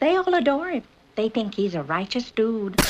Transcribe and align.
they 0.00 0.16
all 0.16 0.34
adore 0.34 0.70
him. 0.70 0.82
They 1.16 1.28
think 1.28 1.54
he's 1.54 1.74
a 1.74 1.82
righteous 1.82 2.30
dude. 2.30 2.80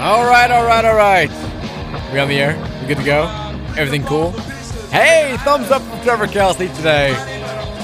All 0.00 0.24
right, 0.24 0.50
all 0.50 0.64
right, 0.64 0.84
all 0.84 0.96
right. 0.96 1.28
We 2.12 2.18
on 2.18 2.28
the 2.28 2.40
air? 2.40 2.56
We 2.80 2.88
good 2.88 2.96
to 2.96 3.04
go? 3.04 3.24
Everything 3.76 4.02
cool? 4.04 4.30
Hey, 4.90 5.36
thumbs 5.40 5.70
up 5.70 5.82
from 5.82 6.00
Trevor 6.02 6.26
Kelsey 6.26 6.68
today. 6.68 7.12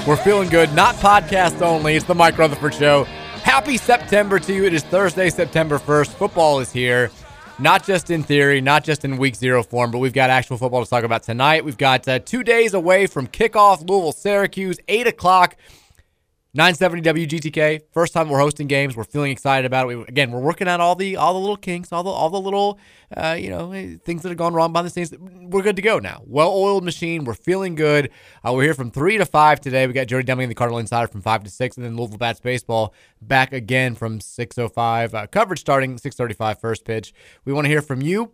We're 0.07 0.15
feeling 0.15 0.49
good. 0.49 0.73
Not 0.73 0.95
podcast 0.95 1.61
only. 1.61 1.95
It's 1.95 2.05
the 2.05 2.15
Mike 2.15 2.37
Rutherford 2.37 2.73
Show. 2.73 3.03
Happy 3.43 3.77
September 3.77 4.39
to 4.39 4.53
you. 4.53 4.65
It 4.65 4.73
is 4.73 4.83
Thursday, 4.83 5.29
September 5.29 5.77
1st. 5.77 6.07
Football 6.07 6.59
is 6.59 6.71
here. 6.71 7.11
Not 7.59 7.83
just 7.83 8.11
in 8.11 8.21
theory, 8.21 8.61
not 8.61 8.83
just 8.83 9.03
in 9.03 9.17
week 9.17 9.35
zero 9.35 9.63
form, 9.63 9.89
but 9.89 9.97
we've 9.97 10.13
got 10.13 10.29
actual 10.29 10.57
football 10.57 10.83
to 10.83 10.89
talk 10.89 11.03
about 11.03 11.23
tonight. 11.23 11.65
We've 11.65 11.77
got 11.77 12.07
uh, 12.07 12.19
two 12.19 12.43
days 12.43 12.75
away 12.75 13.07
from 13.07 13.25
kickoff, 13.25 13.79
Louisville, 13.79 14.11
Syracuse, 14.11 14.77
8 14.87 15.07
o'clock. 15.07 15.55
970 16.57 17.27
WGTK. 17.27 17.81
First 17.91 18.13
time 18.13 18.29
we're 18.29 18.39
hosting 18.39 18.65
games. 18.65 18.97
We're 18.97 19.03
feeling 19.03 19.31
excited 19.31 19.67
about 19.67 19.83
it. 19.87 19.95
We, 19.95 20.03
again, 20.05 20.31
we're 20.31 20.39
working 20.39 20.67
out 20.67 20.79
all 20.79 20.95
the 20.95 21.15
all 21.15 21.33
the 21.33 21.39
little 21.39 21.55
kinks, 21.55 21.91
all 21.93 22.01
the 22.01 22.09
all 22.09 22.31
the 22.31 22.41
little 22.41 22.79
uh, 23.15 23.37
you 23.39 23.51
know 23.51 23.71
things 24.03 24.23
that 24.23 24.29
have 24.29 24.39
gone 24.39 24.55
wrong 24.55 24.73
behind 24.73 24.87
the 24.87 24.89
scenes. 24.89 25.13
We're 25.19 25.61
good 25.61 25.75
to 25.75 25.83
go 25.83 25.99
now. 25.99 26.23
Well-oiled 26.25 26.83
machine. 26.83 27.25
We're 27.25 27.35
feeling 27.35 27.75
good. 27.75 28.09
Uh, 28.43 28.53
we're 28.53 28.63
here 28.63 28.73
from 28.73 28.89
three 28.89 29.19
to 29.19 29.25
five 29.27 29.61
today. 29.61 29.85
We 29.85 29.93
got 29.93 30.07
Jody 30.07 30.25
Demling, 30.25 30.47
the 30.47 30.55
Cardinal 30.55 30.79
Insider, 30.79 31.07
from 31.07 31.21
five 31.21 31.43
to 31.43 31.51
six, 31.51 31.77
and 31.77 31.85
then 31.85 31.95
Louisville 31.95 32.17
Bats 32.17 32.39
baseball 32.39 32.95
back 33.21 33.53
again 33.53 33.93
from 33.93 34.17
6:05. 34.17 35.13
Uh, 35.13 35.27
coverage 35.27 35.59
starting 35.59 35.97
6:35 35.99 36.59
first 36.59 36.85
pitch. 36.85 37.13
We 37.45 37.53
want 37.53 37.65
to 37.65 37.69
hear 37.69 37.83
from 37.83 38.01
you. 38.01 38.31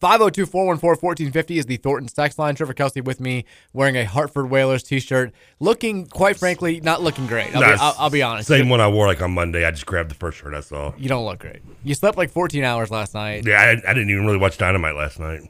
502 0.00 0.46
414 0.46 1.00
1450 1.00 1.58
is 1.58 1.66
the 1.66 1.76
Thornton 1.76 2.08
text 2.08 2.38
line. 2.38 2.54
Trevor 2.54 2.74
Kelsey 2.74 3.00
with 3.00 3.20
me 3.20 3.44
wearing 3.72 3.96
a 3.96 4.04
Hartford 4.04 4.50
Whalers 4.50 4.82
t 4.82 5.00
shirt. 5.00 5.32
Looking, 5.60 6.06
quite 6.06 6.36
frankly, 6.36 6.80
not 6.80 7.00
looking 7.02 7.26
great. 7.26 7.54
I'll, 7.54 7.60
Nah, 7.62 7.72
be, 7.74 7.78
I'll, 7.80 7.94
I'll 7.98 8.10
be 8.10 8.22
honest. 8.22 8.48
Same 8.48 8.68
one 8.68 8.80
I 8.80 8.88
wore 8.88 9.06
like 9.06 9.22
on 9.22 9.32
Monday. 9.32 9.64
I 9.64 9.70
just 9.70 9.86
grabbed 9.86 10.10
the 10.10 10.14
first 10.14 10.38
shirt 10.38 10.52
I 10.54 10.60
saw. 10.60 10.92
You 10.98 11.08
don't 11.08 11.24
look 11.24 11.38
great. 11.38 11.60
You 11.84 11.94
slept 11.94 12.18
like 12.18 12.30
14 12.30 12.64
hours 12.64 12.90
last 12.90 13.14
night, 13.14 13.46
Yeah, 13.46 13.60
I, 13.60 13.90
I 13.90 13.94
didn't 13.94 14.10
even 14.10 14.26
really 14.26 14.38
watch 14.38 14.58
Dynamite 14.58 14.96
last 14.96 15.18
night. 15.20 15.42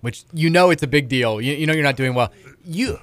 which 0.00 0.24
you 0.32 0.50
know 0.50 0.70
it's 0.70 0.82
a 0.82 0.86
big 0.88 1.08
deal. 1.08 1.40
You, 1.40 1.52
you 1.54 1.66
know 1.66 1.72
you're 1.72 1.82
not 1.84 1.96
doing 1.96 2.14
well. 2.14 2.32
You. 2.64 2.98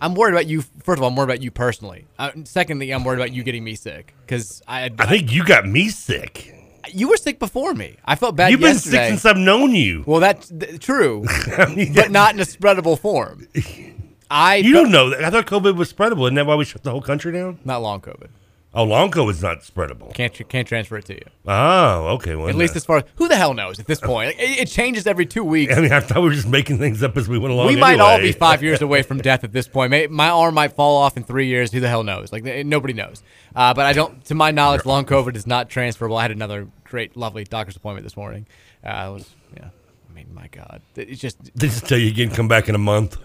I'm 0.00 0.14
worried 0.16 0.32
about 0.32 0.46
you. 0.48 0.62
First 0.82 0.98
of 0.98 1.02
all, 1.04 1.10
I'm 1.10 1.14
worried 1.14 1.26
about 1.30 1.42
you 1.42 1.52
personally. 1.52 2.06
Uh, 2.18 2.32
secondly, 2.42 2.90
I'm 2.90 3.04
worried 3.04 3.18
about 3.20 3.32
you 3.32 3.44
getting 3.44 3.62
me 3.62 3.76
sick 3.76 4.14
because 4.26 4.60
I, 4.66 4.90
I 4.98 5.06
think 5.06 5.30
you 5.30 5.44
got 5.44 5.64
me 5.68 5.90
sick. 5.90 6.52
You 6.90 7.08
were 7.08 7.16
sick 7.16 7.38
before 7.38 7.74
me. 7.74 7.96
I 8.04 8.16
felt 8.16 8.36
bad. 8.36 8.50
You've 8.50 8.60
been 8.60 8.74
yesterday. 8.74 8.96
sick 8.96 9.08
since 9.10 9.24
I've 9.26 9.36
known 9.36 9.74
you. 9.74 10.04
Well, 10.06 10.20
that's 10.20 10.48
th- 10.48 10.78
true, 10.80 11.24
I 11.58 11.66
mean, 11.74 11.94
but 11.94 12.10
not 12.10 12.34
in 12.34 12.40
a 12.40 12.44
spreadable 12.44 12.98
form. 12.98 13.46
I 14.30 14.56
You 14.56 14.72
don't 14.72 14.90
know 14.90 15.10
that. 15.10 15.22
I 15.24 15.30
thought 15.30 15.46
COVID 15.46 15.76
was 15.76 15.92
spreadable. 15.92 16.24
Isn't 16.24 16.36
that 16.36 16.46
why 16.46 16.54
we 16.54 16.64
shut 16.64 16.82
the 16.82 16.90
whole 16.90 17.02
country 17.02 17.32
down? 17.32 17.58
not 17.64 17.82
long 17.82 18.00
COVID. 18.00 18.28
Oh, 18.74 18.84
long 18.84 19.12
is 19.28 19.42
not 19.42 19.60
spreadable. 19.60 20.14
Can't 20.14 20.32
tr- 20.32 20.44
can't 20.44 20.66
transfer 20.66 20.96
it 20.96 21.04
to 21.06 21.14
you. 21.14 21.24
Oh, 21.46 22.08
okay. 22.14 22.34
Well, 22.34 22.48
At 22.48 22.54
least 22.54 22.74
as 22.74 22.86
far 22.86 22.98
as 22.98 23.04
who 23.16 23.28
the 23.28 23.36
hell 23.36 23.52
knows 23.52 23.78
at 23.78 23.86
this 23.86 24.00
point. 24.00 24.28
Like, 24.28 24.38
It, 24.38 24.60
it 24.60 24.68
changes 24.68 25.06
every 25.06 25.26
two 25.26 25.44
weeks. 25.44 25.74
I 25.76 25.80
mean, 25.80 25.92
I 25.92 26.00
thought 26.00 26.22
we 26.22 26.28
were 26.30 26.34
just 26.34 26.48
making 26.48 26.78
things 26.78 27.02
up 27.02 27.18
as 27.18 27.28
we 27.28 27.38
went 27.38 27.52
along. 27.52 27.66
we 27.66 27.76
might 27.76 28.00
all 28.00 28.18
be 28.18 28.32
five 28.32 28.62
years 28.62 28.80
away 28.88 29.02
from 29.02 29.18
death 29.18 29.44
at 29.44 29.52
this 29.52 29.68
point. 29.68 29.90
May, 29.90 30.06
my 30.06 30.30
arm 30.30 30.54
might 30.54 30.72
fall 30.72 30.96
off 30.96 31.18
in 31.18 31.24
three 31.24 31.48
years. 31.48 31.70
Who 31.70 31.80
the 31.80 31.88
hell 31.88 32.02
knows? 32.02 32.32
Like 32.32 32.44
nobody 32.44 32.94
knows. 32.94 33.22
Uh, 33.54 33.74
but 33.74 33.84
I 33.84 33.92
don't. 33.92 34.24
To 34.26 34.34
my 34.34 34.50
knowledge, 34.50 34.86
long 34.86 35.04
COVID 35.04 35.36
is 35.36 35.46
not 35.46 35.68
transferable. 35.68 36.16
I 36.16 36.22
had 36.22 36.30
another 36.30 36.68
great, 36.84 37.14
lovely 37.14 37.44
doctor's 37.44 37.76
appointment 37.76 38.04
this 38.04 38.16
morning. 38.16 38.46
Uh, 38.82 39.10
was 39.12 39.28
yeah. 39.54 39.68
I 40.10 40.14
mean, 40.14 40.28
my 40.32 40.48
God, 40.48 40.80
it's 40.96 41.20
just 41.20 41.38
They 41.54 41.68
just 41.68 41.86
tell 41.86 41.98
you 41.98 42.08
again, 42.08 42.30
come 42.30 42.48
back 42.48 42.70
in 42.70 42.74
a 42.74 42.78
month. 42.78 43.18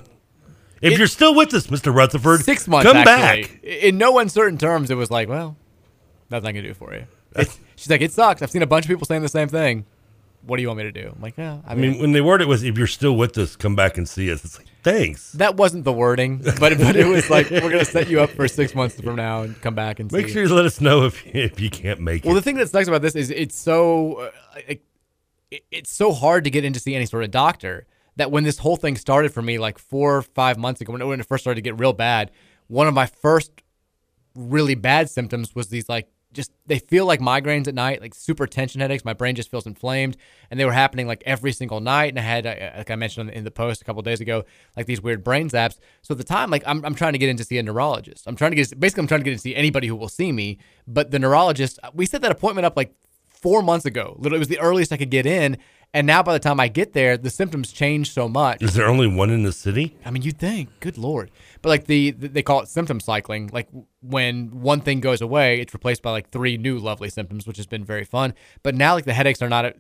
If 0.81 0.93
It- 0.93 0.97
you're 0.99 1.07
still 1.07 1.33
with 1.35 1.53
us, 1.53 1.67
Mr. 1.67 1.93
Rutherford, 1.93 2.41
six 2.43 2.67
months. 2.67 2.85
come 2.89 2.97
actually. 2.97 3.43
back. 3.43 3.63
In 3.63 3.97
no 3.97 4.19
uncertain 4.19 4.57
terms, 4.57 4.89
it 4.91 4.95
was 4.95 5.09
like, 5.11 5.27
well, 5.29 5.57
nothing 6.29 6.47
I 6.47 6.51
can 6.53 6.63
do 6.63 6.73
for 6.73 6.93
you. 6.93 7.05
It's, 7.35 7.59
she's 7.75 7.89
like, 7.89 8.01
it 8.01 8.11
sucks. 8.11 8.41
I've 8.41 8.51
seen 8.51 8.61
a 8.63 8.67
bunch 8.67 8.85
of 8.85 8.89
people 8.89 9.05
saying 9.05 9.21
the 9.21 9.29
same 9.29 9.47
thing. 9.47 9.85
What 10.43 10.55
do 10.57 10.61
you 10.61 10.69
want 10.69 10.77
me 10.77 10.83
to 10.83 10.91
do? 10.91 11.11
I'm 11.13 11.21
like, 11.21 11.35
yeah. 11.37 11.57
I 11.67 11.73
I 11.73 11.75
mean, 11.75 11.91
mean, 11.91 12.01
when 12.01 12.11
they 12.13 12.21
word 12.21 12.41
it 12.41 12.47
was, 12.47 12.63
if 12.63 12.77
you're 12.77 12.87
still 12.87 13.17
with 13.17 13.37
us, 13.37 13.55
come 13.57 13.75
back 13.75 13.97
and 13.97 14.07
see 14.07 14.31
us. 14.31 14.45
It's 14.45 14.57
like, 14.57 14.67
thanks. 14.81 15.33
that 15.33 15.57
wasn't 15.57 15.83
the 15.83 15.91
wording, 15.91 16.37
but 16.59 16.77
but 16.77 16.95
it 16.95 17.05
was 17.05 17.29
like 17.29 17.49
we're 17.49 17.69
gonna 17.69 17.83
set 17.83 18.07
you 18.09 18.21
up 18.21 18.29
for 18.29 18.47
six 18.47 18.73
months 18.73 18.99
from 19.01 19.17
now 19.17 19.41
and 19.41 19.59
come 19.61 19.75
back 19.75 19.99
and 19.99 20.09
see 20.09 20.15
us. 20.17 20.21
Make 20.21 20.27
see. 20.27 20.33
sure 20.33 20.43
you 20.43 20.53
let 20.55 20.63
us 20.65 20.79
know 20.79 21.03
if 21.03 21.25
if 21.25 21.59
you 21.59 21.69
can't 21.69 21.99
make 21.99 22.23
Well, 22.23 22.29
it. 22.31 22.33
Well, 22.33 22.35
the 22.35 22.41
thing 22.43 22.55
that 22.57 22.69
sucks 22.69 22.87
about 22.87 23.01
this 23.01 23.13
is 23.15 23.29
it's 23.29 23.57
so 23.57 24.13
uh, 24.55 24.61
it, 24.69 24.81
it's 25.69 25.91
so 25.93 26.13
hard 26.13 26.45
to 26.45 26.49
get 26.49 26.63
in 26.63 26.71
to 26.71 26.79
see 26.79 26.95
any 26.95 27.05
sort 27.07 27.25
of 27.25 27.31
doctor 27.31 27.85
that 28.17 28.31
when 28.31 28.43
this 28.43 28.59
whole 28.59 28.75
thing 28.75 28.97
started 28.97 29.33
for 29.33 29.41
me 29.41 29.57
like 29.57 29.79
four 29.79 30.17
or 30.17 30.21
five 30.21 30.57
months 30.57 30.81
ago, 30.81 30.91
when 30.91 31.01
it, 31.01 31.05
when 31.05 31.19
it 31.19 31.25
first 31.25 31.43
started 31.43 31.55
to 31.55 31.61
get 31.61 31.79
real 31.79 31.93
bad, 31.93 32.31
one 32.67 32.87
of 32.87 32.93
my 32.93 33.05
first 33.05 33.51
really 34.35 34.75
bad 34.75 35.09
symptoms 35.09 35.55
was 35.55 35.69
these 35.69 35.89
like 35.89 36.09
just 36.33 36.51
they 36.65 36.79
feel 36.79 37.05
like 37.05 37.19
migraines 37.19 37.67
at 37.67 37.73
night, 37.73 38.01
like 38.01 38.13
super 38.13 38.45
tension 38.47 38.81
headaches. 38.81 39.05
My 39.05 39.13
brain 39.13 39.35
just 39.35 39.49
feels 39.49 39.65
inflamed, 39.65 40.17
and 40.51 40.59
they 40.59 40.65
were 40.65 40.73
happening 40.73 41.07
like 41.07 41.23
every 41.25 41.51
single 41.53 41.79
night. 41.79 42.09
And 42.09 42.19
I 42.19 42.21
had, 42.21 42.45
uh, 42.45 42.77
like 42.77 42.91
I 42.91 42.95
mentioned 42.95 43.29
in 43.31 43.43
the 43.43 43.51
post 43.51 43.81
a 43.81 43.85
couple 43.85 44.01
days 44.01 44.19
ago, 44.19 44.43
like 44.75 44.85
these 44.85 45.01
weird 45.01 45.23
brain 45.23 45.49
zaps. 45.49 45.79
So 46.01 46.13
at 46.13 46.17
the 46.17 46.23
time, 46.23 46.49
like 46.51 46.63
I'm, 46.65 46.83
I'm 46.85 46.95
trying 46.95 47.13
to 47.13 47.19
get 47.19 47.29
in 47.29 47.37
to 47.37 47.43
see 47.43 47.57
a 47.57 47.63
neurologist. 47.63 48.27
I'm 48.27 48.35
trying 48.35 48.51
to 48.51 48.55
get 48.55 48.79
basically 48.79 49.01
I'm 49.01 49.07
trying 49.07 49.21
to 49.21 49.25
get 49.25 49.31
in 49.31 49.37
to 49.37 49.41
see 49.41 49.55
anybody 49.55 49.87
who 49.87 49.95
will 49.95 50.09
see 50.09 50.31
me. 50.31 50.59
But 50.85 51.11
the 51.11 51.19
neurologist, 51.19 51.79
we 51.93 52.05
set 52.05 52.21
that 52.21 52.31
appointment 52.31 52.65
up 52.65 52.75
like 52.75 52.93
four 53.25 53.61
months 53.61 53.85
ago. 53.85 54.15
Literally, 54.17 54.37
it 54.37 54.39
was 54.39 54.47
the 54.49 54.59
earliest 54.59 54.91
I 54.91 54.97
could 54.97 55.11
get 55.11 55.25
in. 55.25 55.57
And 55.93 56.05
now 56.05 56.21
by 56.21 56.33
the 56.33 56.39
time 56.39 56.59
I 56.59 56.67
get 56.67 56.93
there, 56.93 57.17
the 57.17 57.29
symptoms 57.29 57.71
change 57.71 58.11
so 58.11 58.27
much. 58.27 58.61
Is 58.61 58.73
there 58.73 58.87
only 58.87 59.07
one 59.07 59.29
in 59.29 59.43
the 59.43 59.51
city? 59.51 59.97
I 60.05 60.11
mean, 60.11 60.21
you'd 60.21 60.37
think, 60.37 60.69
good 60.79 60.97
lord, 60.97 61.31
but 61.61 61.69
like 61.69 61.85
the, 61.85 62.11
the 62.11 62.27
they 62.27 62.43
call 62.43 62.61
it 62.61 62.67
symptom 62.67 62.99
cycling. 62.99 63.49
Like 63.53 63.67
when 64.01 64.61
one 64.61 64.81
thing 64.81 64.99
goes 64.99 65.21
away, 65.21 65.59
it's 65.59 65.73
replaced 65.73 66.01
by 66.01 66.11
like 66.11 66.29
three 66.29 66.57
new 66.57 66.77
lovely 66.77 67.09
symptoms, 67.09 67.47
which 67.47 67.57
has 67.57 67.65
been 67.65 67.83
very 67.83 68.03
fun. 68.03 68.33
But 68.63 68.75
now 68.75 68.93
like 68.93 69.05
the 69.05 69.13
headaches 69.13 69.41
are 69.41 69.49
not 69.49 69.65
a, 69.65 69.73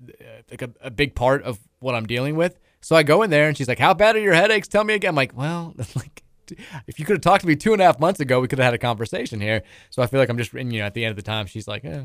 like 0.49 0.61
a, 0.61 0.69
a 0.81 0.89
big 0.89 1.13
part 1.13 1.43
of 1.43 1.59
what 1.79 1.93
I'm 1.93 2.07
dealing 2.07 2.35
with. 2.35 2.57
So 2.81 2.95
I 2.95 3.03
go 3.03 3.21
in 3.21 3.29
there 3.29 3.47
and 3.47 3.57
she's 3.57 3.67
like, 3.67 3.79
"How 3.79 3.93
bad 3.93 4.15
are 4.15 4.19
your 4.19 4.33
headaches? 4.33 4.67
Tell 4.67 4.83
me 4.83 4.93
again." 4.93 5.09
I'm 5.09 5.15
like, 5.15 5.37
"Well, 5.37 5.75
like." 5.95 6.23
If 6.87 6.97
you 6.97 7.03
could 7.03 7.17
have 7.17 7.21
talked 7.21 7.41
to 7.41 7.47
me 7.47 7.57
two 7.57 7.73
and 7.73 7.81
a 7.81 7.85
half 7.85 7.99
months 7.99 8.21
ago, 8.21 8.39
we 8.39 8.47
could 8.47 8.57
have 8.57 8.63
had 8.67 8.73
a 8.73 8.77
conversation 8.77 9.41
here. 9.41 9.63
So 9.89 10.01
I 10.01 10.07
feel 10.07 10.17
like 10.17 10.29
I'm 10.29 10.37
just, 10.37 10.53
you 10.53 10.63
know, 10.63 10.85
at 10.85 10.93
the 10.93 11.03
end 11.03 11.09
of 11.09 11.17
the 11.17 11.21
time, 11.21 11.45
she's 11.45 11.67
like, 11.67 11.83
eh, 11.83 12.03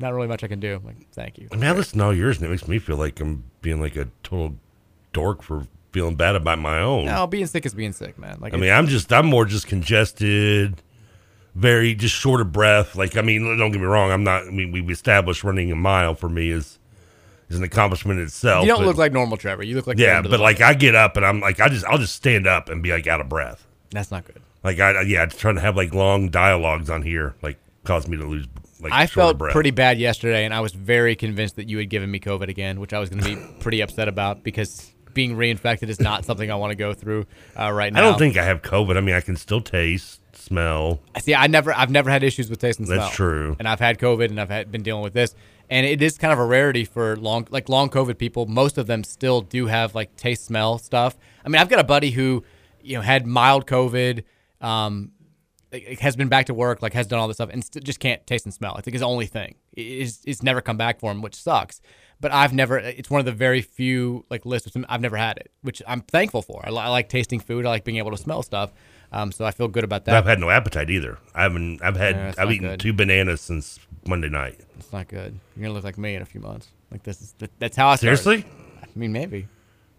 not 0.00 0.14
really 0.14 0.28
much 0.28 0.42
I 0.42 0.48
can 0.48 0.60
do. 0.60 0.76
I'm 0.76 0.84
like, 0.84 1.10
thank 1.12 1.38
you. 1.38 1.48
I 1.52 1.56
mean, 1.56 1.64
I 1.64 1.72
listen 1.72 1.98
to 1.98 2.06
all 2.06 2.14
yours, 2.14 2.38
and 2.38 2.46
it 2.46 2.50
makes 2.50 2.66
me 2.66 2.78
feel 2.78 2.96
like 2.96 3.20
I'm 3.20 3.44
being 3.60 3.80
like 3.80 3.96
a 3.96 4.08
total 4.22 4.56
dork 5.12 5.42
for 5.42 5.66
feeling 5.92 6.14
bad 6.14 6.36
about 6.36 6.58
my 6.58 6.80
own. 6.80 7.06
No, 7.06 7.26
being 7.26 7.46
sick 7.46 7.66
is 7.66 7.74
being 7.74 7.92
sick, 7.92 8.18
man. 8.18 8.38
Like, 8.40 8.54
I 8.54 8.56
mean, 8.56 8.70
I'm 8.70 8.86
just, 8.86 9.12
I'm 9.12 9.26
more 9.26 9.44
just 9.44 9.66
congested, 9.66 10.80
very 11.54 11.94
just 11.94 12.14
short 12.14 12.40
of 12.40 12.52
breath. 12.52 12.96
Like, 12.96 13.16
I 13.16 13.22
mean, 13.22 13.58
don't 13.58 13.72
get 13.72 13.80
me 13.80 13.86
wrong. 13.86 14.10
I'm 14.10 14.24
not. 14.24 14.46
I 14.46 14.50
mean, 14.50 14.72
we've 14.72 14.90
established 14.90 15.44
running 15.44 15.70
a 15.70 15.76
mile 15.76 16.14
for 16.14 16.28
me 16.28 16.50
is 16.50 16.78
is 17.50 17.58
an 17.58 17.64
accomplishment 17.64 18.20
in 18.20 18.26
itself. 18.26 18.62
you 18.64 18.68
don't 18.68 18.80
but- 18.80 18.86
look 18.86 18.96
like 18.96 19.12
normal 19.12 19.36
Trevor. 19.36 19.64
You 19.64 19.76
look 19.76 19.86
like 19.86 19.98
yeah, 19.98 20.22
but 20.22 20.40
like 20.40 20.60
I 20.60 20.72
get 20.74 20.94
up 20.94 21.16
and 21.16 21.26
I'm 21.26 21.40
like 21.40 21.60
I 21.60 21.68
just 21.68 21.84
I'll 21.84 21.98
just 21.98 22.14
stand 22.14 22.46
up 22.46 22.68
and 22.68 22.82
be 22.82 22.92
like 22.92 23.06
out 23.06 23.20
of 23.20 23.28
breath. 23.28 23.66
that's 23.90 24.10
not 24.10 24.24
good. 24.24 24.40
Like 24.62 24.78
I 24.78 25.02
yeah, 25.02 25.26
trying 25.26 25.56
to 25.56 25.60
have 25.60 25.76
like 25.76 25.92
long 25.92 26.28
dialogues 26.28 26.88
on 26.88 27.02
here 27.02 27.34
like 27.42 27.58
caused 27.84 28.08
me 28.08 28.16
to 28.16 28.24
lose 28.24 28.46
like 28.82 28.92
I 28.92 29.06
felt 29.06 29.38
breath. 29.38 29.52
pretty 29.52 29.70
bad 29.70 29.98
yesterday, 29.98 30.44
and 30.44 30.54
I 30.54 30.60
was 30.60 30.72
very 30.72 31.16
convinced 31.16 31.56
that 31.56 31.68
you 31.68 31.78
had 31.78 31.88
given 31.90 32.10
me 32.10 32.20
COVID 32.20 32.48
again, 32.48 32.80
which 32.80 32.92
I 32.92 32.98
was 32.98 33.10
going 33.10 33.22
to 33.22 33.36
be 33.36 33.36
pretty 33.60 33.80
upset 33.80 34.08
about 34.08 34.42
because 34.42 34.92
being 35.14 35.36
reinfected 35.36 35.88
is 35.88 36.00
not 36.00 36.24
something 36.24 36.50
I 36.50 36.54
want 36.54 36.70
to 36.70 36.76
go 36.76 36.94
through 36.94 37.26
uh, 37.58 37.70
right 37.70 37.92
now. 37.92 38.00
I 38.00 38.02
don't 38.02 38.18
think 38.18 38.36
I 38.36 38.44
have 38.44 38.62
COVID. 38.62 38.96
I 38.96 39.00
mean, 39.00 39.14
I 39.14 39.20
can 39.20 39.36
still 39.36 39.60
taste, 39.60 40.20
smell. 40.36 41.00
See, 41.20 41.34
I 41.34 41.46
never, 41.46 41.74
I've 41.74 41.90
never 41.90 42.10
had 42.10 42.22
issues 42.22 42.48
with 42.50 42.60
taste 42.60 42.78
and 42.78 42.88
smell. 42.88 43.00
That's 43.00 43.14
true. 43.14 43.56
And 43.58 43.68
I've 43.68 43.80
had 43.80 43.98
COVID, 43.98 44.30
and 44.30 44.40
I've 44.40 44.50
had, 44.50 44.70
been 44.70 44.82
dealing 44.82 45.02
with 45.02 45.12
this, 45.12 45.34
and 45.68 45.86
it 45.86 46.02
is 46.02 46.18
kind 46.18 46.32
of 46.32 46.38
a 46.38 46.44
rarity 46.44 46.84
for 46.84 47.16
long, 47.16 47.46
like 47.50 47.68
long 47.68 47.90
COVID 47.90 48.18
people. 48.18 48.46
Most 48.46 48.78
of 48.78 48.86
them 48.86 49.04
still 49.04 49.40
do 49.40 49.66
have 49.66 49.94
like 49.94 50.16
taste, 50.16 50.44
smell 50.44 50.78
stuff. 50.78 51.16
I 51.44 51.48
mean, 51.48 51.60
I've 51.60 51.68
got 51.68 51.78
a 51.78 51.84
buddy 51.84 52.10
who, 52.10 52.44
you 52.82 52.96
know, 52.96 53.02
had 53.02 53.26
mild 53.26 53.66
COVID. 53.66 54.24
Um, 54.60 55.12
like, 55.72 55.98
has 56.00 56.16
been 56.16 56.28
back 56.28 56.46
to 56.46 56.54
work, 56.54 56.82
like 56.82 56.92
has 56.94 57.06
done 57.06 57.18
all 57.18 57.28
this 57.28 57.36
stuff, 57.36 57.50
and 57.52 57.64
st- 57.64 57.84
just 57.84 58.00
can't 58.00 58.26
taste 58.26 58.44
and 58.44 58.52
smell. 58.54 58.74
I 58.76 58.80
think 58.80 58.94
his 58.94 59.02
only 59.02 59.26
thing. 59.26 59.54
It's, 59.72 60.20
it's 60.26 60.42
never 60.42 60.60
come 60.60 60.76
back 60.76 61.00
for 61.00 61.10
him, 61.10 61.22
which 61.22 61.34
sucks. 61.34 61.80
But 62.20 62.32
I've 62.32 62.52
never. 62.52 62.78
It's 62.78 63.08
one 63.08 63.18
of 63.20 63.24
the 63.24 63.32
very 63.32 63.62
few 63.62 64.26
like 64.30 64.44
lists. 64.44 64.70
I've 64.88 65.00
never 65.00 65.16
had 65.16 65.38
it, 65.38 65.50
which 65.62 65.80
I'm 65.86 66.02
thankful 66.02 66.42
for. 66.42 66.62
I, 66.66 66.70
li- 66.70 66.78
I 66.78 66.88
like 66.88 67.08
tasting 67.08 67.40
food. 67.40 67.64
I 67.64 67.70
like 67.70 67.84
being 67.84 67.96
able 67.96 68.10
to 68.10 68.18
smell 68.18 68.42
stuff. 68.42 68.72
Um, 69.12 69.32
so 69.32 69.44
I 69.44 69.50
feel 69.50 69.68
good 69.68 69.84
about 69.84 70.04
that. 70.04 70.12
But 70.12 70.18
I've 70.18 70.26
had 70.26 70.38
no 70.38 70.50
appetite 70.50 70.90
either. 70.90 71.18
I 71.34 71.42
haven't. 71.42 71.82
I've 71.82 71.96
had. 71.96 72.14
Yeah, 72.16 72.34
I've 72.36 72.52
eaten 72.52 72.68
good. 72.68 72.80
two 72.80 72.92
bananas 72.92 73.40
since 73.40 73.80
Monday 74.06 74.28
night. 74.28 74.60
It's 74.78 74.92
not 74.92 75.08
good. 75.08 75.38
You're 75.56 75.62
gonna 75.62 75.74
look 75.74 75.84
like 75.84 75.98
me 75.98 76.14
in 76.14 76.22
a 76.22 76.26
few 76.26 76.40
months. 76.40 76.68
Like 76.90 77.02
this 77.04 77.22
is 77.22 77.34
that, 77.38 77.50
that's 77.58 77.76
how 77.76 77.88
I 77.88 77.96
started. 77.96 78.18
Seriously? 78.18 78.50
I 78.82 78.86
mean, 78.98 79.12
maybe. 79.12 79.48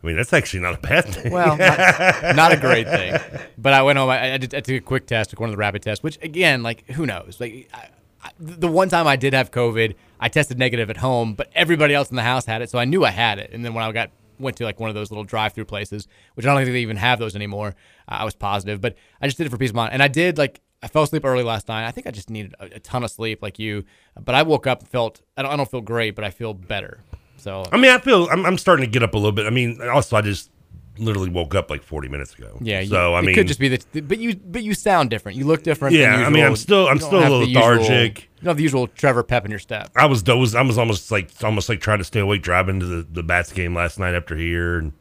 I 0.04 0.08
mean, 0.08 0.16
that's 0.16 0.34
actually 0.34 0.62
not 0.62 0.76
a 0.76 0.80
bad 0.80 1.06
thing. 1.06 1.32
Well, 1.32 1.58
not, 1.58 1.78
not 2.36 2.52
a 2.52 2.58
great 2.58 2.88
thing. 2.88 3.18
But 3.58 3.74
I 3.74 3.84
went 3.84 4.00
home. 4.00 4.10
I, 4.10 4.34
I, 4.34 4.38
did, 4.38 4.56
I 4.56 4.62
took 4.62 4.76
a 4.76 4.80
quick 4.82 5.06
test, 5.06 5.30
took 5.30 5.40
one 5.40 5.50
of 5.50 5.54
the 5.54 5.60
rapid 5.60 5.84
tests. 5.84 6.04
Which 6.04 6.18
again, 6.22 6.64
like 6.64 6.90
who 6.92 7.06
knows? 7.06 7.38
Like 7.40 7.70
I, 7.74 7.90
I, 8.24 8.32
the 8.40 8.68
one 8.68 8.90
time 8.90 9.08
I 9.08 9.16
did 9.16 9.34
have 9.34 9.52
COVID, 9.52 9.96
I 10.20 10.30
tested 10.30 10.58
negative 10.58 10.90
at 10.90 10.98
home, 10.98 11.34
but 11.34 11.50
everybody 11.54 11.94
else 11.94 12.10
in 12.10 12.16
the 12.16 12.24
house 12.24 12.46
had 12.46 12.62
it, 12.62 12.70
so 12.70 12.80
I 12.80 12.86
knew 12.86 13.06
I 13.06 13.12
had 13.12 13.38
it. 13.40 13.52
And 13.54 13.64
then 13.64 13.74
when 13.74 13.84
I 13.84 13.92
got 13.92 14.10
went 14.40 14.58
to 14.58 14.64
like 14.64 14.80
one 14.80 14.90
of 14.90 14.96
those 14.96 15.12
little 15.12 15.24
drive-through 15.24 15.66
places, 15.66 16.08
which 16.34 16.46
I 16.48 16.50
don't 16.50 16.64
think 16.64 16.74
they 16.74 16.82
even 16.82 16.98
have 16.98 17.20
those 17.20 17.36
anymore, 17.36 17.76
uh, 18.08 18.18
I 18.20 18.26
was 18.26 18.34
positive. 18.34 18.82
But 18.82 18.96
I 19.22 19.28
just 19.28 19.38
did 19.38 19.46
it 19.46 19.52
for 19.52 19.58
peace 19.58 19.70
of 19.70 19.76
mind, 19.76 19.94
and 19.94 20.02
I 20.04 20.08
did 20.08 20.38
like. 20.38 20.62
I 20.84 20.88
fell 20.88 21.04
asleep 21.04 21.24
early 21.26 21.44
last 21.44 21.68
night. 21.68 21.86
I 21.86 21.92
think 21.92 22.08
I 22.08 22.12
just 22.12 22.32
needed 22.32 22.56
a, 22.60 22.66
a 22.66 22.80
ton 22.80 23.04
of 23.04 23.12
sleep, 23.12 23.44
like 23.44 23.60
you. 23.60 23.86
But 24.20 24.34
I 24.34 24.42
woke 24.42 24.66
up 24.66 24.80
and 24.80 24.90
felt. 24.90 25.22
I 25.38 25.44
don't, 25.44 25.52
I 25.52 25.56
don't 25.56 25.70
feel 25.70 25.82
great, 25.82 26.16
but 26.16 26.24
I 26.24 26.32
feel 26.32 26.56
better. 26.56 27.02
So 27.42 27.66
I 27.72 27.78
mean, 27.78 27.92
I 27.92 27.98
feel 27.98 28.28
I'm, 28.32 28.46
I'm 28.46 28.58
starting 28.58 28.86
to 28.86 28.92
get 28.92 29.02
up 29.04 29.14
a 29.14 29.18
little 29.18 29.32
bit. 29.32 29.48
I 29.48 29.50
mean, 29.50 29.82
also 29.82 30.16
I 30.16 30.22
just 30.22 30.52
literally 30.98 31.30
woke 31.30 31.56
up 31.56 31.72
like 31.72 31.82
40 31.82 32.08
minutes 32.10 32.36
ago. 32.36 32.58
Yeah. 32.62 32.82
You, 32.82 32.90
So 32.90 33.16
I 33.16 33.22
mean 33.22 33.30
it 33.32 33.34
could 33.34 33.48
just 33.48 33.60
be 33.60 33.70
the, 33.70 34.02
but 34.02 34.20
you, 34.20 34.36
but 34.36 34.62
you 34.62 34.74
sound 34.76 35.10
different. 35.10 35.38
You 35.38 35.46
look 35.46 35.64
different. 35.64 35.96
Yeah, 35.96 36.18
Than 36.18 36.26
I 36.26 36.30
mean, 36.30 36.46
I'm 36.46 36.56
still- 36.56 36.88
I'm 36.88 37.00
still 37.00 37.20
a 37.20 37.22
little 37.22 37.40
the 37.40 37.48
usual- 37.48 37.64
lethargic. 37.64 38.20
you 38.22 38.28
don't 38.44 38.50
have 38.52 38.58
the 38.58 38.64
usual 38.64 38.88
Trevor 38.88 39.24
pep 39.24 39.44
in 39.46 39.50
your 39.52 39.60
step. 39.60 39.90
I 39.96 40.06
was 40.06 40.22
dozed. 40.22 40.56
I 40.56 40.62
was 40.62 40.78
almost 40.78 41.12
like 41.12 41.32
almost 41.44 41.68
like 41.70 41.80
trying 41.82 41.98
to 41.98 42.04
stay 42.04 42.20
awake 42.20 42.44
driving 42.44 42.80
to 42.80 42.86
the 42.86 43.08
the 43.12 43.24
Bats 43.24 43.52
game 43.52 43.74
last 43.74 43.98
night 43.98 44.14
after 44.14 44.36
here 44.36 44.78
and 44.78 44.94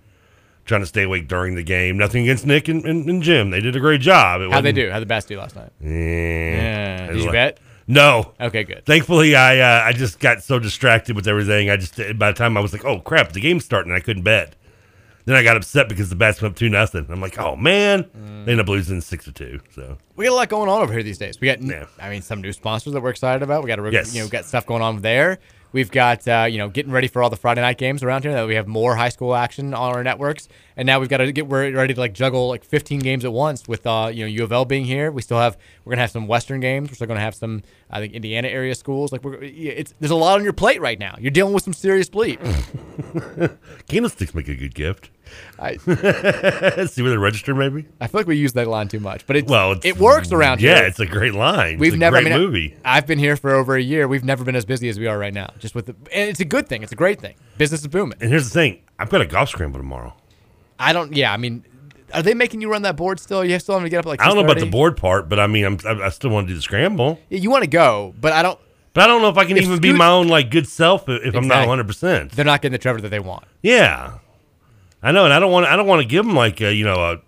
trying 0.64 0.80
to 0.82 0.86
stay 0.86 1.02
awake 1.02 1.26
during 1.28 1.56
the 1.56 1.62
game. 1.64 1.98
Nothing 1.98 2.22
against 2.22 2.46
Nick 2.46 2.68
and, 2.68 2.84
and, 2.86 3.08
and 3.08 3.22
Jim. 3.22 3.50
They 3.50 3.60
did 3.60 3.74
a 3.76 3.80
great 3.80 4.00
job. 4.00 4.40
How'd 4.52 4.64
they 4.64 4.72
do? 4.72 4.90
How'd 4.90 5.02
the 5.02 5.06
best 5.06 5.28
do 5.28 5.36
last 5.38 5.56
night? 5.56 5.72
Yeah. 5.80 5.88
Yeah. 5.90 7.06
Did 7.08 7.16
you 7.16 7.22
like- 7.24 7.32
bet? 7.32 7.60
No. 7.90 8.32
Okay, 8.40 8.64
good. 8.64 8.86
Thankfully, 8.86 9.34
I 9.34 9.58
uh, 9.58 9.84
I 9.84 9.92
just 9.92 10.20
got 10.20 10.42
so 10.42 10.58
distracted 10.58 11.16
with 11.16 11.26
everything. 11.28 11.68
I 11.70 11.76
just 11.76 11.96
by 12.18 12.30
the 12.30 12.36
time 12.38 12.56
I 12.56 12.60
was 12.60 12.72
like, 12.72 12.84
oh 12.84 13.00
crap, 13.00 13.32
the 13.32 13.40
game's 13.40 13.64
starting, 13.64 13.92
I 13.92 14.00
couldn't 14.00 14.22
bet. 14.22 14.54
Then 15.26 15.36
I 15.36 15.42
got 15.42 15.56
upset 15.56 15.88
because 15.88 16.08
the 16.08 16.16
Bats 16.16 16.40
went 16.40 16.52
up 16.54 16.58
two 16.58 16.68
nothing. 16.70 17.06
I'm 17.10 17.20
like, 17.20 17.38
oh 17.38 17.54
man, 17.56 18.04
Mm. 18.04 18.46
they 18.46 18.52
ended 18.52 18.60
up 18.60 18.68
losing 18.68 19.00
six 19.00 19.24
to 19.26 19.32
two. 19.32 19.60
So 19.74 19.98
We 20.16 20.24
got 20.24 20.32
a 20.32 20.34
lot 20.34 20.48
going 20.48 20.68
on 20.70 20.80
over 20.82 20.92
here 20.92 21.02
these 21.02 21.18
days. 21.18 21.38
We 21.40 21.46
got, 21.54 21.58
I 22.00 22.08
mean, 22.08 22.22
some 22.22 22.40
new 22.40 22.52
sponsors 22.52 22.94
that 22.94 23.02
we're 23.02 23.10
excited 23.10 23.42
about. 23.42 23.62
We 23.62 23.68
got 23.68 23.78
a, 23.78 23.90
Yes. 23.92 24.14
you 24.14 24.22
know, 24.22 24.28
got 24.28 24.44
stuff 24.46 24.64
going 24.66 24.82
on 24.82 25.02
there. 25.02 25.38
We've 25.72 25.90
got, 25.90 26.26
uh, 26.26 26.48
you 26.50 26.58
know, 26.58 26.68
getting 26.68 26.90
ready 26.90 27.06
for 27.06 27.22
all 27.22 27.30
the 27.30 27.36
Friday 27.36 27.60
night 27.60 27.78
games 27.78 28.02
around 28.02 28.24
here. 28.24 28.32
That 28.32 28.48
we 28.48 28.56
have 28.56 28.66
more 28.66 28.96
high 28.96 29.10
school 29.10 29.36
action 29.36 29.72
on 29.72 29.94
our 29.94 30.02
networks, 30.02 30.48
and 30.76 30.84
now 30.84 30.98
we've 30.98 31.08
got 31.08 31.18
to 31.18 31.30
get 31.30 31.46
we're 31.46 31.70
ready 31.72 31.94
to 31.94 32.00
like 32.00 32.12
juggle 32.12 32.48
like 32.48 32.64
15 32.64 32.98
games 32.98 33.24
at 33.24 33.32
once. 33.32 33.68
With 33.68 33.86
uh, 33.86 34.10
you 34.12 34.24
know, 34.24 34.26
U 34.26 34.42
of 34.42 34.50
L 34.50 34.64
being 34.64 34.84
here, 34.84 35.12
we 35.12 35.22
still 35.22 35.38
have 35.38 35.56
we're 35.90 35.96
gonna 35.96 36.02
have 36.02 36.12
some 36.12 36.28
Western 36.28 36.60
games. 36.60 36.88
We're 36.88 36.94
still 36.94 37.08
gonna 37.08 37.18
have 37.18 37.34
some, 37.34 37.64
I 37.90 37.98
think, 37.98 38.12
Indiana 38.12 38.46
area 38.46 38.76
schools. 38.76 39.10
Like 39.10 39.24
we're, 39.24 39.42
it's 39.42 39.92
there's 39.98 40.12
a 40.12 40.16
lot 40.16 40.38
on 40.38 40.44
your 40.44 40.52
plate 40.52 40.80
right 40.80 41.00
now. 41.00 41.16
You're 41.18 41.32
dealing 41.32 41.52
with 41.52 41.64
some 41.64 41.72
serious 41.72 42.08
bleep. 42.08 42.38
candlesticks 43.88 44.32
make 44.32 44.46
a 44.46 44.54
good 44.54 44.72
gift. 44.72 45.10
I 45.58 45.76
see 46.86 47.02
where 47.02 47.10
they 47.10 47.16
register, 47.16 47.56
maybe. 47.56 47.88
I 48.00 48.06
feel 48.06 48.20
like 48.20 48.28
we 48.28 48.36
use 48.36 48.52
that 48.52 48.68
line 48.68 48.86
too 48.86 49.00
much, 49.00 49.26
but 49.26 49.34
it 49.34 49.48
Well, 49.48 49.80
it 49.82 49.98
works 49.98 50.30
around 50.30 50.60
yeah, 50.60 50.74
here. 50.74 50.82
Yeah, 50.82 50.88
it's 50.88 51.00
a 51.00 51.06
great 51.06 51.34
line. 51.34 51.78
We've 51.78 51.98
never 51.98 52.20
great 52.20 52.32
I 52.32 52.36
mean, 52.36 52.46
movie. 52.46 52.76
I've 52.84 53.08
been 53.08 53.18
here 53.18 53.34
for 53.34 53.50
over 53.50 53.74
a 53.74 53.82
year. 53.82 54.06
We've 54.06 54.22
never 54.24 54.44
been 54.44 54.56
as 54.56 54.64
busy 54.64 54.88
as 54.88 54.96
we 54.96 55.08
are 55.08 55.18
right 55.18 55.34
now. 55.34 55.52
Just 55.58 55.74
with 55.74 55.86
the, 55.86 55.96
and 56.12 56.30
it's 56.30 56.40
a 56.40 56.44
good 56.44 56.68
thing. 56.68 56.84
It's 56.84 56.92
a 56.92 56.96
great 56.96 57.20
thing. 57.20 57.34
Business 57.58 57.80
is 57.80 57.88
booming. 57.88 58.18
And 58.20 58.30
here's 58.30 58.44
the 58.44 58.54
thing: 58.54 58.82
I've 58.96 59.10
got 59.10 59.22
a 59.22 59.26
golf 59.26 59.48
scramble 59.48 59.80
tomorrow. 59.80 60.14
I 60.78 60.92
don't. 60.92 61.14
Yeah, 61.14 61.32
I 61.32 61.36
mean, 61.36 61.64
are 62.12 62.22
they 62.22 62.34
making 62.34 62.60
you 62.60 62.70
run 62.70 62.82
that 62.82 62.96
board 62.96 63.20
still? 63.20 63.44
You 63.44 63.58
still 63.58 63.74
having 63.74 63.86
to 63.86 63.90
get 63.90 63.98
up 63.98 64.06
like. 64.06 64.20
I 64.20 64.26
don't 64.26 64.36
know 64.36 64.44
about 64.44 64.58
the 64.58 64.66
board 64.66 64.96
part, 64.96 65.28
but 65.28 65.38
I 65.38 65.46
mean, 65.46 65.64
I'm, 65.64 65.78
I, 65.86 66.06
I 66.06 66.08
still 66.10 66.30
want 66.30 66.46
to 66.46 66.52
do 66.52 66.56
the 66.56 66.62
scramble. 66.62 67.18
Yeah, 67.28 67.38
you 67.38 67.50
want 67.50 67.64
to 67.64 67.70
go, 67.70 68.14
but 68.20 68.32
I 68.32 68.42
don't. 68.42 68.58
But 68.92 69.04
I 69.04 69.06
don't 69.06 69.22
know 69.22 69.28
if 69.28 69.36
I 69.38 69.44
can 69.44 69.56
If 69.56 69.64
even 69.64 69.80
be 69.80 69.92
my 69.92 70.08
own 70.08 70.26
like 70.28 70.50
good 70.50 70.66
self 70.66 71.08
if, 71.08 71.22
if 71.22 71.34
I'm 71.36 71.46
not 71.46 71.62
Exactly. 71.62 71.68
100. 71.68 71.86
percent 71.86 72.32
They're 72.32 72.44
not 72.44 72.60
getting 72.60 72.72
the 72.72 72.78
Trevor 72.78 73.00
that 73.02 73.10
they 73.10 73.20
want. 73.20 73.44
Yeah, 73.62 74.18
I 75.02 75.12
know, 75.12 75.24
and 75.24 75.32
I 75.32 75.38
don't 75.38 75.52
want 75.52 75.66
I 75.66 75.76
don't 75.76 75.86
want 75.86 76.02
to 76.02 76.08
give 76.08 76.24
them 76.26 76.34
like 76.34 76.60
a, 76.60 76.74
you 76.74 76.84
know 76.84 77.20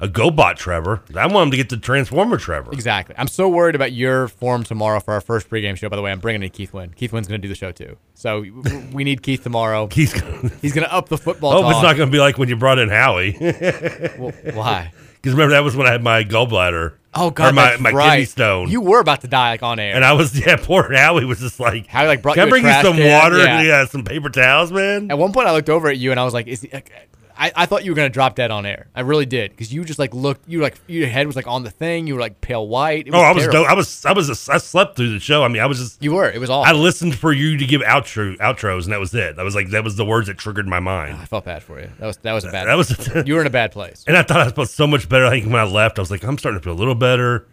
a 0.00 0.08
GoBot 0.08 0.56
Trevor. 0.56 1.02
I 1.16 1.26
want 1.26 1.46
him 1.46 1.50
to 1.52 1.56
get 1.56 1.68
the 1.68 1.76
Transformer 1.76 2.36
Trevor. 2.36 2.72
Exactly. 2.72 3.14
I'm 3.18 3.26
so 3.28 3.48
worried 3.48 3.74
about 3.74 3.92
your 3.92 4.28
form 4.28 4.62
tomorrow 4.64 5.00
for 5.00 5.14
our 5.14 5.20
first 5.20 5.50
pregame 5.50 5.76
show. 5.76 5.88
By 5.88 5.96
the 5.96 6.02
way, 6.02 6.12
I'm 6.12 6.20
bringing 6.20 6.42
in 6.42 6.50
Keith 6.50 6.72
Wynn. 6.72 6.90
Keith 6.94 7.12
Wynn's 7.12 7.26
going 7.28 7.40
to 7.40 7.46
do 7.46 7.48
the 7.48 7.56
show 7.58 7.72
too. 7.72 7.96
So 8.14 8.44
we 8.92 9.04
need 9.04 9.22
Keith 9.22 9.42
tomorrow. 9.42 9.88
He's 9.92 10.12
gonna, 10.12 10.50
He's 10.62 10.72
going 10.72 10.86
to 10.86 10.92
up 10.92 11.08
the 11.08 11.18
football. 11.18 11.52
hope 11.62 11.72
it's 11.72 11.82
not 11.82 11.96
going 11.96 12.08
to 12.08 12.12
be 12.12 12.20
like 12.20 12.38
when 12.38 12.48
you 12.48 12.56
brought 12.56 12.78
in 12.78 12.88
Howie. 12.88 13.36
Well, 14.18 14.32
why? 14.54 14.92
Because 15.16 15.32
remember 15.32 15.52
that 15.54 15.64
was 15.64 15.74
when 15.74 15.86
I 15.86 15.92
had 15.92 16.02
my 16.02 16.22
gallbladder. 16.22 16.94
Oh 17.14 17.30
God, 17.30 17.50
or 17.50 17.52
my, 17.52 17.76
my 17.78 17.90
right. 17.90 18.10
kidney 18.10 18.24
stone. 18.26 18.68
You 18.70 18.80
were 18.80 19.00
about 19.00 19.22
to 19.22 19.28
die 19.28 19.50
like 19.50 19.62
on 19.62 19.80
air. 19.80 19.94
and 19.96 20.04
I 20.04 20.12
was 20.12 20.38
yeah, 20.46 20.56
poor 20.56 20.92
Howie 20.92 21.24
was 21.24 21.40
just 21.40 21.58
like 21.58 21.86
Howie, 21.88 22.06
like, 22.06 22.22
brought 22.22 22.34
Can 22.34 22.42
I 22.42 22.44
you 22.44 22.48
a 22.48 22.50
bring 22.50 22.64
you 22.64 22.72
some 22.82 22.96
can?" 22.96 23.10
water 23.20 23.38
Yeah. 23.38 23.58
and 23.58 23.66
yeah, 23.66 23.84
some 23.86 24.04
paper 24.04 24.28
towels, 24.30 24.70
man? 24.70 25.10
At 25.10 25.18
one 25.18 25.32
point, 25.32 25.48
I 25.48 25.52
looked 25.52 25.70
over 25.70 25.88
at 25.88 25.98
you 25.98 26.12
and 26.12 26.20
I 26.20 26.24
was 26.24 26.34
like, 26.34 26.46
"Is 26.46 26.62
he, 26.62 26.70
I, 27.40 27.52
I 27.54 27.66
thought 27.66 27.84
you 27.84 27.92
were 27.92 27.94
gonna 27.94 28.08
drop 28.08 28.34
dead 28.34 28.50
on 28.50 28.66
air. 28.66 28.88
I 28.96 29.02
really 29.02 29.24
did 29.24 29.52
because 29.52 29.72
you 29.72 29.84
just 29.84 29.98
like 29.98 30.12
looked. 30.12 30.48
You 30.48 30.60
like 30.60 30.74
your 30.88 31.06
head 31.06 31.26
was 31.28 31.36
like 31.36 31.46
on 31.46 31.62
the 31.62 31.70
thing. 31.70 32.06
You 32.08 32.14
were 32.14 32.20
like 32.20 32.40
pale 32.40 32.66
white. 32.66 33.08
Oh, 33.12 33.20
I 33.20 33.30
was 33.32 33.44
terrible. 33.44 33.60
dope. 33.62 33.70
I 33.70 33.74
was 33.74 34.04
I 34.04 34.12
was 34.12 34.48
I 34.48 34.58
slept 34.58 34.96
through 34.96 35.12
the 35.12 35.20
show. 35.20 35.44
I 35.44 35.48
mean, 35.48 35.62
I 35.62 35.66
was 35.66 35.78
just 35.78 36.02
You 36.02 36.14
were. 36.14 36.28
It 36.28 36.40
was 36.40 36.50
all. 36.50 36.64
I 36.64 36.72
listened 36.72 37.14
for 37.14 37.32
you 37.32 37.56
to 37.56 37.64
give 37.64 37.80
outro 37.82 38.36
outros, 38.38 38.84
and 38.84 38.92
that 38.92 38.98
was 39.00 39.14
it. 39.14 39.36
That 39.36 39.44
was 39.44 39.54
like 39.54 39.70
that 39.70 39.84
was 39.84 39.94
the 39.96 40.04
words 40.04 40.26
that 40.26 40.36
triggered 40.38 40.66
my 40.66 40.80
mind. 40.80 41.16
I 41.16 41.26
felt 41.26 41.44
bad 41.44 41.62
for 41.62 41.80
you. 41.80 41.88
That 42.00 42.06
was 42.06 42.16
that 42.18 42.32
was 42.32 42.44
a 42.44 42.50
bad. 42.50 42.66
That 42.66 42.74
was- 42.76 43.08
you 43.26 43.34
were 43.34 43.40
in 43.40 43.46
a 43.46 43.50
bad 43.50 43.70
place. 43.70 44.04
And 44.08 44.16
I 44.16 44.22
thought 44.22 44.40
I 44.40 44.52
was 44.60 44.72
so 44.72 44.86
much 44.88 45.08
better. 45.08 45.26
I 45.26 45.30
think 45.38 45.46
when 45.46 45.60
I 45.60 45.64
left, 45.64 45.98
I 45.98 46.02
was 46.02 46.10
like, 46.10 46.24
I'm 46.24 46.38
starting 46.38 46.58
to 46.60 46.64
feel 46.64 46.72
a 46.72 46.74
little 46.74 46.94
better. 46.96 47.46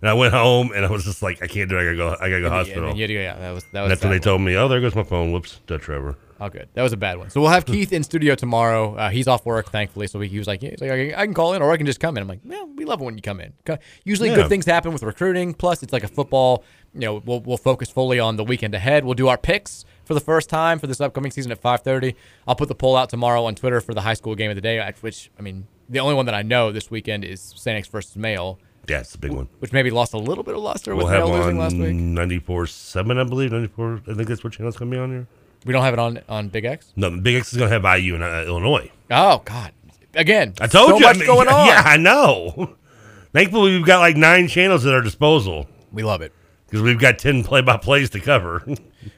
And 0.00 0.08
I 0.08 0.14
went 0.14 0.34
home, 0.34 0.72
and 0.74 0.84
I 0.84 0.90
was 0.90 1.04
just 1.04 1.22
like, 1.22 1.42
I 1.44 1.46
can't 1.46 1.68
do 1.70 1.78
it. 1.78 1.80
I 1.80 1.84
gotta 1.84 1.96
go. 1.96 2.08
I 2.20 2.28
gotta 2.28 2.40
go 2.40 2.46
Yeah, 2.48 2.50
hospital. 2.50 2.88
and 2.90 2.98
to 2.98 3.06
go- 3.06 3.12
yeah, 3.12 3.38
that 3.38 3.50
was 3.52 3.64
that 3.72 3.82
was. 3.82 3.82
And 3.82 3.90
that's 3.90 4.02
when 4.02 4.10
they 4.12 4.18
bad 4.18 4.22
told 4.24 4.40
me, 4.40 4.56
oh, 4.56 4.68
there 4.68 4.80
goes 4.80 4.94
my 4.94 5.04
phone. 5.04 5.32
Whoops, 5.32 5.60
dead 5.66 5.80
Trevor. 5.80 6.16
Oh, 6.44 6.48
good. 6.48 6.68
That 6.74 6.82
was 6.82 6.92
a 6.92 6.96
bad 6.96 7.18
one. 7.18 7.30
So 7.30 7.40
we'll 7.40 7.50
have 7.50 7.64
Keith 7.72 7.92
in 7.92 8.02
studio 8.02 8.34
tomorrow. 8.34 8.96
Uh, 8.96 9.10
he's 9.10 9.28
off 9.28 9.46
work, 9.46 9.70
thankfully. 9.70 10.08
So 10.08 10.18
he, 10.18 10.28
he 10.28 10.38
was 10.38 10.48
like, 10.48 10.60
yeah, 10.60 10.70
he's 10.70 10.80
like, 10.80 10.90
I 10.90 11.24
can, 11.24 11.34
call 11.34 11.54
in 11.54 11.62
or 11.62 11.70
I 11.70 11.76
can 11.76 11.86
just 11.86 12.00
come 12.00 12.16
in. 12.16 12.22
I'm 12.22 12.28
like, 12.28 12.40
yeah, 12.44 12.64
we 12.64 12.84
love 12.84 13.00
it 13.00 13.04
when 13.04 13.14
you 13.16 13.22
come 13.22 13.40
in. 13.40 13.52
Usually 14.04 14.28
Yeah. 14.28 14.34
good 14.36 14.48
things 14.48 14.66
happen 14.66 14.92
with 14.92 15.04
recruiting. 15.04 15.54
Plus, 15.54 15.84
it's 15.84 15.92
like 15.92 16.02
a 16.02 16.08
football. 16.08 16.64
You 16.94 17.00
know, 17.00 17.22
we'll, 17.24 17.40
we'll 17.40 17.56
focus 17.58 17.90
fully 17.90 18.18
on 18.18 18.34
the 18.36 18.42
weekend 18.44 18.74
ahead. 18.74 19.04
We'll 19.04 19.14
do 19.14 19.28
our 19.28 19.38
picks 19.38 19.84
for 20.04 20.14
the 20.14 20.20
first 20.20 20.48
time 20.50 20.80
for 20.80 20.88
this 20.88 21.00
upcoming 21.00 21.30
season 21.30 21.52
at 21.52 21.62
5:30. 21.62 22.16
I'll 22.48 22.56
put 22.56 22.66
the 22.68 22.74
poll 22.74 22.96
out 22.96 23.08
tomorrow 23.08 23.44
on 23.44 23.54
Twitter 23.54 23.80
for 23.80 23.94
the 23.94 24.00
high 24.00 24.14
school 24.14 24.34
game 24.34 24.50
of 24.50 24.56
the 24.56 24.60
day. 24.62 24.92
Which 25.00 25.30
I 25.38 25.42
mean, 25.42 25.68
the 25.88 26.00
only 26.00 26.14
one 26.16 26.26
that 26.26 26.34
I 26.34 26.42
know 26.42 26.72
this 26.72 26.90
weekend 26.90 27.24
is 27.24 27.54
St. 27.56 27.76
X 27.78 27.86
versus 27.86 28.16
Male, 28.16 28.58
Yeah, 28.88 28.98
it's 29.00 29.14
a 29.14 29.18
big 29.18 29.30
one. 29.30 29.48
which 29.60 29.72
maybe 29.72 29.90
lost 29.90 30.12
a 30.12 30.18
little 30.18 30.42
bit 30.42 30.54
of 30.56 30.60
luster 30.60 30.94
We'll 30.96 31.06
with 31.06 31.14
Male 31.14 31.28
losing 31.30 31.58
last 31.58 31.76
week. 31.76 31.94
94 31.94 32.66
7, 32.66 33.16
I 33.18 33.22
believe. 33.24 33.52
94. 33.52 34.02
I 34.08 34.14
think 34.14 34.28
that's 34.28 34.42
what 34.42 34.52
channel's 34.54 34.76
going 34.76 34.90
to 34.90 34.96
be 34.96 35.00
on 35.00 35.10
here. 35.12 35.26
We 35.64 35.72
don't 35.72 35.82
have 35.82 35.94
it 35.94 35.98
on 36.00 36.20
on 36.28 36.48
Big 36.48 36.64
X. 36.64 36.92
No, 36.96 37.10
Big 37.10 37.36
X 37.36 37.52
is 37.52 37.58
going 37.58 37.70
to 37.70 37.80
have 37.80 37.98
IU 38.00 38.14
in 38.16 38.22
uh, 38.22 38.44
Illinois. 38.46 38.90
Oh 39.10 39.42
God! 39.44 39.72
Again, 40.14 40.54
I 40.60 40.66
told 40.66 40.90
so 40.90 40.98
you. 40.98 41.04
I 41.06 41.08
much 41.10 41.18
mean, 41.18 41.26
going 41.26 41.48
on. 41.48 41.66
Yeah, 41.66 41.82
I 41.84 41.96
know. 41.96 42.74
Thankfully, 43.32 43.72
we've 43.72 43.86
got 43.86 44.00
like 44.00 44.16
nine 44.16 44.46
channels 44.46 44.84
at 44.84 44.92
our 44.92 45.00
disposal 45.00 45.66
We 45.90 46.02
love 46.02 46.20
it. 46.20 46.32
because 46.66 46.82
we've 46.82 46.98
got 46.98 47.18
10 47.18 47.44
play 47.44 47.62
by 47.62 47.78
plays 47.78 48.10
to 48.10 48.20
cover. 48.20 48.64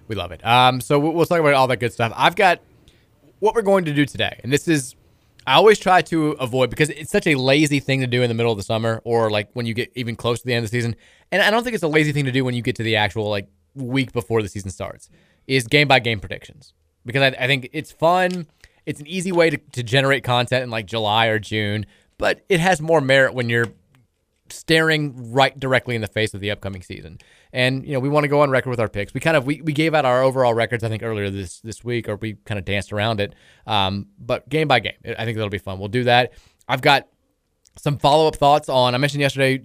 We 0.08 0.16
love 0.16 0.32
it. 0.32 0.44
Um, 0.46 0.80
so 0.80 0.98
we'll, 0.98 1.12
we'll 1.12 1.26
talk 1.26 1.40
about 1.40 1.52
all 1.54 1.66
that 1.66 1.76
good 1.78 1.92
stuff. 1.92 2.10
I've 2.16 2.36
got 2.36 2.60
what 3.40 3.54
we're 3.54 3.62
going 3.62 3.84
to 3.86 3.92
do 3.92 4.06
today, 4.06 4.40
and 4.42 4.50
this 4.50 4.66
is 4.66 4.94
I 5.46 5.54
always 5.54 5.78
try 5.78 6.00
to 6.02 6.30
avoid 6.32 6.70
because 6.70 6.88
it's 6.90 7.10
such 7.10 7.26
a 7.26 7.34
lazy 7.34 7.80
thing 7.80 8.00
to 8.00 8.06
do 8.06 8.22
in 8.22 8.28
the 8.28 8.34
middle 8.34 8.50
of 8.50 8.56
the 8.56 8.64
summer 8.64 9.02
or 9.04 9.30
like 9.30 9.50
when 9.52 9.66
you 9.66 9.74
get 9.74 9.92
even 9.94 10.16
close 10.16 10.40
to 10.40 10.46
the 10.46 10.54
end 10.54 10.64
of 10.64 10.70
the 10.70 10.76
season. 10.76 10.96
And 11.30 11.42
I 11.42 11.50
don't 11.50 11.62
think 11.64 11.74
it's 11.74 11.82
a 11.82 11.88
lazy 11.88 12.12
thing 12.12 12.24
to 12.24 12.32
do 12.32 12.44
when 12.44 12.54
you 12.54 12.62
get 12.62 12.76
to 12.76 12.82
the 12.82 12.96
actual 12.96 13.28
like 13.28 13.48
week 13.74 14.12
before 14.12 14.40
the 14.42 14.48
season 14.48 14.70
starts. 14.70 15.10
Is 15.46 15.66
game 15.66 15.88
by 15.88 15.98
game 15.98 16.20
predictions 16.20 16.72
because 17.04 17.22
I, 17.22 17.44
I 17.44 17.46
think 17.46 17.68
it's 17.72 17.92
fun. 17.92 18.46
It's 18.86 19.00
an 19.00 19.06
easy 19.06 19.32
way 19.32 19.50
to, 19.50 19.56
to 19.56 19.82
generate 19.82 20.24
content 20.24 20.62
in 20.62 20.70
like 20.70 20.86
July 20.86 21.26
or 21.26 21.38
June, 21.38 21.86
but 22.18 22.44
it 22.48 22.60
has 22.60 22.80
more 22.80 23.00
merit 23.00 23.34
when 23.34 23.48
you're 23.48 23.68
staring 24.50 25.32
right 25.32 25.58
directly 25.58 25.94
in 25.94 26.00
the 26.00 26.06
face 26.06 26.34
of 26.34 26.40
the 26.40 26.50
upcoming 26.50 26.82
season. 26.82 27.18
And 27.52 27.86
you 27.86 27.92
know, 27.92 28.00
we 28.00 28.08
want 28.08 28.24
to 28.24 28.28
go 28.28 28.40
on 28.40 28.50
record 28.50 28.70
with 28.70 28.80
our 28.80 28.88
picks. 28.88 29.14
We 29.14 29.20
kind 29.20 29.36
of 29.36 29.46
we, 29.46 29.60
we 29.62 29.72
gave 29.72 29.94
out 29.94 30.04
our 30.04 30.22
overall 30.22 30.54
records, 30.54 30.84
I 30.84 30.88
think, 30.88 31.02
earlier 31.02 31.30
this 31.30 31.60
this 31.60 31.84
week, 31.84 32.08
or 32.08 32.16
we 32.16 32.34
kind 32.44 32.58
of 32.58 32.64
danced 32.64 32.92
around 32.92 33.20
it. 33.20 33.34
Um, 33.66 34.08
but 34.18 34.48
game 34.48 34.68
by 34.68 34.80
game, 34.80 34.94
I 35.04 35.24
think 35.24 35.36
that'll 35.36 35.50
be 35.50 35.58
fun. 35.58 35.78
We'll 35.78 35.88
do 35.88 36.04
that. 36.04 36.32
I've 36.68 36.82
got 36.82 37.08
some 37.76 37.98
follow 37.98 38.28
up 38.28 38.36
thoughts 38.36 38.68
on. 38.68 38.94
I 38.94 38.98
mentioned 38.98 39.20
yesterday. 39.20 39.62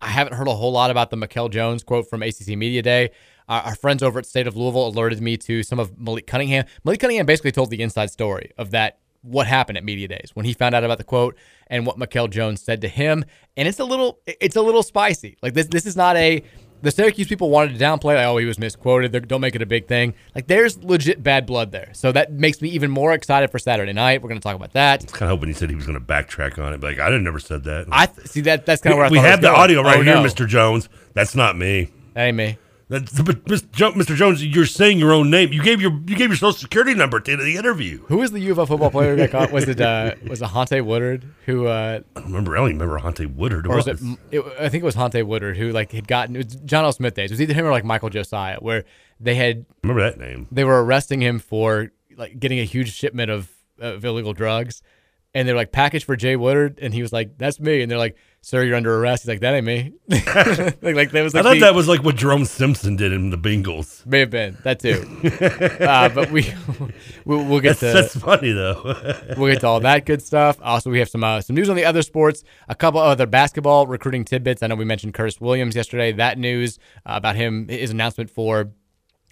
I 0.00 0.08
haven't 0.08 0.34
heard 0.34 0.48
a 0.48 0.54
whole 0.54 0.72
lot 0.72 0.90
about 0.90 1.10
the 1.10 1.16
Mikel 1.16 1.48
Jones 1.48 1.82
quote 1.82 2.08
from 2.08 2.22
ACC 2.22 2.48
Media 2.48 2.82
Day. 2.82 3.10
Our, 3.48 3.60
our, 3.62 3.74
friends 3.74 4.02
over 4.02 4.18
at 4.18 4.26
State 4.26 4.46
of 4.46 4.56
Louisville 4.56 4.86
alerted 4.86 5.20
me 5.20 5.36
to 5.38 5.62
some 5.62 5.78
of 5.78 5.98
Malik 5.98 6.26
Cunningham. 6.26 6.64
Malik 6.84 7.00
Cunningham 7.00 7.26
basically 7.26 7.52
told 7.52 7.70
the 7.70 7.82
inside 7.82 8.10
story 8.10 8.52
of 8.56 8.70
that 8.70 8.98
what 9.24 9.46
happened 9.46 9.78
at 9.78 9.84
media 9.84 10.06
days 10.06 10.30
when 10.34 10.44
he 10.44 10.52
found 10.52 10.74
out 10.74 10.84
about 10.84 10.98
the 10.98 11.04
quote 11.04 11.36
and 11.68 11.86
what 11.86 11.98
Mikel 11.98 12.28
Jones 12.28 12.62
said 12.62 12.80
to 12.82 12.88
him. 12.88 13.24
And 13.56 13.66
it's 13.66 13.80
a 13.80 13.84
little 13.84 14.20
it's 14.26 14.56
a 14.56 14.62
little 14.62 14.82
spicy. 14.82 15.36
Like 15.42 15.54
this 15.54 15.66
this 15.66 15.86
is 15.86 15.96
not 15.96 16.16
a 16.16 16.42
the 16.82 16.90
Syracuse 16.90 17.26
people 17.26 17.48
wanted 17.48 17.78
to 17.78 17.82
downplay 17.82 18.16
like 18.16 18.26
oh 18.26 18.36
he 18.36 18.44
was 18.44 18.58
misquoted. 18.58 19.12
They're, 19.12 19.22
don't 19.22 19.40
make 19.40 19.54
it 19.54 19.62
a 19.62 19.66
big 19.66 19.88
thing. 19.88 20.14
Like 20.34 20.46
there's 20.46 20.82
legit 20.84 21.22
bad 21.22 21.46
blood 21.46 21.72
there. 21.72 21.90
So 21.94 22.12
that 22.12 22.32
makes 22.32 22.60
me 22.60 22.68
even 22.70 22.90
more 22.90 23.14
excited 23.14 23.50
for 23.50 23.58
Saturday 23.58 23.94
night. 23.94 24.22
We're 24.22 24.28
going 24.28 24.40
to 24.40 24.44
talk 24.44 24.56
about 24.56 24.74
that. 24.74 25.00
I 25.00 25.04
was 25.04 25.12
kind 25.12 25.30
of 25.32 25.38
hoping 25.38 25.48
he 25.48 25.54
said 25.54 25.70
he 25.70 25.76
was 25.76 25.86
going 25.86 25.98
to 25.98 26.04
backtrack 26.04 26.62
on 26.62 26.74
it. 26.74 26.80
But 26.80 26.88
like 26.88 27.00
I 27.00 27.06
didn't 27.06 27.24
never 27.24 27.40
said 27.40 27.64
that. 27.64 27.86
I 27.90 28.06
th- 28.06 28.28
see 28.28 28.42
that 28.42 28.66
that's 28.66 28.82
kind 28.82 28.92
of 28.92 28.98
where 28.98 29.06
I 29.06 29.10
we 29.10 29.18
have 29.18 29.40
the 29.40 29.48
going. 29.48 29.60
audio 29.60 29.82
right 29.82 29.98
oh, 29.98 30.02
here, 30.02 30.14
no. 30.14 30.22
Mr. 30.22 30.46
Jones. 30.46 30.90
That's 31.14 31.34
not 31.34 31.56
me. 31.56 31.90
That 32.12 32.24
ain't 32.24 32.36
me. 32.36 32.58
That's, 32.88 33.20
but 33.22 33.44
Mr. 33.44 34.14
Jones, 34.14 34.44
you're 34.44 34.66
saying 34.66 34.98
your 34.98 35.12
own 35.12 35.30
name. 35.30 35.52
You 35.52 35.62
gave 35.62 35.80
your 35.80 35.92
you 35.92 36.16
gave 36.16 36.28
your 36.28 36.36
social 36.36 36.52
security 36.52 36.94
number 36.94 37.16
at 37.16 37.24
the 37.24 37.32
end 37.32 37.40
of 37.40 37.46
the 37.46 37.56
interview. 37.56 38.04
Who 38.06 38.18
was 38.18 38.30
the 38.30 38.40
U 38.40 38.52
of 38.52 38.58
L 38.58 38.66
football 38.66 38.90
player 38.90 39.16
who 39.16 39.26
got 39.26 39.30
caught? 39.30 39.52
Was 39.52 39.68
it 39.68 39.80
uh, 39.80 40.14
was 40.28 40.42
it 40.42 40.48
Hante 40.48 40.80
Woodard 40.82 41.24
who? 41.46 41.66
Uh, 41.66 42.00
I 42.14 42.20
don't 42.20 42.28
remember. 42.28 42.56
I 42.56 42.60
don't 42.60 42.68
remember 42.68 42.98
Hante 42.98 43.26
Woodard. 43.26 43.66
Or 43.66 43.76
was 43.76 43.88
it, 43.88 43.98
it, 44.30 44.44
I 44.60 44.68
think 44.68 44.82
it 44.82 44.84
was 44.84 44.96
Hante 44.96 45.22
Woodard 45.22 45.56
who 45.56 45.70
like 45.72 45.92
had 45.92 46.06
gotten 46.06 46.36
it 46.36 46.44
was 46.44 46.56
John 46.56 46.84
L. 46.84 46.92
Smith 46.92 47.14
days. 47.14 47.30
It 47.30 47.34
was 47.34 47.40
either 47.40 47.54
him 47.54 47.64
or 47.64 47.70
like 47.70 47.84
Michael 47.84 48.10
Josiah, 48.10 48.58
where 48.60 48.84
they 49.18 49.34
had 49.34 49.64
remember 49.82 50.02
that 50.02 50.18
name. 50.18 50.46
They 50.52 50.64
were 50.64 50.84
arresting 50.84 51.22
him 51.22 51.38
for 51.38 51.90
like 52.16 52.38
getting 52.38 52.58
a 52.60 52.64
huge 52.64 52.92
shipment 52.92 53.30
of, 53.30 53.50
of 53.78 54.04
illegal 54.04 54.34
drugs, 54.34 54.82
and 55.32 55.48
they're 55.48 55.56
like 55.56 55.72
package 55.72 56.04
for 56.04 56.16
Jay 56.16 56.36
Woodard, 56.36 56.78
and 56.82 56.92
he 56.92 57.00
was 57.00 57.12
like, 57.12 57.38
"That's 57.38 57.58
me," 57.58 57.80
and 57.80 57.90
they're 57.90 57.98
like 57.98 58.16
sir, 58.44 58.62
you're 58.62 58.76
under 58.76 58.94
arrest. 58.96 59.22
He's 59.22 59.28
like, 59.28 59.40
that 59.40 59.54
ain't 59.54 59.66
me. 59.66 59.92
like, 60.08 60.94
like 60.94 61.10
that 61.10 61.22
was. 61.22 61.34
Like 61.34 61.40
I 61.40 61.48
thought 61.48 61.54
the, 61.54 61.60
that 61.60 61.74
was 61.74 61.88
like 61.88 62.04
what 62.04 62.16
Jerome 62.16 62.44
Simpson 62.44 62.94
did 62.96 63.12
in 63.12 63.30
the 63.30 63.38
Bengals. 63.38 64.04
May 64.06 64.20
have 64.20 64.30
been 64.30 64.56
that 64.62 64.80
too. 64.80 65.04
uh, 65.84 66.08
but 66.10 66.30
we 66.30 66.52
we'll, 67.24 67.44
we'll 67.44 67.60
get 67.60 67.78
that's, 67.78 68.12
to 68.12 68.16
that's 68.16 68.16
funny 68.16 68.52
though. 68.52 68.82
we'll 69.36 69.52
get 69.52 69.60
to 69.60 69.66
all 69.66 69.80
that 69.80 70.04
good 70.04 70.22
stuff. 70.22 70.58
Also, 70.62 70.90
we 70.90 70.98
have 70.98 71.08
some 71.08 71.24
uh, 71.24 71.40
some 71.40 71.56
news 71.56 71.70
on 71.70 71.76
the 71.76 71.84
other 71.84 72.02
sports. 72.02 72.44
A 72.68 72.74
couple 72.74 73.00
other 73.00 73.26
basketball 73.26 73.86
recruiting 73.86 74.24
tidbits. 74.24 74.62
I 74.62 74.66
know 74.66 74.74
we 74.74 74.84
mentioned 74.84 75.14
Curtis 75.14 75.40
Williams 75.40 75.74
yesterday. 75.74 76.12
That 76.12 76.38
news 76.38 76.78
uh, 77.06 77.14
about 77.16 77.36
him, 77.36 77.68
his 77.68 77.90
announcement 77.90 78.30
for 78.30 78.70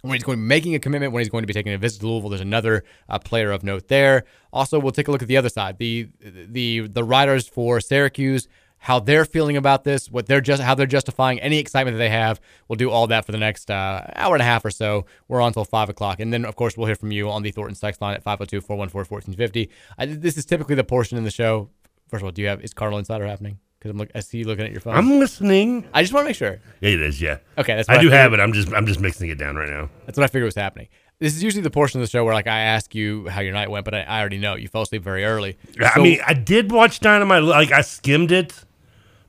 when 0.02 0.14
he's 0.14 0.24
going 0.24 0.36
to 0.36 0.42
be 0.42 0.46
making 0.48 0.74
a 0.74 0.78
commitment, 0.80 1.12
when 1.12 1.20
he's 1.20 1.28
going 1.28 1.42
to 1.42 1.46
be 1.46 1.52
taking 1.52 1.72
a 1.72 1.78
visit 1.78 2.00
to 2.00 2.08
Louisville. 2.08 2.30
There's 2.30 2.40
another 2.40 2.82
uh, 3.08 3.18
player 3.18 3.52
of 3.52 3.62
note 3.62 3.88
there. 3.88 4.24
Also, 4.52 4.78
we'll 4.80 4.92
take 4.92 5.08
a 5.08 5.12
look 5.12 5.22
at 5.22 5.28
the 5.28 5.36
other 5.36 5.48
side. 5.48 5.78
The 5.78 6.08
the 6.20 6.88
the 6.88 7.04
riders 7.04 7.46
for 7.46 7.80
Syracuse 7.80 8.48
how 8.82 8.98
they're 8.98 9.24
feeling 9.24 9.56
about 9.56 9.84
this, 9.84 10.10
what 10.10 10.26
they're 10.26 10.40
just 10.40 10.60
how 10.60 10.74
they're 10.74 10.86
justifying 10.86 11.38
any 11.40 11.58
excitement 11.58 11.94
that 11.94 11.98
they 11.98 12.10
have. 12.10 12.40
We'll 12.66 12.76
do 12.76 12.90
all 12.90 13.06
that 13.06 13.24
for 13.24 13.30
the 13.30 13.38
next 13.38 13.70
uh, 13.70 14.04
hour 14.16 14.34
and 14.34 14.42
a 14.42 14.44
half 14.44 14.64
or 14.64 14.72
so. 14.72 15.06
We're 15.28 15.40
on 15.40 15.48
until 15.48 15.64
five 15.64 15.88
o'clock, 15.88 16.18
and 16.18 16.32
then 16.32 16.44
of 16.44 16.56
course 16.56 16.76
we'll 16.76 16.88
hear 16.88 16.96
from 16.96 17.12
you 17.12 17.30
on 17.30 17.42
the 17.42 17.52
Thornton 17.52 17.76
Sex 17.76 18.00
line 18.00 18.14
at 18.14 18.24
502-414-1450. 18.24 19.68
I, 19.98 20.06
this 20.06 20.36
is 20.36 20.44
typically 20.44 20.74
the 20.74 20.82
portion 20.82 21.16
in 21.16 21.22
the 21.22 21.30
show. 21.30 21.70
First 22.08 22.22
of 22.22 22.24
all, 22.24 22.32
do 22.32 22.42
you 22.42 22.48
have 22.48 22.60
is 22.60 22.74
Cardinal 22.74 22.98
Insider 22.98 23.24
happening? 23.24 23.60
Because 23.78 23.92
I'm 23.92 23.98
look, 23.98 24.10
I 24.16 24.20
see 24.20 24.38
you 24.38 24.46
looking 24.46 24.64
at 24.64 24.72
your 24.72 24.80
phone. 24.80 24.96
I'm 24.96 25.20
listening. 25.20 25.86
I 25.94 26.02
just 26.02 26.12
want 26.12 26.24
to 26.24 26.28
make 26.30 26.36
sure. 26.36 26.58
Yeah, 26.80 26.90
it 26.90 27.00
is. 27.00 27.22
Yeah. 27.22 27.38
Okay, 27.58 27.76
that's 27.76 27.88
I 27.88 28.00
do 28.00 28.10
I 28.10 28.16
have 28.16 28.32
it. 28.32 28.40
I'm 28.40 28.52
just 28.52 28.72
I'm 28.72 28.86
just 28.86 28.98
mixing 28.98 29.30
it 29.30 29.38
down 29.38 29.54
right 29.54 29.70
now. 29.70 29.90
That's 30.06 30.18
what 30.18 30.24
I 30.24 30.26
figured 30.26 30.46
was 30.46 30.56
happening. 30.56 30.88
This 31.20 31.36
is 31.36 31.42
usually 31.44 31.62
the 31.62 31.70
portion 31.70 32.00
of 32.00 32.06
the 32.06 32.10
show 32.10 32.24
where 32.24 32.34
like 32.34 32.48
I 32.48 32.58
ask 32.58 32.96
you 32.96 33.28
how 33.28 33.42
your 33.42 33.52
night 33.52 33.70
went, 33.70 33.84
but 33.84 33.94
I, 33.94 34.00
I 34.00 34.18
already 34.18 34.38
know 34.38 34.56
you 34.56 34.66
fell 34.66 34.82
asleep 34.82 35.04
very 35.04 35.24
early. 35.24 35.56
I 35.80 36.00
mean, 36.00 36.18
I 36.26 36.34
did 36.34 36.72
watch 36.72 36.98
Dynamite. 36.98 37.44
Like 37.44 37.70
I 37.70 37.82
skimmed 37.82 38.32
it. 38.32 38.64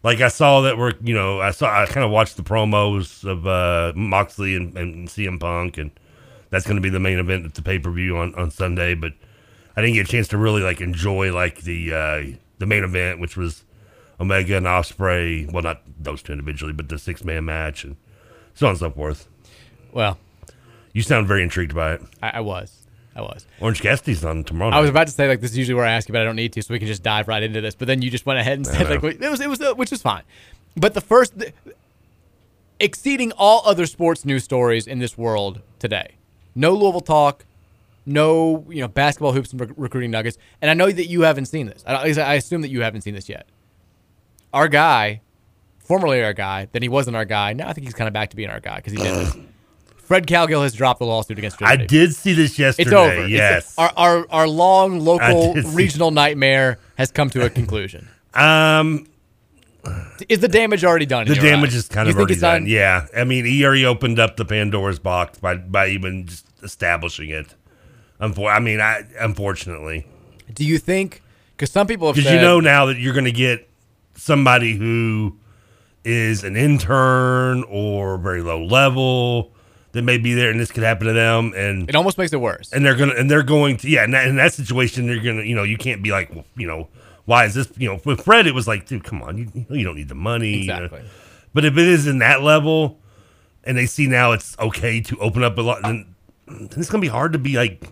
Like 0.04 0.20
I 0.20 0.28
saw 0.28 0.62
that 0.62 0.78
we're, 0.78 0.94
you 1.02 1.14
know, 1.14 1.40
I 1.40 1.52
saw, 1.52 1.82
I 1.82 1.86
kind 1.86 2.04
of 2.04 2.12
watched 2.12 2.36
the 2.36 2.44
promos 2.44 3.24
of 3.24 3.48
uh, 3.48 3.94
Moxley 3.96 4.56
and, 4.56 4.78
and 4.78 5.08
CM 5.08 5.40
Punk, 5.40 5.78
and 5.78 5.92
that's 6.50 6.66
going 6.66 6.76
to 6.76 6.82
be 6.82 6.90
the 6.90 7.00
main 7.00 7.20
event 7.20 7.46
at 7.46 7.54
the 7.56 7.62
pay 7.62 7.80
per 7.80 7.90
view 7.90 8.18
on, 8.18 8.36
on 8.36 8.52
Sunday. 8.52 8.96
But 8.96 9.14
I 9.76 9.82
didn't 9.82 9.96
get 9.96 10.08
a 10.08 10.12
chance 10.12 10.28
to 10.30 10.38
really 10.38 10.62
like 10.62 10.82
enjoy 10.82 11.34
like 11.34 11.62
the 11.62 11.94
uh, 11.94 12.24
the 12.60 12.66
main 12.66 12.84
event, 12.84 13.22
which 13.22 13.38
was 13.38 13.64
Omega 14.20 14.58
and 14.58 14.68
Osprey. 14.68 15.48
Well, 15.52 15.64
not 15.64 15.82
those 15.98 16.22
two 16.22 16.34
individually, 16.34 16.74
but 16.74 16.90
the 16.90 17.00
six 17.00 17.24
man 17.24 17.46
match 17.46 17.86
and 17.86 17.96
so 18.54 18.68
on 18.68 18.72
and 18.72 18.80
so 18.80 18.92
forth. 18.92 19.28
Well, 19.94 20.18
you 20.92 21.02
sound 21.02 21.28
very 21.28 21.44
intrigued 21.44 21.74
by 21.74 21.94
it. 21.94 22.02
I, 22.22 22.30
I 22.32 22.40
was. 22.42 22.83
I 23.15 23.22
was. 23.22 23.46
Orange 23.60 23.82
Cassidy's 23.82 24.25
on 24.25 24.43
tomorrow. 24.43 24.72
Night. 24.72 24.77
I 24.77 24.82
was 24.82 24.89
about 24.89 25.08
to 25.08 25.13
say 25.13 25.27
like 25.27 25.41
this 25.41 25.51
is 25.51 25.58
usually 25.58 25.75
where 25.75 25.86
I 25.86 25.91
ask 25.91 26.08
you, 26.10 26.13
but 26.13 26.22
I 26.22 26.25
don't 26.25 26.36
need 26.36 26.53
to, 26.53 26.62
so 26.62 26.74
we 26.74 26.79
can 26.79 26.88
just 26.88 27.03
dive 27.03 27.27
right 27.27 27.43
into 27.43 27.62
this. 27.62 27.75
But 27.75 27.88
then 27.88 28.01
you 28.01 28.10
just 28.10 28.25
went 28.25 28.39
ahead 28.39 28.53
and 28.58 28.65
said 28.67 28.89
like 28.89 29.03
it 29.03 29.29
was 29.29 29.39
it 29.39 29.50
was 29.50 29.60
which 29.75 29.91
is 29.91 30.01
fine. 30.01 30.24
But 30.75 30.96
the 30.96 31.01
first, 31.01 31.38
the, 31.38 31.53
exceeding 32.79 33.32
all 33.34 33.62
other 33.65 33.86
sports 33.86 34.25
news 34.25 34.43
stories 34.43 34.88
in 34.88 35.00
this 35.00 35.17
world 35.17 35.62
today, 35.77 36.15
no 36.55 36.74
Louisville 36.74 37.01
talk, 37.01 37.46
no 38.05 38.65
you 38.70 38.82
know 38.82 38.88
basketball 38.88 39.34
hoops 39.34 39.51
and 39.51 39.62
rec- 39.62 39.70
recruiting 39.77 40.10
nuggets, 40.12 40.38
and 40.62 40.72
I 40.72 40.74
know 40.74 40.91
that 40.91 41.05
you 41.08 41.22
haven't 41.22 41.46
seen 41.46 41.67
this. 41.67 41.84
I, 41.86 41.93
I 42.20 42.34
assume 42.34 42.62
that 42.62 42.70
you 42.70 42.82
haven't 42.82 43.01
seen 43.01 43.13
this 43.13 43.29
yet. 43.29 43.48
Our 44.53 44.67
guy, 44.67 45.22
formerly 45.79 46.24
our 46.24 46.34
guy, 46.34 46.67
then 46.72 46.82
he 46.82 46.89
wasn't 46.89 47.15
our 47.15 47.25
guy. 47.25 47.53
Now 47.53 47.70
I 47.70 47.74
think 47.74 47.86
he's 47.86 47.93
kind 47.93 48.08
of 48.08 48.13
back 48.13 48.32
to 48.32 48.36
being 48.36 48.50
our 48.50 48.60
guy 48.60 48.77
because 48.77 48.93
he 48.93 49.00
did 49.00 49.13
this. 49.13 49.38
Fred 50.04 50.28
Cowgill 50.28 50.64
has 50.64 50.74
dropped 50.74 51.00
the 51.00 51.06
lawsuit 51.06 51.38
against 51.38 51.58
Trinity. 51.58 51.84
I 51.84 51.88
did 51.88 52.14
see 52.14 52.34
this 52.34 52.60
yesterday. 52.60 52.90
It's 52.90 52.94
over. 52.94 53.28
Yes. 53.28 53.66
It's, 53.66 53.80
our, 53.80 53.92
our 53.96 54.28
our 54.30 54.48
long 54.48 55.00
local 55.00 55.54
regional 55.72 56.12
nightmare 56.12 56.78
has 56.96 57.12
come 57.12 57.30
to 57.32 57.46
a 57.46 57.50
conclusion. 57.50 58.08
um, 58.34 59.08
is 60.30 60.40
the 60.40 60.48
damage 60.48 60.84
already 60.84 61.06
done? 61.06 61.28
The 61.28 61.36
damage 61.36 61.72
eyes? 61.72 61.76
is 61.76 61.88
kind 61.88 62.08
you 62.08 62.12
of 62.12 62.18
already 62.18 62.36
done. 62.36 62.62
done. 62.64 62.70
Yeah, 62.70 63.08
I 63.16 63.24
mean, 63.24 63.46
he 63.46 63.66
already 63.66 63.86
opened 63.86 64.20
up 64.20 64.38
the 64.38 64.46
Pandora's 64.46 65.00
box 65.00 65.40
by 65.40 65.56
by 65.56 65.88
even 65.88 66.28
just 66.28 66.46
establishing 66.62 67.30
it. 67.30 67.56
Unfor- 68.20 68.54
I 68.54 68.60
mean, 68.60 68.80
I 68.80 69.04
unfortunately. 69.20 70.06
Do 70.54 70.66
you 70.66 70.78
think? 70.78 71.22
Because 71.56 71.72
some 71.72 71.88
people 71.88 72.08
have 72.08 72.16
because 72.16 72.32
you 72.32 72.40
know 72.40 72.60
now 72.60 72.88
that 72.88 72.98
you're 72.98 73.14
going 73.14 73.26
to 73.26 73.32
get 73.32 73.70
somebody 74.16 74.76
who 74.76 75.38
is 76.04 76.44
an 76.44 76.58
intern 76.58 77.64
or 77.64 78.18
very 78.18 78.42
low 78.42 78.64
level 78.64 79.54
that 79.94 80.02
may 80.02 80.18
be 80.18 80.34
there, 80.34 80.52
and 80.52 80.60
this 80.60 80.72
could 80.72 80.84
happen 80.84 81.08
to 81.08 81.14
them, 81.14 81.54
and 81.56 81.88
it 81.88 81.96
almost 81.96 82.18
makes 82.18 82.34
it 82.34 82.42
worse. 82.42 82.72
And 82.74 82.86
they're 82.86 82.96
gonna, 82.96 83.14
and 83.14 83.32
they're 83.32 83.44
going 83.44 83.78
to, 83.78 83.90
yeah. 83.90 84.04
In 84.04 84.12
that, 84.12 84.28
in 84.28 84.36
that 84.36 84.54
situation, 84.54 85.08
they're 85.08 85.22
gonna, 85.22 85.44
you 85.44 85.56
know, 85.56 85.64
you 85.64 85.78
can't 85.78 86.04
be 86.04 86.12
like, 86.12 86.34
well, 86.34 86.46
you 86.58 86.68
know, 86.68 86.90
why 87.26 87.46
is 87.46 87.54
this, 87.54 87.72
you 87.78 87.88
know, 87.88 88.02
with 88.04 88.22
Fred, 88.22 88.46
it 88.48 88.54
was 88.54 88.68
like, 88.68 88.88
dude, 88.88 89.04
come 89.04 89.22
on, 89.22 89.38
you, 89.38 89.66
you 89.70 89.84
don't 89.84 89.96
need 89.96 90.10
the 90.10 90.16
money, 90.16 90.62
exactly. 90.62 91.00
You 91.00 91.04
know? 91.06 91.10
But 91.54 91.66
if 91.66 91.78
it 91.78 91.88
is 91.88 92.08
in 92.08 92.18
that 92.20 92.42
level, 92.42 93.00
and 93.64 93.78
they 93.78 93.86
see 93.86 94.08
now 94.08 94.32
it's 94.32 94.58
okay 94.60 95.00
to 95.02 95.18
open 95.20 95.44
up 95.44 95.58
a 95.58 95.62
lot, 95.62 95.82
then, 95.84 96.16
then 96.48 96.70
it's 96.78 96.90
gonna 96.90 97.02
be 97.02 97.08
hard 97.08 97.34
to 97.34 97.40
be 97.40 97.56
like. 97.56 97.88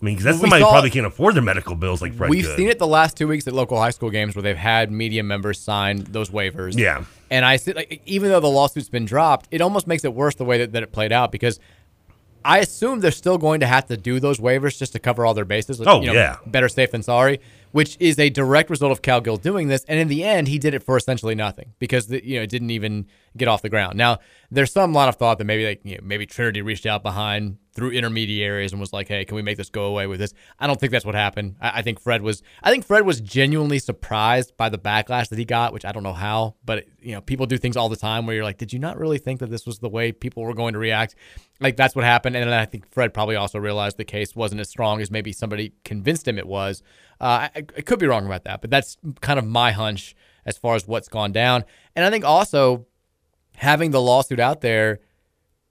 I 0.00 0.04
mean, 0.06 0.14
because 0.14 0.24
that's 0.24 0.40
somebody 0.40 0.62
saw- 0.62 0.70
probably 0.70 0.90
can't 0.90 1.06
afford 1.06 1.34
their 1.34 1.42
medical 1.42 1.74
bills 1.74 2.00
like 2.00 2.14
Fred 2.14 2.30
We've 2.30 2.44
could. 2.44 2.56
seen 2.56 2.68
it 2.68 2.78
the 2.78 2.86
last 2.86 3.16
two 3.16 3.28
weeks 3.28 3.46
at 3.46 3.52
local 3.52 3.78
high 3.78 3.90
school 3.90 4.08
games 4.10 4.34
where 4.34 4.42
they've 4.42 4.56
had 4.56 4.90
media 4.90 5.22
members 5.22 5.60
sign 5.60 6.04
those 6.10 6.30
waivers. 6.30 6.78
Yeah. 6.78 7.04
And 7.30 7.44
I 7.44 7.56
see, 7.56 7.72
like, 7.74 8.00
even 8.06 8.30
though 8.30 8.40
the 8.40 8.48
lawsuit's 8.48 8.88
been 8.88 9.04
dropped, 9.04 9.46
it 9.50 9.60
almost 9.60 9.86
makes 9.86 10.04
it 10.04 10.14
worse 10.14 10.34
the 10.34 10.44
way 10.44 10.58
that, 10.58 10.72
that 10.72 10.82
it 10.82 10.90
played 10.92 11.12
out 11.12 11.30
because 11.32 11.60
I 12.44 12.60
assume 12.60 13.00
they're 13.00 13.10
still 13.10 13.36
going 13.36 13.60
to 13.60 13.66
have 13.66 13.86
to 13.88 13.96
do 13.98 14.18
those 14.20 14.38
waivers 14.38 14.78
just 14.78 14.92
to 14.94 14.98
cover 14.98 15.26
all 15.26 15.34
their 15.34 15.44
bases. 15.44 15.78
Like, 15.78 15.88
Oh, 15.88 16.00
you 16.00 16.06
know, 16.06 16.12
yeah. 16.14 16.36
Better 16.46 16.68
safe 16.70 16.90
than 16.90 17.02
sorry, 17.02 17.38
which 17.72 17.96
is 18.00 18.18
a 18.18 18.30
direct 18.30 18.70
result 18.70 18.92
of 18.92 19.02
Cowgill 19.02 19.40
doing 19.40 19.68
this. 19.68 19.84
And 19.84 19.98
in 19.98 20.08
the 20.08 20.24
end, 20.24 20.48
he 20.48 20.58
did 20.58 20.74
it 20.74 20.82
for 20.82 20.96
essentially 20.96 21.34
nothing 21.34 21.72
because 21.78 22.08
the, 22.08 22.24
you 22.24 22.36
know 22.36 22.42
it 22.42 22.50
didn't 22.50 22.70
even 22.70 23.06
get 23.36 23.48
off 23.48 23.62
the 23.62 23.68
ground. 23.68 23.96
Now, 23.96 24.18
there's 24.50 24.72
some 24.72 24.92
lot 24.92 25.08
of 25.08 25.16
thought 25.16 25.38
that 25.38 25.44
maybe 25.44 25.66
like 25.66 25.80
you 25.84 25.96
know, 25.96 26.00
maybe 26.02 26.26
Trinity 26.26 26.62
reached 26.62 26.86
out 26.86 27.02
behind 27.02 27.58
through 27.72 27.90
intermediaries 27.90 28.72
and 28.72 28.80
was 28.80 28.92
like, 28.92 29.08
"Hey, 29.08 29.24
can 29.24 29.36
we 29.36 29.42
make 29.42 29.56
this 29.56 29.70
go 29.70 29.84
away 29.84 30.06
with 30.06 30.20
this?" 30.20 30.34
I 30.58 30.66
don't 30.66 30.78
think 30.78 30.92
that's 30.92 31.04
what 31.04 31.14
happened. 31.14 31.56
I, 31.60 31.78
I 31.78 31.82
think 31.82 32.00
Fred 32.00 32.22
was. 32.22 32.42
I 32.62 32.70
think 32.70 32.84
Fred 32.84 33.06
was 33.06 33.20
genuinely 33.20 33.78
surprised 33.78 34.56
by 34.56 34.68
the 34.68 34.78
backlash 34.78 35.28
that 35.28 35.38
he 35.38 35.44
got, 35.44 35.72
which 35.72 35.84
I 35.84 35.92
don't 35.92 36.02
know 36.02 36.12
how, 36.12 36.56
but 36.64 36.84
you 37.00 37.12
know, 37.12 37.20
people 37.20 37.46
do 37.46 37.58
things 37.58 37.76
all 37.76 37.88
the 37.88 37.96
time 37.96 38.26
where 38.26 38.34
you're 38.34 38.44
like, 38.44 38.58
"Did 38.58 38.72
you 38.72 38.78
not 38.78 38.98
really 38.98 39.18
think 39.18 39.40
that 39.40 39.50
this 39.50 39.66
was 39.66 39.78
the 39.78 39.88
way 39.88 40.12
people 40.12 40.42
were 40.42 40.54
going 40.54 40.72
to 40.72 40.78
react?" 40.78 41.14
Like 41.60 41.76
that's 41.76 41.94
what 41.94 42.04
happened, 42.04 42.36
and 42.36 42.50
then 42.50 42.58
I 42.58 42.64
think 42.64 42.90
Fred 42.90 43.12
probably 43.12 43.36
also 43.36 43.58
realized 43.58 43.98
the 43.98 44.04
case 44.04 44.34
wasn't 44.34 44.60
as 44.62 44.70
strong 44.70 45.00
as 45.00 45.10
maybe 45.10 45.32
somebody 45.32 45.74
convinced 45.84 46.26
him 46.26 46.38
it 46.38 46.46
was. 46.46 46.82
Uh, 47.20 47.24
I, 47.24 47.50
I 47.54 47.62
could 47.82 47.98
be 47.98 48.06
wrong 48.06 48.24
about 48.24 48.44
that, 48.44 48.62
but 48.62 48.70
that's 48.70 48.96
kind 49.20 49.38
of 49.38 49.46
my 49.46 49.72
hunch 49.72 50.16
as 50.46 50.56
far 50.56 50.74
as 50.74 50.88
what's 50.88 51.08
gone 51.08 51.32
down. 51.32 51.64
And 51.94 52.04
I 52.04 52.10
think 52.10 52.24
also 52.24 52.86
having 53.56 53.90
the 53.90 54.00
lawsuit 54.00 54.40
out 54.40 54.62
there 54.62 55.00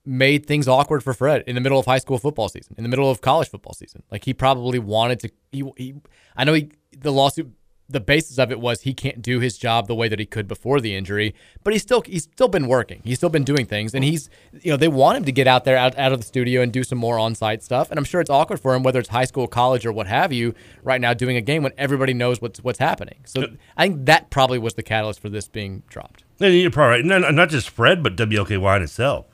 made 0.06 0.46
things 0.46 0.68
awkward 0.68 1.04
for 1.04 1.14
Fred 1.14 1.44
in 1.48 1.56
the 1.56 1.62
middle 1.62 1.80
of 1.80 1.86
high 1.86 1.98
school 1.98 2.18
football 2.18 2.50
season, 2.50 2.76
in 2.78 2.84
the 2.84 2.90
middle 2.90 3.10
of 3.10 3.22
college 3.22 3.50
football 3.50 3.74
season. 3.74 4.04
Like 4.12 4.26
he 4.26 4.34
probably 4.34 4.80
wanted 4.80 5.20
to. 5.22 5.32
He, 5.52 5.64
he 5.76 5.96
I 6.36 6.44
know 6.44 6.54
he 6.54 6.72
the 6.98 7.12
lawsuit 7.12 7.52
the 7.90 8.00
basis 8.00 8.38
of 8.38 8.52
it 8.52 8.60
was 8.60 8.82
he 8.82 8.94
can't 8.94 9.22
do 9.22 9.40
his 9.40 9.58
job 9.58 9.88
the 9.88 9.96
way 9.96 10.08
that 10.08 10.20
he 10.20 10.26
could 10.26 10.48
before 10.48 10.80
the 10.80 10.96
injury, 10.96 11.34
but 11.64 11.74
he's 11.74 11.82
still 11.82 12.02
he's 12.02 12.24
still 12.24 12.48
been 12.48 12.68
working. 12.68 13.02
He's 13.04 13.18
still 13.18 13.30
been 13.30 13.44
doing 13.44 13.66
things, 13.66 13.96
and 13.96 14.04
he's 14.04 14.30
you 14.62 14.72
know 14.72 14.78
they 14.78 14.88
want 14.88 15.18
him 15.18 15.26
to 15.26 15.32
get 15.32 15.48
out 15.48 15.66
there 15.66 15.76
out, 15.76 15.98
out 15.98 16.12
of 16.12 16.20
the 16.20 16.26
studio 16.26 16.62
and 16.62 16.72
do 16.72 16.84
some 16.84 17.00
more 17.00 17.18
on 17.18 17.34
site 17.34 17.64
stuff. 17.64 17.90
And 17.90 17.98
I'm 17.98 18.04
sure 18.04 18.22
it's 18.22 18.30
awkward 18.30 18.60
for 18.60 18.76
him, 18.76 18.84
whether 18.84 19.00
it's 19.00 19.10
high 19.10 19.26
school, 19.26 19.48
college, 19.48 19.86
or 19.86 19.92
what 19.92 20.08
have 20.08 20.32
you, 20.32 20.54
right 20.84 21.02
now 21.02 21.14
doing 21.14 21.36
a 21.36 21.42
game 21.42 21.64
when 21.64 21.74
everybody 21.78 22.14
knows 22.14 22.42
what's 22.42 22.64
what's 22.64 22.80
happening. 22.80 23.18
So 23.26 23.48
I 23.76 23.88
think 23.88 24.06
that 24.06 24.30
probably 24.30 24.60
was 24.60 24.76
the 24.76 24.84
catalyst 24.84 25.20
for 25.20 25.30
this 25.30 25.48
being 25.48 25.84
dropped. 25.88 26.24
And 26.40 26.54
you're 26.54 26.72
probably 26.72 27.10
right. 27.10 27.22
No, 27.22 27.32
not 27.32 27.50
just 27.50 27.70
Fred, 27.70 28.04
but 28.04 28.16
WLKY 28.16 28.82
itself. 28.82 29.26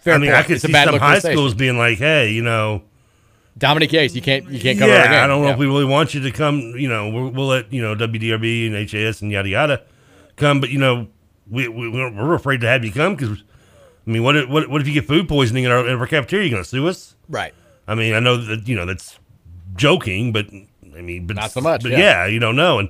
Fair 0.00 0.14
I 0.14 0.18
mean, 0.18 0.30
point. 0.30 0.38
I 0.38 0.42
could 0.42 0.52
It's 0.56 0.64
see 0.64 0.72
some 0.72 0.84
look 0.84 0.94
for 0.94 0.98
the 0.98 1.04
high 1.04 1.18
schools 1.18 1.54
being 1.54 1.76
like, 1.76 1.98
"Hey, 1.98 2.30
you 2.30 2.42
know, 2.42 2.82
Dominic 3.62 3.92
Yates, 3.92 4.12
you 4.16 4.20
can't 4.20 4.48
you 4.50 4.58
can't 4.58 4.76
cover 4.76 4.90
yeah, 4.90 5.04
game. 5.04 5.22
I 5.22 5.26
don't 5.28 5.40
know 5.42 5.46
Yeah. 5.46 5.52
if 5.52 5.58
we 5.60 5.66
really 5.66 5.84
want 5.84 6.14
you 6.14 6.20
to 6.22 6.32
come. 6.32 6.58
You 6.76 6.88
know, 6.88 7.08
we'll, 7.10 7.30
we'll 7.30 7.46
let 7.46 7.72
you 7.72 7.80
know 7.80 7.94
WDRB 7.94 8.66
and 8.66 8.90
HAS 8.90 9.22
and 9.22 9.30
yada 9.30 9.48
yada 9.48 9.82
come, 10.34 10.60
but 10.60 10.70
you 10.70 10.80
know, 10.80 11.06
we, 11.48 11.68
we 11.68 11.88
we're 11.88 12.34
afraid 12.34 12.60
to 12.62 12.66
have 12.66 12.84
you 12.84 12.90
come 12.90 13.14
because, 13.14 13.38
I 14.04 14.10
mean, 14.10 14.24
what 14.24 14.36
if, 14.36 14.48
what 14.48 14.68
what 14.68 14.80
if 14.80 14.88
you 14.88 14.94
get 14.94 15.06
food 15.06 15.28
poisoning 15.28 15.62
in 15.62 15.70
our, 15.70 15.86
in 15.86 15.96
our 15.96 16.08
cafeteria? 16.08 16.46
You 16.46 16.50
going 16.50 16.64
to 16.64 16.68
sue 16.68 16.88
us? 16.88 17.14
Right. 17.28 17.54
I 17.86 17.94
mean, 17.94 18.14
I 18.14 18.18
know 18.18 18.36
that 18.36 18.66
you 18.66 18.74
know 18.74 18.84
that's 18.84 19.16
joking, 19.76 20.32
but 20.32 20.48
I 20.96 21.00
mean, 21.00 21.28
but 21.28 21.36
Not 21.36 21.52
so 21.52 21.60
much, 21.60 21.84
But 21.84 21.92
yeah. 21.92 21.98
yeah. 21.98 22.26
you 22.26 22.40
don't 22.40 22.56
know, 22.56 22.80
and 22.80 22.88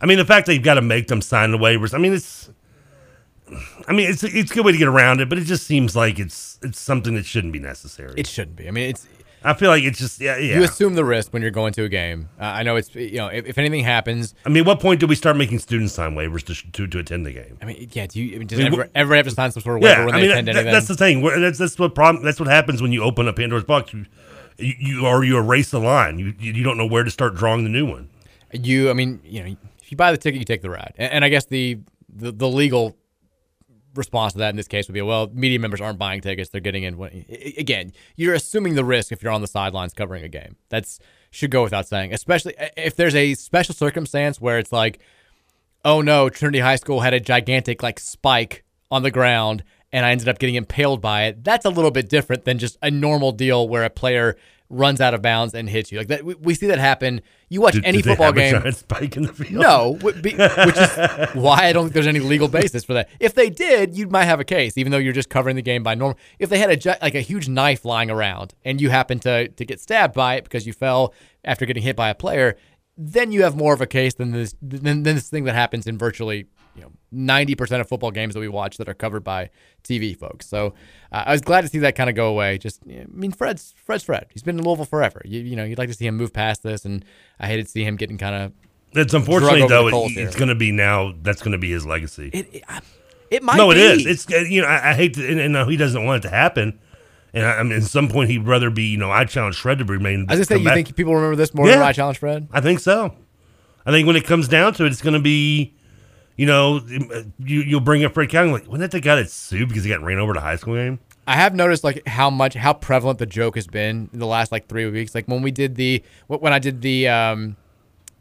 I 0.00 0.06
mean, 0.06 0.18
the 0.18 0.24
fact 0.24 0.48
they've 0.48 0.60
got 0.60 0.74
to 0.74 0.82
make 0.82 1.06
them 1.06 1.22
sign 1.22 1.52
the 1.52 1.58
waivers. 1.58 1.94
I 1.94 1.98
mean, 1.98 2.12
it's. 2.12 2.50
I 3.86 3.92
mean, 3.92 4.10
it's 4.10 4.24
it's 4.24 4.50
a 4.50 4.54
good 4.54 4.64
way 4.64 4.72
to 4.72 4.78
get 4.78 4.88
around 4.88 5.20
it, 5.20 5.28
but 5.28 5.38
it 5.38 5.44
just 5.44 5.64
seems 5.64 5.94
like 5.94 6.18
it's 6.18 6.58
it's 6.62 6.80
something 6.80 7.14
that 7.14 7.24
shouldn't 7.24 7.52
be 7.52 7.60
necessary. 7.60 8.14
It 8.16 8.26
shouldn't 8.26 8.56
be. 8.56 8.66
I 8.66 8.72
mean, 8.72 8.90
it's 8.90 9.06
I 9.44 9.54
feel 9.54 9.70
like 9.70 9.82
it's 9.82 9.98
just 9.98 10.20
yeah 10.20 10.36
yeah. 10.36 10.56
you 10.56 10.62
assume 10.64 10.94
the 10.94 11.04
risk 11.04 11.32
when 11.32 11.42
you're 11.42 11.50
going 11.50 11.72
to 11.74 11.84
a 11.84 11.88
game. 11.88 12.28
Uh, 12.40 12.44
I 12.44 12.62
know 12.62 12.76
it's 12.76 12.94
you 12.94 13.16
know 13.18 13.28
if, 13.28 13.46
if 13.46 13.58
anything 13.58 13.84
happens. 13.84 14.34
I 14.46 14.48
mean, 14.48 14.64
what 14.64 14.80
point 14.80 15.00
do 15.00 15.06
we 15.06 15.14
start 15.14 15.36
making 15.36 15.58
students 15.58 15.92
sign 15.94 16.14
waivers 16.14 16.44
to 16.46 16.72
to, 16.72 16.86
to 16.86 16.98
attend 16.98 17.26
the 17.26 17.32
game? 17.32 17.58
I 17.60 17.64
mean, 17.64 17.88
yeah. 17.92 18.06
Do 18.06 18.22
you 18.22 18.36
I 18.36 18.38
mean, 18.38 18.46
does 18.46 18.60
I 18.60 18.64
mean, 18.64 18.72
ever, 18.74 18.84
wh- 18.84 18.88
ever 18.96 19.14
have 19.16 19.24
to 19.26 19.30
sign 19.32 19.50
some 19.52 19.62
sort 19.62 19.76
of 19.76 19.82
waiver 19.82 20.00
Yeah, 20.00 20.06
when 20.06 20.14
I 20.14 20.20
they 20.20 20.22
mean 20.28 20.30
attend 20.32 20.48
that- 20.48 20.56
anything? 20.56 20.72
that's 20.72 20.88
the 20.88 20.96
thing. 20.96 21.22
We're- 21.22 21.40
That's 21.40 21.58
that's 21.58 21.78
what 21.78 21.94
problem. 21.94 22.24
That's 22.24 22.38
what 22.40 22.48
happens 22.48 22.80
when 22.82 22.92
you 22.92 23.02
open 23.02 23.26
up 23.28 23.36
Pandora's 23.36 23.64
box. 23.64 23.92
You, 23.92 24.06
you, 24.58 24.74
you 24.78 25.06
or 25.06 25.24
you 25.24 25.36
erase 25.38 25.70
the 25.70 25.80
line. 25.80 26.18
You 26.18 26.34
you 26.38 26.52
you 26.52 26.62
don't 26.62 26.76
know 26.78 26.86
where 26.86 27.02
to 27.04 27.10
start 27.10 27.34
drawing 27.34 27.64
the 27.64 27.70
new 27.70 27.86
one. 27.86 28.08
you 28.52 28.90
I 28.90 28.92
mean, 28.92 29.20
you 29.24 29.42
know, 29.42 29.56
if 29.82 29.90
you 29.90 29.96
buy 29.96 30.12
the 30.12 30.18
ticket, 30.18 30.38
you 30.38 30.44
take 30.44 30.62
the 30.62 30.70
ride. 30.70 30.92
And, 30.98 31.12
and 31.14 31.24
I 31.24 31.28
guess 31.30 31.46
the, 31.46 31.78
the 32.14 32.30
the 32.32 32.48
legal 32.48 32.96
response 33.94 34.32
to 34.32 34.38
that 34.40 34.50
in 34.50 34.56
this 34.56 34.68
case 34.68 34.88
would 34.88 34.94
be, 34.94 35.02
well, 35.02 35.30
media 35.32 35.58
members 35.58 35.80
aren't 35.80 35.98
buying 35.98 36.20
tickets; 36.20 36.50
they're 36.50 36.60
getting 36.60 36.82
in. 36.82 37.24
Again, 37.58 37.92
you're 38.16 38.34
assuming 38.34 38.74
the 38.74 38.84
risk 38.84 39.12
if 39.12 39.22
you're 39.22 39.32
on 39.32 39.40
the 39.40 39.46
sidelines 39.46 39.92
covering 39.92 40.24
a 40.24 40.28
game. 40.28 40.56
That's 40.68 40.98
should 41.30 41.50
go 41.50 41.62
without 41.62 41.88
saying, 41.88 42.12
especially 42.12 42.56
uh, 42.58 42.68
if 42.76 42.94
there's 42.96 43.14
a 43.14 43.34
special 43.34 43.74
circumstance 43.74 44.40
where 44.40 44.58
it's 44.58 44.72
like, 44.72 45.00
oh 45.84 46.00
no, 46.00 46.28
Trinity 46.28 46.60
High 46.60 46.76
School 46.76 47.00
had 47.00 47.14
a 47.14 47.20
gigantic 47.20 47.82
like 47.82 47.98
spike 47.98 48.64
on 48.90 49.02
the 49.02 49.10
ground 49.10 49.64
and 49.92 50.06
I 50.06 50.12
ended 50.12 50.28
up 50.28 50.38
getting 50.38 50.54
impaled 50.54 51.00
by 51.00 51.24
it. 51.24 51.44
That's 51.44 51.64
a 51.66 51.70
little 51.70 51.90
bit 51.90 52.08
different 52.08 52.44
than 52.44 52.58
just 52.58 52.78
a 52.82 52.90
normal 52.90 53.32
deal 53.32 53.68
where 53.68 53.84
a 53.84 53.90
player 53.90 54.36
runs 54.72 55.00
out 55.00 55.14
of 55.14 55.22
bounds 55.22 55.54
and 55.54 55.68
hits 55.68 55.92
you. 55.92 55.98
Like 55.98 56.08
that, 56.08 56.24
we, 56.24 56.34
we 56.34 56.54
see 56.54 56.66
that 56.68 56.78
happen. 56.78 57.20
You 57.48 57.60
watch 57.60 57.74
Did- 57.74 57.84
any 57.84 57.98
did 57.98 58.06
football 58.06 58.32
game. 58.32 58.72
spike 58.72 59.16
in 59.16 59.24
the 59.24 59.32
field? 59.32 59.52
No, 59.52 59.94
be- 60.00 60.10
which 60.34 60.76
is 60.76 61.34
why 61.34 61.66
I 61.66 61.72
don't 61.72 61.84
think 61.84 61.92
there's 61.94 62.06
any 62.06 62.20
legal 62.20 62.48
basis 62.48 62.82
for 62.82 62.94
that. 62.94 63.08
If 63.20 63.34
they 63.34 63.50
did, 63.50 63.96
you 63.96 64.08
might 64.08 64.24
have 64.24 64.40
a 64.40 64.44
case, 64.44 64.76
even 64.78 64.90
though 64.90 64.98
you're 64.98 65.12
just 65.12 65.28
covering 65.28 65.54
the 65.56 65.62
game 65.62 65.82
by 65.82 65.94
normal. 65.94 66.18
If 66.38 66.48
they 66.48 66.58
had 66.58 66.70
a 66.86 66.98
like 67.02 67.14
a 67.14 67.20
huge 67.20 67.48
knife 67.48 67.84
lying 67.84 68.10
around 68.10 68.54
and 68.64 68.80
you 68.80 68.90
happen 68.90 69.18
to 69.20 69.48
to 69.48 69.64
get 69.64 69.78
stabbed 69.80 70.14
by 70.14 70.36
it 70.36 70.44
because 70.44 70.66
you 70.66 70.72
fell 70.72 71.12
after 71.44 71.66
getting 71.66 71.82
hit 71.82 71.94
by 71.94 72.08
a 72.08 72.14
player, 72.14 72.56
then 72.96 73.30
you 73.32 73.42
have 73.42 73.54
more 73.56 73.74
of 73.74 73.80
a 73.80 73.86
case 73.86 74.14
than 74.14 74.30
this 74.32 74.54
than, 74.62 74.82
than 74.82 75.02
this 75.02 75.28
thing 75.28 75.44
that 75.44 75.54
happens 75.54 75.86
in 75.86 75.98
virtually 75.98 76.46
you 76.74 76.82
know 76.82 76.92
ninety 77.10 77.54
percent 77.54 77.80
of 77.80 77.88
football 77.88 78.10
games 78.10 78.34
that 78.34 78.40
we 78.40 78.48
watch 78.48 78.76
that 78.78 78.88
are 78.88 78.94
covered 78.94 79.24
by 79.24 79.50
TV 79.84 80.16
folks. 80.16 80.46
So 80.46 80.74
uh, 81.10 81.24
I 81.26 81.32
was 81.32 81.40
glad 81.40 81.62
to 81.62 81.68
see 81.68 81.78
that 81.80 81.94
kind 81.94 82.08
of 82.08 82.16
go 82.16 82.28
away. 82.28 82.58
Just 82.58 82.82
I 82.88 83.06
mean, 83.10 83.32
Fred's 83.32 83.74
Fred's 83.76 84.04
Fred. 84.04 84.26
He's 84.30 84.42
been 84.42 84.58
in 84.58 84.64
Louisville 84.64 84.84
forever. 84.84 85.22
You 85.24 85.40
you 85.40 85.56
know 85.56 85.64
you'd 85.64 85.78
like 85.78 85.88
to 85.88 85.94
see 85.94 86.06
him 86.06 86.16
move 86.16 86.32
past 86.32 86.62
this, 86.62 86.84
and 86.84 87.04
I 87.38 87.46
hated 87.46 87.66
to 87.66 87.70
see 87.70 87.84
him 87.84 87.96
getting 87.96 88.18
kind 88.18 88.34
of. 88.34 88.52
It's 88.92 89.14
unfortunately 89.14 89.66
though. 89.68 89.88
It, 89.88 90.16
it's 90.16 90.36
going 90.36 90.48
to 90.48 90.54
be 90.54 90.70
now. 90.70 91.14
That's 91.22 91.40
going 91.40 91.52
to 91.52 91.58
be 91.58 91.70
his 91.70 91.86
legacy. 91.86 92.30
It, 92.32 92.64
it 93.30 93.42
might 93.42 93.56
no, 93.56 93.70
it 93.70 93.76
be. 93.76 93.80
is. 93.80 94.06
It's 94.06 94.32
uh, 94.32 94.38
you 94.40 94.60
know 94.62 94.68
I, 94.68 94.90
I 94.90 94.94
hate 94.94 95.14
to, 95.14 95.26
and, 95.26 95.40
and 95.40 95.70
he 95.70 95.76
doesn't 95.76 96.04
want 96.04 96.24
it 96.24 96.28
to 96.28 96.34
happen. 96.34 96.78
And 97.34 97.46
I, 97.46 97.52
I 97.52 97.62
mean, 97.62 97.72
at 97.72 97.84
some 97.84 98.08
point 98.08 98.28
he'd 98.28 98.46
rather 98.46 98.70
be 98.70 98.84
you 98.84 98.98
know 98.98 99.10
I 99.10 99.24
challenge 99.24 99.58
Fred 99.58 99.78
to 99.78 99.84
remain. 99.84 100.26
I 100.28 100.34
gonna 100.34 100.44
say, 100.44 100.58
you 100.58 100.64
back. 100.64 100.74
think 100.74 100.94
people 100.94 101.14
remember 101.14 101.36
this 101.36 101.54
more 101.54 101.66
than 101.66 101.80
I 101.80 101.92
challenge 101.92 102.18
Fred? 102.18 102.48
I 102.52 102.60
think 102.60 102.80
so. 102.80 103.16
I 103.84 103.90
think 103.90 104.06
when 104.06 104.16
it 104.16 104.24
comes 104.24 104.48
down 104.48 104.74
to 104.74 104.84
it, 104.84 104.92
it's 104.92 105.02
going 105.02 105.14
to 105.14 105.20
be, 105.20 105.74
you 106.42 106.46
know, 106.46 106.80
you 107.38 107.60
you'll 107.60 107.78
bring 107.78 108.04
up 108.04 108.14
Fred 108.14 108.28
County 108.28 108.50
like, 108.50 108.66
wasn't 108.66 108.80
that 108.80 108.90
the 108.90 109.00
guy 109.00 109.14
that 109.14 109.30
sued 109.30 109.68
because 109.68 109.84
he 109.84 109.90
got 109.90 110.02
ran 110.02 110.18
over 110.18 110.32
a 110.32 110.40
high 110.40 110.56
school 110.56 110.74
game? 110.74 110.98
I 111.24 111.36
have 111.36 111.54
noticed 111.54 111.84
like 111.84 112.04
how 112.04 112.30
much 112.30 112.54
how 112.54 112.72
prevalent 112.72 113.20
the 113.20 113.26
joke 113.26 113.54
has 113.54 113.68
been 113.68 114.10
in 114.12 114.18
the 114.18 114.26
last 114.26 114.50
like 114.50 114.66
three 114.66 114.90
weeks. 114.90 115.14
Like 115.14 115.28
when 115.28 115.42
we 115.42 115.52
did 115.52 115.76
the 115.76 116.02
when 116.26 116.52
I 116.52 116.58
did 116.58 116.82
the 116.82 117.06
um 117.06 117.56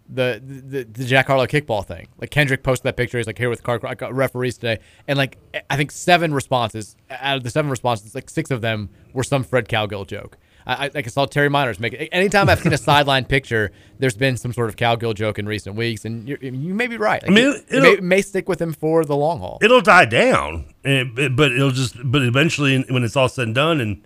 the 0.08 0.40
the, 0.46 0.84
the 0.84 1.06
Jack 1.06 1.26
Harlow 1.26 1.48
kickball 1.48 1.84
thing. 1.84 2.10
Like 2.20 2.30
Kendrick 2.30 2.62
posted 2.62 2.84
that 2.84 2.96
picture. 2.96 3.18
He's 3.18 3.26
like 3.26 3.40
here 3.40 3.50
with 3.50 3.64
car 3.64 3.80
I 3.84 3.96
got 3.96 4.14
referees 4.14 4.56
today, 4.60 4.78
and 5.08 5.18
like 5.18 5.40
I 5.72 5.76
think 5.76 5.90
seven 5.90 6.32
responses 6.32 6.96
out 7.10 7.38
of 7.38 7.44
the 7.44 7.50
seven 7.50 7.72
responses, 7.72 8.14
like 8.14 8.30
six 8.30 8.52
of 8.52 8.62
them 8.62 8.92
were 9.14 9.24
some 9.24 9.44
Fred 9.44 9.68
Cowgill 9.68 10.06
joke. 10.06 10.38
I, 10.80 10.86
I, 10.86 10.92
like 10.94 11.06
I 11.08 11.10
saw 11.10 11.26
Terry 11.26 11.50
Meiners 11.50 11.80
make 11.80 11.94
it. 11.94 12.10
Anytime 12.12 12.50
I've 12.50 12.60
seen 12.62 12.74
a 12.74 12.78
sideline 12.78 13.26
picture, 13.26 13.72
there's 14.00 14.16
been 14.16 14.38
some 14.38 14.54
sort 14.54 14.70
of 14.70 14.76
Cowgill 14.76 15.14
joke 15.16 15.40
in 15.40 15.46
recent 15.46 15.76
weeks, 15.76 16.06
and 16.06 16.28
you're, 16.28 16.38
you 16.42 16.74
may 16.74 16.88
be 16.88 16.98
right. 16.98 17.22
Like, 17.22 17.32
I 17.32 17.34
mean, 17.34 17.48
it, 17.48 17.66
it 17.70 17.82
may, 17.82 17.96
may 17.98 18.22
stick 18.22 18.48
with 18.50 18.62
him 18.62 18.74
for 18.74 19.04
the 19.06 19.16
long 19.16 19.40
haul. 19.40 19.60
It'll 19.62 19.82
die 19.82 20.06
down, 20.06 20.74
it- 20.84 21.36
but 21.36 21.52
it'll 21.52 21.72
just 21.72 21.96
but 22.04 22.22
eventually 22.22 22.84
when 22.90 23.04
it's 23.04 23.16
all 23.16 23.30
said 23.30 23.48
and 23.48 23.56
done, 23.56 23.82
and, 23.82 24.06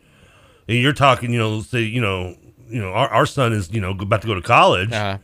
and 0.68 0.78
you're 0.80 0.94
talking, 0.94 1.32
you 1.32 1.40
know, 1.40 1.62
say 1.62 1.82
you 1.82 2.02
know, 2.02 2.36
you 2.68 2.82
know, 2.82 2.90
our, 2.92 3.08
our 3.10 3.26
son 3.26 3.54
is 3.54 3.72
you 3.72 3.82
know 3.82 3.92
about 3.92 4.22
to 4.22 4.28
go 4.28 4.34
to 4.34 4.42
college. 4.42 4.92
Uh-huh. 4.92 5.18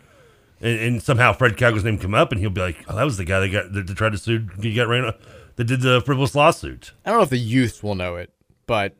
And, 0.63 0.80
and 0.80 1.01
somehow 1.04 1.34
Fred 1.34 1.58
Cowgill's 1.58 1.84
name 1.84 1.97
come 1.97 2.13
up, 2.13 2.32
and 2.32 2.39
he'll 2.39 2.51
be 2.51 2.62
like, 2.62 2.77
"Oh, 2.88 2.95
that 2.95 3.04
was 3.04 3.17
the 3.17 3.25
guy 3.25 3.39
that 3.39 3.49
got 3.49 3.73
that, 3.73 3.88
that 3.88 3.95
tried 3.97 4.12
to 4.12 4.17
sue. 4.19 4.47
He 4.62 4.73
got 4.75 4.88
ran. 4.88 5.12
That 5.56 5.63
did 5.63 5.82
the 5.82 6.01
frivolous 6.01 6.36
lawsuit." 6.36 6.93
I 7.04 7.10
don't 7.10 7.17
know 7.17 7.23
if 7.23 7.32
the 7.32 7.38
youth 7.39 7.84
will 7.84 7.95
know 7.95 8.15
it, 8.17 8.32
but 8.67 8.93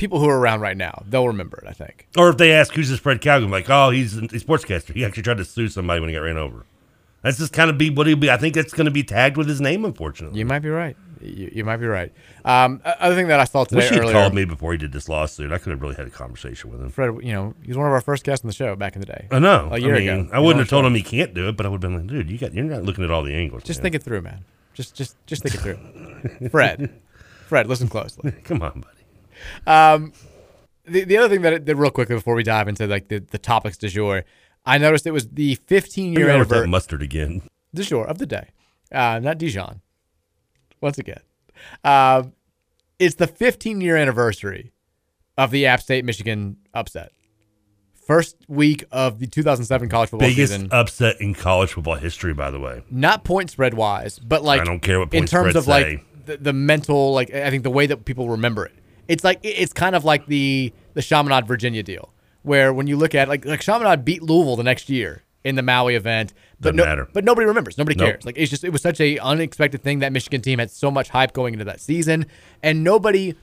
people 0.00 0.18
who 0.18 0.28
are 0.28 0.38
around 0.40 0.62
right 0.62 0.76
now, 0.76 1.04
they'll 1.06 1.28
remember 1.28 1.58
it. 1.58 1.68
I 1.68 1.72
think. 1.72 2.08
Or 2.16 2.30
if 2.30 2.38
they 2.38 2.52
ask 2.52 2.72
who's 2.74 2.88
this 2.88 2.98
Fred 2.98 3.20
Cowgill, 3.20 3.50
like, 3.50 3.68
oh, 3.68 3.90
he's 3.90 4.16
a 4.16 4.22
sportscaster. 4.22 4.94
He 4.94 5.04
actually 5.04 5.22
tried 5.22 5.36
to 5.36 5.44
sue 5.44 5.68
somebody 5.68 6.00
when 6.00 6.08
he 6.08 6.16
got 6.16 6.22
ran 6.22 6.38
over. 6.38 6.64
That's 7.22 7.36
just 7.36 7.52
kind 7.52 7.68
of 7.68 7.76
be 7.76 7.90
what 7.90 8.06
he'll 8.06 8.16
be. 8.16 8.30
I 8.30 8.38
think 8.38 8.54
that's 8.54 8.72
going 8.72 8.86
to 8.86 8.90
be 8.90 9.02
tagged 9.02 9.36
with 9.36 9.46
his 9.46 9.60
name, 9.60 9.84
unfortunately. 9.84 10.38
You 10.38 10.46
might 10.46 10.60
be 10.60 10.70
right. 10.70 10.96
You, 11.20 11.50
you 11.54 11.64
might 11.64 11.76
be 11.76 11.86
right. 11.86 12.10
Um, 12.46 12.80
other 12.84 13.14
thing 13.14 13.28
that 13.28 13.38
I 13.38 13.44
saw 13.44 13.64
today 13.64 13.90
Wish 13.90 13.92
earlier, 13.92 14.12
called 14.12 14.32
me 14.34 14.46
before 14.46 14.72
he 14.72 14.78
did 14.78 14.90
this 14.92 15.06
lawsuit. 15.06 15.52
I 15.52 15.58
could 15.58 15.72
have 15.72 15.82
really 15.82 15.96
had 15.96 16.06
a 16.06 16.10
conversation 16.10 16.70
with 16.70 16.80
him. 16.80 16.88
Fred, 16.88 17.22
you 17.22 17.34
know, 17.34 17.54
he 17.60 17.68
was 17.68 17.76
one 17.76 17.86
of 17.86 17.92
our 17.92 18.00
first 18.00 18.24
guests 18.24 18.42
on 18.42 18.48
the 18.48 18.54
show 18.54 18.74
back 18.74 18.94
in 18.94 19.00
the 19.00 19.06
day. 19.06 19.28
I 19.30 19.38
know. 19.38 19.68
a 19.70 19.78
year 19.78 19.96
I 19.96 19.98
mean, 19.98 20.08
ago. 20.08 20.12
I 20.12 20.16
He 20.16 20.22
was 20.22 20.32
on 20.32 20.44
wouldn't 20.44 20.60
have 20.60 20.70
told 20.70 20.86
him 20.86 20.94
he 20.94 21.02
can't 21.02 21.34
do 21.34 21.50
it, 21.50 21.58
but 21.58 21.66
I 21.66 21.68
would 21.68 21.82
have 21.82 21.90
been 21.92 21.98
like, 21.98 22.06
dude, 22.06 22.30
you 22.30 22.38
got 22.38 22.54
you're 22.54 22.64
not 22.64 22.84
looking 22.84 23.04
at 23.04 23.10
all 23.10 23.22
the 23.22 23.34
angles. 23.34 23.64
Just 23.64 23.80
man. 23.80 23.82
think 23.82 23.96
it 23.96 24.02
through, 24.02 24.22
man. 24.22 24.46
Just, 24.72 24.94
just, 24.94 25.14
just 25.26 25.42
think 25.42 25.56
it 25.56 25.60
through. 25.60 26.48
Fred, 26.48 26.90
Fred, 27.48 27.66
listen 27.66 27.88
closely. 27.88 28.32
Come 28.44 28.62
on, 28.62 28.80
buddy. 28.80 28.99
Um, 29.66 30.12
the 30.86 31.04
the 31.04 31.16
other 31.16 31.28
thing 31.28 31.42
that, 31.42 31.66
that 31.66 31.76
real 31.76 31.90
quickly 31.90 32.16
before 32.16 32.34
we 32.34 32.42
dive 32.42 32.68
into 32.68 32.86
like 32.86 33.08
the, 33.08 33.18
the 33.18 33.38
topics 33.38 33.76
du 33.76 33.88
jour, 33.88 34.24
I 34.66 34.78
noticed 34.78 35.06
it 35.06 35.12
was 35.12 35.28
the 35.28 35.54
15 35.66 36.12
year 36.12 36.28
anniversary 36.30 36.66
mustard 36.68 37.02
again. 37.02 37.42
du 37.74 37.82
jour 37.82 38.06
of 38.06 38.18
the 38.18 38.26
day, 38.26 38.48
uh, 38.92 39.18
not 39.22 39.38
Dijon. 39.38 39.80
Once 40.80 40.98
again, 40.98 41.20
um, 41.84 42.32
it's 42.98 43.16
the 43.16 43.26
15 43.26 43.80
year 43.80 43.96
anniversary 43.96 44.72
of 45.36 45.50
the 45.50 45.66
App 45.66 45.80
State 45.80 46.04
Michigan 46.04 46.56
upset. 46.74 47.12
First 48.06 48.36
week 48.48 48.84
of 48.90 49.20
the 49.20 49.26
2007 49.28 49.88
college 49.88 50.10
football 50.10 50.28
Biggest 50.28 50.52
season. 50.52 50.68
upset 50.72 51.20
in 51.20 51.32
college 51.32 51.74
football 51.74 51.94
history, 51.94 52.34
by 52.34 52.50
the 52.50 52.58
way. 52.58 52.82
not 52.90 53.22
point 53.22 53.50
spread 53.50 53.74
wise, 53.74 54.18
but 54.18 54.42
like 54.42 54.62
I 54.62 54.64
don't 54.64 54.80
care 54.80 54.98
what 54.98 55.14
in 55.14 55.26
terms 55.26 55.54
of 55.54 55.68
like 55.68 55.86
say. 55.86 56.02
the, 56.26 56.36
the 56.38 56.52
mental, 56.52 57.12
like 57.12 57.32
I 57.32 57.50
think 57.50 57.62
the 57.62 57.70
way 57.70 57.86
that 57.86 58.04
people 58.04 58.28
remember 58.30 58.66
it. 58.66 58.72
It's 59.10 59.24
like 59.24 59.40
it's 59.42 59.72
kind 59.72 59.94
of 59.96 60.04
like 60.04 60.26
the 60.26 60.72
the 60.94 61.02
Chaminade 61.02 61.46
Virginia 61.46 61.82
deal, 61.82 62.12
where 62.42 62.72
when 62.72 62.86
you 62.86 62.96
look 62.96 63.14
at 63.14 63.28
like 63.28 63.44
like 63.44 63.60
Chaminade 63.60 64.04
beat 64.04 64.22
Louisville 64.22 64.56
the 64.56 64.62
next 64.62 64.88
year 64.88 65.22
in 65.42 65.56
the 65.56 65.62
Maui 65.62 65.94
event, 65.96 66.32
but 66.60 66.70
Doesn't 66.70 66.76
no, 66.76 66.84
matter. 66.84 67.08
but 67.12 67.24
nobody 67.24 67.46
remembers, 67.46 67.76
nobody 67.78 67.96
Nope. 67.96 68.08
cares. 68.08 68.24
Like 68.26 68.36
it's 68.38 68.50
just 68.50 68.62
it 68.62 68.70
was 68.70 68.82
such 68.82 69.00
a 69.00 69.18
unexpected 69.18 69.82
thing 69.82 69.98
that 70.00 70.12
Michigan 70.12 70.40
team 70.42 70.58
had 70.58 70.70
so 70.70 70.90
much 70.90 71.08
hype 71.08 71.32
going 71.32 71.54
into 71.54 71.64
that 71.64 71.80
season, 71.80 72.26
and 72.62 72.84
nobody 72.84 73.34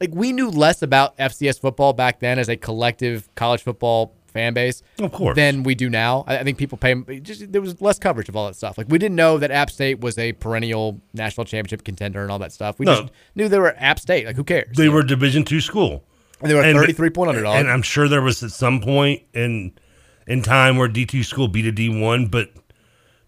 like 0.00 0.10
we 0.12 0.32
knew 0.32 0.50
less 0.50 0.82
about 0.82 1.16
FCS 1.16 1.60
football 1.60 1.92
back 1.92 2.20
then 2.20 2.38
as 2.38 2.48
a 2.48 2.56
collective 2.56 3.32
college 3.34 3.62
football 3.62 4.12
fan 4.32 4.54
base, 4.54 4.82
Of 4.98 5.12
course. 5.12 5.36
than 5.36 5.62
we 5.62 5.74
do 5.74 5.88
now. 5.88 6.24
I, 6.26 6.38
I 6.38 6.44
think 6.44 6.58
people 6.58 6.78
pay 6.78 6.94
just 7.20 7.52
there 7.52 7.60
was 7.60 7.80
less 7.80 7.98
coverage 7.98 8.28
of 8.28 8.36
all 8.36 8.46
that 8.46 8.56
stuff. 8.56 8.76
Like 8.78 8.88
we 8.88 8.98
didn't 8.98 9.16
know 9.16 9.38
that 9.38 9.50
App 9.50 9.70
State 9.70 10.00
was 10.00 10.18
a 10.18 10.32
perennial 10.32 11.00
national 11.14 11.44
championship 11.44 11.84
contender 11.84 12.22
and 12.22 12.30
all 12.32 12.38
that 12.40 12.52
stuff. 12.52 12.78
We 12.78 12.86
No. 12.86 13.02
just 13.02 13.12
knew 13.34 13.48
they 13.48 13.58
were 13.58 13.74
App 13.78 13.98
State. 14.00 14.26
Like 14.26 14.36
who 14.36 14.44
cares? 14.44 14.76
They 14.76 14.88
were 14.88 15.02
Division 15.02 15.44
two 15.44 15.60
school. 15.60 16.04
And 16.40 16.50
they 16.50 16.54
were 16.54 16.62
And- 16.62 16.76
33 16.76 17.10
point 17.10 17.28
underdog. 17.28 17.56
And 17.56 17.70
I'm 17.70 17.82
sure 17.82 18.08
there 18.08 18.20
was 18.22 18.42
at 18.42 18.50
some 18.50 18.80
point, 18.80 19.22
and 19.32 19.78
in 20.26 20.42
time 20.42 20.76
where 20.76 20.88
D 20.88 21.06
two 21.06 21.22
school 21.22 21.46
beat 21.48 21.66
a 21.66 21.72
D 21.72 21.88
one, 21.88 22.26
but 22.26 22.50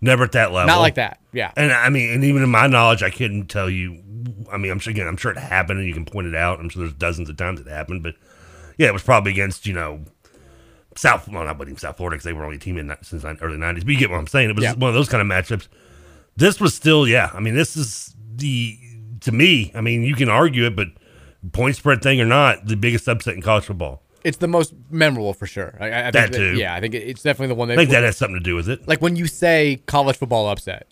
never 0.00 0.24
at 0.24 0.32
that 0.32 0.52
level. 0.52 0.66
Not 0.66 0.80
like 0.80 0.96
that. 0.96 1.20
Yeah. 1.32 1.52
And 1.56 1.72
I 1.72 1.88
mean, 1.90 2.10
and 2.12 2.24
even 2.24 2.42
in 2.42 2.50
my 2.50 2.66
knowledge, 2.66 3.02
I 3.02 3.10
couldn't 3.10 3.46
tell 3.46 3.70
you. 3.70 4.00
I 4.52 4.56
mean, 4.56 4.70
I'm 4.70 4.78
sure 4.78 4.90
again, 4.90 5.06
I'm 5.06 5.16
sure 5.16 5.30
it 5.30 5.38
happened, 5.38 5.78
and 5.78 5.88
you 5.88 5.94
can 5.94 6.04
point 6.04 6.26
it 6.26 6.34
out. 6.34 6.58
I'm 6.60 6.68
sure 6.68 6.82
there's 6.82 6.92
dozens 6.94 7.28
of 7.28 7.36
times 7.36 7.60
it 7.60 7.66
happened, 7.68 8.02
but 8.02 8.14
yeah, 8.78 8.88
it 8.88 8.92
was 8.92 9.02
probably 9.02 9.32
against 9.32 9.66
you 9.66 9.72
know 9.74 10.04
South. 10.96 11.28
Well, 11.28 11.44
not 11.44 11.60
even 11.60 11.76
South 11.76 11.96
Florida 11.96 12.14
because 12.16 12.24
they 12.24 12.32
were 12.32 12.44
only 12.44 12.56
a 12.56 12.60
team 12.60 12.76
in 12.78 12.86
that 12.88 13.04
since 13.04 13.22
the 13.22 13.36
early 13.40 13.56
'90s. 13.56 13.80
But 13.84 13.88
you 13.88 13.98
get 13.98 14.10
what 14.10 14.18
I'm 14.18 14.26
saying. 14.26 14.50
It 14.50 14.56
was 14.56 14.64
Yeah. 14.64 14.74
one 14.74 14.88
of 14.88 14.94
those 14.94 15.08
kind 15.08 15.20
of 15.20 15.26
matchups. 15.28 15.68
This 16.36 16.60
was 16.60 16.74
still, 16.74 17.06
yeah. 17.06 17.30
I 17.32 17.40
mean, 17.40 17.54
this 17.54 17.76
is 17.76 18.14
the 18.34 18.78
to 19.20 19.32
me. 19.32 19.70
I 19.74 19.80
mean, 19.80 20.02
you 20.02 20.14
can 20.14 20.28
argue 20.28 20.66
it, 20.66 20.76
but 20.76 20.88
point 21.52 21.76
spread 21.76 22.02
thing 22.02 22.20
or 22.20 22.24
not, 22.26 22.66
the 22.66 22.76
biggest 22.76 23.08
upset 23.08 23.34
in 23.34 23.42
college 23.42 23.64
football. 23.64 24.02
It's 24.24 24.38
the 24.38 24.48
most 24.48 24.72
memorable 24.90 25.34
for 25.34 25.46
sure. 25.46 25.76
I, 25.78 25.86
I 25.86 26.02
think 26.04 26.12
That 26.14 26.32
too. 26.32 26.54
Yeah, 26.56 26.74
I 26.74 26.80
think 26.80 26.94
it's 26.94 27.22
definitely 27.22 27.48
the 27.48 27.54
one 27.56 27.68
that. 27.68 27.74
I 27.74 27.76
think 27.76 27.90
that 27.90 28.02
has 28.04 28.16
something 28.16 28.36
to 28.36 28.42
do 28.42 28.56
with 28.56 28.68
it. 28.68 28.88
like 28.88 29.00
when 29.02 29.16
you 29.16 29.26
say 29.26 29.82
college 29.86 30.16
football 30.16 30.48
upset, 30.48 30.86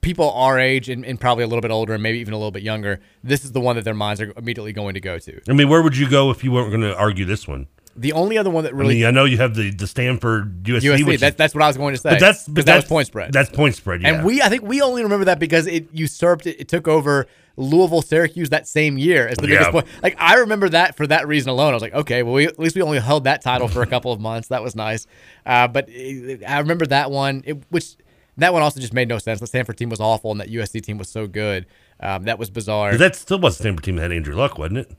people 0.00 0.30
our 0.32 0.58
age 0.58 0.88
and, 0.88 1.04
and 1.04 1.20
probably 1.20 1.44
a 1.44 1.46
little 1.46 1.60
bit 1.62 1.70
older 1.70 1.94
and 1.94 2.02
maybe 2.02 2.18
even 2.18 2.34
a 2.34 2.36
little 2.36 2.50
bit 2.50 2.62
younger, 2.62 3.00
this 3.22 3.44
is 3.44 3.52
the 3.52 3.60
one 3.60 3.76
that 3.76 3.84
their 3.84 3.94
minds 3.94 4.20
are 4.20 4.32
immediately 4.36 4.72
going 4.72 4.94
to 4.94 5.00
go 5.00 5.18
to. 5.18 5.40
I 5.48 5.52
mean, 5.52 5.68
where 5.68 5.82
would 5.82 5.96
you 5.96 6.08
go 6.10 6.30
if 6.30 6.42
you 6.42 6.50
weren't 6.52 6.70
going 6.70 6.80
to 6.82 6.96
argue 6.96 7.24
this 7.24 7.46
one? 7.46 7.68
The 7.96 8.12
only 8.12 8.38
other 8.38 8.50
one 8.50 8.64
that 8.64 8.74
really 8.74 8.94
I 8.94 8.98
mean, 8.98 9.06
I 9.06 9.10
know 9.10 9.24
you 9.24 9.36
have 9.38 9.54
the 9.54 9.70
the 9.70 9.86
Stanford 9.86 10.62
USC, 10.64 10.80
USC. 10.82 11.06
which 11.06 11.20
That, 11.20 11.32
is, 11.32 11.36
that's 11.36 11.54
what 11.54 11.62
I 11.62 11.66
was 11.66 11.76
going 11.76 11.94
to 11.94 12.00
say. 12.00 12.10
but 12.10 12.20
that's 12.20 12.46
but 12.46 12.64
that 12.66 12.72
that's 12.74 12.84
was 12.84 12.88
point 12.88 13.06
spread. 13.08 13.32
That's 13.32 13.50
point 13.50 13.74
spread. 13.74 14.02
Yeah. 14.02 14.14
And 14.14 14.24
we, 14.24 14.40
I 14.40 14.48
think 14.48 14.62
we 14.62 14.80
only 14.80 15.02
remember 15.02 15.24
that 15.26 15.38
because 15.38 15.66
it 15.66 15.88
usurped, 15.92 16.46
it, 16.46 16.60
it 16.60 16.68
took 16.68 16.86
over 16.88 17.26
Louisville, 17.56 18.00
Syracuse 18.00 18.50
that 18.50 18.66
same 18.68 18.96
year 18.96 19.26
as 19.28 19.36
the 19.38 19.48
Yeah. 19.48 19.58
biggest 19.58 19.70
point. 19.72 19.86
Like 20.02 20.16
I 20.18 20.36
remember 20.36 20.68
that 20.70 20.96
for 20.96 21.06
that 21.08 21.26
reason 21.26 21.50
alone. 21.50 21.72
I 21.72 21.74
was 21.74 21.82
like, 21.82 21.92
okay, 21.94 22.22
well, 22.22 22.34
we, 22.34 22.46
at 22.46 22.58
least 22.58 22.76
we 22.76 22.82
only 22.82 23.00
held 23.00 23.24
that 23.24 23.42
title 23.42 23.68
for 23.68 23.82
a 23.82 23.86
couple 23.86 24.12
of 24.12 24.20
months. 24.20 24.48
That 24.48 24.62
was 24.62 24.74
nice. 24.76 25.06
Uh, 25.44 25.66
but 25.68 25.86
it, 25.88 26.42
I 26.48 26.60
remember 26.60 26.86
that 26.86 27.10
one, 27.10 27.42
it, 27.44 27.62
which 27.70 27.96
that 28.36 28.52
one 28.52 28.62
also 28.62 28.80
just 28.80 28.94
made 28.94 29.08
no 29.08 29.18
sense. 29.18 29.40
The 29.40 29.46
Stanford 29.48 29.76
team 29.76 29.90
was 29.90 30.00
awful, 30.00 30.30
and 30.30 30.40
that 30.40 30.48
USC 30.48 30.80
team 30.80 30.96
was 30.96 31.08
so 31.10 31.26
good. 31.26 31.66
Um, 31.98 32.22
that 32.22 32.38
was 32.38 32.48
bizarre. 32.48 32.92
But 32.92 32.98
that 33.00 33.16
still 33.16 33.38
was 33.40 33.58
the 33.58 33.64
Stanford 33.64 33.84
team 33.84 33.96
that 33.96 34.02
had 34.02 34.12
Andrew 34.12 34.34
Luck, 34.34 34.56
wasn't 34.56 34.78
it? 34.78 34.92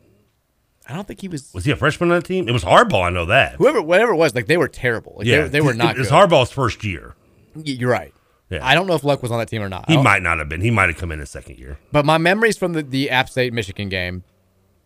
I 0.88 0.94
don't 0.94 1.08
think 1.08 1.22
he 1.22 1.28
was. 1.28 1.54
Was 1.54 1.66
he 1.66 1.72
a 1.72 1.76
freshman 1.76 2.12
on 2.12 2.20
the 2.20 2.28
team? 2.28 2.48
It 2.48 2.52
was 2.52 2.64
Harbaugh. 2.64 3.06
I 3.06 3.10
know 3.10 3.26
that. 3.26 3.56
Whoever, 3.56 3.82
whatever 3.82 4.14
it 4.14 4.18
was, 4.18 4.34
like 4.34 4.48
they 4.48 4.58
were 4.58 4.68
terrible. 4.68 5.16
Like, 5.18 5.28
yeah, 5.28 5.44
they, 5.44 5.50
they 5.50 5.62
were 5.62 5.74
not. 5.74 5.96
It 5.96 6.00
was 6.00 6.10
good. 6.10 6.30
Harbaugh's 6.30 6.52
first 6.52 6.84
year. 6.84 7.16
You're 7.56 7.92
right. 7.92 8.14
Yeah. 8.50 8.66
I 8.66 8.76
don't 8.76 8.86
know 8.86 8.96
if 8.96 9.04
Luck 9.04 9.22
was 9.22 9.32
on 9.32 9.40
that 9.40 9.48
team 9.48 9.62
or 9.62 9.70
not. 9.70 9.90
He 9.90 9.96
might 9.96 10.22
not 10.22 10.40
have 10.40 10.50
been. 10.50 10.60
He 10.60 10.72
might 10.72 10.90
have 10.90 10.98
come 10.98 11.12
in 11.12 11.20
his 11.20 11.30
second 11.30 11.58
year. 11.58 11.80
But 11.92 12.06
my 12.06 12.18
memories 12.18 12.58
from 12.58 12.74
the, 12.74 12.84
the 12.84 13.10
App 13.10 13.30
State 13.30 13.54
Michigan 13.54 13.88
game, 13.88 14.24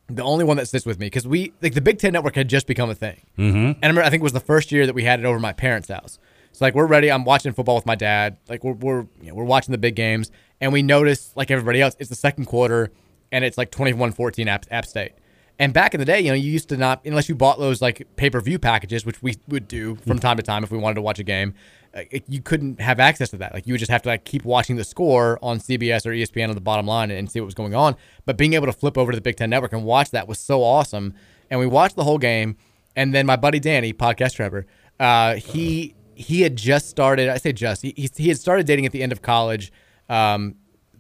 the 0.07 0.23
only 0.23 0.45
one 0.45 0.57
that 0.57 0.67
sits 0.67 0.85
with 0.85 0.99
me 0.99 1.07
because 1.07 1.27
we 1.27 1.53
like 1.61 1.73
the 1.73 1.81
Big 1.81 1.97
Ten 1.97 2.13
Network 2.13 2.35
had 2.35 2.47
just 2.47 2.67
become 2.67 2.91
a 2.91 2.95
thing, 2.95 3.21
mm-hmm. 3.37 3.57
and 3.57 3.77
I 3.81 3.87
remember 3.87 4.03
I 4.03 4.11
think 4.11 4.21
it 4.21 4.23
was 4.23 4.33
the 4.33 4.39
first 4.39 4.71
year 4.71 4.85
that 4.85 4.93
we 4.93 5.03
had 5.03 5.19
it 5.19 5.25
over 5.25 5.39
my 5.39 5.53
parents' 5.53 5.87
house. 5.87 6.19
So 6.51 6.63
like 6.63 6.75
we're 6.75 6.85
ready. 6.85 7.11
I'm 7.11 7.25
watching 7.25 7.53
football 7.53 7.75
with 7.75 7.87
my 7.87 7.95
dad. 7.95 8.37
Like 8.47 8.63
we're 8.63 8.73
we're 8.73 9.07
you 9.21 9.29
know, 9.29 9.33
we're 9.33 9.45
watching 9.45 9.71
the 9.71 9.79
big 9.79 9.95
games, 9.95 10.29
and 10.61 10.71
we 10.71 10.83
notice 10.83 11.31
like 11.35 11.49
everybody 11.49 11.81
else, 11.81 11.95
it's 11.97 12.09
the 12.09 12.15
second 12.15 12.45
quarter, 12.45 12.91
and 13.31 13.43
it's 13.43 13.57
like 13.57 13.71
21-14 13.71 14.47
App, 14.47 14.65
App 14.69 14.85
State. 14.85 15.13
And 15.57 15.73
back 15.73 15.93
in 15.93 15.99
the 15.99 16.05
day, 16.05 16.19
you 16.19 16.27
know, 16.29 16.33
you 16.35 16.51
used 16.51 16.67
to 16.69 16.77
not 16.77 17.01
unless 17.05 17.29
you 17.29 17.35
bought 17.35 17.59
those 17.59 17.81
like 17.81 18.05
pay 18.17 18.29
per 18.29 18.41
view 18.41 18.59
packages, 18.59 19.05
which 19.05 19.21
we 19.23 19.35
would 19.47 19.67
do 19.67 19.95
from 19.95 20.19
time 20.19 20.37
to 20.37 20.43
time 20.43 20.63
if 20.63 20.71
we 20.71 20.77
wanted 20.77 20.95
to 20.95 21.01
watch 21.01 21.19
a 21.19 21.23
game. 21.23 21.53
it- 21.93 22.25
You 22.27 22.41
couldn't 22.41 22.81
have 22.81 22.99
access 22.99 23.29
to 23.29 23.37
that. 23.37 23.53
Like 23.53 23.65
you 23.65 23.73
would 23.73 23.79
just 23.79 23.91
have 23.91 24.01
to 24.01 24.09
like 24.09 24.25
keep 24.25 24.43
watching 24.43 24.75
the 24.75 24.83
score 24.83 25.39
on 25.41 25.59
CBS 25.59 26.05
or 26.05 26.09
ESPN 26.11 26.49
on 26.49 26.55
the 26.55 26.61
bottom 26.61 26.85
line 26.85 27.09
and 27.09 27.31
see 27.31 27.39
what 27.39 27.45
was 27.45 27.53
going 27.55 27.73
on. 27.73 27.95
But 28.25 28.35
being 28.37 28.53
able 28.53 28.65
to 28.65 28.73
flip 28.73 28.97
over 28.97 29.13
to 29.13 29.15
the 29.15 29.21
Big 29.21 29.37
Ten 29.37 29.49
Network 29.49 29.71
and 29.71 29.85
watch 29.85 30.11
that 30.11 30.27
was 30.27 30.37
so 30.39 30.61
awesome. 30.61 31.13
And 31.49 31.57
we 31.59 31.67
watched 31.67 31.95
the 31.95 32.03
whole 32.03 32.17
game. 32.17 32.57
And 32.97 33.13
then 33.13 33.25
my 33.25 33.35
buddy 33.37 33.59
Danny, 33.59 33.93
podcast 33.93 34.33
Trevor, 34.35 34.65
uh, 34.99 35.35
he 35.35 35.95
he 36.15 36.41
had 36.41 36.55
just 36.57 36.89
started. 36.89 37.29
I 37.29 37.37
say 37.37 37.53
just 37.53 37.81
he 37.81 37.93
he, 37.95 38.09
he 38.15 38.27
had 38.27 38.37
started 38.37 38.65
dating 38.65 38.85
at 38.85 38.91
the 38.91 39.01
end 39.03 39.11
of 39.13 39.21
college. 39.21 39.71
Um, 40.09 40.55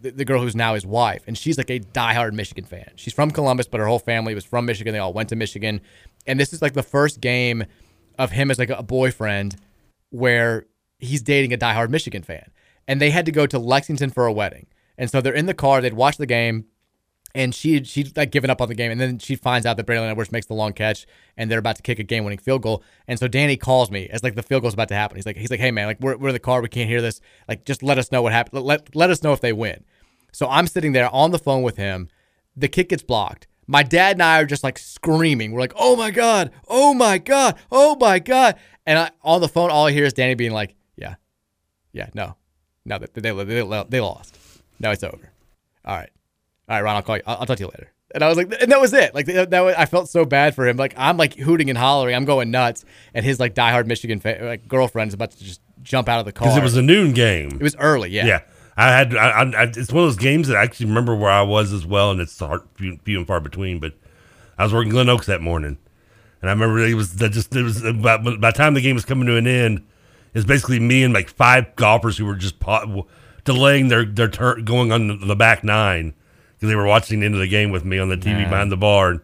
the, 0.05 0.11
the 0.11 0.25
girl 0.25 0.39
who's 0.41 0.55
now 0.55 0.75
his 0.75 0.85
wife, 0.85 1.23
and 1.25 1.35
she's 1.37 1.57
like 1.57 1.71
a 1.71 1.79
diehard 1.79 2.33
Michigan 2.33 2.63
fan. 2.63 2.91
She's 2.95 3.13
from 3.13 3.31
Columbus, 3.31 3.67
but 3.67 3.79
her 3.79 3.87
whole 3.87 3.99
family 3.99 4.35
was 4.35 4.45
from 4.45 4.65
Michigan. 4.65 4.93
They 4.93 4.99
all 4.99 5.13
went 5.13 5.29
to 5.29 5.35
Michigan, 5.35 5.81
and 6.27 6.39
this 6.39 6.53
is 6.53 6.61
like 6.61 6.73
the 6.73 6.83
first 6.83 7.19
game 7.21 7.65
of 8.19 8.31
him 8.31 8.51
as 8.51 8.59
like 8.59 8.69
a 8.69 8.83
boyfriend 8.83 9.55
where 10.11 10.67
he's 10.99 11.21
dating 11.21 11.53
a 11.53 11.57
diehard 11.57 11.89
Michigan 11.89 12.23
fan. 12.23 12.51
And 12.87 13.01
they 13.01 13.09
had 13.09 13.25
to 13.25 13.31
go 13.31 13.47
to 13.47 13.57
Lexington 13.57 14.11
for 14.11 14.27
a 14.27 14.31
wedding, 14.31 14.67
and 14.95 15.09
so 15.09 15.21
they're 15.21 15.33
in 15.33 15.47
the 15.47 15.55
car. 15.55 15.81
They'd 15.81 15.95
watch 15.95 16.17
the 16.17 16.27
game, 16.27 16.65
and 17.33 17.53
she 17.55 17.83
she'd 17.83 18.15
like 18.15 18.31
given 18.31 18.51
up 18.51 18.61
on 18.61 18.69
the 18.69 18.75
game, 18.75 18.91
and 18.91 19.01
then 19.01 19.17
she 19.17 19.35
finds 19.35 19.65
out 19.65 19.75
that 19.77 19.87
Braylon 19.87 20.11
Edwards 20.11 20.31
makes 20.31 20.45
the 20.45 20.53
long 20.53 20.71
catch, 20.71 21.07
and 21.35 21.49
they're 21.49 21.59
about 21.59 21.77
to 21.77 21.81
kick 21.81 21.97
a 21.97 22.03
game-winning 22.03 22.37
field 22.37 22.61
goal. 22.61 22.83
And 23.07 23.17
so 23.17 23.27
Danny 23.27 23.57
calls 23.57 23.89
me 23.89 24.07
as 24.09 24.21
like 24.23 24.35
the 24.35 24.43
field 24.43 24.61
goal's 24.61 24.75
about 24.75 24.89
to 24.89 24.95
happen. 24.95 25.15
He's 25.17 25.25
like, 25.25 25.35
he's 25.35 25.49
like, 25.49 25.59
hey 25.59 25.71
man, 25.71 25.87
like 25.87 25.99
we're, 25.99 26.15
we're 26.15 26.29
in 26.29 26.33
the 26.33 26.39
car, 26.39 26.61
we 26.61 26.69
can't 26.69 26.89
hear 26.89 27.01
this. 27.01 27.21
Like 27.49 27.65
just 27.65 27.81
let 27.81 27.97
us 27.97 28.11
know 28.11 28.21
what 28.21 28.33
happened. 28.33 28.63
Let 28.63 28.95
let 28.95 29.09
us 29.09 29.23
know 29.23 29.33
if 29.33 29.41
they 29.41 29.51
win. 29.51 29.83
So 30.35 30.49
I'm 30.49 30.67
sitting 30.67 30.91
there 30.91 31.09
on 31.15 31.31
the 31.31 31.39
phone 31.39 31.63
with 31.63 31.77
him. 31.77 32.09
The 32.57 32.67
kick 32.67 32.89
gets 32.89 33.03
blocked. 33.03 33.47
My 33.67 33.83
dad 33.83 34.17
and 34.17 34.21
I 34.21 34.41
are 34.41 34.45
just 34.45 34.65
like 34.65 34.77
screaming. 34.77 35.53
We're 35.53 35.61
like, 35.61 35.71
oh 35.77 35.95
my 35.95 36.11
god, 36.11 36.51
oh 36.67 36.93
my 36.93 37.17
god, 37.17 37.57
oh 37.71 37.95
my 37.95 38.19
god. 38.19 38.55
And 38.85 38.99
I, 38.99 39.11
on 39.23 39.39
the 39.39 39.47
phone, 39.47 39.71
all 39.71 39.87
I 39.87 39.93
hear 39.93 40.03
is 40.03 40.11
Danny 40.11 40.35
being 40.35 40.51
like, 40.51 40.75
yeah, 40.97 41.15
yeah, 41.93 42.09
no, 42.13 42.35
no, 42.83 42.99
they 42.99 43.07
they, 43.21 43.31
they, 43.31 43.83
they 43.89 44.01
lost. 44.01 44.37
No, 44.77 44.91
it's 44.91 45.03
over. 45.05 45.31
All 45.85 45.95
right, 45.95 46.09
all 46.67 46.75
right, 46.75 46.81
Ron, 46.81 46.97
I'll 46.97 47.01
call 47.01 47.15
you. 47.15 47.23
I'll, 47.25 47.37
I'll 47.37 47.45
talk 47.45 47.57
to 47.57 47.63
you 47.63 47.67
later. 47.69 47.91
And 48.13 48.21
I 48.21 48.27
was 48.27 48.37
like, 48.37 48.53
and 48.61 48.71
that 48.71 48.81
was 48.81 48.93
it. 48.93 49.15
Like 49.15 49.25
that, 49.27 49.49
that 49.51 49.61
was, 49.61 49.75
I 49.75 49.85
felt 49.85 50.09
so 50.09 50.25
bad 50.25 50.53
for 50.53 50.67
him. 50.67 50.75
Like 50.75 50.93
I'm 50.97 51.15
like 51.15 51.35
hooting 51.35 51.69
and 51.69 51.77
hollering. 51.77 52.13
I'm 52.13 52.25
going 52.25 52.51
nuts, 52.51 52.83
and 53.13 53.25
his 53.25 53.39
like 53.39 53.55
diehard 53.55 53.87
Michigan 53.87 54.19
fa- 54.19 54.39
like 54.41 54.67
girlfriend's 54.67 55.13
about 55.13 55.31
to 55.31 55.43
just 55.43 55.61
jump 55.81 56.09
out 56.09 56.19
of 56.19 56.25
the 56.25 56.33
car. 56.33 56.47
Because 56.47 56.57
it 56.57 56.63
was 56.63 56.75
a 56.75 56.81
noon 56.81 57.13
game. 57.13 57.51
It 57.53 57.63
was 57.63 57.75
early. 57.77 58.09
Yeah. 58.09 58.25
Yeah. 58.25 58.41
I 58.77 58.87
had, 58.89 59.15
I, 59.15 59.43
I, 59.43 59.63
it's 59.63 59.91
one 59.91 60.03
of 60.03 60.09
those 60.09 60.17
games 60.17 60.47
that 60.49 60.57
I 60.57 60.63
actually 60.63 60.87
remember 60.87 61.15
where 61.15 61.31
I 61.31 61.43
was 61.43 61.71
as 61.71 61.85
well, 61.85 62.11
and 62.11 62.19
it's 62.19 62.37
hard, 62.37 62.61
few, 62.75 62.97
few 63.03 63.17
and 63.17 63.27
far 63.27 63.39
between. 63.39 63.79
But 63.79 63.93
I 64.57 64.63
was 64.63 64.73
working 64.73 64.91
Glen 64.91 65.07
Oaks 65.07 65.27
that 65.27 65.41
morning, 65.41 65.77
and 66.41 66.49
I 66.49 66.53
remember 66.53 66.79
it 66.79 66.93
was 66.95 67.15
that 67.15 67.31
just 67.31 67.55
it 67.55 67.63
was 67.63 67.83
about 67.83 68.23
by 68.23 68.51
the 68.51 68.57
time 68.57 68.73
the 68.73 68.81
game 68.81 68.95
was 68.95 69.05
coming 69.05 69.27
to 69.27 69.37
an 69.37 69.47
end, 69.47 69.85
it's 70.33 70.45
basically 70.45 70.79
me 70.79 71.03
and 71.03 71.13
like 71.13 71.29
five 71.29 71.73
golfers 71.77 72.17
who 72.17 72.25
were 72.25 72.35
just 72.35 72.59
pa- 72.59 72.85
delaying 73.45 73.87
their 73.87 74.03
their 74.03 74.27
turn 74.27 74.65
going 74.65 74.91
on 74.91 75.25
the, 75.25 75.35
back 75.35 75.63
nine 75.63 76.13
because 76.55 76.67
they 76.69 76.75
were 76.75 76.85
watching 76.85 77.21
the 77.21 77.25
end 77.25 77.35
of 77.35 77.39
the 77.39 77.47
game 77.47 77.71
with 77.71 77.85
me 77.85 77.97
on 77.97 78.09
the 78.09 78.17
TV 78.17 78.39
Man. 78.39 78.49
behind 78.49 78.71
the 78.71 78.77
bar 78.77 79.11
and 79.11 79.21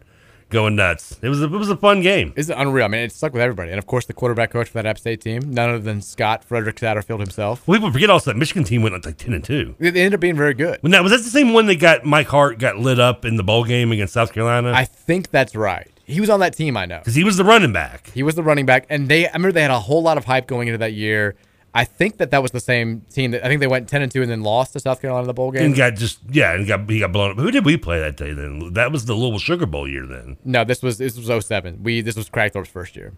going 0.52 0.76
nuts. 0.76 1.18
It 1.22 1.28
was 1.28 1.42
a, 1.42 1.46
it 1.46 1.50
was 1.50 1.68
a 1.70 1.76
fun 1.76 2.00
game. 2.02 2.32
It's 2.36 2.48
unreal. 2.48 2.84
I 2.84 2.88
mean, 2.88 3.00
it 3.00 3.10
stuck 3.12 3.32
with 3.32 3.42
everybody. 3.42 3.70
And 3.70 3.78
of 3.78 3.86
course, 3.86 4.06
the 4.06 4.12
quarterback 4.12 4.50
coach 4.50 4.68
for 4.68 4.74
that 4.74 4.86
App 4.86 4.98
State 4.98 5.20
team, 5.20 5.52
none 5.52 5.70
other 5.70 5.78
than 5.80 6.00
Scott 6.00 6.44
Frederick 6.44 6.76
Satterfield 6.76 7.18
himself. 7.18 7.66
Well, 7.66 7.78
people 7.78 7.90
forget 7.90 8.10
also 8.10 8.30
that 8.30 8.36
Michigan 8.38 8.62
team 8.62 8.82
went 8.82 9.04
like 9.04 9.16
ten 9.16 9.32
and 9.32 9.42
two. 9.42 9.74
They 9.80 9.88
ended 9.88 10.14
up 10.14 10.20
being 10.20 10.36
very 10.36 10.54
good. 10.54 10.78
When 10.82 10.92
that 10.92 11.02
was 11.02 11.10
that 11.10 11.18
the 11.18 11.30
same 11.30 11.52
one 11.52 11.66
that 11.66 11.76
got 11.76 12.04
Mike 12.04 12.28
Hart 12.28 12.58
got 12.58 12.78
lit 12.78 13.00
up 13.00 13.24
in 13.24 13.36
the 13.36 13.42
bowl 13.42 13.64
game 13.64 13.90
against 13.90 14.12
South 14.12 14.32
Carolina? 14.32 14.72
I 14.72 14.84
think 14.84 15.30
that's 15.30 15.56
right. 15.56 15.88
He 16.04 16.20
was 16.20 16.28
on 16.30 16.40
that 16.40 16.54
team, 16.54 16.76
I 16.76 16.84
know. 16.86 16.98
because 16.98 17.14
he 17.14 17.24
was 17.24 17.36
the 17.36 17.44
running 17.44 17.72
back. 17.72 18.10
He 18.12 18.22
was 18.22 18.34
the 18.34 18.42
running 18.42 18.66
back, 18.66 18.86
and 18.90 19.08
they. 19.08 19.26
I 19.26 19.32
remember 19.32 19.52
they 19.52 19.62
had 19.62 19.70
a 19.70 19.80
whole 19.80 20.02
lot 20.02 20.18
of 20.18 20.24
hype 20.24 20.46
going 20.46 20.68
into 20.68 20.78
that 20.78 20.92
year. 20.92 21.36
I 21.74 21.84
think 21.84 22.18
that 22.18 22.30
that 22.32 22.42
was 22.42 22.50
the 22.50 22.60
same 22.60 23.00
team. 23.10 23.30
That 23.30 23.44
I 23.44 23.48
think 23.48 23.60
they 23.60 23.66
went 23.66 23.88
ten 23.88 24.02
and 24.02 24.12
two 24.12 24.20
and 24.22 24.30
then 24.30 24.42
lost 24.42 24.74
to 24.74 24.80
South 24.80 25.00
Carolina 25.00 25.22
in 25.22 25.26
the 25.28 25.34
bowl 25.34 25.50
game. 25.50 25.64
And 25.64 25.74
got 25.74 25.94
just 25.94 26.18
yeah, 26.30 26.52
and 26.54 26.66
got 26.66 26.88
he 26.90 26.98
got 26.98 27.12
blown 27.12 27.30
up. 27.32 27.36
Who 27.38 27.50
did 27.50 27.64
we 27.64 27.76
play 27.76 27.98
that 28.00 28.16
day 28.16 28.32
then? 28.32 28.74
That 28.74 28.92
was 28.92 29.06
the 29.06 29.14
Louisville 29.14 29.38
Sugar 29.38 29.64
Bowl 29.66 29.88
year 29.88 30.04
then. 30.06 30.36
no, 30.44 30.64
this 30.64 30.82
was 30.82 30.98
this 30.98 31.16
was 31.16 31.46
07. 31.46 31.82
We 31.82 32.00
this 32.02 32.14
was 32.16 32.28
Kragthorpe's 32.28 32.68
first 32.68 32.94
year, 32.94 33.14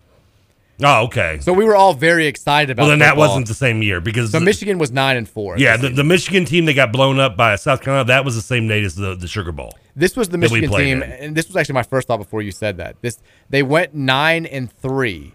Oh, 0.82 1.04
okay. 1.06 1.38
so 1.40 1.52
we 1.52 1.64
were 1.64 1.76
all 1.76 1.94
very 1.94 2.26
excited 2.26 2.70
about. 2.70 2.82
well, 2.84 2.90
then 2.90 2.98
that 3.00 3.16
wasn't 3.16 3.46
the 3.48 3.54
same 3.54 3.80
year 3.82 4.00
because 4.00 4.30
So 4.32 4.38
the- 4.38 4.44
Michigan 4.44 4.78
was 4.78 4.90
nine 4.92 5.16
and 5.16 5.28
four. 5.28 5.56
yeah, 5.58 5.76
the, 5.76 5.88
the 5.88 6.04
Michigan 6.04 6.44
team 6.44 6.64
that 6.66 6.74
got 6.74 6.92
blown 6.92 7.18
up 7.20 7.36
by 7.36 7.54
South 7.56 7.80
Carolina 7.80 8.06
that 8.06 8.24
was 8.24 8.34
the 8.36 8.40
same 8.42 8.66
date 8.68 8.84
as 8.84 8.94
the, 8.96 9.14
the 9.16 9.28
Sugar 9.28 9.50
Bowl. 9.52 9.72
This 9.96 10.16
was 10.16 10.28
the 10.30 10.38
Michigan 10.38 10.70
team, 10.70 11.02
in. 11.02 11.12
and 11.12 11.36
this 11.36 11.46
was 11.48 11.56
actually 11.56 11.74
my 11.74 11.84
first 11.84 12.08
thought 12.08 12.16
before 12.18 12.42
you 12.42 12.50
said 12.50 12.76
that. 12.78 12.96
This 13.02 13.18
they 13.50 13.62
went 13.62 13.94
nine 13.94 14.46
and 14.46 14.72
three, 14.78 15.34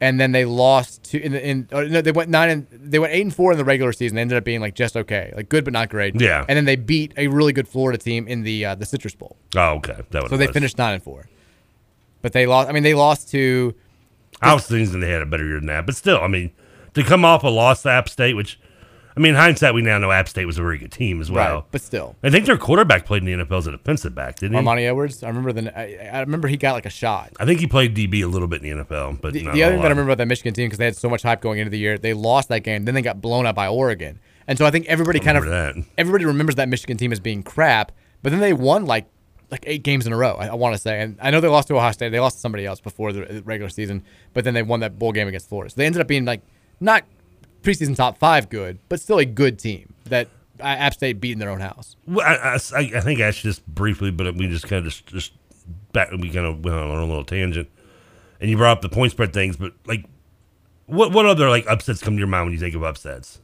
and 0.00 0.20
then 0.20 0.32
they 0.32 0.44
lost 0.44 1.04
to 1.04 1.20
in, 1.20 1.34
in 1.34 1.68
no, 1.70 2.00
they 2.00 2.12
went 2.12 2.28
nine 2.30 2.50
and 2.50 2.66
they 2.70 2.98
went 2.98 3.12
eight 3.12 3.22
and 3.22 3.34
four 3.34 3.52
in 3.52 3.58
the 3.58 3.64
regular 3.64 3.92
season. 3.92 4.16
They 4.16 4.22
ended 4.22 4.36
up 4.38 4.44
being 4.44 4.60
like 4.60 4.74
just 4.74 4.96
okay, 4.96 5.32
like 5.36 5.48
good 5.48 5.64
but 5.64 5.72
not 5.72 5.88
great. 5.88 6.20
Yeah. 6.20 6.44
and 6.48 6.56
then 6.56 6.64
they 6.64 6.76
beat 6.76 7.12
a 7.16 7.28
really 7.28 7.52
good 7.52 7.68
Florida 7.68 7.98
team 7.98 8.26
in 8.28 8.42
the 8.42 8.64
uh, 8.64 8.74
the 8.74 8.86
Citrus 8.86 9.14
Bowl. 9.14 9.36
Oh, 9.56 9.76
okay. 9.76 10.00
That 10.10 10.22
was 10.22 10.30
So 10.30 10.36
they 10.36 10.48
finished 10.48 10.78
nine 10.78 10.94
and 10.94 11.02
four, 11.02 11.26
but 12.22 12.32
they 12.32 12.46
lost. 12.46 12.68
I 12.68 12.72
mean, 12.72 12.82
they 12.82 12.94
lost 12.94 13.30
to 13.30 13.74
I 14.42 14.54
was 14.54 14.66
thinking 14.66 15.00
they 15.00 15.10
had 15.10 15.22
a 15.22 15.26
better 15.26 15.46
year 15.46 15.58
than 15.58 15.66
that, 15.66 15.86
but 15.86 15.96
still, 15.96 16.20
I 16.20 16.28
mean, 16.28 16.52
to 16.94 17.02
come 17.02 17.24
off 17.24 17.42
a 17.42 17.48
loss 17.48 17.82
to 17.82 17.90
App 17.90 18.08
State, 18.08 18.34
which 18.34 18.58
I 19.16 19.20
mean, 19.20 19.34
hindsight, 19.34 19.74
we 19.74 19.82
now 19.82 19.98
know 19.98 20.10
App 20.10 20.28
State 20.28 20.44
was 20.44 20.58
a 20.58 20.62
very 20.62 20.76
good 20.76 20.90
team 20.90 21.20
as 21.20 21.30
well. 21.30 21.54
right, 21.54 21.64
but 21.70 21.80
still. 21.80 22.16
I 22.22 22.30
think 22.30 22.46
their 22.46 22.58
quarterback 22.58 23.06
played 23.06 23.22
in 23.24 23.38
the 23.38 23.44
NFL 23.44 23.58
as 23.58 23.66
a 23.68 23.70
defensive 23.70 24.14
back, 24.14 24.40
didn't 24.40 24.58
he? 24.58 24.64
Armani 24.64 24.88
Edwards. 24.88 25.22
I 25.22 25.28
remember 25.28 25.52
the. 25.52 25.78
I, 25.78 26.16
I 26.16 26.20
remember 26.20 26.48
he 26.48 26.56
got 26.56 26.72
like 26.72 26.86
a 26.86 26.90
shot. 26.90 27.32
I 27.38 27.44
think 27.44 27.60
he 27.60 27.68
played 27.68 27.94
DB 27.94 28.24
a 28.24 28.26
little 28.26 28.48
bit 28.48 28.62
in 28.62 28.78
the 28.78 28.84
NFL, 28.84 29.20
but 29.20 29.32
The, 29.32 29.42
not 29.42 29.54
the 29.54 29.62
other 29.62 29.74
thing 29.74 29.82
that 29.82 29.86
I 29.86 29.90
remember 29.90 30.10
about 30.10 30.18
that 30.18 30.26
Michigan 30.28 30.52
team 30.52 30.66
because 30.66 30.78
they 30.78 30.86
had 30.86 30.96
so 30.96 31.08
much 31.08 31.22
hype 31.22 31.40
going 31.40 31.60
into 31.60 31.70
the 31.70 31.78
year, 31.78 31.96
they 31.96 32.12
lost 32.12 32.48
that 32.48 32.60
game. 32.60 32.84
Then 32.84 32.94
they 32.94 33.02
got 33.02 33.20
blown 33.20 33.46
out 33.46 33.54
by 33.54 33.68
Oregon, 33.68 34.18
and 34.48 34.58
so 34.58 34.66
I 34.66 34.70
think 34.72 34.86
everybody 34.86 35.20
I 35.20 35.24
kind 35.24 35.38
of 35.38 35.44
that. 35.46 35.76
everybody 35.96 36.24
remembers 36.24 36.56
that 36.56 36.68
Michigan 36.68 36.96
team 36.96 37.12
as 37.12 37.20
being 37.20 37.42
crap. 37.42 37.92
But 38.22 38.30
then 38.30 38.40
they 38.40 38.52
won 38.52 38.86
like 38.86 39.06
like 39.50 39.62
eight 39.66 39.84
games 39.84 40.06
in 40.06 40.12
a 40.12 40.16
row. 40.16 40.34
I, 40.34 40.48
I 40.48 40.54
want 40.54 40.74
to 40.74 40.80
say, 40.80 41.00
and 41.00 41.16
I 41.20 41.30
know 41.30 41.40
they 41.40 41.48
lost 41.48 41.68
to 41.68 41.76
Ohio 41.76 41.92
State. 41.92 42.08
They 42.08 42.18
lost 42.18 42.36
to 42.36 42.40
somebody 42.40 42.66
else 42.66 42.80
before 42.80 43.12
the 43.12 43.42
regular 43.44 43.68
season, 43.68 44.02
but 44.32 44.42
then 44.42 44.54
they 44.54 44.62
won 44.62 44.80
that 44.80 44.98
bowl 44.98 45.12
game 45.12 45.28
against 45.28 45.48
Florida. 45.48 45.70
So 45.70 45.76
they 45.76 45.86
ended 45.86 46.00
up 46.00 46.08
being 46.08 46.24
like 46.24 46.40
not 46.80 47.04
preseason 47.64 47.96
top 47.96 48.18
five 48.18 48.48
good, 48.48 48.78
but 48.88 49.00
still 49.00 49.18
a 49.18 49.24
good 49.24 49.58
team 49.58 49.92
that 50.04 50.28
uh, 50.60 50.64
App 50.64 50.94
State 50.94 51.20
beat 51.20 51.32
in 51.32 51.38
their 51.38 51.50
own 51.50 51.60
house. 51.60 51.96
Well, 52.06 52.26
I, 52.26 52.58
I, 52.76 52.90
I 52.96 53.00
think 53.00 53.20
I 53.20 53.30
should 53.30 53.44
just 53.44 53.66
briefly, 53.66 54.10
but 54.10 54.34
we 54.36 54.46
just 54.46 54.68
kind 54.68 54.86
of 54.86 54.92
just, 54.92 55.06
just 55.06 55.32
back. 55.92 56.10
We 56.12 56.30
kind 56.30 56.46
of 56.46 56.64
went 56.64 56.76
on 56.76 56.98
a 56.98 57.06
little 57.06 57.24
tangent, 57.24 57.68
and 58.40 58.50
you 58.50 58.56
brought 58.56 58.78
up 58.78 58.82
the 58.82 58.88
point 58.88 59.12
spread 59.12 59.32
things. 59.32 59.56
But 59.56 59.72
like, 59.86 60.04
what 60.86 61.12
what 61.12 61.26
other 61.26 61.48
like 61.48 61.66
upsets 61.66 62.00
come 62.00 62.14
to 62.14 62.18
your 62.18 62.28
mind 62.28 62.46
when 62.46 62.52
you 62.52 62.60
think 62.60 62.74
of 62.74 62.84
upsets? 62.84 63.40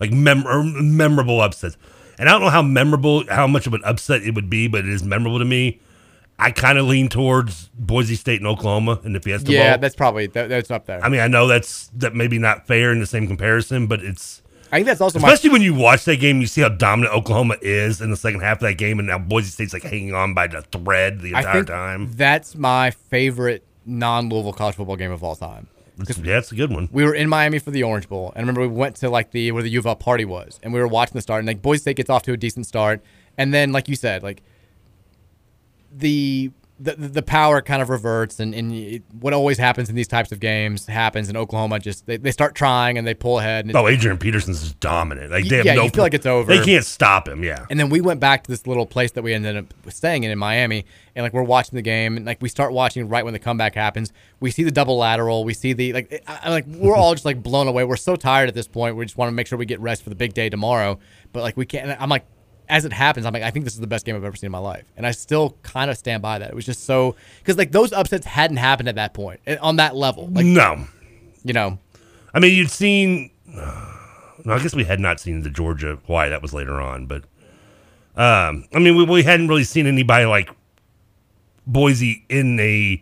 Like 0.00 0.10
mem- 0.12 0.46
or 0.46 0.62
memorable 0.64 1.40
upsets. 1.40 1.76
And 2.18 2.28
I 2.28 2.32
don't 2.32 2.42
know 2.42 2.50
how 2.50 2.62
memorable, 2.62 3.24
how 3.28 3.46
much 3.46 3.66
of 3.66 3.74
an 3.74 3.82
upset 3.84 4.22
it 4.22 4.34
would 4.34 4.50
be, 4.50 4.68
but 4.68 4.80
it 4.80 4.88
is 4.88 5.02
memorable 5.02 5.38
to 5.38 5.44
me. 5.44 5.80
I 6.42 6.50
kind 6.50 6.78
of 6.78 6.86
lean 6.86 7.08
towards 7.08 7.68
Boise 7.74 8.16
State 8.16 8.40
and 8.40 8.46
Oklahoma 8.48 9.00
in 9.04 9.12
the 9.12 9.20
Fiesta 9.20 9.46
Bowl. 9.46 9.54
Yeah, 9.54 9.76
that's 9.76 9.94
probably 9.94 10.26
that, 10.28 10.48
that's 10.48 10.70
up 10.70 10.86
there. 10.86 11.02
I 11.04 11.08
mean, 11.08 11.20
I 11.20 11.28
know 11.28 11.46
that's 11.46 11.88
that 11.94 12.14
maybe 12.14 12.38
not 12.38 12.66
fair 12.66 12.92
in 12.92 13.00
the 13.00 13.06
same 13.06 13.26
comparison, 13.26 13.86
but 13.86 14.00
it's. 14.00 14.42
I 14.72 14.76
think 14.76 14.86
that's 14.86 15.00
also 15.00 15.18
my 15.18 15.28
especially 15.28 15.50
my, 15.50 15.54
when 15.54 15.62
you 15.62 15.74
watch 15.74 16.04
that 16.06 16.16
game, 16.16 16.40
you 16.40 16.46
see 16.46 16.62
how 16.62 16.70
dominant 16.70 17.14
Oklahoma 17.14 17.56
is 17.60 18.00
in 18.00 18.10
the 18.10 18.16
second 18.16 18.40
half 18.40 18.56
of 18.56 18.62
that 18.62 18.74
game, 18.74 18.98
and 18.98 19.06
now 19.06 19.18
Boise 19.18 19.50
State's 19.50 19.72
like 19.72 19.82
hanging 19.82 20.14
on 20.14 20.34
by 20.34 20.46
the 20.46 20.62
thread 20.62 21.20
the 21.20 21.28
entire 21.28 21.62
time. 21.64 22.10
That's 22.12 22.54
my 22.54 22.90
favorite 22.90 23.64
non-Louisville 23.84 24.52
college 24.52 24.76
football 24.76 24.96
game 24.96 25.12
of 25.12 25.22
all 25.22 25.36
time. 25.36 25.68
Yeah, 26.22 26.38
it's 26.38 26.50
a 26.50 26.54
good 26.54 26.70
one. 26.70 26.88
We 26.90 27.04
were 27.04 27.14
in 27.14 27.28
Miami 27.28 27.58
for 27.58 27.70
the 27.70 27.82
Orange 27.82 28.08
Bowl, 28.08 28.28
and 28.30 28.38
I 28.38 28.40
remember 28.40 28.62
we 28.62 28.68
went 28.68 28.96
to 28.96 29.10
like 29.10 29.30
the 29.30 29.52
where 29.52 29.62
the 29.62 29.68
U 29.68 29.78
of 29.78 29.86
L 29.86 29.94
party 29.94 30.24
was, 30.24 30.58
and 30.62 30.72
we 30.72 30.80
were 30.80 30.88
watching 30.88 31.14
the 31.14 31.20
start, 31.20 31.40
and 31.40 31.46
like 31.46 31.62
Boise 31.62 31.82
State 31.82 31.96
gets 31.96 32.10
off 32.10 32.22
to 32.22 32.32
a 32.32 32.36
decent 32.36 32.66
start, 32.66 33.02
and 33.36 33.52
then 33.52 33.72
like 33.72 33.88
you 33.88 33.94
said, 33.94 34.22
like 34.22 34.42
the 35.92 36.50
the, 36.82 36.96
the 36.96 37.22
power 37.22 37.62
kind 37.62 37.80
of 37.80 37.90
reverts, 37.90 38.40
and, 38.40 38.54
and 38.54 38.72
it, 38.72 39.02
what 39.20 39.32
always 39.32 39.56
happens 39.56 39.88
in 39.88 39.94
these 39.94 40.08
types 40.08 40.32
of 40.32 40.40
games 40.40 40.86
happens 40.86 41.28
in 41.28 41.36
Oklahoma. 41.36 41.78
Just 41.78 42.06
they, 42.06 42.16
they 42.16 42.32
start 42.32 42.56
trying 42.56 42.98
and 42.98 43.06
they 43.06 43.14
pull 43.14 43.38
ahead. 43.38 43.66
And 43.66 43.76
oh, 43.76 43.86
Adrian 43.86 44.18
Peterson's 44.18 44.62
is 44.62 44.74
dominant. 44.74 45.30
Like 45.30 45.46
they 45.46 45.58
have 45.58 45.66
yeah, 45.66 45.74
no, 45.74 45.84
you 45.84 45.90
feel 45.90 46.02
like 46.02 46.14
it's 46.14 46.26
over. 46.26 46.52
They 46.52 46.64
can't 46.64 46.84
stop 46.84 47.28
him. 47.28 47.44
Yeah. 47.44 47.66
And 47.70 47.78
then 47.78 47.88
we 47.88 48.00
went 48.00 48.18
back 48.18 48.42
to 48.44 48.50
this 48.50 48.66
little 48.66 48.86
place 48.86 49.12
that 49.12 49.22
we 49.22 49.32
ended 49.32 49.56
up 49.56 49.66
staying 49.90 50.24
in 50.24 50.32
in 50.32 50.38
Miami, 50.38 50.84
and 51.14 51.22
like 51.22 51.32
we're 51.32 51.42
watching 51.42 51.76
the 51.76 51.82
game, 51.82 52.16
and 52.16 52.26
like 52.26 52.42
we 52.42 52.48
start 52.48 52.72
watching 52.72 53.08
right 53.08 53.24
when 53.24 53.32
the 53.32 53.38
comeback 53.38 53.76
happens. 53.76 54.12
We 54.40 54.50
see 54.50 54.64
the 54.64 54.72
double 54.72 54.96
lateral. 54.96 55.44
We 55.44 55.54
see 55.54 55.74
the 55.74 55.92
like, 55.92 56.24
I, 56.26 56.50
like 56.50 56.66
we're 56.66 56.96
all 56.96 57.12
just 57.14 57.24
like 57.24 57.42
blown 57.42 57.68
away. 57.68 57.84
We're 57.84 57.96
so 57.96 58.16
tired 58.16 58.48
at 58.48 58.54
this 58.54 58.66
point. 58.66 58.96
We 58.96 59.04
just 59.04 59.16
want 59.16 59.28
to 59.28 59.32
make 59.32 59.46
sure 59.46 59.56
we 59.56 59.66
get 59.66 59.80
rest 59.80 60.02
for 60.02 60.10
the 60.10 60.16
big 60.16 60.34
day 60.34 60.48
tomorrow. 60.48 60.98
But 61.32 61.42
like 61.42 61.56
we 61.56 61.64
can't. 61.64 61.96
I'm 62.00 62.08
like 62.08 62.26
as 62.72 62.86
it 62.86 62.92
happens, 62.92 63.26
I'm 63.26 63.34
like, 63.34 63.42
I 63.42 63.50
think 63.50 63.66
this 63.66 63.74
is 63.74 63.80
the 63.80 63.86
best 63.86 64.06
game 64.06 64.16
I've 64.16 64.24
ever 64.24 64.34
seen 64.34 64.46
in 64.46 64.52
my 64.52 64.58
life, 64.58 64.84
and 64.96 65.06
I 65.06 65.10
still 65.10 65.58
kind 65.62 65.90
of 65.90 65.98
stand 65.98 66.22
by 66.22 66.38
that. 66.38 66.48
It 66.48 66.54
was 66.54 66.64
just 66.64 66.84
so 66.84 67.14
because 67.38 67.58
like 67.58 67.70
those 67.70 67.92
upsets 67.92 68.24
hadn't 68.24 68.56
happened 68.56 68.88
at 68.88 68.94
that 68.94 69.12
point 69.12 69.40
eh, 69.46 69.58
on 69.60 69.76
that 69.76 69.94
level. 69.94 70.28
Like, 70.28 70.46
no, 70.46 70.86
you 71.44 71.52
know, 71.52 71.78
I 72.32 72.40
mean, 72.40 72.56
you'd 72.56 72.70
seen. 72.70 73.30
No, 74.44 74.54
I 74.54 74.58
guess 74.58 74.74
we 74.74 74.82
had 74.82 74.98
not 74.98 75.20
seen 75.20 75.42
the 75.42 75.50
Georgia. 75.50 76.00
Why 76.06 76.28
that 76.28 76.42
was 76.42 76.52
later 76.52 76.80
on, 76.80 77.06
but 77.06 77.22
um, 78.16 78.64
I 78.74 78.80
mean, 78.80 78.96
we, 78.96 79.04
we 79.04 79.22
hadn't 79.22 79.46
really 79.46 79.62
seen 79.62 79.86
anybody 79.86 80.24
like 80.24 80.50
Boise 81.64 82.24
in 82.28 82.58
a 82.58 83.00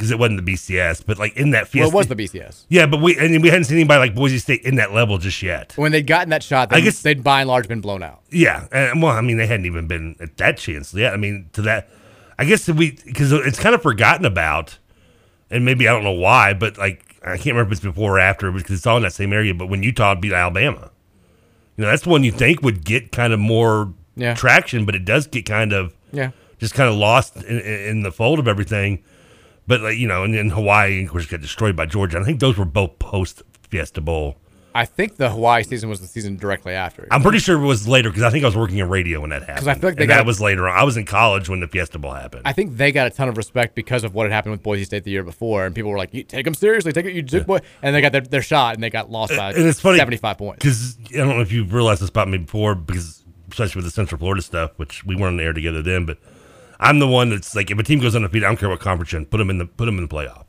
because 0.00 0.10
it 0.10 0.18
wasn't 0.18 0.42
the 0.42 0.52
BCS, 0.54 1.04
but 1.04 1.18
like 1.18 1.36
in 1.36 1.50
that 1.50 1.68
Fiesta. 1.68 1.90
Well, 1.90 1.90
it 1.90 1.94
was 1.94 2.06
the 2.06 2.16
BCS. 2.16 2.64
Yeah, 2.70 2.86
but 2.86 3.02
we 3.02 3.18
and 3.18 3.42
we 3.42 3.50
hadn't 3.50 3.64
seen 3.64 3.76
anybody 3.76 3.98
like 3.98 4.14
Boise 4.14 4.38
State 4.38 4.62
in 4.62 4.76
that 4.76 4.94
level 4.94 5.18
just 5.18 5.42
yet. 5.42 5.74
When 5.76 5.92
they'd 5.92 6.06
gotten 6.06 6.30
that 6.30 6.42
shot, 6.42 6.72
I 6.72 6.80
guess 6.80 7.02
they'd 7.02 7.22
by 7.22 7.42
and 7.42 7.48
large 7.48 7.68
been 7.68 7.82
blown 7.82 8.02
out. 8.02 8.22
Yeah, 8.30 8.66
and 8.72 9.02
well, 9.02 9.12
I 9.12 9.20
mean, 9.20 9.36
they 9.36 9.46
hadn't 9.46 9.66
even 9.66 9.86
been 9.86 10.16
at 10.18 10.38
that 10.38 10.56
chance 10.56 10.94
yet. 10.94 11.12
I 11.12 11.18
mean, 11.18 11.50
to 11.52 11.60
that, 11.62 11.90
I 12.38 12.46
guess 12.46 12.66
we 12.66 12.92
because 13.04 13.30
it's 13.30 13.60
kind 13.60 13.74
of 13.74 13.82
forgotten 13.82 14.24
about, 14.24 14.78
and 15.50 15.66
maybe 15.66 15.86
I 15.86 15.92
don't 15.92 16.02
know 16.02 16.12
why, 16.12 16.54
but 16.54 16.78
like 16.78 17.16
I 17.22 17.36
can't 17.36 17.48
remember 17.48 17.64
if 17.64 17.72
it's 17.72 17.80
before 17.82 18.16
or 18.16 18.20
after 18.20 18.50
because 18.50 18.78
it's 18.78 18.86
all 18.86 18.96
in 18.96 19.02
that 19.02 19.12
same 19.12 19.34
area. 19.34 19.52
But 19.52 19.66
when 19.66 19.82
Utah 19.82 20.14
beat 20.14 20.32
Alabama, 20.32 20.90
you 21.76 21.84
know, 21.84 21.90
that's 21.90 22.04
the 22.04 22.08
one 22.08 22.24
you 22.24 22.32
think 22.32 22.62
would 22.62 22.86
get 22.86 23.12
kind 23.12 23.34
of 23.34 23.38
more 23.38 23.92
yeah. 24.16 24.32
traction, 24.32 24.86
but 24.86 24.94
it 24.94 25.04
does 25.04 25.26
get 25.26 25.44
kind 25.44 25.74
of 25.74 25.94
yeah 26.10 26.30
just 26.58 26.72
kind 26.72 26.88
of 26.88 26.94
lost 26.94 27.36
in, 27.36 27.58
in 27.58 28.02
the 28.02 28.12
fold 28.12 28.38
of 28.38 28.48
everything. 28.48 29.02
But 29.70 29.82
like 29.82 29.98
you 29.98 30.08
know, 30.08 30.24
and 30.24 30.34
then 30.34 30.50
Hawaii, 30.50 31.04
of 31.04 31.10
course, 31.10 31.26
got 31.26 31.40
destroyed 31.40 31.76
by 31.76 31.86
Georgia. 31.86 32.18
I 32.18 32.24
think 32.24 32.40
those 32.40 32.58
were 32.58 32.64
both 32.64 32.98
post 32.98 33.44
Fiesta 33.68 34.00
Bowl. 34.00 34.36
I 34.74 34.84
think 34.84 35.14
the 35.14 35.30
Hawaii 35.30 35.62
season 35.62 35.88
was 35.88 36.00
the 36.00 36.08
season 36.08 36.36
directly 36.36 36.72
after. 36.72 37.06
I'm 37.08 37.22
pretty 37.22 37.38
sure 37.38 37.56
it 37.56 37.64
was 37.64 37.86
later 37.86 38.10
because 38.10 38.24
I 38.24 38.30
think 38.30 38.42
I 38.42 38.48
was 38.48 38.56
working 38.56 38.78
in 38.78 38.88
radio 38.88 39.20
when 39.20 39.30
that 39.30 39.42
happened. 39.42 39.58
Because 39.58 39.68
I 39.68 39.74
feel 39.74 39.90
like 39.90 40.08
that 40.08 40.26
was 40.26 40.40
later 40.40 40.68
on. 40.68 40.76
I 40.76 40.82
was 40.82 40.96
in 40.96 41.06
college 41.06 41.48
when 41.48 41.60
the 41.60 41.68
Fiesta 41.68 42.00
Bowl 42.00 42.10
happened. 42.10 42.42
I 42.46 42.52
think 42.52 42.78
they 42.78 42.90
got 42.90 43.06
a 43.06 43.10
ton 43.10 43.28
of 43.28 43.36
respect 43.36 43.76
because 43.76 44.02
of 44.02 44.12
what 44.12 44.24
had 44.24 44.32
happened 44.32 44.50
with 44.50 44.62
Boise 44.64 44.82
State 44.82 45.04
the 45.04 45.12
year 45.12 45.22
before, 45.22 45.66
and 45.66 45.72
people 45.72 45.92
were 45.92 45.98
like, 45.98 46.12
"You 46.12 46.24
"Take 46.24 46.46
them 46.46 46.54
seriously, 46.54 46.92
take 46.92 47.06
it, 47.06 47.12
you 47.12 47.22
Duke 47.22 47.42
yeah. 47.42 47.46
boy," 47.46 47.60
and 47.80 47.94
they 47.94 48.00
got 48.00 48.10
their, 48.10 48.22
their 48.22 48.42
shot 48.42 48.74
and 48.74 48.82
they 48.82 48.90
got 48.90 49.08
lost 49.08 49.36
by 49.36 49.52
and 49.52 49.68
it's 49.68 49.78
funny 49.78 49.98
75 49.98 50.36
points. 50.36 50.64
Because 50.64 50.98
I 51.14 51.18
don't 51.18 51.36
know 51.36 51.42
if 51.42 51.52
you've 51.52 51.72
realized 51.72 52.02
this 52.02 52.08
about 52.08 52.26
me 52.26 52.38
before, 52.38 52.74
because 52.74 53.24
especially 53.52 53.78
with 53.78 53.84
the 53.84 53.92
Central 53.92 54.18
Florida 54.18 54.42
stuff, 54.42 54.72
which 54.78 55.04
we 55.04 55.14
weren't 55.14 55.34
on 55.34 55.36
the 55.36 55.44
air 55.44 55.52
together 55.52 55.80
then, 55.80 56.06
but 56.06 56.18
I'm 56.80 56.98
the 56.98 57.06
one 57.06 57.30
that's 57.30 57.54
like, 57.54 57.70
if 57.70 57.78
a 57.78 57.82
team 57.82 58.00
goes 58.00 58.16
undefeated, 58.16 58.44
I 58.44 58.48
don't 58.48 58.56
care 58.56 58.68
what 58.68 58.80
conference 58.80 59.12
you're 59.12 59.20
in, 59.20 59.26
put 59.26 59.38
them 59.38 59.50
in 59.50 59.58
the 59.58 59.66
put 59.66 59.84
them 59.84 59.98
in 59.98 60.06
the 60.06 60.14
playoff. 60.14 60.44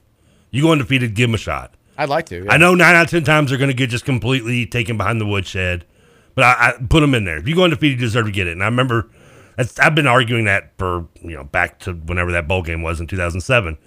You 0.49 0.63
go 0.63 0.71
undefeated, 0.71 1.13
give 1.13 1.29
them 1.29 1.35
a 1.35 1.37
shot. 1.37 1.75
I'd 1.97 2.09
like 2.09 2.25
to. 2.27 2.45
Yeah. 2.45 2.51
I 2.51 2.57
know 2.57 2.73
nine 2.73 2.95
out 2.95 3.05
of 3.05 3.09
ten 3.11 3.23
times 3.23 3.49
they're 3.49 3.59
going 3.59 3.69
to 3.69 3.75
get 3.75 3.89
just 3.89 4.05
completely 4.05 4.65
taken 4.65 4.97
behind 4.97 5.21
the 5.21 5.25
woodshed, 5.25 5.85
but 6.33 6.43
I, 6.45 6.69
I, 6.69 6.83
put 6.89 7.01
them 7.01 7.13
in 7.13 7.25
there. 7.25 7.37
If 7.37 7.47
you 7.47 7.55
go 7.55 7.65
undefeated, 7.65 7.99
you 7.99 8.05
deserve 8.05 8.25
to 8.25 8.31
get 8.31 8.47
it. 8.47 8.53
And 8.53 8.63
I 8.63 8.65
remember 8.65 9.09
I've 9.57 9.95
been 9.95 10.07
arguing 10.07 10.45
that 10.45 10.71
for 10.77 11.07
you 11.21 11.35
know 11.35 11.43
back 11.43 11.79
to 11.79 11.93
whenever 11.93 12.31
that 12.31 12.47
bowl 12.47 12.63
game 12.63 12.81
was 12.81 12.99
in 12.99 13.07
2007. 13.07 13.77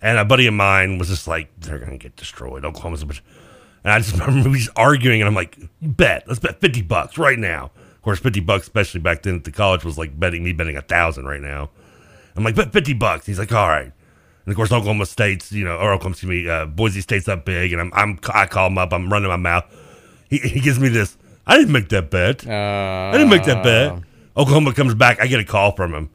And 0.00 0.18
a 0.18 0.24
buddy 0.24 0.48
of 0.48 0.54
mine 0.54 0.98
was 0.98 1.08
just 1.08 1.28
like, 1.28 1.48
they're 1.60 1.78
going 1.78 1.92
to 1.92 1.98
get 1.98 2.16
destroyed. 2.16 2.64
Oklahoma's 2.64 3.02
a 3.02 3.06
bunch. 3.06 3.22
And 3.84 3.92
I 3.92 3.98
just 4.00 4.18
remember 4.26 4.50
we 4.50 4.58
just 4.58 4.70
arguing, 4.74 5.20
and 5.20 5.28
I'm 5.28 5.34
like, 5.34 5.56
bet, 5.80 6.24
let's 6.26 6.40
bet 6.40 6.60
50 6.60 6.82
bucks 6.82 7.18
right 7.18 7.38
now. 7.38 7.70
Of 7.94 8.02
course, 8.02 8.18
50 8.18 8.40
bucks, 8.40 8.64
especially 8.64 9.00
back 9.00 9.22
then 9.22 9.36
at 9.36 9.44
the 9.44 9.52
college, 9.52 9.84
was 9.84 9.98
like 9.98 10.18
betting 10.18 10.42
me 10.42 10.52
betting 10.52 10.76
a 10.76 10.82
thousand 10.82 11.26
right 11.26 11.40
now. 11.40 11.70
I'm 12.36 12.44
like, 12.44 12.54
bet 12.54 12.72
50 12.72 12.94
bucks. 12.94 13.26
He's 13.26 13.38
like, 13.38 13.52
all 13.52 13.68
right. 13.68 13.92
And 14.44 14.52
of 14.52 14.56
course, 14.56 14.72
Oklahoma 14.72 15.06
State's, 15.06 15.52
you 15.52 15.64
know, 15.64 15.76
or 15.76 15.92
Oklahoma, 15.92 16.12
excuse 16.12 16.30
me, 16.30 16.48
uh, 16.48 16.66
Boise 16.66 17.00
State's 17.00 17.28
up 17.28 17.44
big, 17.44 17.72
and 17.72 17.80
I'm, 17.80 17.92
I'm, 17.94 18.18
I 18.34 18.46
call 18.46 18.66
him 18.66 18.78
up, 18.78 18.92
I'm 18.92 19.12
running 19.12 19.28
my 19.28 19.36
mouth. 19.36 19.64
He, 20.28 20.38
he 20.38 20.60
gives 20.60 20.80
me 20.80 20.88
this. 20.88 21.16
I 21.46 21.58
didn't 21.58 21.72
make 21.72 21.88
that 21.90 22.10
bet. 22.10 22.46
Uh, 22.46 22.50
I 22.50 23.12
didn't 23.12 23.30
make 23.30 23.44
that 23.44 23.62
bet. 23.62 23.98
Oklahoma 24.36 24.72
comes 24.72 24.94
back. 24.94 25.20
I 25.20 25.26
get 25.26 25.40
a 25.40 25.44
call 25.44 25.72
from 25.72 25.92
him. 25.94 26.10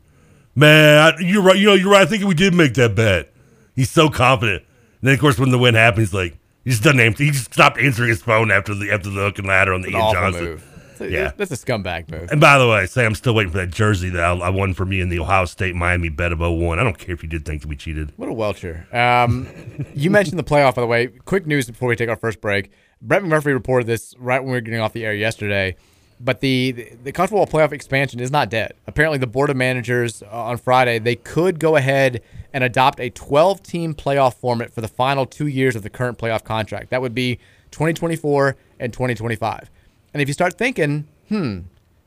Man, 0.56 0.98
I, 1.00 1.20
you're 1.20 1.44
right. 1.44 1.58
You 1.58 1.68
know, 1.68 1.74
you're 1.76 1.92
right. 1.92 2.02
I 2.02 2.10
think 2.10 2.24
we 2.24 2.34
did 2.34 2.54
make 2.56 2.74
that 2.76 2.96
bet. 2.96 3.32
He's 3.76 3.92
so 3.92 4.10
confident. 4.10 4.64
And 5.02 5.08
then, 5.08 5.14
of 5.14 5.20
course, 5.20 5.38
when 5.38 5.52
the 5.52 5.60
win 5.60 5.76
happens, 5.76 6.14
like, 6.14 6.38
he 6.64 6.72
just 6.72 6.84
doesn't 6.84 7.00
answer. 7.00 7.24
He 7.24 7.32
just 7.32 7.54
stopped 7.54 7.78
answering 7.78 8.10
his 8.10 8.22
phone 8.22 8.50
after 8.52 8.74
the 8.74 8.92
after 8.92 9.10
the 9.10 9.22
hook 9.22 9.38
and 9.38 9.48
ladder 9.48 9.74
on 9.74 9.82
the 9.82 9.90
Ian 9.90 10.14
Johnson. 10.14 10.44
Move. 10.46 10.77
Yeah, 11.02 11.32
that's 11.36 11.52
a 11.52 11.56
scumbag 11.56 12.10
move. 12.10 12.32
And 12.32 12.42
by 12.42 12.58
the 12.58 12.68
way, 12.68 12.86
say 12.86 13.06
I'm 13.06 13.16
still 13.16 13.34
waiting 13.34 13.52
for 13.52 13.58
that 13.60 13.72
jersey 13.72 14.10
that 14.10 14.24
I, 14.24 14.32
I 14.34 14.50
won 14.50 14.74
for 14.74 14.86
me 14.86 15.02
in 15.02 15.10
the 15.10 15.20
Ohio 15.20 15.46
State 15.46 15.76
Miami 15.76 16.10
bet 16.10 16.32
of 16.32 16.40
01. 16.40 16.80
I 16.80 16.84
don't 16.84 16.98
care 16.98 17.14
if 17.14 17.24
you 17.24 17.30
did 17.30 17.46
think 17.46 17.62
that 17.62 17.68
we 17.68 17.76
cheated. 17.76 18.14
What 18.18 18.30
a 18.30 18.34
welcher. 18.34 18.88
Um, 18.92 19.48
you 19.96 20.10
mentioned 20.10 20.40
the 20.40 20.44
playoff, 20.44 20.76
by 20.76 20.82
the 20.82 20.88
way. 20.88 21.08
Quick 21.08 21.46
news 21.46 21.68
before 21.68 21.90
we 21.90 21.96
take 21.96 22.10
our 22.10 22.16
first 22.16 22.42
break. 22.42 22.72
Brett 23.02 23.22
McMurphy 23.22 23.54
reported 23.54 23.88
this 23.88 24.16
right 24.18 24.40
when 24.40 24.52
we 24.52 24.58
were 24.58 24.62
getting 24.62 24.80
off 24.80 24.94
the 24.94 25.06
air 25.06 25.14
yesterday. 25.14 25.76
But 26.20 26.42
the, 26.42 26.72
the, 26.72 26.92
the 27.04 27.12
college 27.12 27.30
football 27.30 27.48
playoff 27.48 27.72
expansion 27.72 28.20
is 28.20 28.32
not 28.32 28.50
dead. 28.50 28.74
Apparently, 28.88 29.20
the 29.20 29.28
board 29.28 29.52
of 29.52 29.56
managers 29.56 30.24
uh, 30.24 30.28
on 30.32 30.58
Friday 30.58 30.98
they 30.98 31.16
could 31.16 31.60
go 31.60 31.76
ahead 31.76 32.24
and 32.54 32.64
adopt 32.64 33.00
a 33.00 33.12
12 33.12 33.62
team 33.62 33.94
playoff 33.94 34.34
format 34.34 34.74
for 34.74 34.82
the 34.82 34.88
final 34.88 35.26
two 35.26 35.48
years 35.48 35.76
of 35.76 35.84
the 35.84 35.90
current 35.90 36.18
playoff 36.18 36.44
contract. 36.44 36.90
That 36.90 37.02
would 37.02 37.14
be 37.14 37.36
2024 37.72 38.56
and 38.80 38.92
2025. 38.92 39.70
And 40.14 40.22
if 40.22 40.28
you 40.28 40.34
start 40.34 40.58
thinking, 40.58 41.08
hmm, 41.30 41.60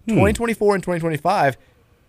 2024 0.08 0.74
and 0.74 0.82
2025 0.82 1.56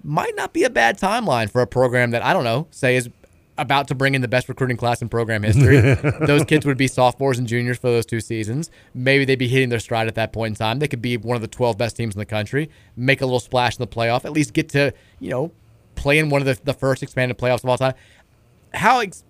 might 0.04 0.36
not 0.36 0.54
be 0.54 0.64
a 0.64 0.70
bad 0.70 0.98
timeline 0.98 1.50
for 1.50 1.62
a 1.62 1.68
program 1.68 2.12
that 2.12 2.24
I 2.24 2.34
don't 2.34 2.44
know, 2.44 2.68
say 2.72 2.96
is 2.96 3.10
about 3.58 3.88
to 3.90 3.96
bring 3.96 4.16
in 4.16 4.22
the 4.22 4.28
best 4.28 4.50
recruiting 4.50 4.78
class 4.78 5.02
in 5.02 5.10
program 5.10 5.44
history. 5.44 5.80
those 6.26 6.44
kids 6.46 6.66
would 6.66 6.78
be 6.78 6.88
sophomores 6.88 7.38
and 7.38 7.48
juniors 7.48 7.78
for 7.78 7.90
those 7.92 8.06
two 8.06 8.20
seasons. 8.20 8.72
Maybe 8.96 9.26
they'd 9.26 9.36
be 9.36 9.48
hitting 9.48 9.70
their 9.70 9.80
stride 9.80 10.08
at 10.08 10.16
that 10.16 10.34
point 10.34 10.54
in 10.54 10.56
time. 10.56 10.80
They 10.80 10.88
could 10.88 11.02
be 11.02 11.18
one 11.18 11.36
of 11.36 11.42
the 11.42 11.48
12 11.48 11.78
best 11.78 11.96
teams 11.96 12.16
in 12.16 12.20
the 12.20 12.26
country, 12.26 12.70
make 12.96 13.22
a 13.22 13.26
little 13.26 13.40
splash 13.40 13.78
in 13.78 13.82
the 13.82 13.88
playoff, 13.88 14.26
at 14.26 14.32
least 14.32 14.54
get 14.54 14.70
to, 14.70 14.94
you 15.20 15.30
know, 15.30 15.52
play 15.96 16.18
in 16.18 16.30
one 16.30 16.42
of 16.42 16.48
the, 16.48 16.60
the 16.64 16.74
first 16.74 17.04
expanded 17.04 17.38
playoffs 17.38 17.64
of 17.64 17.70
all 17.70 17.78
time. 17.78 17.94
How, 18.74 19.02
ex- 19.02 19.24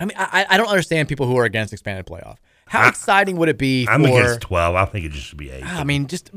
I 0.00 0.06
mean, 0.06 0.16
I, 0.16 0.46
I 0.48 0.56
don't 0.56 0.68
understand 0.68 1.08
people 1.08 1.26
who 1.26 1.36
are 1.36 1.44
against 1.44 1.72
expanded 1.72 2.06
playoff. 2.06 2.36
How 2.68 2.82
I, 2.82 2.88
exciting 2.88 3.36
would 3.36 3.48
it 3.48 3.58
be? 3.58 3.86
I'm 3.88 4.02
for, 4.02 4.08
against 4.08 4.40
twelve. 4.40 4.74
I 4.74 4.84
think 4.86 5.06
it 5.06 5.12
just 5.12 5.26
should 5.26 5.38
be 5.38 5.50
eight. 5.50 5.62
Ah, 5.64 5.80
I 5.80 5.84
mean, 5.84 6.08
just 6.08 6.32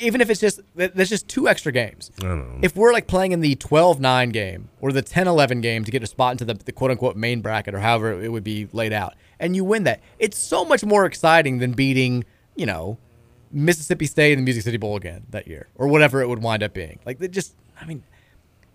even 0.00 0.20
if 0.20 0.30
it's 0.30 0.40
just 0.40 0.60
there's 0.76 1.08
just 1.08 1.26
two 1.26 1.48
extra 1.48 1.72
games. 1.72 2.12
If 2.62 2.76
we're 2.76 2.92
like 2.92 3.08
playing 3.08 3.32
in 3.32 3.40
the 3.40 3.56
12-9 3.56 4.32
game 4.32 4.68
or 4.80 4.92
the 4.92 5.02
10-11 5.02 5.60
game 5.60 5.84
to 5.84 5.90
get 5.90 6.02
a 6.02 6.06
spot 6.06 6.32
into 6.32 6.44
the, 6.44 6.54
the 6.54 6.70
quote 6.70 6.92
unquote 6.92 7.16
main 7.16 7.40
bracket 7.40 7.74
or 7.74 7.80
however 7.80 8.22
it 8.22 8.30
would 8.30 8.44
be 8.44 8.68
laid 8.72 8.92
out, 8.92 9.14
and 9.40 9.56
you 9.56 9.64
win 9.64 9.82
that, 9.84 10.00
it's 10.20 10.38
so 10.38 10.64
much 10.64 10.84
more 10.84 11.04
exciting 11.04 11.58
than 11.58 11.72
beating 11.72 12.24
you 12.54 12.66
know 12.66 12.96
Mississippi 13.50 14.06
State 14.06 14.32
in 14.32 14.38
the 14.38 14.44
Music 14.44 14.62
City 14.62 14.76
Bowl 14.76 14.96
again 14.96 15.26
that 15.30 15.48
year 15.48 15.68
or 15.74 15.88
whatever 15.88 16.22
it 16.22 16.28
would 16.28 16.42
wind 16.42 16.62
up 16.62 16.74
being. 16.74 17.00
Like 17.04 17.18
they 17.18 17.28
just, 17.28 17.54
I 17.80 17.84
mean, 17.86 18.02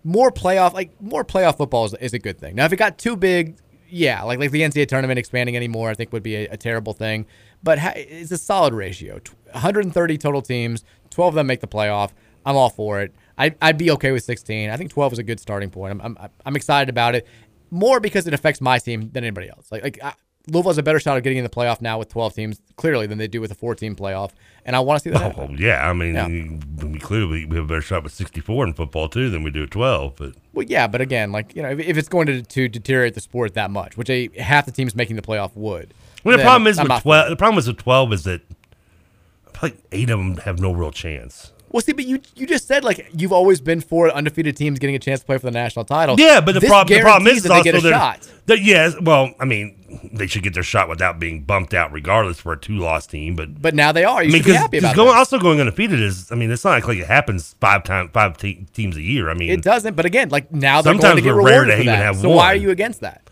more 0.02 0.30
playoff, 0.30 0.74
like 0.74 1.00
more 1.00 1.24
playoff 1.24 1.56
football 1.56 1.86
is, 1.86 1.94
is 1.94 2.12
a 2.12 2.18
good 2.18 2.38
thing. 2.38 2.56
Now, 2.56 2.66
if 2.66 2.72
it 2.72 2.76
got 2.76 2.98
too 2.98 3.16
big, 3.16 3.56
yeah, 3.88 4.22
like 4.22 4.38
like 4.38 4.50
the 4.50 4.62
NCAA 4.62 4.88
tournament 4.88 5.18
expanding 5.18 5.56
anymore, 5.56 5.90
I 5.90 5.94
think 5.94 6.12
would 6.12 6.22
be 6.22 6.36
a, 6.36 6.48
a 6.50 6.56
terrible 6.56 6.92
thing. 6.92 7.26
But 7.62 7.78
ha- 7.78 7.92
it's 7.94 8.30
a 8.32 8.38
solid 8.38 8.74
ratio. 8.74 9.20
130 9.52 10.18
total 10.18 10.42
teams, 10.42 10.84
12 11.10 11.28
of 11.28 11.34
them 11.34 11.46
make 11.46 11.60
the 11.60 11.66
playoff. 11.66 12.10
I'm 12.46 12.56
all 12.56 12.70
for 12.70 13.00
it. 13.00 13.14
I, 13.38 13.54
I'd 13.62 13.78
be 13.78 13.90
okay 13.92 14.12
with 14.12 14.22
16. 14.22 14.70
I 14.70 14.76
think 14.76 14.90
12 14.90 15.14
is 15.14 15.18
a 15.18 15.22
good 15.22 15.40
starting 15.40 15.70
point. 15.70 15.92
I'm, 15.92 16.16
I'm, 16.18 16.28
I'm 16.44 16.56
excited 16.56 16.88
about 16.90 17.14
it 17.14 17.26
more 17.70 18.00
because 18.00 18.26
it 18.26 18.34
affects 18.34 18.60
my 18.60 18.78
team 18.78 19.10
than 19.12 19.24
anybody 19.24 19.48
else. 19.48 19.72
Like 19.72 19.82
like 19.82 19.98
I, 20.02 20.14
Louisville 20.46 20.70
has 20.70 20.78
a 20.78 20.82
better 20.82 21.00
shot 21.00 21.16
of 21.16 21.22
getting 21.22 21.38
in 21.38 21.44
the 21.44 21.50
playoff 21.50 21.80
now 21.80 21.98
with 21.98 22.08
12 22.10 22.34
teams 22.34 22.60
clearly 22.76 23.06
than 23.06 23.16
they 23.18 23.26
do 23.28 23.40
with 23.40 23.50
a 23.50 23.54
14 23.54 23.96
playoff, 23.96 24.30
and 24.66 24.76
I 24.76 24.80
want 24.80 25.02
to 25.02 25.08
see 25.08 25.10
that. 25.18 25.38
Oh, 25.38 25.48
yeah. 25.56 25.88
I 25.88 25.92
mean, 25.94 26.14
Yeah. 26.14 26.86
we 26.86 26.98
clearly 26.98 27.46
we 27.46 27.56
have 27.56 27.64
a 27.64 27.68
better 27.68 27.80
shot 27.80 28.02
with 28.04 28.12
64 28.12 28.66
in 28.66 28.74
football 28.74 29.08
too 29.08 29.30
than 29.30 29.42
we 29.42 29.50
do 29.50 29.62
at 29.62 29.70
12. 29.70 30.16
But 30.16 30.34
Well, 30.52 30.66
yeah, 30.68 30.86
but 30.86 31.00
again, 31.00 31.32
like 31.32 31.56
you 31.56 31.62
know, 31.62 31.70
if, 31.70 31.80
if 31.80 31.96
it's 31.96 32.08
going 32.08 32.26
to, 32.26 32.42
to 32.42 32.68
deteriorate 32.68 33.14
the 33.14 33.20
sport 33.20 33.54
that 33.54 33.70
much, 33.70 33.96
which 33.96 34.10
a 34.10 34.28
half 34.38 34.66
the 34.66 34.72
teams 34.72 34.94
making 34.94 35.16
the 35.16 35.22
playoff 35.22 35.52
would. 35.56 35.94
well, 36.24 36.36
the 36.36 36.42
problem 36.42 36.66
is 36.66 36.78
I'm 36.78 36.88
with 36.88 37.02
12. 37.02 37.30
The 37.30 37.36
problem 37.36 37.58
is 37.58 37.66
with 37.66 37.78
12 37.78 38.12
is 38.12 38.24
that 38.24 38.42
like 39.62 39.76
eight 39.92 40.10
of 40.10 40.18
them 40.18 40.36
have 40.38 40.58
no 40.60 40.72
real 40.72 40.90
chance. 40.90 41.52
Well, 41.70 41.80
see, 41.80 41.92
but 41.92 42.04
you 42.06 42.20
you 42.36 42.46
just 42.46 42.68
said 42.68 42.84
like 42.84 43.08
you've 43.16 43.32
always 43.32 43.60
been 43.60 43.80
for 43.80 44.08
undefeated 44.10 44.56
teams 44.56 44.78
getting 44.78 44.94
a 44.94 44.98
chance 45.00 45.20
to 45.20 45.26
play 45.26 45.38
for 45.38 45.46
the 45.46 45.50
national 45.50 45.84
title. 45.84 46.14
Yeah, 46.18 46.40
but 46.40 46.54
the, 46.54 46.60
prob- 46.60 46.86
the 46.86 47.00
problem 47.00 47.26
is 47.26 47.42
that 47.42 47.48
they 47.48 47.54
also 47.56 47.64
get 47.64 47.74
a 47.74 47.80
shot. 47.80 48.28
that- 48.46 48.62
yes, 48.62 48.94
well, 49.00 49.32
I 49.40 49.44
mean, 49.44 49.83
they 50.12 50.26
should 50.26 50.42
get 50.42 50.54
their 50.54 50.62
shot 50.62 50.88
without 50.88 51.18
being 51.18 51.42
bumped 51.42 51.74
out, 51.74 51.92
regardless 51.92 52.40
for 52.40 52.52
a 52.52 52.58
two-loss 52.58 53.06
team. 53.06 53.36
But 53.36 53.60
But 53.60 53.74
now 53.74 53.92
they 53.92 54.04
are. 54.04 54.22
You 54.22 54.30
I 54.30 54.32
mean, 54.32 54.42
should 54.42 54.48
be 54.48 54.54
happy 54.54 54.78
about 54.78 54.96
going, 54.96 55.08
that. 55.08 55.16
also 55.18 55.38
going 55.38 55.60
undefeated 55.60 56.00
is, 56.00 56.30
I 56.30 56.34
mean, 56.34 56.50
it's 56.50 56.64
not 56.64 56.82
like 56.86 56.98
it 56.98 57.06
happens 57.06 57.54
five 57.60 57.84
times, 57.84 58.10
five 58.12 58.36
te- 58.36 58.66
teams 58.72 58.96
a 58.96 59.02
year. 59.02 59.30
I 59.30 59.34
mean, 59.34 59.50
It 59.50 59.62
doesn't, 59.62 59.94
but 59.94 60.04
again, 60.06 60.28
like 60.30 60.52
now 60.52 60.82
they're 60.82 60.92
going 60.92 61.02
Sometimes 61.02 61.20
to 61.22 61.28
get 61.28 61.34
rare 61.34 61.64
to 61.64 61.72
even 61.74 61.86
that. 61.86 61.96
have 61.98 62.16
so 62.16 62.28
why 62.30 62.46
are 62.46 62.56
you 62.56 62.70
against 62.70 63.00
that? 63.00 63.28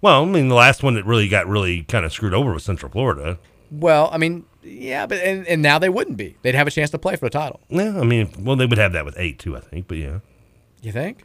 well, 0.00 0.22
I 0.22 0.26
mean, 0.26 0.48
the 0.48 0.54
last 0.56 0.82
one 0.82 0.94
that 0.94 1.04
really 1.06 1.28
got 1.28 1.46
really 1.46 1.82
kind 1.84 2.04
of 2.04 2.12
screwed 2.12 2.34
over 2.34 2.52
was 2.52 2.64
Central 2.64 2.90
Florida. 2.90 3.38
Well, 3.70 4.10
I 4.12 4.18
mean, 4.18 4.44
yeah, 4.62 5.06
but 5.06 5.18
and, 5.18 5.46
and 5.46 5.62
now 5.62 5.78
they 5.78 5.88
wouldn't 5.88 6.16
be. 6.16 6.36
They'd 6.42 6.54
have 6.54 6.66
a 6.66 6.70
chance 6.70 6.90
to 6.90 6.98
play 6.98 7.16
for 7.16 7.26
the 7.26 7.30
title. 7.30 7.60
Yeah, 7.68 7.98
I 8.00 8.04
mean, 8.04 8.30
well, 8.40 8.56
they 8.56 8.66
would 8.66 8.78
have 8.78 8.92
that 8.92 9.04
with 9.04 9.14
eight 9.18 9.38
too, 9.38 9.56
I 9.56 9.60
think. 9.60 9.88
But 9.88 9.98
yeah, 9.98 10.18
You 10.82 10.92
think? 10.92 11.22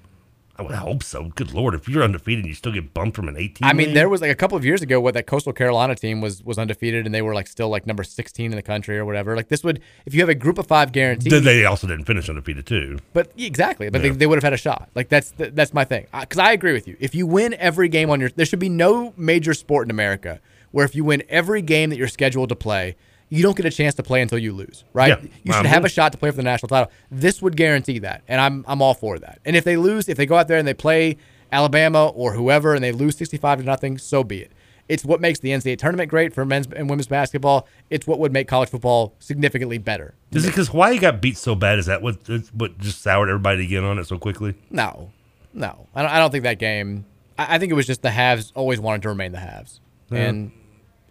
I 0.60 0.63
would 0.63 0.76
hope 0.76 1.04
so. 1.04 1.26
Good 1.36 1.54
lord, 1.54 1.76
if 1.76 1.88
you're 1.88 2.02
undefeated 2.04 2.39
and 2.46 2.48
you 2.50 2.56
still 2.56 2.72
get 2.72 2.93
bumped 2.93 3.15
from 3.15 3.28
an 3.28 3.38
eighteen, 3.38 3.67
I 3.67 3.74
mean, 3.74 3.93
there 3.93 4.10
was 4.10 4.22
like 4.22 4.32
a 4.32 4.36
couple 4.36 4.58
of 4.58 4.65
years 4.65 4.82
ago 4.82 5.00
what 5.00 5.13
that 5.13 5.28
Coastal 5.28 5.54
Carolina 5.54 5.96
team 5.96 6.20
was 6.22 6.43
was 6.43 6.58
undefeated 6.58 7.06
and 7.06 7.13
they 7.13 7.22
were 7.22 7.34
like 7.36 7.48
still 7.48 7.70
like 7.70 7.86
number 7.86 8.04
16 8.04 8.52
in 8.52 8.56
the 8.56 8.62
country 8.62 8.98
or 8.98 9.06
whatever. 9.06 9.36
Like 9.36 9.50
this 9.50 9.63
would 9.63 9.82
if 10.06 10.13
you 10.13 10.20
have 10.22 10.30
a 10.30 10.36
group 10.36 10.58
of 10.58 10.65
5 10.67 10.91
guaranteed. 10.91 11.32
They 11.32 11.65
also 11.65 11.86
didn't 11.88 12.06
finish 12.06 12.28
undefeated 12.30 12.65
too. 12.65 13.00
But 13.13 13.32
exactly, 13.38 13.89
but 13.89 14.02
Yeah. 14.02 14.10
they, 14.12 14.15
they 14.17 14.26
would 14.28 14.38
have 14.38 14.43
had 14.43 14.54
a 14.54 14.58
shot. 14.58 14.89
Like 14.96 15.10
that's 15.10 15.32
th- 15.32 15.52
that's 15.54 15.74
my 15.74 15.84
thing. 15.86 16.08
Because 16.20 16.39
I 16.39 16.52
agree 16.54 16.74
with 16.74 16.88
you. 16.88 16.98
If 17.00 17.13
you 17.13 17.28
win 17.28 17.54
every 17.56 17.89
game 17.89 18.10
on 18.10 18.20
your, 18.20 18.30
there 18.30 18.46
should 18.46 18.60
be 18.60 18.70
no 18.70 19.13
major 19.15 19.54
sport 19.54 19.86
in 19.88 19.91
America 19.91 20.39
where 20.72 20.86
if 20.86 20.96
you 20.96 21.04
win 21.04 21.24
every 21.30 21.62
game 21.62 21.89
that 21.91 21.98
you're 21.98 22.08
scheduled 22.08 22.50
to 22.50 22.56
play, 22.56 22.96
you 23.30 23.44
don't 23.44 23.58
get 23.58 23.66
a 23.66 23.72
chance 23.72 23.96
to 23.96 24.04
play 24.04 24.22
until 24.22 24.38
you 24.38 24.54
lose. 24.54 24.84
Right? 24.94 25.10
Yeah. 25.10 25.30
You 25.44 25.54
should 25.54 25.66
Um, 25.66 25.66
have 25.66 25.86
a 25.86 25.90
shot 25.90 26.12
to 26.13 26.18
play 26.18 26.30
for 26.32 26.38
the 26.38 26.44
national 26.44 26.70
title. 26.70 26.92
This 27.12 27.42
would 27.42 27.56
guarantee 27.58 28.00
that, 28.00 28.22
and 28.28 28.40
I'm 28.42 28.63
I'm 28.68 28.82
all 28.82 28.94
for 28.94 29.20
that. 29.20 29.40
And 29.46 29.56
if 29.56 29.63
they 29.63 29.78
lose, 29.78 30.08
if 30.10 30.18
they 30.18 30.26
go 30.26 30.36
out 30.38 30.48
there 30.48 30.58
and 30.58 30.68
they 30.68 30.74
play 30.74 31.18
Alabama 31.52 32.08
or 32.08 32.34
whoever 32.34 32.74
and 32.74 32.84
they 32.84 32.92
lose 32.92 33.18
65 33.18 33.60
to 33.60 33.63
nothing, 33.66 33.98
so 33.98 34.24
be 34.24 34.40
it. 34.42 34.52
It's 34.90 35.04
what 35.04 35.20
makes 35.20 35.40
the 35.40 35.50
NCAA 35.50 35.78
tournament 35.78 36.10
great 36.10 36.34
for 36.34 36.46
men's 36.46 36.66
and 36.68 36.90
women's 36.90 37.08
basketball. 37.08 37.68
It's 37.90 38.08
what 38.08 38.20
would 38.20 38.32
make 38.32 38.48
college 38.48 38.70
football 38.70 39.13
significantly 39.20 39.78
better. 39.78 40.13
Is 40.32 40.46
it 40.46 40.50
because 40.50 40.70
Hawaii 40.70 40.98
got 40.98 41.22
beat 41.22 41.38
so 41.38 41.56
bad? 41.56 41.78
Is 41.80 41.88
that 41.88 42.02
what 42.02 42.16
what 42.54 42.78
just 42.80 43.02
soured 43.02 43.28
everybody 43.30 43.58
to 43.60 43.68
get 43.68 43.84
on 43.84 44.00
it 44.00 44.08
so 44.08 44.18
quickly? 44.18 44.56
No, 44.70 45.12
no, 45.54 45.88
I 45.94 46.02
don't, 46.04 46.12
I 46.12 46.20
don't 46.20 46.32
think 46.32 46.44
that 46.46 46.60
game. 46.60 47.06
I, 47.38 47.56
I 47.56 47.60
think 47.60 47.72
it 47.72 47.76
was 47.76 47.86
just 47.88 48.02
the 48.02 48.12
halves 48.12 48.54
always 48.56 48.80
wanted 48.80 49.02
to 49.02 49.10
remain 49.10 49.34
the 49.34 49.40
halves, 49.40 49.82
Yeah. 50.10 50.20
and 50.20 50.52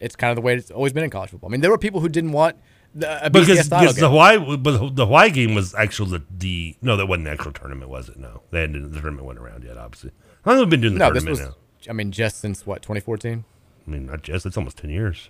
it's 0.00 0.16
kind 0.16 0.30
of 0.30 0.36
the 0.36 0.42
way 0.42 0.54
it's 0.54 0.70
always 0.70 0.92
been 0.92 1.04
in 1.04 1.10
college 1.10 1.30
football. 1.30 1.50
I 1.50 1.52
mean, 1.52 1.60
there 1.60 1.70
were 1.70 1.78
people 1.78 2.00
who 2.00 2.08
didn't 2.08 2.32
want 2.32 2.56
the, 2.94 3.30
Because, 3.30 3.68
because 3.68 3.96
the. 3.96 4.08
Hawaii, 4.08 4.56
but 4.56 4.94
the 4.94 5.04
Hawaii 5.04 5.30
game 5.30 5.54
was 5.54 5.74
actually 5.74 6.18
the, 6.18 6.24
the 6.30 6.76
no, 6.80 6.96
that 6.96 7.06
wasn't 7.06 7.26
the 7.26 7.30
actual 7.30 7.52
tournament, 7.52 7.90
was 7.90 8.08
it? 8.08 8.18
No, 8.18 8.42
they 8.50 8.62
hadn't, 8.62 8.92
the 8.92 9.00
tournament 9.00 9.26
wasn't 9.26 9.44
around 9.44 9.64
yet. 9.64 9.76
Obviously, 9.76 10.12
how 10.44 10.52
long 10.52 10.60
have 10.60 10.66
we 10.68 10.70
been 10.70 10.80
doing 10.80 10.94
the 10.94 10.98
no, 11.00 11.12
this 11.12 11.22
tournament 11.24 11.48
was. 11.48 11.56
now? 11.86 11.90
I 11.90 11.92
mean, 11.92 12.10
just 12.10 12.38
since 12.40 12.66
what 12.66 12.82
2014. 12.82 13.44
I 13.86 13.90
mean, 13.90 14.06
not 14.06 14.22
just. 14.22 14.46
It's 14.46 14.56
almost 14.56 14.78
ten 14.78 14.90
years. 14.90 15.28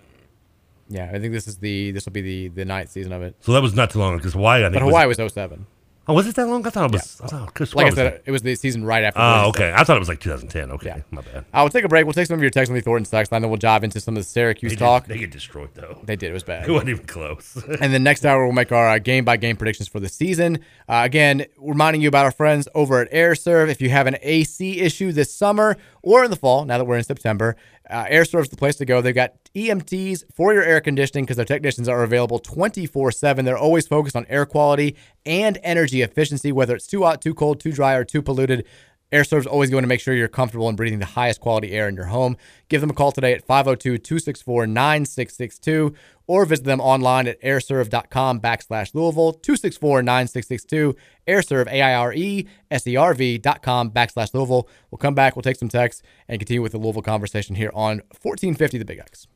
Yeah, 0.89 1.11
I 1.13 1.19
think 1.19 1.33
this 1.33 1.47
is 1.47 1.57
the 1.57 1.91
this 1.91 2.05
will 2.05 2.13
be 2.13 2.21
the 2.21 2.47
the 2.49 2.65
ninth 2.65 2.89
season 2.89 3.11
of 3.11 3.21
it. 3.21 3.35
So 3.41 3.51
that 3.51 3.61
was 3.61 3.73
not 3.73 3.89
too 3.89 3.99
long 3.99 4.15
because 4.17 4.33
Hawaii. 4.33 4.61
I 4.61 4.69
think 4.69 4.75
But 4.75 4.83
Hawaii 4.83 5.05
was 5.05 5.17
07. 5.17 5.67
Oh, 6.09 6.13
was 6.13 6.25
it 6.27 6.35
that 6.35 6.47
long? 6.47 6.65
I 6.65 6.69
thought 6.69 6.85
it 6.85 6.93
was. 6.93 7.19
I 7.21 7.27
thought, 7.27 7.53
Chris, 7.53 7.75
Like 7.75 7.87
I 7.87 7.89
said, 7.89 8.13
it? 8.13 8.23
it 8.27 8.31
was 8.31 8.41
the 8.41 8.55
season 8.55 8.85
right 8.85 9.03
after. 9.03 9.19
Oh, 9.21 9.49
okay. 9.49 9.73
I 9.75 9.83
thought 9.83 9.97
it 9.97 9.99
was 9.99 10.07
like 10.07 10.21
2010. 10.21 10.71
Okay, 10.71 11.03
my 11.11 11.21
bad. 11.21 11.39
Uh, 11.39 11.43
we'll 11.57 11.69
take 11.69 11.83
a 11.83 11.89
break. 11.89 12.05
We'll 12.05 12.13
take 12.13 12.27
some 12.27 12.35
of 12.35 12.41
your 12.41 12.49
text 12.49 12.69
on 12.71 12.75
the 12.75 12.81
Thornton 12.81 13.09
text 13.09 13.31
line, 13.31 13.41
then 13.41 13.49
we'll 13.51 13.57
dive 13.57 13.83
into 13.83 13.99
some 13.99 14.15
of 14.15 14.23
the 14.23 14.29
Syracuse 14.29 14.71
They 14.71 14.75
did- 14.77 14.79
talk. 14.79 15.05
they 15.07 15.17
get 15.17 15.31
destroyed 15.31 15.69
though. 15.73 15.99
They 16.03 16.15
did. 16.15 16.29
It 16.29 16.33
was 16.33 16.43
bad. 16.43 16.65
It 16.69 16.71
wasn't 16.71 16.89
even 16.91 17.05
close. 17.05 17.55
and 17.81 17.93
then 17.93 18.03
next 18.03 18.25
hour, 18.25 18.45
we'll 18.45 18.53
make 18.53 18.71
our 18.71 18.99
game 18.99 19.25
by 19.25 19.37
game 19.37 19.57
predictions 19.57 19.87
for 19.89 19.99
the 19.99 20.09
season. 20.09 20.59
Uh, 20.87 21.01
again, 21.03 21.45
reminding 21.57 22.01
you 22.01 22.07
about 22.07 22.25
our 22.25 22.31
friends 22.31 22.67
over 22.73 23.01
at 23.01 23.09
Aire 23.11 23.35
Serv. 23.35 23.69
If 23.69 23.81
you 23.81 23.89
have 23.89 24.07
an 24.07 24.17
AC 24.21 24.79
issue 24.79 25.11
this 25.11 25.33
summer 25.33 25.77
or 26.07 26.23
in 26.23 26.29
the 26.29 26.37
fall, 26.37 26.63
now 26.63 26.77
that 26.77 26.85
we're 26.85 26.97
in 26.97 27.03
September, 27.03 27.57
uh, 27.89 28.05
Aire 28.07 28.23
Serv's 28.23 28.47
the 28.47 28.55
place 28.55 28.77
to 28.77 28.85
go. 28.85 29.01
They've 29.01 29.13
got 29.13 29.33
EMTs 29.53 30.23
for 30.33 30.53
your 30.53 30.63
air 30.63 30.79
conditioning 30.79 31.25
because 31.25 31.35
their 31.35 31.45
technicians 31.45 31.89
are 31.89 32.03
available 32.03 32.39
24 32.39 33.11
7. 33.11 33.43
They're 33.43 33.57
always 33.57 33.87
focused 33.87 34.15
on 34.15 34.25
air 34.29 34.45
quality 34.45 34.95
and 35.25 35.57
energy 35.63 36.01
efficiency, 36.01 36.53
whether 36.53 36.75
it's 36.75 36.87
too 36.87 37.03
hot, 37.03 37.21
too 37.21 37.33
cold, 37.33 37.59
too 37.59 37.73
dry, 37.73 37.95
or 37.95 38.05
too 38.05 38.21
polluted. 38.21 38.65
Aire 39.11 39.23
Serv's 39.23 39.47
always 39.47 39.69
going 39.69 39.83
to 39.83 39.87
make 39.87 40.01
sure 40.01 40.13
you're 40.13 40.27
comfortable 40.27 40.67
and 40.67 40.75
breathing 40.75 40.99
the 40.99 41.05
highest 41.05 41.39
quality 41.39 41.71
air 41.71 41.87
in 41.87 41.95
your 41.95 42.05
home. 42.05 42.35
Give 42.67 42.81
them 42.81 42.89
a 42.89 42.93
call 42.93 43.13
today 43.13 43.33
at 43.33 43.45
502 43.45 43.97
264 43.97 44.67
9662 44.67 45.93
or 46.27 46.45
visit 46.45 46.65
them 46.65 46.81
online 46.81 47.27
at 47.27 47.41
aireserv.com 47.41 48.41
backslash 48.41 48.93
Louisville 48.93 49.31
264 49.33 50.01
9662. 50.01 50.95
Aire 51.25 51.41
Serv, 51.41 51.67
A 51.67 51.81
I 51.81 51.93
R 51.93 52.13
E 52.13 52.47
S 52.69 52.85
E 52.85 52.97
R 52.97 53.13
V 53.13 53.37
dot 53.37 53.61
com 53.61 53.91
backslash 53.91 54.33
Louisville. 54.33 54.67
We'll 54.91 54.97
come 54.97 55.15
back, 55.15 55.35
we'll 55.35 55.43
take 55.43 55.57
some 55.57 55.69
texts, 55.69 56.01
and 56.27 56.39
continue 56.39 56.61
with 56.61 56.73
the 56.73 56.77
Louisville 56.77 57.01
conversation 57.01 57.55
here 57.55 57.71
on 57.73 58.01
1450 58.21 58.77
The 58.77 58.85
Big 58.85 58.99
X. 58.99 59.27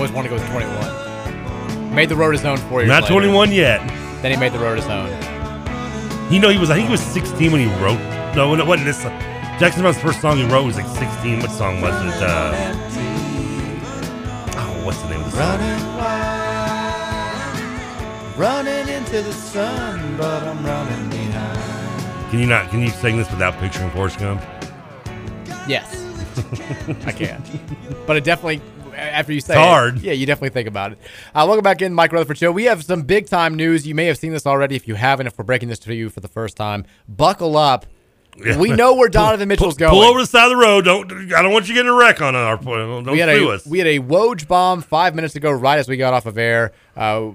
always 0.00 0.12
want 0.12 0.24
to 0.24 0.30
go 0.30 0.36
with 0.40 0.50
21. 0.50 1.94
Made 1.94 2.08
the 2.08 2.16
road 2.16 2.32
his 2.32 2.42
own 2.46 2.56
four 2.56 2.80
years 2.80 2.88
Not 2.88 3.02
later. 3.02 3.14
21 3.14 3.52
yet. 3.52 3.86
Then 4.22 4.30
he 4.32 4.36
made 4.38 4.52
the 4.52 4.58
road 4.58 4.78
his 4.78 4.86
own. 4.86 5.10
You 6.32 6.38
know, 6.40 6.48
he 6.48 6.56
was. 6.56 6.70
I 6.70 6.76
think 6.76 6.86
he 6.86 6.92
was 6.92 7.02
16 7.02 7.52
when 7.52 7.60
he 7.60 7.66
wrote. 7.82 7.98
No, 8.34 8.54
it 8.54 8.66
wasn't 8.66 8.86
this. 8.86 9.02
Jackson 9.60 9.82
Browne's 9.82 9.98
first 10.00 10.22
song 10.22 10.38
he 10.38 10.44
wrote 10.46 10.64
was 10.64 10.76
like 10.76 10.86
16. 10.86 11.40
What 11.40 11.50
song 11.50 11.82
was 11.82 11.92
it? 11.92 12.22
Uh, 12.22 12.52
oh, 14.56 14.82
what's 14.86 15.02
the 15.02 15.10
name 15.10 15.20
of 15.20 15.30
the 15.32 15.36
song? 15.36 15.60
Running 18.38 18.88
into 18.88 19.20
the 19.20 19.32
sun, 19.34 20.16
but 20.16 20.42
I'm 20.44 20.64
running 20.64 21.10
behind. 21.10 22.30
Can 22.30 22.38
you 22.38 22.46
not? 22.46 22.70
Can 22.70 22.80
you 22.80 22.88
sing 22.88 23.18
this 23.18 23.30
without 23.30 23.54
picturing 23.58 23.90
Forrest 23.90 24.18
Gump? 24.18 24.40
Yes, 25.68 25.94
I 27.04 27.12
can. 27.12 27.42
But 28.06 28.16
it 28.16 28.24
definitely, 28.24 28.62
after 28.94 29.32
you 29.32 29.40
say 29.40 29.54
It's 29.56 29.96
it, 29.96 30.02
yeah, 30.02 30.12
you 30.12 30.26
definitely 30.26 30.50
think 30.50 30.68
about 30.68 30.92
it. 30.92 30.98
Uh, 31.34 31.44
welcome 31.46 31.62
back 31.62 31.82
in, 31.82 31.94
Mike 31.94 32.12
Rutherford 32.12 32.38
Show. 32.38 32.52
We 32.52 32.64
have 32.64 32.84
some 32.84 33.02
big 33.02 33.26
time 33.26 33.54
news. 33.54 33.86
You 33.86 33.94
may 33.94 34.06
have 34.06 34.18
seen 34.18 34.32
this 34.32 34.46
already. 34.46 34.76
If 34.76 34.88
you 34.88 34.94
haven't, 34.94 35.26
if 35.26 35.38
we're 35.38 35.44
breaking 35.44 35.68
this 35.68 35.78
to 35.80 35.94
you 35.94 36.10
for 36.10 36.20
the 36.20 36.28
first 36.28 36.56
time, 36.56 36.84
buckle 37.08 37.56
up. 37.56 37.86
We 38.36 38.70
know 38.72 38.94
where 38.94 39.08
Donovan 39.08 39.48
Mitchell's 39.48 39.74
pull, 39.74 39.78
going. 39.88 39.90
Pull 39.90 40.02
over 40.02 40.20
to 40.20 40.22
the 40.22 40.26
side 40.26 40.44
of 40.44 40.50
the 40.50 40.56
road. 40.56 40.84
Don't. 40.84 41.32
I 41.34 41.42
don't 41.42 41.52
want 41.52 41.68
you 41.68 41.74
getting 41.74 41.90
a 41.90 41.94
wreck 41.94 42.22
on 42.22 42.34
our. 42.34 42.56
Don't 42.56 43.06
we 43.06 43.18
had 43.18 43.28
sue 43.36 43.50
a 43.50 43.54
us. 43.54 43.66
we 43.66 43.78
had 43.78 43.88
a 43.88 43.98
Woj 43.98 44.46
bomb 44.46 44.82
five 44.82 45.14
minutes 45.14 45.36
ago, 45.36 45.50
right 45.50 45.78
as 45.78 45.88
we 45.88 45.96
got 45.96 46.14
off 46.14 46.26
of 46.26 46.38
air. 46.38 46.72
Uh, 46.96 47.32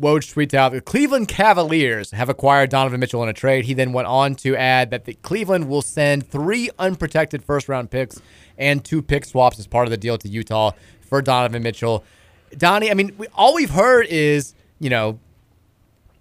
Woj 0.00 0.32
tweets 0.32 0.54
out 0.54 0.72
the 0.72 0.80
Cleveland 0.80 1.26
Cavaliers 1.28 2.12
have 2.12 2.28
acquired 2.28 2.70
Donovan 2.70 3.00
Mitchell 3.00 3.22
in 3.22 3.28
a 3.28 3.32
trade. 3.32 3.64
He 3.64 3.74
then 3.74 3.92
went 3.92 4.06
on 4.06 4.36
to 4.36 4.56
add 4.56 4.90
that 4.90 5.06
the 5.06 5.14
Cleveland 5.14 5.68
will 5.68 5.82
send 5.82 6.28
three 6.28 6.70
unprotected 6.78 7.42
first 7.44 7.68
round 7.68 7.90
picks 7.90 8.20
and 8.56 8.84
two 8.84 9.02
pick 9.02 9.24
swaps 9.24 9.58
as 9.58 9.66
part 9.66 9.86
of 9.86 9.90
the 9.90 9.96
deal 9.96 10.16
to 10.18 10.28
Utah 10.28 10.72
for 11.08 11.22
Donovan 11.22 11.62
Mitchell. 11.62 12.04
Donnie, 12.56 12.90
I 12.90 12.94
mean, 12.94 13.14
we, 13.18 13.26
all 13.34 13.54
we've 13.54 13.70
heard 13.70 14.06
is, 14.08 14.54
you 14.78 14.90
know, 14.90 15.18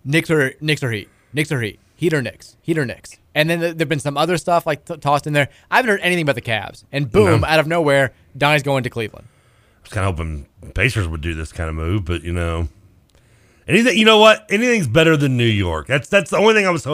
Knicks 0.04 0.30
or 0.32 0.54
Knicks 0.62 0.84
or 0.84 0.92
Heat, 0.92 1.10
Knicks 1.34 1.52
or 1.52 1.62
Heat, 1.62 1.80
Heat 1.96 2.14
or 2.14 2.22
Knicks, 2.22 2.56
Heat 2.62 2.78
or 2.78 2.86
Knicks, 2.86 3.18
and 3.36 3.50
then 3.50 3.60
there've 3.60 3.90
been 3.90 4.00
some 4.00 4.18
other 4.18 4.38
stuff 4.38 4.66
like 4.66 4.86
t- 4.86 4.98
tossed 4.98 5.28
in 5.28 5.34
there. 5.34 5.50
I 5.72 5.78
haven't 5.78 5.90
heard 5.92 6.00
anything 6.02 6.24
about 6.24 6.36
the 6.36 6.42
Cavs, 6.42 6.84
and 6.92 7.12
boom, 7.12 7.42
No. 7.42 7.48
out 7.48 7.60
of 7.60 7.68
nowhere, 7.68 8.14
Donnie's 8.38 8.64
going 8.64 8.84
to 8.84 8.90
Cleveland. 8.90 9.28
I 9.30 9.82
was 9.84 9.92
kind 9.92 10.08
of 10.08 10.16
hoping 10.18 10.48
Pacers 10.74 11.08
would 11.08 11.22
do 11.22 11.34
this 11.34 11.52
kind 11.52 11.70
of 11.70 11.76
move, 11.76 12.04
but 12.06 12.24
you 12.24 12.34
know, 12.34 12.68
anything. 13.68 13.98
You 13.98 14.06
know 14.06 14.18
what? 14.20 14.46
Anything's 14.50 14.88
better 14.88 15.16
than 15.16 15.38
New 15.38 15.46
York. 15.46 15.88
That's 15.88 16.10
that's 16.10 16.30
the 16.32 16.38
only 16.38 16.54
thing 16.54 16.66
I 16.68 16.72
was. 16.72 16.86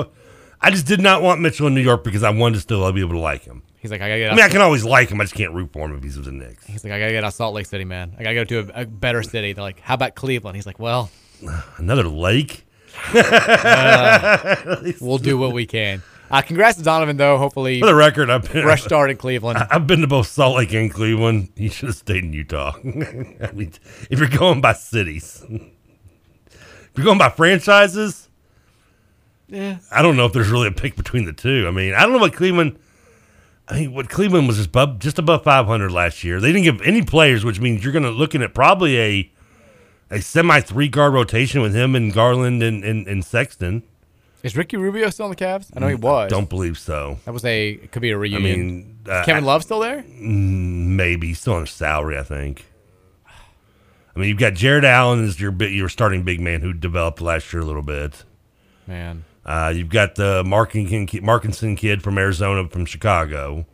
I 0.61 0.69
just 0.71 0.85
did 0.87 1.01
not 1.01 1.21
want 1.21 1.41
Mitchell 1.41 1.67
in 1.67 1.73
New 1.75 1.81
York 1.81 2.03
because 2.03 2.23
I 2.23 2.29
wanted 2.29 2.55
to 2.55 2.61
still 2.61 2.91
be 2.93 3.01
able 3.01 3.13
to 3.13 3.19
like 3.19 3.43
him. 3.43 3.63
He's 3.83 3.91
like, 3.91 4.01
I 4.01 4.07
gotta 4.07 4.19
get. 4.19 4.31
I 4.31 4.35
mean, 4.35 4.45
I 4.45 4.49
can 4.49 4.61
always 4.61 4.83
like 4.83 5.09
him. 5.09 5.21
I 5.21 5.25
just 5.25 5.35
can't 5.35 5.53
root 5.53 5.71
for 5.73 5.85
him 5.87 5.95
if 5.95 6.01
he's 6.03 6.15
with 6.15 6.25
the 6.25 6.31
Knicks. 6.31 6.65
He's 6.65 6.83
like, 6.83 6.93
I 6.93 6.99
gotta 6.99 7.11
get 7.11 7.23
out 7.23 7.27
of 7.27 7.33
Salt 7.35 7.53
Lake 7.53 7.65
City, 7.67 7.83
man. 7.83 8.15
I 8.17 8.23
gotta 8.23 8.33
go 8.35 8.43
to 8.45 8.59
a, 8.79 8.81
a 8.81 8.85
better 8.85 9.21
city. 9.21 9.53
They're 9.53 9.61
like, 9.63 9.79
how 9.81 9.93
about 9.93 10.15
Cleveland? 10.15 10.55
He's 10.55 10.65
like, 10.65 10.79
well, 10.79 11.11
Another 11.77 12.03
lake. 12.07 12.65
uh, 13.13 14.77
we'll 15.01 15.17
do 15.17 15.37
what 15.37 15.51
we 15.53 15.65
can. 15.65 16.01
Uh, 16.31 16.41
congrats 16.41 16.77
to 16.77 16.83
Donovan, 16.83 17.17
though. 17.17 17.37
Hopefully, 17.37 17.79
For 17.79 17.85
the 17.85 17.93
record, 17.95 18.29
I've 18.29 18.51
been 18.51 18.63
fresh 18.63 18.83
start 18.83 19.11
in 19.11 19.17
Cleveland. 19.17 19.59
I've 19.71 19.85
been 19.85 20.01
to 20.01 20.07
both 20.07 20.27
Salt 20.27 20.55
Lake 20.57 20.73
and 20.73 20.91
Cleveland. 20.91 21.49
You 21.55 21.69
should 21.69 21.89
have 21.89 21.95
stayed 21.97 22.23
in 22.23 22.33
Utah. 22.33 22.73
I 22.83 23.51
mean, 23.53 23.71
if 24.09 24.17
you're 24.17 24.29
going 24.29 24.61
by 24.61 24.73
cities, 24.73 25.43
if 25.49 26.91
you're 26.95 27.05
going 27.05 27.17
by 27.19 27.29
franchises, 27.29 28.29
Yeah. 29.47 29.77
I 29.91 30.01
don't 30.01 30.15
know 30.15 30.25
if 30.25 30.33
there's 30.33 30.49
really 30.49 30.67
a 30.67 30.71
pick 30.71 30.95
between 30.95 31.25
the 31.25 31.33
two. 31.33 31.65
I 31.67 31.71
mean, 31.71 31.93
I 31.93 32.01
don't 32.03 32.13
know 32.13 32.19
what 32.19 32.33
Cleveland. 32.33 32.79
I 33.67 33.79
mean, 33.79 33.93
what 33.93 34.09
Cleveland 34.09 34.47
was 34.47 34.57
just 34.57 34.69
above, 34.69 34.99
just 34.99 35.17
above 35.19 35.43
500 35.43 35.91
last 35.91 36.23
year. 36.23 36.39
They 36.41 36.51
didn't 36.51 36.63
give 36.63 36.81
any 36.81 37.01
players, 37.01 37.45
which 37.45 37.59
means 37.59 37.83
you're 37.83 37.93
going 37.93 38.03
to 38.03 38.09
looking 38.11 38.41
at 38.41 38.53
probably 38.53 38.99
a 38.99 39.31
a 40.11 40.21
semi 40.21 40.59
three 40.59 40.89
guard 40.89 41.13
rotation 41.13 41.61
with 41.61 41.73
him 41.73 41.95
and 41.95 42.13
Garland 42.13 42.61
and, 42.61 42.83
and, 42.83 43.07
and 43.07 43.23
Sexton. 43.25 43.83
Is 44.43 44.57
Ricky 44.57 44.75
Rubio 44.75 45.09
still 45.09 45.25
on 45.25 45.29
the 45.29 45.37
Cavs? 45.37 45.71
I 45.75 45.79
know 45.79 45.87
he 45.87 45.95
was. 45.95 46.29
Don't 46.29 46.49
believe 46.49 46.77
so. 46.77 47.19
That 47.23 47.31
was 47.33 47.45
a 47.45 47.75
could 47.91 48.01
be 48.01 48.11
a 48.11 48.15
I 48.15 48.19
reunion. 48.19 48.43
mean, 48.43 48.97
Is 49.05 49.09
uh, 49.09 49.23
Kevin 49.25 49.45
Love 49.45 49.63
still 49.63 49.79
there? 49.79 50.03
Mm, 50.03 50.87
Maybe 50.97 51.27
he's 51.27 51.39
still 51.39 51.53
on 51.53 51.61
his 51.61 51.71
salary. 51.71 52.17
I 52.17 52.23
think. 52.23 52.65
I 54.15 54.19
mean, 54.19 54.27
you've 54.29 54.37
got 54.37 54.53
Jarrett 54.53 54.83
Allen 54.83 55.23
as 55.23 55.39
your 55.39 55.53
your 55.63 55.87
starting 55.89 56.23
big 56.23 56.41
man 56.41 56.59
who 56.61 56.73
developed 56.73 57.21
last 57.21 57.51
year 57.53 57.61
a 57.61 57.65
little 57.65 57.81
bit. 57.81 58.25
Man, 58.85 59.23
Uh, 59.45 59.73
you've 59.75 59.89
got 59.89 60.15
the 60.15 60.43
Markinson, 60.43 61.07
Markinson 61.21 61.75
kid 61.77 62.01
from 62.01 62.17
Arizona 62.17 62.67
from 62.69 62.85
Chicago, 62.85 63.65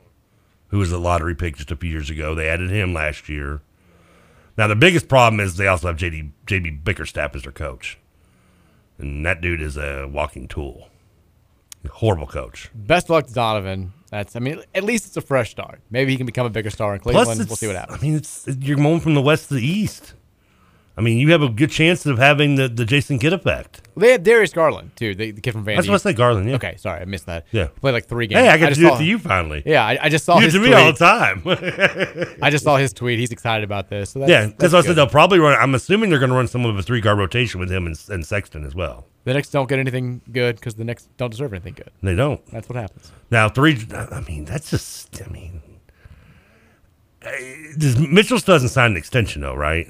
who 0.68 0.80
was 0.80 0.92
a 0.92 0.98
lottery 0.98 1.36
pick 1.36 1.58
just 1.58 1.72
a 1.72 1.76
few 1.76 1.90
years 1.90 2.10
ago. 2.10 2.34
They 2.34 2.50
added 2.50 2.72
him 2.72 2.94
last 2.94 3.30
year. 3.30 3.62
Now 4.58 4.68
the 4.68 4.76
biggest 4.76 5.08
problem 5.08 5.40
is 5.40 5.58
they 5.58 5.68
also 5.68 5.88
have 5.88 5.98
JD 5.98 6.32
JB 6.48 6.84
Bickerstaff 6.84 7.36
as 7.36 7.44
their 7.44 7.52
coach, 7.52 7.98
and 8.98 9.26
that 9.26 9.42
dude 9.42 9.62
is 9.62 9.78
a 9.78 10.08
walking 10.12 10.48
tool. 10.48 10.90
Horrible 11.90 12.28
coach. 12.28 12.70
best 12.76 13.06
of 13.06 13.12
luck 13.12 13.28
to 13.28 13.34
Donovan. 13.34 13.94
That's 14.12 14.36
I 14.36 14.40
mean, 14.40 14.62
at 14.76 14.84
least 14.84 15.06
it's 15.08 15.16
a 15.16 15.22
fresh 15.22 15.52
start. 15.52 15.80
Maybe 15.90 16.12
he 16.12 16.18
can 16.18 16.26
become 16.26 16.46
a 16.46 16.50
bigger 16.50 16.70
star 16.70 16.94
in 16.94 17.00
Cleveland. 17.00 17.40
We'll 17.48 17.56
see 17.56 17.68
what 17.68 17.78
happens. 17.78 18.00
I 18.00 18.06
mean, 18.06 18.16
it's 18.16 18.48
you're 18.60 18.76
going 18.76 19.00
from 19.00 19.14
the 19.14 19.22
west 19.22 19.48
to 19.48 19.54
the 19.54 19.66
east. 19.66 20.14
I 20.98 21.02
mean, 21.02 21.18
you 21.18 21.32
have 21.32 21.42
a 21.42 21.48
good 21.48 21.72
chance 21.72 22.06
of 22.06 22.18
having 22.18 22.56
the, 22.56 22.68
the 22.68 22.84
Jason 22.84 23.20
Kidd 23.20 23.32
effect. 23.32 23.82
They 23.96 24.12
have 24.12 24.22
Darius 24.24 24.52
Garland 24.52 24.96
too, 24.98 25.16
the, 25.16 25.32
the 25.32 25.40
kid 25.40 25.54
from 25.54 25.64
Vandy. 25.66 25.76
That's 25.78 25.88
what 25.88 25.94
I 25.96 25.98
said, 25.98 26.18
Garland. 26.18 26.50
Yeah. 26.50 26.56
Okay, 26.56 26.76
sorry, 26.78 27.00
I 27.02 27.06
missed 27.06 27.26
that. 27.28 27.46
Yeah. 27.52 27.68
He 27.74 27.80
played 27.80 27.94
like 27.94 28.06
three 28.08 28.28
games. 28.28 28.40
Hey, 28.42 28.50
I 28.50 28.58
got 28.58 28.70
to 28.70 28.76
just 28.76 28.82
do 28.82 28.94
it 28.94 28.98
to 28.98 29.04
you 29.06 29.18
finally. 29.18 29.64
Yeah, 29.66 29.86
I, 29.86 29.98
I 30.02 30.10
just 30.10 30.26
saw 30.26 30.38
You 30.40 30.46
his 30.46 30.54
to 30.54 30.60
tweet. 30.60 30.72
me 30.72 30.76
all 30.76 30.92
the 30.92 30.98
time. 30.98 31.42
I 32.42 32.50
just 32.50 32.66
saw 32.66 32.76
his 32.76 32.92
tweet. 32.92 33.18
He's 33.20 33.32
excited 33.32 33.64
about 33.64 33.90
this. 33.90 34.10
So 34.10 34.20
that's, 34.20 34.30
yeah, 34.30 34.48
because 34.48 34.74
that's 34.74 34.86
I 34.86 34.88
said 34.90 34.96
they'll 34.98 35.08
probably 35.08 35.40
run. 35.40 35.58
I'm 35.58 35.74
assuming 35.74 36.10
they're 36.10 36.20
going 36.20 36.32
to 36.32 36.36
run 36.36 36.48
some 36.50 36.66
of 36.66 36.78
a 36.78 36.82
three 36.84 37.00
guard 37.02 37.18
rotation 37.18 37.62
with 37.62 37.72
him 37.72 37.86
and, 37.88 37.98
and 38.10 38.26
Sexton 38.26 38.66
as 38.66 38.76
well. 38.76 39.06
the 39.24 39.34
Knicks 39.34 39.50
don't 39.50 39.70
get 39.70 39.80
anything 39.80 40.22
good 40.34 40.56
because 40.58 40.76
the 40.76 40.84
Knicks 40.84 41.08
don't 41.18 41.30
deserve 41.30 41.54
anything 41.54 41.74
good. 41.76 41.92
They 42.04 42.16
don't. 42.16 42.46
That's 42.52 42.68
what 42.68 42.76
happens. 42.76 43.12
Now 43.32 43.48
three. 43.48 43.78
I 43.94 44.20
mean, 44.28 44.44
that's 44.46 44.70
just. 44.70 45.22
I 45.22 45.30
mean, 45.30 45.62
does, 47.78 47.98
Mitchell 47.98 48.40
still 48.40 48.56
hasn't 48.56 48.72
signed 48.72 48.92
an 48.92 48.98
extension 48.98 49.42
though, 49.42 49.56
right? 49.56 49.88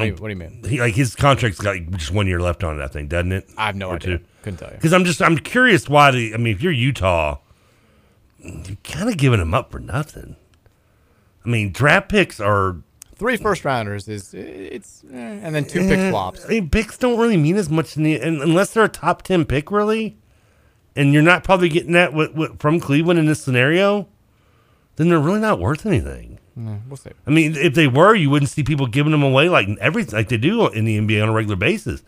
I 0.00 0.04
What 0.04 0.16
do 0.16 0.16
you- 0.16 0.22
what 0.22 0.28
do 0.28 0.44
you 0.44 0.50
mean? 0.60 0.64
He, 0.68 0.80
like 0.80 0.94
his 0.94 1.14
contract's 1.14 1.58
got 1.60 1.76
like, 1.76 1.90
just 1.96 2.10
one 2.12 2.26
year 2.26 2.40
left 2.40 2.62
on 2.64 2.80
it, 2.80 2.82
I 2.84 2.88
think, 2.88 3.08
doesn't 3.10 3.32
it? 3.32 3.48
I 3.56 3.66
have 3.66 3.76
no 3.76 3.88
Or 3.90 3.94
idea. 3.96 4.18
two? 4.18 4.24
Couldn't 4.42 4.58
tell 4.58 4.68
you. 4.70 4.74
Because 4.76 4.92
I'm 4.92 5.04
just 5.04 5.20
I'm 5.22 5.36
curious 5.38 5.88
why. 5.88 6.10
The, 6.10 6.34
I 6.34 6.36
mean, 6.36 6.54
if 6.54 6.62
you're 6.62 6.72
Utah, 6.72 7.38
you're 8.42 8.76
kind 8.84 9.08
of 9.08 9.16
giving 9.16 9.40
him 9.40 9.54
up 9.54 9.70
for 9.72 9.78
nothing. 9.80 10.36
I 11.44 11.48
mean, 11.48 11.72
draft 11.72 12.08
picks 12.08 12.40
are 12.40 12.76
Three 13.16 13.38
first 13.38 13.64
rounders 13.64 14.08
is 14.08 14.34
it's 14.34 15.02
eh, 15.10 15.16
and 15.16 15.54
then 15.54 15.64
two 15.64 15.80
pick 15.80 15.98
Eh, 15.98 16.10
swaps. 16.10 16.44
I 16.44 16.48
mean, 16.48 16.68
picks 16.68 16.98
don't 16.98 17.18
really 17.18 17.38
mean 17.38 17.56
as 17.56 17.70
much 17.70 17.96
in 17.96 18.02
the, 18.02 18.20
un- 18.20 18.42
unless 18.42 18.74
they're 18.74 18.84
a 18.84 18.88
top 18.90 19.22
ten 19.22 19.46
pick, 19.46 19.70
really. 19.70 20.18
And 20.94 21.14
you're 21.14 21.22
not 21.22 21.42
probably 21.42 21.68
getting 21.70 21.92
that 21.92 22.12
with, 22.12 22.34
with, 22.34 22.58
from 22.60 22.78
Cleveland 22.78 23.18
in 23.18 23.24
this 23.26 23.42
scenario. 23.42 24.06
Then 24.96 25.08
they're 25.08 25.20
really 25.20 25.40
not 25.40 25.60
worth 25.60 25.86
anything. 25.86 26.38
We'll 26.56 26.96
see. 26.96 27.10
I 27.26 27.30
mean, 27.30 27.54
if 27.54 27.74
they 27.74 27.86
were, 27.86 28.14
you 28.14 28.30
wouldn't 28.30 28.50
see 28.50 28.62
people 28.62 28.86
giving 28.86 29.12
them 29.12 29.22
away 29.22 29.50
like 29.50 29.68
everything 29.78 30.14
like 30.14 30.30
they 30.30 30.38
do 30.38 30.68
in 30.68 30.86
the 30.86 30.98
NBA 30.98 31.22
on 31.22 31.28
a 31.28 31.32
regular 31.32 31.56
basis. 31.56 32.02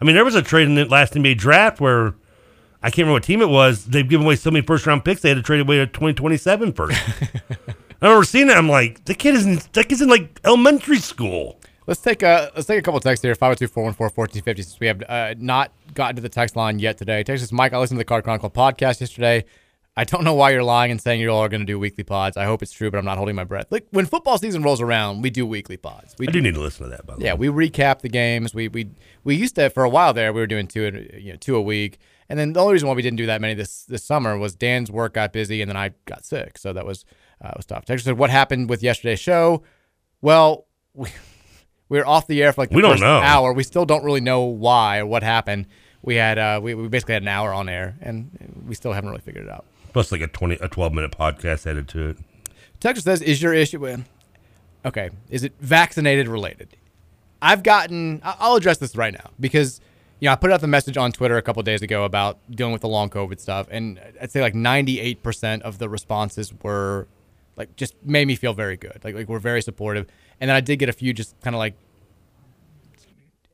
I 0.00 0.06
mean, 0.06 0.14
there 0.14 0.24
was 0.24 0.34
a 0.34 0.42
trade 0.42 0.66
in 0.66 0.74
the 0.74 0.86
last 0.86 1.12
NBA 1.12 1.36
draft 1.36 1.80
where 1.80 2.14
I 2.82 2.88
can't 2.88 2.98
remember 2.98 3.14
what 3.14 3.24
team 3.24 3.42
it 3.42 3.50
was. 3.50 3.84
They've 3.84 4.08
given 4.08 4.24
away 4.24 4.36
so 4.36 4.50
many 4.50 4.64
first 4.64 4.86
round 4.86 5.04
picks 5.04 5.20
they 5.20 5.28
had 5.28 5.34
to 5.34 5.42
trade 5.42 5.60
away 5.60 5.80
a 5.80 5.86
2027 5.86 6.72
first. 6.72 6.98
I 8.02 8.06
remember 8.06 8.24
seeing 8.24 8.48
it. 8.48 8.56
I'm 8.56 8.70
like, 8.70 9.04
the 9.04 9.14
kid 9.14 9.34
is 9.34 9.44
in, 9.44 9.60
that 9.74 9.88
kid's 9.90 10.00
in 10.00 10.08
like 10.08 10.40
elementary 10.44 10.98
school. 10.98 11.60
Let's 11.86 12.00
take 12.00 12.22
a 12.22 12.50
let's 12.54 12.66
take 12.66 12.78
a 12.78 12.82
couple 12.82 13.00
texts 13.00 13.22
here. 13.22 13.34
502-414-1450 13.34 14.56
since 14.56 14.80
we 14.80 14.86
have 14.86 15.02
uh, 15.08 15.34
not 15.38 15.72
gotten 15.92 16.16
to 16.16 16.22
the 16.22 16.28
text 16.28 16.56
line 16.56 16.78
yet 16.78 16.96
today. 16.96 17.22
Text 17.22 17.42
us, 17.44 17.52
Mike. 17.52 17.74
I 17.74 17.78
listened 17.78 17.96
to 17.96 18.00
the 18.00 18.06
Card 18.06 18.24
Chronicle 18.24 18.48
podcast 18.48 19.00
yesterday. 19.00 19.44
I 20.00 20.04
don't 20.04 20.24
know 20.24 20.32
why 20.34 20.50
you're 20.50 20.62
lying 20.62 20.90
and 20.90 21.00
saying 21.00 21.20
you 21.20 21.28
all 21.30 21.40
are 21.44 21.48
going 21.50 21.60
to 21.60 21.66
do 21.66 21.78
weekly 21.78 22.04
pods. 22.04 22.36
I 22.38 22.44
hope 22.44 22.62
it's 22.62 22.72
true, 22.72 22.90
but 22.90 22.96
I'm 22.96 23.04
not 23.04 23.18
holding 23.18 23.36
my 23.36 23.44
breath. 23.44 23.66
Like 23.70 23.86
when 23.90 24.06
football 24.06 24.38
season 24.38 24.62
rolls 24.62 24.80
around, 24.80 25.20
we 25.22 25.28
do 25.28 25.44
weekly 25.44 25.76
pods. 25.76 26.14
We 26.18 26.26
I 26.26 26.30
do 26.30 26.40
need 26.40 26.54
to 26.54 26.60
listen 26.60 26.84
to 26.84 26.90
that. 26.90 27.04
By 27.06 27.16
the 27.16 27.20
Yeah, 27.24 27.34
way, 27.34 27.46
yeah, 27.46 27.50
we 27.52 27.68
recap 27.68 28.00
the 28.00 28.08
games. 28.08 28.54
We 28.54 28.68
we 28.68 28.88
we 29.24 29.34
used 29.36 29.56
to 29.56 29.68
for 29.68 29.84
a 29.84 29.90
while 29.90 30.14
there. 30.14 30.32
We 30.32 30.40
were 30.40 30.46
doing 30.46 30.66
two 30.68 30.86
a- 30.86 31.18
you 31.20 31.32
know 31.32 31.36
two 31.36 31.54
a 31.54 31.60
week, 31.60 31.98
and 32.30 32.38
then 32.38 32.54
the 32.54 32.60
only 32.60 32.72
reason 32.72 32.88
why 32.88 32.94
we 32.94 33.02
didn't 33.02 33.18
do 33.18 33.26
that 33.26 33.40
many 33.42 33.52
this 33.54 33.84
this 33.84 34.02
summer 34.02 34.38
was 34.38 34.54
Dan's 34.54 34.90
work 34.90 35.12
got 35.14 35.32
busy, 35.34 35.60
and 35.60 35.68
then 35.68 35.76
I 35.76 35.90
got 36.06 36.24
sick, 36.24 36.56
so 36.56 36.72
that 36.72 36.86
was 36.86 37.04
uh, 37.44 37.50
was 37.56 37.66
tough. 37.66 37.84
Texas 37.84 38.04
said, 38.06 38.16
"What 38.16 38.30
happened 38.30 38.70
with 38.70 38.82
yesterday's 38.82 39.20
show?" 39.20 39.62
Well, 40.22 40.66
we 40.94 41.10
we 41.90 41.98
were 41.98 42.06
off 42.06 42.26
the 42.26 42.42
air 42.42 42.52
for 42.54 42.62
like 42.62 42.70
the 42.70 42.76
We 42.76 42.82
don't 42.82 42.92
first 42.92 43.02
know. 43.02 43.20
hour. 43.20 43.52
We 43.52 43.64
still 43.64 43.84
don't 43.84 44.04
really 44.04 44.20
know 44.22 44.44
why 44.44 44.98
or 45.00 45.06
what 45.06 45.22
happened. 45.22 45.66
We 46.02 46.14
had 46.16 46.38
uh 46.38 46.58
we, 46.62 46.74
we 46.74 46.88
basically 46.88 47.12
had 47.14 47.22
an 47.22 47.28
hour 47.28 47.52
on 47.52 47.68
air, 47.68 47.96
and 48.00 48.64
we 48.66 48.74
still 48.74 48.94
haven't 48.94 49.10
really 49.10 49.20
figured 49.22 49.44
it 49.44 49.50
out. 49.50 49.66
Plus 49.92 50.12
like 50.12 50.20
a 50.20 50.26
20 50.26 50.56
a 50.60 50.68
12 50.68 50.92
minute 50.92 51.12
podcast 51.16 51.66
added 51.66 51.88
to 51.88 52.10
it. 52.10 52.18
Texas 52.80 53.04
says, 53.04 53.22
"Is 53.22 53.42
your 53.42 53.52
issue 53.52 53.80
with 53.80 54.04
okay? 54.84 55.10
Is 55.28 55.44
it 55.44 55.52
vaccinated 55.60 56.28
related?" 56.28 56.76
I've 57.42 57.62
gotten. 57.62 58.20
I'll 58.22 58.56
address 58.56 58.78
this 58.78 58.96
right 58.96 59.14
now 59.14 59.30
because 59.38 59.80
you 60.20 60.26
know 60.26 60.32
I 60.32 60.36
put 60.36 60.52
out 60.52 60.60
the 60.60 60.66
message 60.66 60.96
on 60.96 61.12
Twitter 61.12 61.36
a 61.36 61.42
couple 61.42 61.62
days 61.62 61.82
ago 61.82 62.04
about 62.04 62.38
dealing 62.50 62.72
with 62.72 62.82
the 62.82 62.88
long 62.88 63.08
COVID 63.08 63.40
stuff, 63.40 63.66
and 63.70 64.00
I'd 64.20 64.30
say 64.30 64.40
like 64.40 64.54
98 64.54 65.22
percent 65.22 65.62
of 65.62 65.78
the 65.78 65.88
responses 65.88 66.52
were 66.62 67.06
like 67.56 67.76
just 67.76 67.94
made 68.04 68.26
me 68.26 68.36
feel 68.36 68.52
very 68.52 68.76
good. 68.76 69.00
Like 69.02 69.14
like 69.14 69.28
we're 69.28 69.38
very 69.38 69.62
supportive, 69.62 70.06
and 70.40 70.48
then 70.48 70.56
I 70.56 70.60
did 70.60 70.78
get 70.78 70.88
a 70.88 70.92
few 70.92 71.12
just 71.12 71.38
kind 71.40 71.54
of 71.54 71.58
like 71.58 71.74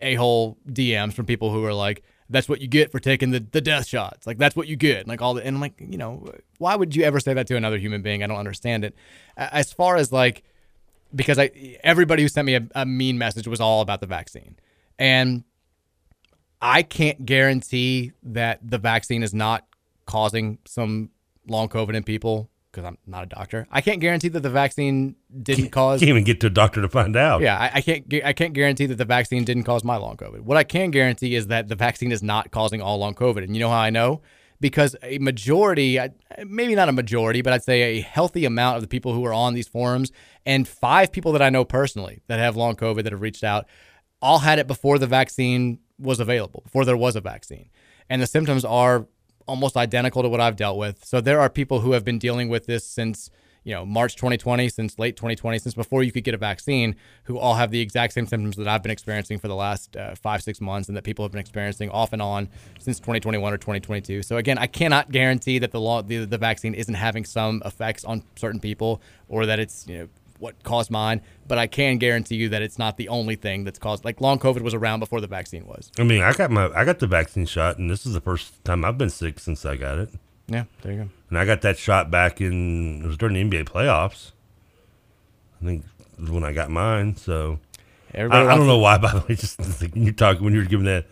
a 0.01 0.14
hole 0.14 0.57
DMs 0.68 1.14
from 1.14 1.26
people 1.26 1.51
who 1.51 1.64
are 1.64 1.72
like, 1.72 2.03
"That's 2.29 2.49
what 2.49 2.61
you 2.61 2.68
get 2.68 2.91
for 2.91 2.99
taking 2.99 3.31
the, 3.31 3.41
the 3.41 3.61
death 3.61 3.87
shots." 3.87 4.27
Like 4.27 4.39
that's 4.39 4.57
what 4.57 4.68
you 4.68 4.77
get. 4.77 5.07
Like 5.07 5.22
all 5.22 5.35
the 5.35 5.45
and 5.45 5.57
I'm 5.57 5.61
like, 5.61 5.74
you 5.79 5.99
know, 5.99 6.33
why 6.59 6.77
would 6.77 6.95
you 6.95 7.05
ever 7.05 7.20
say 7.20 7.35
that 7.35 7.47
to 7.49 7.57
another 7.57 7.79
human 7.79 8.03
being? 8.03 8.22
I 8.22 8.27
don't 8.27 8.39
understand 8.39 8.85
it. 8.85 8.95
As 9.37 9.72
far 9.72 9.97
as 9.97 10.12
like, 10.12 10.43
because 11.14 11.39
I 11.39 11.79
everybody 11.83 12.22
who 12.22 12.29
sent 12.29 12.47
me 12.47 12.55
a, 12.55 12.66
a 12.74 12.87
mean 12.87 13.18
message 13.18 13.47
was 13.47 13.61
all 13.61 13.81
about 13.81 14.01
the 14.01 14.07
vaccine, 14.07 14.57
and 14.99 15.45
I 16.61 16.83
can't 16.83 17.24
guarantee 17.24 18.12
that 18.22 18.61
the 18.62 18.79
vaccine 18.79 19.22
is 19.22 19.35
not 19.35 19.66
causing 20.07 20.59
some 20.66 21.11
long 21.47 21.68
COVID 21.68 21.95
in 21.95 22.03
people 22.03 22.51
because 22.77 22.87
I'm 22.87 22.99
not 23.07 23.22
a 23.22 23.27
doctor. 23.27 23.66
I 23.70 23.81
can't 23.81 24.01
guarantee 24.01 24.29
that 24.29 24.41
the 24.41 24.51
vaccine 24.51 25.16
didn't 25.43 25.70
cause 25.70 26.03
You 26.03 26.07
Can't 26.07 26.16
even 26.16 26.24
get 26.24 26.41
to 26.41 26.49
a 26.49 26.51
doctor 26.51 26.83
to 26.83 26.89
find 26.89 27.16
out. 27.16 27.41
yeah, 27.41 27.59
I, 27.59 27.70
I 27.79 27.81
can't. 27.81 28.05
I 28.24 28.33
can't 28.35 28.53
guarantee 28.53 28.85
that 28.87 28.97
the 28.97 29.05
vaccine 29.07 29.45
didn't 29.45 29.64
cause 29.64 29.83
my 29.83 29.97
long 29.97 30.16
COVID. 30.16 30.41
What 30.43 30.59
I 30.59 30.62
can 30.64 30.91
guarantee 30.91 31.35
is 31.35 31.47
that 31.47 31.68
the 31.68 31.74
vaccine 31.74 32.12
is 32.12 32.22
not 32.22 32.51
causing 32.51 32.83
all 32.83 32.99
long 32.99 33.14
COVID. 33.14 33.43
And 33.43 33.57
you 33.57 33.61
know 33.61 33.70
how 33.70 33.79
I 33.79 33.91
know? 33.91 34.20
Because 34.61 34.95
a 35.03 35.18
majority, 35.18 35.99
maybe 36.47 36.74
not 36.74 36.89
a 36.89 36.93
majority, 36.93 37.43
but 37.43 37.53
I'd 37.53 37.64
say 37.64 37.99
a 37.99 38.01
healthy 38.01 38.45
amount 38.45 38.77
of 38.77 38.83
the 38.83 38.89
people 38.89 39.12
who 39.12 39.24
are 39.24 39.33
on 39.33 39.55
these 39.55 39.68
forums, 39.68 40.12
and 40.45 40.68
five 40.68 41.12
people 41.12 41.33
that 41.33 41.43
I 41.43 41.51
know 41.51 41.64
personally 41.64 42.20
that 42.29 42.39
have 42.39 42.57
long 42.57 42.77
COVID 42.77 43.03
that 43.05 43.12
have 43.12 43.20
reached 43.22 43.45
out, 43.45 43.66
all 44.22 44.39
had 44.39 44.59
it 44.59 44.66
before 44.66 44.99
the 44.99 45.07
vaccine 45.07 45.79
was 45.99 46.20
available, 46.20 46.61
before 46.64 46.85
there 46.85 46.97
was 46.97 47.16
a 47.16 47.20
vaccine, 47.20 47.70
and 48.09 48.20
the 48.22 48.27
symptoms 48.27 48.64
are 48.64 49.07
almost 49.47 49.76
identical 49.76 50.22
to 50.22 50.28
what 50.28 50.40
I've 50.40 50.57
dealt 50.57 50.76
with. 50.76 51.05
So 51.05 51.20
there 51.20 51.40
are 51.40 51.49
people 51.49 51.80
who 51.80 51.92
have 51.92 52.05
been 52.05 52.18
dealing 52.18 52.49
with 52.49 52.66
this 52.66 52.84
since 52.84 53.30
you 53.66 53.74
know, 53.74 53.84
March 53.84 54.14
2020, 54.14 54.68
since 54.68 54.97
late 54.97 55.16
2020, 55.16 55.59
since 55.59 55.74
before 55.74 56.05
you 56.05 56.12
could 56.12 56.22
get 56.22 56.34
a 56.34 56.38
vaccine, 56.38 56.94
who 57.24 57.36
all 57.36 57.55
have 57.55 57.72
the 57.72 57.80
exact 57.80 58.12
same 58.12 58.24
symptoms 58.24 58.55
that 58.55 58.68
I've 58.68 58.80
been 58.80 58.92
experiencing 58.92 59.40
for 59.40 59.49
the 59.49 59.57
last 59.57 59.97
uh, 59.97 60.14
five, 60.14 60.40
six 60.40 60.61
months, 60.61 60.86
and 60.86 60.97
that 60.97 61.03
people 61.03 61.24
have 61.24 61.32
been 61.32 61.40
experiencing 61.40 61.90
off 61.90 62.12
and 62.12 62.22
on 62.22 62.49
since 62.78 63.01
2021 63.01 63.53
or 63.53 63.57
2022. 63.57 64.22
So 64.22 64.36
again, 64.36 64.57
I 64.57 64.68
cannot 64.68 65.11
guarantee 65.11 65.59
that 65.59 65.72
the 65.72 65.80
law, 65.80 66.01
the, 66.01 66.24
the 66.24 66.38
vaccine 66.38 66.74
isn't 66.74 66.94
having 66.94 67.24
some 67.24 67.61
effects 67.64 68.05
on 68.05 68.22
certain 68.36 68.61
people, 68.61 69.03
or 69.28 69.47
that 69.47 69.59
it's 69.59 69.84
you 69.88 69.99
know 69.99 70.09
what 70.39 70.62
caused 70.62 70.91
mine, 70.91 71.20
but 71.47 71.59
I 71.59 71.66
can 71.66 71.99
guarantee 71.99 72.37
you 72.37 72.49
that 72.51 72.62
it's 72.62 72.78
not 72.78 72.97
the 72.97 73.09
only 73.09 73.37
thing 73.37 73.64
that's 73.64 73.78
caused. 73.78 74.05
Like 74.05 74.20
long 74.20 74.39
COVID 74.39 74.61
was 74.61 74.74
around 74.74 75.01
before 75.01 75.20
the 75.20 75.26
vaccine 75.26 75.66
was. 75.66 75.91
I 75.99 76.03
mean, 76.05 76.22
I 76.22 76.32
got 76.32 76.51
my 76.51 76.70
I 76.74 76.84
got 76.84 76.99
the 76.99 77.07
vaccine 77.07 77.47
shot, 77.47 77.78
and 77.78 77.91
this 77.91 78.07
is 78.07 78.12
the 78.12 78.20
first 78.20 78.64
time 78.64 78.84
I've 78.84 78.99
been 78.99 79.11
sick 79.11 79.39
since 79.39 79.64
I 79.64 79.76
got 79.76 79.99
it. 79.99 80.11
Yeah, 80.49 80.64
there 80.82 80.93
you 80.93 80.99
go. 81.05 81.09
And 81.30 81.39
I 81.39 81.45
got 81.45 81.62
that 81.62 81.78
shot 81.78 82.11
back 82.11 82.41
in 82.41 83.03
it 83.03 83.07
was 83.07 83.16
during 83.16 83.34
the 83.34 83.59
NBA 83.59 83.64
playoffs. 83.64 84.32
I 85.61 85.64
think 85.64 85.84
was 86.18 86.30
when 86.30 86.45
I 86.45 86.53
got 86.53 86.70
mine. 86.70 87.16
So 87.16 87.59
I, 88.14 88.18
Everybody 88.18 88.49
I 88.49 88.57
don't 88.57 88.66
know 88.66 88.78
why. 88.78 88.99
By 88.99 89.12
the 89.12 89.24
way, 89.28 89.34
just 89.34 89.59
like, 89.80 89.95
when 89.95 90.05
you 90.05 90.12
talk 90.12 90.41
when 90.41 90.53
you 90.53 90.61
were 90.61 90.66
giving 90.66 90.87
that 90.87 91.07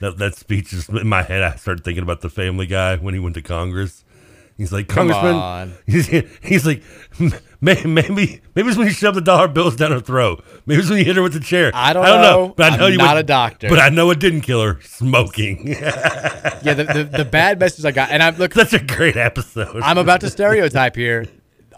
that 0.00 0.18
that 0.18 0.34
speech, 0.34 0.70
just 0.70 0.88
in 0.88 1.08
my 1.08 1.22
head, 1.22 1.42
I 1.42 1.56
started 1.56 1.84
thinking 1.84 2.02
about 2.02 2.20
the 2.20 2.30
Family 2.30 2.66
Guy 2.66 2.96
when 2.96 3.14
he 3.14 3.20
went 3.20 3.34
to 3.36 3.42
Congress. 3.42 4.04
He's 4.60 4.72
like, 4.72 4.88
Congressman. 4.88 5.36
on. 5.36 5.72
He's, 5.86 6.06
he's 6.42 6.66
like, 6.66 6.82
maybe 7.62 7.88
maybe 7.88 8.42
maybe 8.54 8.68
it's 8.68 8.76
when 8.76 8.88
you 8.88 8.92
shove 8.92 9.14
the 9.14 9.22
dollar 9.22 9.48
bills 9.48 9.74
down 9.74 9.90
her 9.90 10.00
throat. 10.00 10.44
Maybe 10.66 10.80
it's 10.80 10.90
when 10.90 10.98
you 10.98 11.04
hit 11.06 11.16
her 11.16 11.22
with 11.22 11.32
the 11.32 11.40
chair. 11.40 11.70
I 11.72 11.94
don't 11.94 12.04
know. 12.04 12.20
know. 12.20 12.54
But 12.54 12.74
I 12.74 12.76
know 12.76 12.84
I'm 12.88 12.92
you 12.92 12.98
not 12.98 13.14
would- 13.16 13.20
a 13.24 13.26
doctor. 13.26 13.70
But 13.70 13.78
I 13.78 13.88
know 13.88 14.10
it 14.10 14.20
didn't 14.20 14.42
kill 14.42 14.62
her. 14.62 14.78
Smoking. 14.82 15.66
yeah, 15.68 16.60
the, 16.74 16.84
the, 16.84 17.04
the 17.04 17.24
bad 17.24 17.58
message 17.58 17.86
I 17.86 17.90
got, 17.92 18.10
and 18.10 18.22
I'm 18.22 18.36
look, 18.36 18.52
That's 18.52 18.74
a 18.74 18.84
great 18.84 19.16
episode. 19.16 19.80
I'm 19.82 19.96
about 19.96 20.20
to 20.20 20.28
stereotype 20.28 20.94
here. 20.94 21.24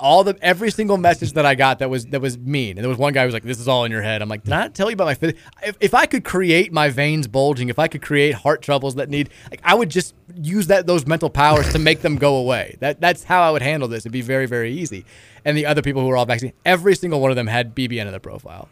All 0.03 0.25
the 0.25 0.37
every 0.43 0.71
single 0.73 0.99
message 0.99 1.33
that 1.35 1.47
I 1.47 1.55
got 1.55 1.79
that 1.79 1.89
was 1.89 2.07
that 2.07 2.21
was 2.21 2.37
mean, 2.37 2.77
and 2.77 2.85
there 2.85 2.89
was 2.89 2.99
one 2.99 3.13
guy 3.13 3.21
who 3.21 3.27
was 3.27 3.35
like, 3.35 3.45
"This 3.45 3.61
is 3.61 3.69
all 3.69 3.85
in 3.85 3.93
your 3.93 4.03
head." 4.03 4.21
I'm 4.21 4.29
like, 4.29 4.43
"Did 4.43 4.53
I 4.53 4.63
not 4.63 4.75
tell 4.75 4.91
you 4.91 4.95
about 4.95 5.21
my 5.23 5.33
if, 5.63 5.77
if 5.81 5.95
I 5.95 6.07
could 6.07 6.25
create 6.25 6.73
my 6.73 6.91
veins 6.91 7.29
bulging, 7.29 7.69
if 7.69 7.79
I 7.79 7.87
could 7.87 8.03
create 8.03 8.35
heart 8.35 8.63
troubles 8.63 8.97
that 8.97 9.09
need, 9.09 9.31
like, 9.51 9.61
I 9.63 9.75
would 9.75 9.91
just 9.91 10.15
use 10.35 10.67
that 10.67 10.87
those 10.89 11.07
mental 11.07 11.31
powers 11.31 11.73
to 11.73 11.79
make 11.79 12.01
them 12.03 12.17
go 12.17 12.35
away. 12.35 12.77
That 12.81 13.01
that's 13.01 13.23
how 13.23 13.43
I 13.43 13.53
would 13.53 13.63
handle 13.63 13.89
this. 13.89 14.03
It'd 14.03 14.13
be 14.13 14.23
very 14.23 14.47
very 14.47 14.73
easy. 14.73 15.05
And 15.45 15.57
the 15.57 15.67
other 15.67 15.83
people 15.83 16.03
who 16.03 16.09
were 16.09 16.17
all 16.17 16.27
vaccinated, 16.27 16.59
every 16.65 16.97
single 16.97 17.21
one 17.21 17.31
of 17.31 17.37
them 17.37 17.47
had 17.47 17.75
BBN 17.75 18.03
in 18.07 18.11
their 18.11 18.21
profile. 18.21 18.69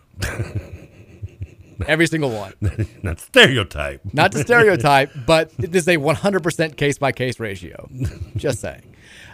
every 1.86 2.06
single 2.06 2.30
one. 2.30 2.54
Not 3.02 3.20
stereotype. 3.20 4.00
Not 4.12 4.32
to 4.32 4.38
stereotype, 4.40 5.10
but 5.26 5.52
it 5.58 5.74
is 5.74 5.88
a 5.88 5.96
100% 5.96 6.76
case 6.76 6.98
by 6.98 7.12
case 7.12 7.40
ratio. 7.40 7.88
Just 8.36 8.60
saying. 8.60 8.82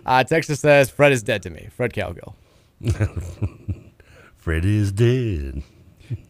Uh, 0.07 0.23
Texas 0.23 0.61
says 0.61 0.89
Fred 0.89 1.13
is 1.13 1.23
dead 1.23 1.43
to 1.43 1.51
me. 1.51 1.69
Fred 1.77 1.93
Cowgill. 1.93 2.35
Fred 4.37 4.65
is 4.65 4.93
dead. 4.93 5.63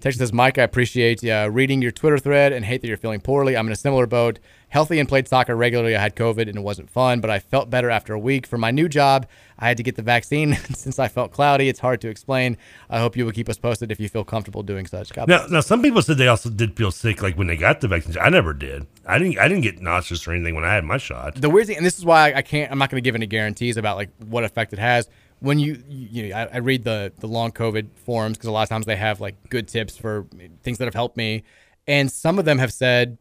Texas 0.00 0.18
says, 0.18 0.32
Mike, 0.32 0.58
I 0.58 0.62
appreciate 0.62 1.24
uh, 1.24 1.48
reading 1.50 1.82
your 1.82 1.90
Twitter 1.90 2.18
thread 2.18 2.52
and 2.52 2.64
hate 2.64 2.80
that 2.82 2.88
you're 2.88 2.96
feeling 2.96 3.20
poorly. 3.20 3.56
I'm 3.56 3.66
in 3.66 3.72
a 3.72 3.76
similar 3.76 4.06
boat. 4.06 4.38
Healthy 4.68 4.98
and 4.98 5.08
played 5.08 5.28
soccer 5.28 5.54
regularly. 5.54 5.94
I 5.94 6.00
had 6.00 6.16
COVID 6.16 6.48
and 6.48 6.56
it 6.56 6.60
wasn't 6.60 6.90
fun, 6.90 7.20
but 7.20 7.30
I 7.30 7.38
felt 7.38 7.70
better 7.70 7.88
after 7.88 8.12
a 8.12 8.18
week. 8.18 8.46
For 8.46 8.58
my 8.58 8.70
new 8.72 8.88
job, 8.88 9.26
I 9.58 9.68
had 9.68 9.76
to 9.76 9.82
get 9.82 9.96
the 9.96 10.02
vaccine 10.02 10.54
since 10.74 10.98
I 10.98 11.08
felt 11.08 11.32
cloudy. 11.32 11.68
It's 11.68 11.80
hard 11.80 12.00
to 12.00 12.08
explain. 12.08 12.56
I 12.90 12.98
hope 12.98 13.16
you 13.16 13.24
will 13.24 13.32
keep 13.32 13.48
us 13.48 13.58
posted 13.58 13.92
if 13.92 14.00
you 14.00 14.08
feel 14.08 14.24
comfortable 14.24 14.62
doing 14.62 14.86
such. 14.86 15.12
God 15.12 15.28
Now, 15.28 15.46
now, 15.46 15.60
some 15.60 15.82
people 15.82 16.02
said 16.02 16.18
they 16.18 16.28
also 16.28 16.50
did 16.50 16.76
feel 16.76 16.90
sick, 16.90 17.22
like 17.22 17.38
when 17.38 17.46
they 17.46 17.56
got 17.56 17.80
the 17.80 17.88
vaccine. 17.88 18.16
I 18.20 18.28
never 18.28 18.52
did. 18.52 18.86
I 19.06 19.18
didn't. 19.18 19.38
I 19.38 19.46
didn't 19.48 19.62
get 19.62 19.80
nauseous 19.80 20.26
or 20.26 20.32
anything 20.32 20.54
when 20.54 20.64
I 20.64 20.74
had 20.74 20.84
my 20.84 20.98
shot. 20.98 21.36
the 21.36 21.48
weird 21.48 21.68
thing, 21.68 21.76
and 21.76 21.86
this 21.86 21.98
is 21.98 22.04
why 22.04 22.32
I 22.34 22.42
can't, 22.42 22.70
I'm 22.72 22.78
not 22.78 22.90
going 22.90 23.02
to 23.02 23.06
give 23.06 23.14
any 23.14 23.26
guarantees 23.26 23.76
about 23.76 23.96
like 23.96 24.10
what 24.18 24.42
effect 24.44 24.72
it 24.72 24.78
has. 24.78 25.08
When 25.46 25.60
you, 25.60 25.80
you, 25.88 26.28
know, 26.28 26.36
I, 26.36 26.44
I 26.54 26.56
read 26.58 26.82
the 26.82 27.12
the 27.20 27.28
long 27.28 27.52
COVID 27.52 27.90
forums 27.94 28.36
because 28.36 28.48
a 28.48 28.52
lot 28.52 28.64
of 28.64 28.68
times 28.68 28.84
they 28.84 28.96
have 28.96 29.20
like 29.20 29.36
good 29.48 29.68
tips 29.68 29.96
for 29.96 30.26
things 30.64 30.78
that 30.78 30.86
have 30.86 30.94
helped 30.94 31.16
me, 31.16 31.44
and 31.86 32.10
some 32.10 32.40
of 32.40 32.44
them 32.44 32.58
have 32.58 32.72
said, 32.72 33.16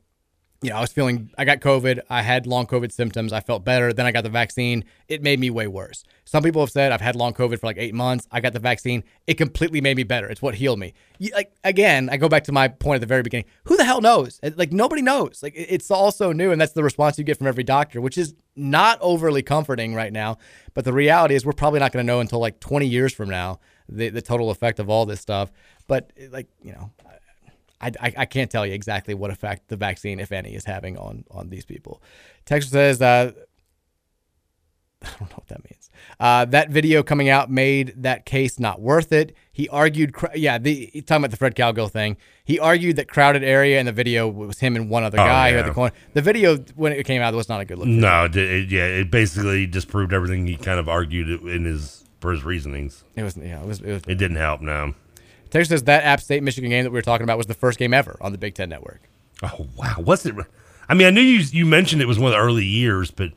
you 0.66 0.72
know, 0.72 0.78
I 0.78 0.82
was 0.82 0.92
feeling, 0.92 1.30
I 1.38 1.46
got 1.46 1.60
COVID, 1.60 2.00
I 2.10 2.24
had 2.24 2.48
long 2.48 2.66
COVID 2.66 2.92
symptoms, 2.92 3.32
I 3.32 3.40
felt 3.40 3.64
better, 3.64 3.94
then 3.94 4.08
I 4.08 4.12
got 4.12 4.24
the 4.24 4.32
vaccine, 4.32 4.84
it 5.08 5.22
made 5.22 5.40
me 5.40 5.52
way 5.52 5.68
worse. 5.68 6.04
Some 6.24 6.42
people 6.42 6.60
have 6.64 6.72
said 6.72 6.92
I've 6.92 7.02
had 7.02 7.16
long 7.16 7.34
COVID 7.36 7.60
for 7.60 7.68
like 7.68 7.78
eight 7.78 7.94
months, 7.94 8.28
I 8.32 8.42
got 8.42 8.54
the 8.54 8.60
vaccine, 8.60 9.04
it 9.28 9.36
completely 9.36 9.80
made 9.80 9.96
me 9.96 10.02
better. 10.02 10.28
It's 10.28 10.42
what 10.42 10.56
healed 10.56 10.80
me. 10.80 10.96
Like 11.36 11.52
again, 11.64 12.10
I 12.12 12.18
go 12.18 12.28
back 12.28 12.46
to 12.46 12.52
my 12.52 12.68
point 12.68 12.96
at 12.96 13.02
the 13.02 13.06
very 13.06 13.22
beginning. 13.22 13.46
Who 13.66 13.78
the 13.78 13.84
hell 13.84 14.02
knows? 14.02 14.40
Like 14.56 14.72
nobody 14.72 15.04
knows. 15.04 15.44
Like 15.44 15.54
it's 15.56 15.92
all 15.92 16.12
so 16.12 16.32
new, 16.32 16.52
and 16.52 16.60
that's 16.60 16.74
the 16.74 16.84
response 16.84 17.20
you 17.20 17.24
get 17.24 17.38
from 17.38 17.46
every 17.46 17.64
doctor, 17.64 18.02
which 18.02 18.18
is 18.18 18.34
not 18.56 18.98
overly 19.02 19.44
comforting 19.44 19.94
right 19.94 20.12
now. 20.12 20.40
But 20.74 20.84
the 20.84 20.94
reality 20.94 21.36
is, 21.36 21.46
we're 21.46 21.54
probably 21.54 21.80
not 21.80 21.92
going 21.92 22.04
to 22.04 22.12
know 22.12 22.22
until 22.22 22.40
like 22.40 22.60
20 22.60 22.88
years 22.88 23.14
from 23.14 23.30
now 23.30 23.60
the 23.88 24.10
the 24.10 24.22
total 24.22 24.50
effect 24.50 24.80
of 24.80 24.90
all 24.90 25.06
this 25.06 25.22
stuff. 25.22 25.52
But 25.88 26.12
like 26.32 26.48
you 26.64 26.72
know, 26.72 26.92
I, 27.82 27.92
I, 28.00 28.14
I 28.20 28.26
can't 28.26 28.50
tell 28.50 28.66
you 28.66 28.74
exactly 28.74 29.14
what 29.14 29.32
effect 29.32 29.68
the 29.68 29.76
vaccine, 29.76 30.20
if 30.20 30.32
any, 30.32 30.56
is 30.56 30.66
having 30.66 30.98
on 30.98 31.26
on 31.30 31.50
these 31.50 31.66
people. 31.66 32.02
Texas 32.46 32.72
says, 32.72 33.02
uh, 33.02 33.32
I 35.04 35.08
don't 35.20 35.30
know 35.30 35.36
what 35.36 35.48
that 35.48 35.64
means. 35.70 35.90
Uh, 36.20 36.46
that 36.46 36.70
video 36.70 37.04
coming 37.04 37.30
out 37.30 37.52
made 37.52 37.94
that 37.98 38.26
case 38.26 38.60
not 38.60 38.82
worth 38.82 39.12
it. 39.12 39.36
He 39.52 39.68
argued, 39.70 40.16
yeah, 40.34 40.58
the 40.58 40.88
talking 41.06 41.18
about 41.24 41.32
the 41.32 41.38
Fred 41.38 41.56
Cowgill 41.56 41.92
thing. 41.92 42.18
He 42.44 42.60
argued 42.60 42.96
that 42.96 43.08
crowded 43.08 43.44
area 43.44 43.80
in 43.80 43.86
the 43.86 43.92
video 43.92 44.28
was 44.28 44.60
him 44.60 44.76
and 44.76 44.90
one 44.90 45.04
other 45.04 45.20
Oh, 45.20 45.26
guy 45.26 45.52
who 45.52 45.58
had 45.58 45.64
yeah. 45.66 45.70
the 45.70 45.74
corner. 45.74 45.94
The 46.14 46.22
video 46.22 46.58
when 46.76 46.92
it 46.94 47.06
came 47.06 47.22
out 47.22 47.34
was 47.34 47.50
not 47.50 47.62
a 47.62 47.66
good 47.66 47.78
look. 47.78 47.88
No, 47.88 48.26
it, 48.26 48.36
it, 48.36 48.70
yeah, 48.72 48.86
it 48.86 49.12
basically 49.12 49.66
disproved 49.68 50.14
everything 50.14 50.48
he 50.48 50.56
kind 50.58 50.80
of 50.80 50.88
argued 50.90 51.42
in 51.46 51.66
his 51.66 52.04
for 52.20 52.32
his 52.32 52.44
reasonings. 52.44 53.04
It 53.16 53.24
was 53.24 53.38
yeah, 53.38 53.62
it 53.62 53.68
was 53.68 53.82
it 53.82 53.92
was. 53.92 54.04
It 54.08 54.16
didn't 54.16 54.38
help. 54.38 54.62
No. 54.62 54.96
Texas 55.50 55.70
says 55.70 55.84
that 55.84 56.04
App 56.04 56.20
State 56.20 56.44
Michigan 56.44 56.70
game 56.70 56.84
that 56.84 56.92
we 56.92 56.98
were 56.98 57.02
talking 57.02 57.24
about 57.24 57.38
was 57.38 57.48
the 57.48 57.54
first 57.54 57.80
game 57.80 57.94
ever 57.94 58.18
on 58.22 58.32
the 58.32 58.38
Big 58.38 58.56
Ten 58.56 58.70
Network. 58.70 59.02
Oh 59.44 59.68
wow, 59.76 59.96
was 60.00 60.26
it? 60.26 60.36
I 60.88 60.94
mean, 60.94 61.08
I 61.08 61.10
knew 61.10 61.22
you 61.22 61.40
you 61.52 61.66
mentioned 61.66 62.02
it 62.02 62.08
was 62.08 62.20
one 62.20 62.32
of 62.32 62.38
the 62.38 62.44
early 62.44 62.66
years, 62.66 63.12
but 63.12 63.32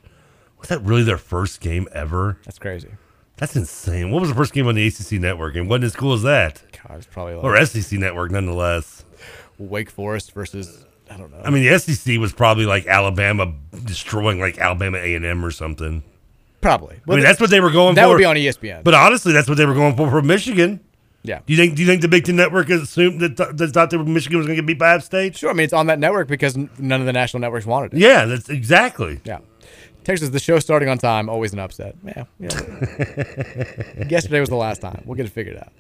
was 0.58 0.68
that 0.68 0.82
really 0.82 1.02
their 1.02 1.18
first 1.18 1.60
game 1.60 1.88
ever? 1.92 2.38
That's 2.44 2.58
crazy. 2.58 2.90
That's 3.36 3.54
insane. 3.54 4.10
What 4.10 4.20
was 4.20 4.30
the 4.30 4.34
first 4.34 4.52
game 4.52 4.66
on 4.66 4.74
the 4.74 4.86
ACC 4.86 5.12
network, 5.12 5.54
and 5.54 5.68
wasn't 5.68 5.84
as 5.84 5.96
cool 5.96 6.12
as 6.12 6.22
that? 6.22 6.62
God, 6.86 6.98
it's 6.98 7.06
probably 7.06 7.34
like 7.34 7.44
or 7.44 7.64
SEC 7.64 7.98
network, 7.98 8.30
nonetheless. 8.30 9.04
Wake 9.58 9.90
Forest 9.90 10.32
versus 10.32 10.84
I 11.10 11.16
don't 11.16 11.30
know. 11.30 11.40
I 11.44 11.50
mean, 11.50 11.64
the 11.64 11.78
SEC 11.78 12.18
was 12.18 12.32
probably 12.32 12.66
like 12.66 12.86
Alabama 12.86 13.54
destroying 13.84 14.40
like 14.40 14.58
Alabama 14.58 14.98
A 14.98 15.14
and 15.14 15.24
M 15.24 15.44
or 15.44 15.50
something. 15.50 16.02
Probably. 16.60 17.00
I 17.08 17.14
mean, 17.14 17.20
that's 17.22 17.40
what 17.40 17.50
they 17.50 17.60
were 17.60 17.70
going 17.70 17.94
that 17.94 18.02
for. 18.02 18.08
That 18.08 18.12
would 18.14 18.18
be 18.18 18.24
on 18.24 18.36
ESPN. 18.36 18.82
But 18.82 18.94
honestly, 18.94 19.32
that's 19.32 19.48
what 19.48 19.56
they 19.56 19.66
were 19.66 19.74
going 19.74 19.96
for 19.96 20.10
for 20.10 20.22
Michigan. 20.22 20.80
Yeah. 21.22 21.40
Do 21.46 21.52
you 21.52 21.58
think? 21.58 21.74
Do 21.74 21.82
you 21.82 21.88
think 21.88 22.00
the 22.02 22.08
Big 22.08 22.24
Ten 22.24 22.36
Network 22.36 22.70
assumed 22.70 23.20
that 23.20 23.36
that 23.36 23.70
thought 23.72 23.90
that 23.90 23.98
Michigan 23.98 24.38
was 24.38 24.46
going 24.46 24.56
to 24.56 24.62
get 24.62 24.66
beat 24.66 24.78
by 24.78 24.94
App 24.94 25.02
State? 25.02 25.36
Sure. 25.36 25.50
I 25.50 25.52
mean, 25.52 25.64
it's 25.64 25.72
on 25.72 25.86
that 25.86 25.98
network 25.98 26.28
because 26.28 26.56
none 26.56 27.00
of 27.00 27.06
the 27.06 27.12
national 27.12 27.40
networks 27.40 27.66
wanted 27.66 27.94
it. 27.94 27.98
Yeah, 27.98 28.24
that's 28.24 28.48
exactly. 28.48 29.20
Yeah. 29.24 29.38
Texas, 30.04 30.30
the 30.30 30.38
show 30.38 30.58
starting 30.58 30.88
on 30.88 30.96
time, 30.96 31.28
always 31.28 31.52
an 31.52 31.58
upset. 31.58 31.94
Yeah. 32.02 32.24
yeah. 32.38 32.48
Yesterday 34.08 34.40
was 34.40 34.48
the 34.48 34.56
last 34.56 34.80
time. 34.80 35.02
We'll 35.04 35.16
get 35.16 35.26
it 35.26 35.32
figured 35.32 35.58
out. 35.58 35.72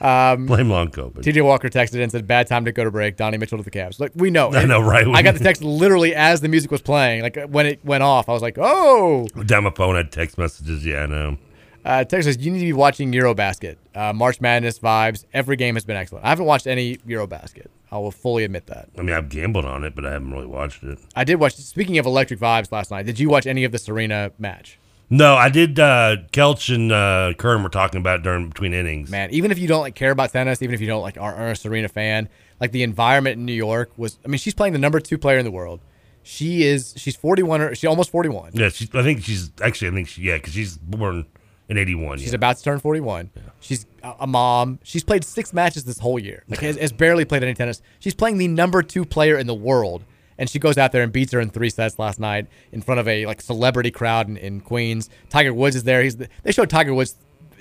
Um, 0.00 0.46
Blame 0.46 0.70
long 0.70 0.90
COVID. 0.90 1.16
TJ 1.22 1.44
Walker 1.44 1.68
texted 1.68 2.00
and 2.00 2.10
said, 2.10 2.26
"Bad 2.26 2.46
time 2.46 2.64
to 2.64 2.72
go 2.72 2.84
to 2.84 2.90
break." 2.90 3.16
Donnie 3.16 3.36
Mitchell 3.36 3.58
to 3.58 3.64
the 3.64 3.70
Cavs. 3.70 3.98
Like 3.98 4.12
we 4.14 4.30
know. 4.30 4.54
I 4.54 4.64
know, 4.64 4.80
right? 4.80 5.06
I 5.08 5.22
got 5.22 5.34
the 5.34 5.42
text 5.42 5.62
literally 5.62 6.14
as 6.14 6.40
the 6.40 6.48
music 6.48 6.70
was 6.70 6.80
playing. 6.80 7.22
Like 7.22 7.36
when 7.48 7.66
it 7.66 7.84
went 7.84 8.04
off, 8.04 8.28
I 8.28 8.32
was 8.32 8.42
like, 8.42 8.56
"Oh." 8.58 9.26
Down 9.44 9.64
my 9.64 9.70
phone, 9.70 9.96
I 9.96 9.98
had 9.98 10.12
text 10.12 10.38
messages. 10.38 10.86
Yeah, 10.86 11.00
I 11.02 11.06
know. 11.06 11.38
Uh, 11.84 12.04
Texas, 12.04 12.36
you 12.38 12.50
need 12.50 12.60
to 12.60 12.64
be 12.66 12.72
watching 12.72 13.12
Eurobasket. 13.12 13.76
Uh, 13.94 14.12
March 14.12 14.40
Madness 14.40 14.78
vibes. 14.78 15.24
Every 15.32 15.56
game 15.56 15.74
has 15.76 15.84
been 15.84 15.96
excellent. 15.96 16.24
I 16.24 16.28
haven't 16.28 16.46
watched 16.46 16.66
any 16.66 16.96
Eurobasket. 16.98 17.66
I 17.90 17.98
will 17.98 18.10
fully 18.10 18.44
admit 18.44 18.66
that. 18.66 18.90
I 18.98 19.02
mean, 19.02 19.14
I've 19.14 19.28
gambled 19.28 19.64
on 19.64 19.84
it, 19.84 19.94
but 19.94 20.04
I 20.04 20.12
haven't 20.12 20.32
really 20.32 20.46
watched 20.46 20.82
it. 20.82 20.98
I 21.16 21.24
did 21.24 21.36
watch. 21.36 21.54
Speaking 21.54 21.96
of 21.98 22.06
electric 22.06 22.40
vibes, 22.40 22.70
last 22.70 22.90
night, 22.90 23.06
did 23.06 23.18
you 23.18 23.30
watch 23.30 23.46
any 23.46 23.64
of 23.64 23.72
the 23.72 23.78
Serena 23.78 24.32
match? 24.38 24.78
No, 25.10 25.36
I 25.36 25.48
did. 25.48 25.78
Uh, 25.78 26.16
Kelch 26.32 26.74
and 26.74 26.92
uh, 26.92 27.32
Kern 27.38 27.62
were 27.62 27.70
talking 27.70 27.98
about 27.98 28.20
it 28.20 28.22
during 28.24 28.48
between 28.50 28.74
innings. 28.74 29.10
Man, 29.10 29.30
even 29.30 29.50
if 29.50 29.58
you 29.58 29.66
don't 29.66 29.80
like 29.80 29.94
care 29.94 30.10
about 30.10 30.32
tennis, 30.32 30.60
even 30.60 30.74
if 30.74 30.82
you 30.82 30.86
don't 30.86 31.00
like 31.00 31.16
are, 31.16 31.48
a 31.48 31.56
Serena 31.56 31.88
fan, 31.88 32.28
like 32.60 32.72
the 32.72 32.82
environment 32.82 33.38
in 33.38 33.46
New 33.46 33.54
York 33.54 33.90
was. 33.96 34.18
I 34.24 34.28
mean, 34.28 34.38
she's 34.38 34.54
playing 34.54 34.74
the 34.74 34.78
number 34.78 35.00
two 35.00 35.16
player 35.16 35.38
in 35.38 35.46
the 35.46 35.50
world. 35.50 35.80
She 36.22 36.64
is. 36.64 36.92
She's 36.98 37.16
forty 37.16 37.42
one. 37.42 37.72
She's 37.74 37.88
almost 37.88 38.10
forty 38.10 38.28
one. 38.28 38.50
Yeah, 38.52 38.68
she's, 38.68 38.94
I 38.94 39.02
think 39.02 39.22
she's 39.22 39.50
actually. 39.62 39.88
I 39.88 39.90
think 39.92 40.08
she. 40.08 40.22
Yeah, 40.22 40.36
because 40.36 40.52
she's 40.52 40.76
born 40.76 41.24
in 41.68 41.78
'81. 41.78 42.18
She's 42.18 42.28
yeah. 42.28 42.36
about 42.36 42.56
to 42.56 42.62
turn 42.62 42.78
41. 42.78 43.30
She's 43.60 43.86
a 44.02 44.14
a 44.20 44.26
mom. 44.26 44.78
She's 44.82 45.04
played 45.04 45.24
six 45.24 45.52
matches 45.52 45.84
this 45.84 45.98
whole 45.98 46.18
year. 46.18 46.44
Like 46.48 46.60
has, 46.60 46.76
has 46.76 46.92
barely 46.92 47.24
played 47.24 47.42
any 47.42 47.54
tennis. 47.54 47.82
She's 47.98 48.14
playing 48.14 48.38
the 48.38 48.48
number 48.48 48.82
two 48.82 49.04
player 49.04 49.38
in 49.38 49.46
the 49.46 49.54
world, 49.54 50.04
and 50.38 50.48
she 50.48 50.58
goes 50.58 50.78
out 50.78 50.92
there 50.92 51.02
and 51.02 51.12
beats 51.12 51.32
her 51.32 51.40
in 51.40 51.50
three 51.50 51.70
sets 51.70 51.98
last 51.98 52.20
night 52.20 52.46
in 52.72 52.80
front 52.82 53.00
of 53.00 53.08
a 53.08 53.26
like 53.26 53.40
celebrity 53.40 53.90
crowd 53.90 54.28
in, 54.28 54.36
in 54.36 54.60
Queens. 54.60 55.08
Tiger 55.28 55.52
Woods 55.52 55.76
is 55.76 55.84
there. 55.84 56.02
He's 56.02 56.16
the, 56.16 56.28
they 56.42 56.52
showed 56.52 56.70
Tiger 56.70 56.94
Woods 56.94 57.16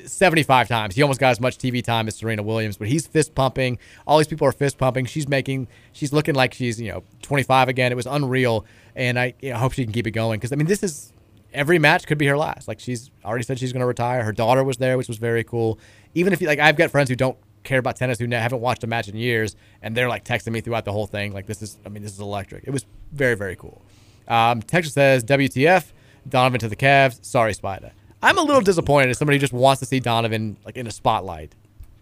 75 0.05 0.68
times. 0.68 0.95
He 0.95 1.01
almost 1.01 1.20
got 1.20 1.32
as 1.32 1.39
much 1.39 1.58
TV 1.58 1.84
time 1.84 2.08
as 2.08 2.16
Serena 2.16 2.43
Williams, 2.43 2.78
but 2.78 2.88
he's 2.88 3.08
fist 3.08 3.36
pumping. 3.36 3.78
All 4.05 4.18
these 4.18 4.28
people 4.28 4.47
are 4.47 4.51
fist 4.51 4.78
pumping. 4.78 5.05
She's 5.05 5.28
making. 5.28 5.68
She's 5.91 6.14
looking 6.14 6.36
like 6.36 6.53
she's 6.53 6.80
you 6.80 6.91
know 6.91 7.03
25 7.24 7.70
again. 7.70 7.91
It 7.91 7.95
was 7.95 8.08
unreal, 8.08 8.66
and 8.95 9.20
I 9.20 9.34
you 9.41 9.51
know, 9.51 9.58
hope 9.58 9.74
she 9.74 9.84
can 9.84 9.93
keep 9.93 10.08
it 10.08 10.12
going 10.12 10.39
because 10.39 10.51
I 10.51 10.55
mean 10.55 10.68
this 10.68 10.84
is 10.84 11.14
every 11.58 11.80
match 11.80 12.08
could 12.08 12.18
be 12.18 12.28
her 12.28 12.38
last. 12.38 12.68
Like 12.68 12.80
she's 12.80 13.12
already 13.26 13.43
said 13.43 13.60
she's 13.60 13.74
going 13.74 13.82
to 13.82 13.88
retire. 13.88 14.24
Her 14.24 14.32
daughter 14.32 14.64
was 14.64 14.78
there, 14.78 14.97
which 14.97 15.08
was 15.08 15.18
very 15.18 15.43
cool. 15.43 15.80
Even 16.14 16.34
if 16.34 16.41
you 16.41 16.47
like, 16.47 16.60
I've 16.60 16.78
got 16.78 16.91
friends 16.91 17.10
who 17.10 17.16
don't 17.16 17.38
care 17.64 17.80
about 17.80 17.97
tennis 17.97 18.20
who 18.20 18.28
haven't 18.30 18.62
watched 18.62 18.84
a 18.84 18.88
match 18.88 19.08
in 19.08 19.16
years, 19.16 19.55
and 19.82 19.95
they're 19.95 20.10
like 20.10 20.24
texting 20.24 20.51
me 20.51 20.62
throughout 20.62 20.86
the 20.86 20.91
whole 20.91 21.08
thing. 21.08 21.34
Like 21.34 21.45
this 21.45 21.62
is, 21.62 21.78
I 21.86 21.89
mean, 21.89 22.03
this 22.03 22.14
is 22.14 22.20
electric. 22.20 22.64
It 22.66 22.72
was 22.72 22.86
very 23.12 23.36
very 23.36 23.55
cool. 23.55 23.82
Um, 24.28 24.62
Texas 24.62 24.93
says 24.93 25.24
WTF 25.24 25.91
Donovan 26.30 26.60
to 26.60 26.70
the 26.70 26.76
Cavs. 26.76 27.24
Sorry, 27.24 27.53
Spider. 27.53 27.91
I'm 28.22 28.38
a 28.38 28.41
little 28.41 28.62
disappointed 28.62 29.10
as 29.10 29.18
somebody 29.18 29.38
who 29.38 29.41
just 29.41 29.53
wants 29.53 29.80
to 29.80 29.86
see 29.86 29.99
Donovan 29.99 30.58
like 30.66 30.78
in 30.78 30.88
a 30.88 30.91
spotlight. 30.91 31.55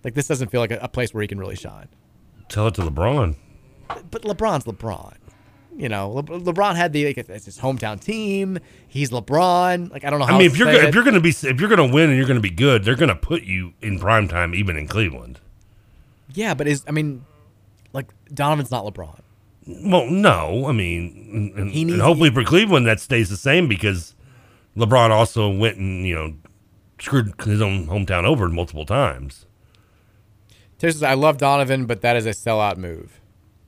Like 0.03 0.14
this 0.14 0.28
doesn't 0.28 0.49
feel 0.49 0.62
like 0.62 0.72
a, 0.72 0.80
a 0.82 0.88
place 0.88 1.14
where 1.14 1.22
he 1.22 1.28
can 1.28 1.39
really 1.39 1.56
shine. 1.56 1.88
Tell 2.49 2.68
it 2.68 2.76
to 2.76 2.82
LeBron. 2.82 3.36
But 4.12 4.24
LeBron's 4.24 4.66
LeBron. 4.66 5.16
You 5.78 5.89
know, 5.89 6.09
Le- 6.09 6.23
LeBron 6.23 6.76
had 6.76 6.93
the 6.93 7.05
like 7.05 7.17
it's 7.17 7.45
his 7.45 7.59
hometown 7.59 7.99
team. 7.99 8.59
He's 8.88 9.09
LeBron. 9.09 9.91
Like 9.91 10.05
I 10.05 10.09
don't 10.09 10.19
know 10.19 10.26
how. 10.26 10.36
I 10.36 10.39
mean, 10.39 10.47
if 10.47 10.57
you're 10.57 10.71
go- 10.71 10.88
if 10.88 10.95
you're 10.95 11.03
gonna 11.03 11.19
be 11.19 11.30
if 11.30 11.59
you're 11.59 11.69
gonna 11.69 11.88
win 11.88 12.09
and 12.09 12.17
you're 12.17 12.28
gonna 12.28 12.39
be 12.39 12.49
good, 12.49 12.84
they're 12.84 12.95
gonna 12.95 13.15
put 13.15 13.43
you 13.43 13.73
in 13.82 13.99
prime 13.99 14.28
time, 14.28 14.55
even 14.55 14.78
in 14.78 14.88
Cleveland. 14.88 15.39
yeah, 16.34 16.53
but 16.53 16.67
is 16.67 16.84
I 16.88 16.91
mean, 16.91 17.26
like 17.93 18.13
Donovan's 18.34 18.71
not 18.71 18.86
LeBron. 18.86 19.19
Well, 19.67 20.05
no, 20.09 20.67
I 20.67 20.71
mean, 20.71 21.53
and, 21.57 21.71
He 21.71 21.82
and 21.82 21.99
hopefully 22.01 22.30
for 22.30 22.43
Cleveland 22.43 22.86
that 22.86 22.99
stays 22.99 23.30
the 23.30 23.38
same 23.38 23.67
because 23.67 24.13
LeBron 24.78 25.09
also 25.09 25.49
went 25.49 25.78
and 25.78 26.05
you 26.07 26.15
know 26.15 26.36
screwed 26.99 27.34
his 27.43 27.61
own 27.61 27.88
hometown 27.88 28.23
over 28.23 28.47
multiple 28.47 28.86
times 28.86 29.45
Terry 30.78 30.93
says, 30.93 31.03
I 31.03 31.13
love 31.13 31.38
Donovan, 31.38 31.86
but 31.86 32.01
that 32.01 32.15
is 32.15 32.26
a 32.26 32.32
sellout 32.32 32.78
move. 32.78 33.21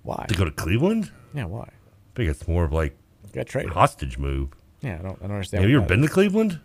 Why? 0.04 0.26
to 0.28 0.36
go 0.36 0.46
to 0.46 0.52
Cleveland. 0.52 1.12
Yeah, 1.34 1.46
why? 1.46 1.70
I 2.18 2.22
think 2.26 2.32
it's 2.32 2.48
more 2.48 2.64
of 2.66 2.74
like 2.74 2.98
Got 3.32 3.46
traded. 3.46 3.74
hostage 3.74 4.18
move. 4.18 4.50
Yeah, 4.82 4.96
I 4.96 5.04
don't, 5.04 5.18
I 5.18 5.28
don't 5.28 5.32
understand. 5.34 5.62
Have 5.62 5.70
you 5.70 5.78
ever 5.78 5.86
been 5.86 6.02
to 6.02 6.08
Cleveland? 6.08 6.60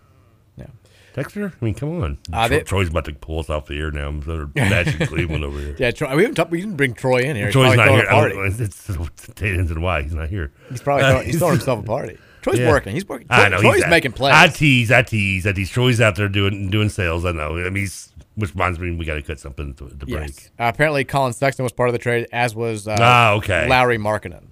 Yeah. 0.56 0.68
Dexter? 1.12 1.52
I 1.60 1.64
mean, 1.64 1.74
come 1.74 2.02
on. 2.02 2.18
Uh, 2.32 2.48
they- 2.48 2.60
Troy's 2.62 2.88
about 2.88 3.04
to 3.04 3.12
pull 3.12 3.38
us 3.40 3.50
off 3.50 3.66
the 3.66 3.78
air 3.78 3.90
now. 3.90 4.08
I'm 4.08 4.22
sort 4.22 4.40
of 4.40 4.54
bashing 4.54 5.06
Cleveland 5.06 5.44
over 5.44 5.58
here. 5.58 5.76
Yeah, 5.78 5.90
Troy, 5.90 6.16
we 6.16 6.22
haven't 6.22 6.36
talked, 6.36 6.50
we 6.50 6.60
didn't 6.62 6.76
bring 6.78 6.94
Troy 6.94 7.18
in 7.18 7.36
here. 7.36 7.50
Troy's 7.52 7.76
not 7.76 7.90
here. 7.90 8.06
I 8.10 8.28
don't- 8.30 8.46
It's, 8.46 8.60
it's, 8.60 8.88
it's 8.88 9.26
Tate 9.34 9.58
ends 9.58 9.70
and 9.70 9.82
why 9.82 10.00
he's 10.02 10.14
not 10.14 10.30
here. 10.30 10.52
He's 10.70 10.80
probably 10.80 11.02
throwing, 11.10 11.26
he's 11.26 11.38
throwing 11.38 11.52
himself 11.58 11.80
a 11.80 11.82
party. 11.82 12.18
Troy's 12.40 12.58
Yeah. 12.58 12.70
working. 12.70 12.94
He's 12.94 13.06
working. 13.06 13.26
I 13.28 13.50
know. 13.50 13.60
Troy's 13.60 13.82
he's 13.82 13.86
making 13.88 14.12
plays. 14.12 14.32
I 14.34 14.48
tease. 14.48 14.90
I 14.90 15.02
tease. 15.02 15.46
I 15.46 15.52
tease. 15.52 15.68
Troy's 15.68 16.00
out 16.00 16.16
there 16.16 16.28
doing 16.30 16.70
doing 16.70 16.88
sales. 16.88 17.26
I 17.26 17.32
know. 17.32 17.58
I 17.58 17.68
mean, 17.68 17.86
which 18.36 18.54
reminds 18.54 18.78
me, 18.80 18.96
we 18.96 19.04
got 19.04 19.14
to 19.16 19.22
cut 19.22 19.38
something 19.38 19.74
to, 19.74 19.90
to 19.90 20.06
break. 20.06 20.08
Yes. 20.28 20.50
Uh, 20.58 20.64
apparently, 20.64 21.04
Collin 21.04 21.34
Sexton 21.34 21.62
was 21.62 21.72
part 21.72 21.88
of 21.90 21.92
the 21.92 21.98
trade, 22.00 22.26
as 22.32 22.54
was 22.56 22.88
uh, 22.88 22.96
Ah, 22.98 23.32
okay. 23.34 23.68
Lauri 23.68 23.98
Markkanen. 23.98 24.46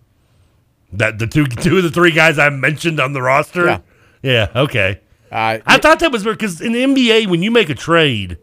That 0.93 1.19
the 1.19 1.27
two 1.27 1.47
two 1.47 1.77
of 1.79 1.83
the 1.83 1.91
three 1.91 2.11
guys 2.11 2.39
I 2.39 2.49
mentioned 2.51 3.01
on 3.01 3.13
the 3.13 3.23
roster. 3.23 3.67
Yeah. 3.67 3.79
Yeah. 4.23 4.49
Okay. 4.55 5.01
Uh, 5.31 5.59
I 5.65 5.79
thought 5.79 6.01
that 6.01 6.11
was 6.11 6.25
because 6.25 6.61
in 6.61 6.73
the 6.73 6.83
NBA, 6.83 7.29
when 7.29 7.43
you 7.43 7.53
make 7.53 7.69
a 7.69 7.75
trade, 7.75 8.39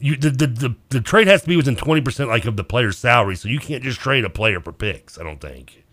you 0.00 0.16
the 0.16 0.30
the, 0.30 0.46
the, 0.46 0.76
the 0.88 1.00
trade 1.00 1.28
has 1.28 1.42
to 1.42 1.48
be 1.48 1.56
within 1.56 1.76
twenty 1.76 2.00
percent 2.00 2.28
like 2.28 2.44
of 2.44 2.56
the 2.56 2.64
player's 2.64 2.98
salary, 2.98 3.36
so 3.36 3.48
you 3.48 3.60
can't 3.60 3.84
just 3.84 4.00
trade 4.00 4.24
a 4.24 4.30
player 4.30 4.60
for 4.60 4.72
picks. 4.72 5.18
I 5.18 5.22
don't 5.22 5.40
think. 5.40 5.84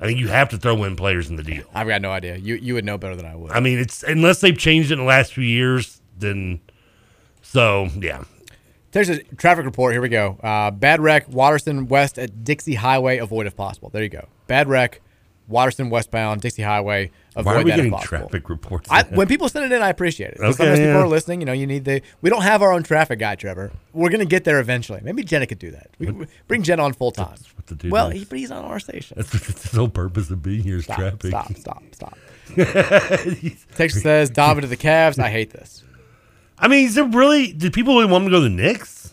I 0.00 0.06
think 0.06 0.18
you 0.18 0.28
have 0.28 0.48
to 0.50 0.58
throw 0.58 0.82
in 0.84 0.96
players 0.96 1.30
in 1.30 1.36
the 1.36 1.42
deal. 1.42 1.64
I've 1.74 1.86
got 1.86 2.00
no 2.00 2.10
idea. 2.10 2.36
You 2.36 2.54
you 2.54 2.74
would 2.74 2.84
know 2.84 2.96
better 2.96 3.16
than 3.16 3.26
I 3.26 3.36
would. 3.36 3.52
I 3.52 3.60
mean, 3.60 3.78
it's 3.78 4.02
unless 4.02 4.40
they've 4.40 4.56
changed 4.56 4.90
it 4.90 4.94
in 4.94 5.00
the 5.00 5.04
last 5.04 5.34
few 5.34 5.44
years, 5.44 6.00
then 6.16 6.60
so 7.42 7.88
yeah. 7.98 8.24
There's 8.92 9.08
a 9.08 9.22
traffic 9.22 9.64
report. 9.64 9.92
Here 9.92 10.00
we 10.00 10.08
go. 10.08 10.38
Uh, 10.42 10.70
bad 10.70 11.00
wreck, 11.00 11.28
Waterston 11.28 11.88
West 11.88 12.16
at 12.16 12.44
Dixie 12.44 12.76
Highway. 12.76 13.18
Avoid 13.18 13.46
if 13.46 13.56
possible. 13.56 13.90
There 13.90 14.02
you 14.02 14.08
go. 14.08 14.28
Bad 14.46 14.68
wreck, 14.68 15.00
Waterston 15.48 15.90
westbound, 15.90 16.40
Dixie 16.40 16.62
Highway. 16.62 17.10
Avoid 17.36 17.46
Why 17.46 17.60
are 17.60 17.64
we 17.64 17.70
that 17.72 17.76
getting 17.76 17.98
traffic 17.98 18.48
reports? 18.48 18.88
I, 18.90 19.02
when 19.02 19.26
people 19.26 19.48
send 19.48 19.64
it 19.64 19.72
in, 19.74 19.82
I 19.82 19.88
appreciate 19.88 20.32
it. 20.34 20.38
Okay, 20.40 20.52
Sometimes 20.52 20.78
people 20.78 20.96
are 20.96 21.08
listening. 21.08 21.40
You 21.40 21.46
know, 21.46 21.52
you 21.52 21.66
need 21.66 21.84
the. 21.84 22.00
We 22.22 22.30
don't 22.30 22.42
have 22.42 22.62
our 22.62 22.72
own 22.72 22.82
traffic 22.84 23.18
guy, 23.18 23.34
Trevor. 23.34 23.72
We're 23.92 24.10
gonna 24.10 24.24
get 24.24 24.44
there 24.44 24.60
eventually. 24.60 25.00
Maybe 25.02 25.24
Jenna 25.24 25.46
could 25.46 25.58
do 25.58 25.70
that. 25.72 25.90
We, 25.98 26.10
we- 26.12 26.26
bring 26.46 26.62
Jenna 26.62 26.84
on 26.84 26.92
full 26.92 27.10
time. 27.10 27.36
what 27.56 27.66
the 27.66 27.74
dude 27.74 27.90
Well, 27.90 28.10
he, 28.10 28.24
but 28.24 28.38
he's 28.38 28.50
on 28.52 28.64
our 28.64 28.78
station. 28.78 29.16
That's, 29.16 29.30
that's 29.32 29.70
the 29.72 29.78
whole 29.78 29.88
purpose 29.88 30.30
of 30.30 30.42
being 30.42 30.62
here 30.62 30.76
is 30.76 30.84
Stop, 30.84 30.98
traffic. 30.98 31.26
stop, 31.30 31.56
stop, 31.56 31.82
stop. 31.92 32.18
Texas 33.74 34.02
says 34.02 34.30
Donovan 34.30 34.62
to 34.62 34.68
the 34.68 34.76
Cavs. 34.76 35.18
I 35.18 35.30
hate 35.30 35.50
this. 35.50 35.82
I 36.58 36.68
mean, 36.68 36.86
is 36.86 36.94
there 36.94 37.04
really? 37.04 37.52
Did 37.52 37.72
people 37.72 37.94
really 37.98 38.10
want 38.10 38.24
him 38.24 38.30
to 38.30 38.36
go 38.36 38.42
to 38.42 38.48
the 38.48 38.54
Knicks? 38.54 39.03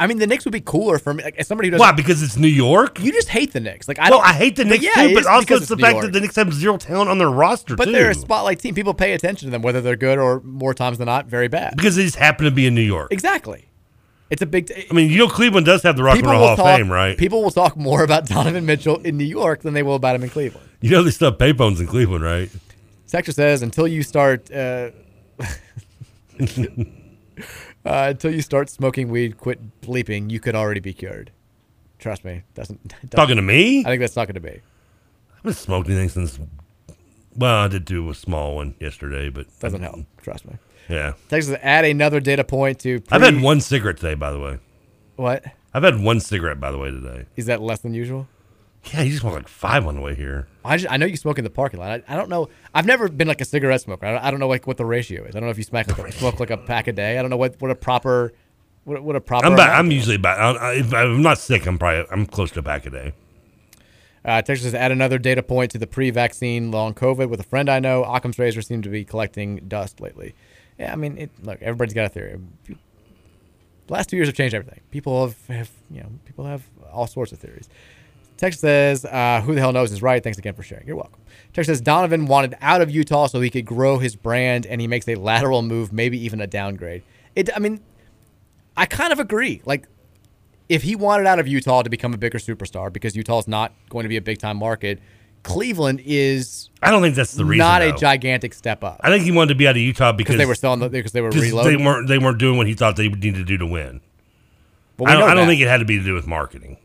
I 0.00 0.06
mean, 0.06 0.18
the 0.18 0.26
Knicks 0.26 0.46
would 0.46 0.52
be 0.52 0.62
cooler 0.62 0.98
for 0.98 1.12
me. 1.12 1.22
Like, 1.22 1.36
as 1.36 1.46
somebody 1.46 1.68
who 1.68 1.72
doesn't. 1.72 1.86
Why? 1.86 1.92
Because 1.92 2.22
it's 2.22 2.38
New 2.38 2.48
York. 2.48 2.98
You 3.00 3.12
just 3.12 3.28
hate 3.28 3.52
the 3.52 3.60
Knicks. 3.60 3.86
Like 3.86 3.98
I 3.98 4.08
well. 4.08 4.20
I 4.20 4.32
hate 4.32 4.56
the 4.56 4.64
Knicks 4.64 4.82
yeah, 4.82 5.08
too, 5.08 5.14
but 5.14 5.26
also 5.26 5.56
it's 5.56 5.68
the 5.68 5.76
New 5.76 5.82
fact 5.82 5.92
York. 5.92 6.04
that 6.06 6.12
the 6.12 6.20
Knicks 6.20 6.36
have 6.36 6.52
zero 6.54 6.78
talent 6.78 7.10
on 7.10 7.18
their 7.18 7.28
roster 7.28 7.74
too. 7.74 7.76
But 7.76 7.84
too. 7.84 7.92
they're 7.92 8.10
a 8.10 8.14
spotlight 8.14 8.60
team. 8.60 8.74
People 8.74 8.94
pay 8.94 9.12
attention 9.12 9.48
to 9.48 9.50
them, 9.50 9.60
whether 9.60 9.82
they're 9.82 9.96
good 9.96 10.18
or 10.18 10.40
more 10.40 10.72
times 10.72 10.96
than 10.96 11.04
not, 11.04 11.26
very 11.26 11.48
bad. 11.48 11.76
because 11.76 11.96
they 11.96 12.04
just 12.04 12.16
happen 12.16 12.46
to 12.46 12.50
be 12.50 12.66
in 12.66 12.74
New 12.74 12.80
York. 12.80 13.12
Exactly. 13.12 13.66
It's 14.30 14.40
a 14.40 14.46
big. 14.46 14.68
T- 14.68 14.86
I 14.90 14.94
mean, 14.94 15.10
you 15.10 15.18
know, 15.18 15.28
Cleveland 15.28 15.66
does 15.66 15.82
have 15.82 15.96
the 15.96 16.02
Rock 16.02 16.16
and 16.16 16.26
Roll 16.26 16.38
Hall 16.38 16.56
talk. 16.56 16.66
of 16.66 16.76
Fame, 16.78 16.90
right? 16.90 17.18
People 17.18 17.42
will 17.42 17.50
talk 17.50 17.76
more 17.76 18.02
about 18.02 18.26
Donovan 18.28 18.64
Mitchell 18.64 18.96
in 19.02 19.18
New 19.18 19.24
York 19.24 19.60
than 19.60 19.74
they 19.74 19.82
will 19.82 19.96
about 19.96 20.16
him 20.16 20.22
in 20.22 20.30
Cleveland. 20.30 20.66
You 20.80 20.90
know, 20.90 21.02
they 21.02 21.10
still 21.10 21.30
have 21.30 21.38
payphones 21.38 21.78
in 21.78 21.86
Cleveland, 21.86 22.24
right? 22.24 22.48
Texture 23.06 23.32
says 23.32 23.60
until 23.60 23.86
you 23.86 24.02
start. 24.02 24.50
Uh, 24.50 24.92
uh, 27.84 28.06
until 28.10 28.32
you 28.34 28.42
start 28.42 28.68
smoking 28.68 29.08
weed, 29.08 29.38
quit 29.38 29.80
bleeping. 29.80 30.30
You 30.30 30.40
could 30.40 30.54
already 30.54 30.80
be 30.80 30.92
cured. 30.92 31.30
Trust 31.98 32.24
me, 32.24 32.42
doesn't, 32.54 32.88
doesn't 32.88 33.10
Talking 33.10 33.36
to 33.36 33.42
me? 33.42 33.80
I 33.80 33.84
think 33.84 34.00
that's 34.00 34.16
not 34.16 34.26
going 34.26 34.34
to 34.34 34.40
be. 34.40 34.50
I 34.50 35.36
haven't 35.36 35.54
smoked 35.54 35.88
anything 35.88 36.08
since. 36.08 36.38
Well, 37.36 37.56
I 37.64 37.68
did 37.68 37.84
do 37.84 38.08
a 38.10 38.14
small 38.14 38.56
one 38.56 38.74
yesterday, 38.80 39.28
but 39.30 39.46
Doesn't 39.60 39.82
help. 39.82 40.00
Trust 40.22 40.46
me. 40.46 40.54
Yeah, 40.88 41.12
Texas 41.28 41.56
add 41.62 41.84
another 41.84 42.18
data 42.18 42.42
point 42.42 42.80
to. 42.80 43.00
I've 43.12 43.22
had 43.22 43.40
one 43.40 43.60
cigarette 43.60 43.98
today, 43.98 44.14
by 44.14 44.32
the 44.32 44.40
way. 44.40 44.58
What 45.16 45.44
I've 45.72 45.84
had 45.84 46.00
one 46.00 46.18
cigarette, 46.18 46.58
by 46.58 46.72
the 46.72 46.78
way, 46.78 46.90
today. 46.90 47.26
is 47.36 47.46
that 47.46 47.62
less 47.62 47.78
than 47.80 47.94
usual? 47.94 48.26
Yeah, 48.84 49.02
you 49.02 49.10
just 49.10 49.20
smoked 49.20 49.36
like 49.36 49.48
five 49.48 49.86
on 49.86 49.94
the 49.94 50.00
way 50.00 50.14
here. 50.14 50.48
I, 50.64 50.76
just, 50.76 50.90
I 50.90 50.96
know 50.96 51.06
you 51.06 51.16
smoke 51.16 51.38
in 51.38 51.44
the 51.44 51.50
parking 51.50 51.80
lot. 51.80 51.90
I, 51.90 52.14
I 52.14 52.16
don't 52.16 52.30
know. 52.30 52.48
I've 52.74 52.86
never 52.86 53.08
been 53.08 53.28
like 53.28 53.40
a 53.40 53.44
cigarette 53.44 53.82
smoker. 53.82 54.06
I 54.06 54.12
don't, 54.12 54.24
I 54.24 54.30
don't 54.30 54.40
know 54.40 54.48
like 54.48 54.66
what 54.66 54.78
the 54.78 54.86
ratio 54.86 55.24
is. 55.24 55.36
I 55.36 55.40
don't 55.40 55.44
know 55.46 55.50
if 55.50 55.58
you 55.58 55.64
smack 55.64 55.86
like 55.88 56.08
a, 56.08 56.12
smoke 56.12 56.40
like 56.40 56.50
a 56.50 56.56
pack 56.56 56.86
a 56.86 56.92
day. 56.92 57.18
I 57.18 57.22
don't 57.22 57.30
know 57.30 57.36
what, 57.36 57.60
what 57.60 57.70
a 57.70 57.74
proper 57.74 58.32
what, 58.84 59.02
what 59.02 59.16
a 59.16 59.20
proper. 59.20 59.46
I'm 59.46 59.52
about, 59.52 59.70
I'm 59.70 59.90
usually 59.90 60.16
about. 60.16 60.56
I, 60.56 60.74
if 60.74 60.92
I'm 60.92 61.22
not 61.22 61.38
sick. 61.38 61.66
I'm 61.66 61.78
probably. 61.78 62.06
I'm 62.10 62.26
close 62.26 62.50
to 62.52 62.60
a 62.60 62.62
pack 62.62 62.86
a 62.86 62.90
day. 62.90 63.12
Uh, 64.24 64.42
Texas 64.42 64.64
says 64.64 64.74
add 64.74 64.92
another 64.92 65.18
data 65.18 65.42
point 65.42 65.70
to 65.70 65.78
the 65.78 65.86
pre-vaccine 65.86 66.70
long 66.70 66.92
COVID 66.92 67.30
with 67.30 67.40
a 67.40 67.44
friend 67.44 67.70
I 67.70 67.80
know. 67.80 68.04
Occam's 68.04 68.38
razor 68.38 68.60
seem 68.60 68.82
to 68.82 68.88
be 68.88 69.04
collecting 69.04 69.56
dust 69.66 70.00
lately. 70.00 70.34
Yeah, 70.78 70.92
I 70.92 70.96
mean, 70.96 71.16
it, 71.16 71.30
look, 71.42 71.60
everybody's 71.62 71.94
got 71.94 72.06
a 72.06 72.08
theory. 72.10 72.38
The 72.66 73.92
last 73.92 74.10
two 74.10 74.16
years 74.16 74.28
have 74.28 74.36
changed 74.36 74.54
everything. 74.54 74.80
People 74.90 75.26
have, 75.26 75.46
have 75.46 75.70
you 75.90 76.00
know, 76.00 76.10
people 76.24 76.44
have 76.44 76.62
all 76.92 77.06
sorts 77.06 77.32
of 77.32 77.38
theories. 77.38 77.68
Text 78.40 78.60
says, 78.60 79.04
uh, 79.04 79.42
"Who 79.44 79.54
the 79.54 79.60
hell 79.60 79.72
knows 79.72 79.92
is 79.92 80.00
right." 80.00 80.24
Thanks 80.24 80.38
again 80.38 80.54
for 80.54 80.62
sharing. 80.62 80.86
You're 80.86 80.96
welcome. 80.96 81.20
Text 81.52 81.68
says 81.68 81.82
Donovan 81.82 82.24
wanted 82.24 82.56
out 82.62 82.80
of 82.80 82.90
Utah 82.90 83.26
so 83.26 83.42
he 83.42 83.50
could 83.50 83.66
grow 83.66 83.98
his 83.98 84.16
brand, 84.16 84.64
and 84.64 84.80
he 84.80 84.86
makes 84.86 85.06
a 85.08 85.14
lateral 85.16 85.60
move, 85.60 85.92
maybe 85.92 86.18
even 86.24 86.40
a 86.40 86.46
downgrade. 86.46 87.02
It. 87.36 87.50
I 87.54 87.58
mean, 87.58 87.80
I 88.78 88.86
kind 88.86 89.12
of 89.12 89.20
agree. 89.20 89.60
Like, 89.66 89.86
if 90.70 90.82
he 90.82 90.96
wanted 90.96 91.26
out 91.26 91.38
of 91.38 91.48
Utah 91.48 91.82
to 91.82 91.90
become 91.90 92.14
a 92.14 92.16
bigger 92.16 92.38
superstar, 92.38 92.90
because 92.90 93.14
Utah's 93.14 93.46
not 93.46 93.74
going 93.90 94.04
to 94.04 94.08
be 94.08 94.16
a 94.16 94.22
big 94.22 94.38
time 94.38 94.56
market, 94.56 95.00
Cleveland 95.42 96.00
is. 96.02 96.70
I 96.82 96.90
don't 96.90 97.02
think 97.02 97.16
that's 97.16 97.32
the 97.32 97.44
reason. 97.44 97.58
Not 97.58 97.82
a 97.82 97.92
gigantic 97.92 98.54
step 98.54 98.82
up 98.82 99.00
I 99.04 99.10
think 99.10 99.24
he 99.24 99.32
wanted 99.32 99.48
to 99.48 99.54
be 99.56 99.68
out 99.68 99.76
of 99.76 99.82
Utah 99.82 100.12
because 100.12 100.38
they 100.38 100.46
were 100.46 100.54
selling 100.54 100.80
the, 100.80 100.88
because 100.88 101.12
they 101.12 101.20
were 101.20 101.28
reloading. 101.28 101.76
They 101.76 101.84
weren't. 101.84 102.08
They 102.08 102.18
weren't 102.18 102.38
doing 102.38 102.56
what 102.56 102.66
he 102.66 102.72
thought 102.72 102.96
they 102.96 103.08
would 103.08 103.22
need 103.22 103.34
to 103.34 103.44
do 103.44 103.58
to 103.58 103.66
win. 103.66 104.00
I 105.06 105.12
don't, 105.12 105.30
I 105.30 105.34
don't 105.34 105.46
think 105.46 105.60
it 105.60 105.68
had 105.68 105.78
to 105.78 105.84
be 105.84 105.98
to 105.98 106.04
do 106.04 106.14
with 106.14 106.26
marketing. 106.26 106.78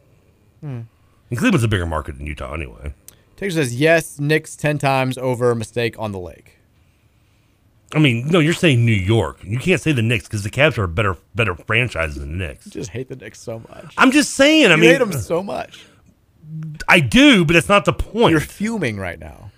Hmm. 0.60 0.82
And 1.30 1.40
Cleveland's 1.40 1.64
a 1.64 1.68
bigger 1.68 1.86
market 1.86 2.18
than 2.18 2.28
Utah, 2.28 2.54
anyway. 2.54 2.94
Texas 3.36 3.56
says 3.56 3.76
yes. 3.80 4.20
Knicks 4.20 4.56
ten 4.56 4.78
times 4.78 5.18
over 5.18 5.54
mistake 5.56 5.98
on 6.00 6.12
the 6.12 6.20
lake. 6.20 6.60
I 7.94 8.00
mean, 8.00 8.28
no, 8.28 8.40
you're 8.40 8.54
saying 8.54 8.86
New 8.86 8.92
York. 8.92 9.44
You 9.44 9.60
can't 9.60 9.80
say 9.80 9.92
the 9.92 10.02
Knicks 10.02 10.26
because 10.26 10.44
the 10.44 10.50
Cavs 10.50 10.78
are 10.78 10.84
a 10.84 10.88
better, 10.88 11.18
better 11.34 11.56
franchise 11.56 12.16
than 12.16 12.38
the 12.38 12.48
Knicks. 12.48 12.68
I 12.68 12.70
just 12.72 12.90
hate 12.90 13.10
the 13.10 13.16
Knicks 13.16 13.40
so 13.40 13.60
much. 13.60 13.94
I'm 13.98 14.12
just 14.12 14.34
saying. 14.34 14.68
I 14.68 14.76
you 14.76 14.82
mean, 14.82 14.90
hate 14.92 14.98
them 15.00 15.14
so 15.14 15.44
much. 15.44 15.86
I 16.88 17.00
do, 17.00 17.46
but 17.46 17.54
that's 17.54 17.70
not 17.70 17.86
the 17.86 17.94
point. 17.94 18.32
You're 18.32 18.40
fuming 18.40 18.98
right 18.98 19.20
now. 19.20 19.52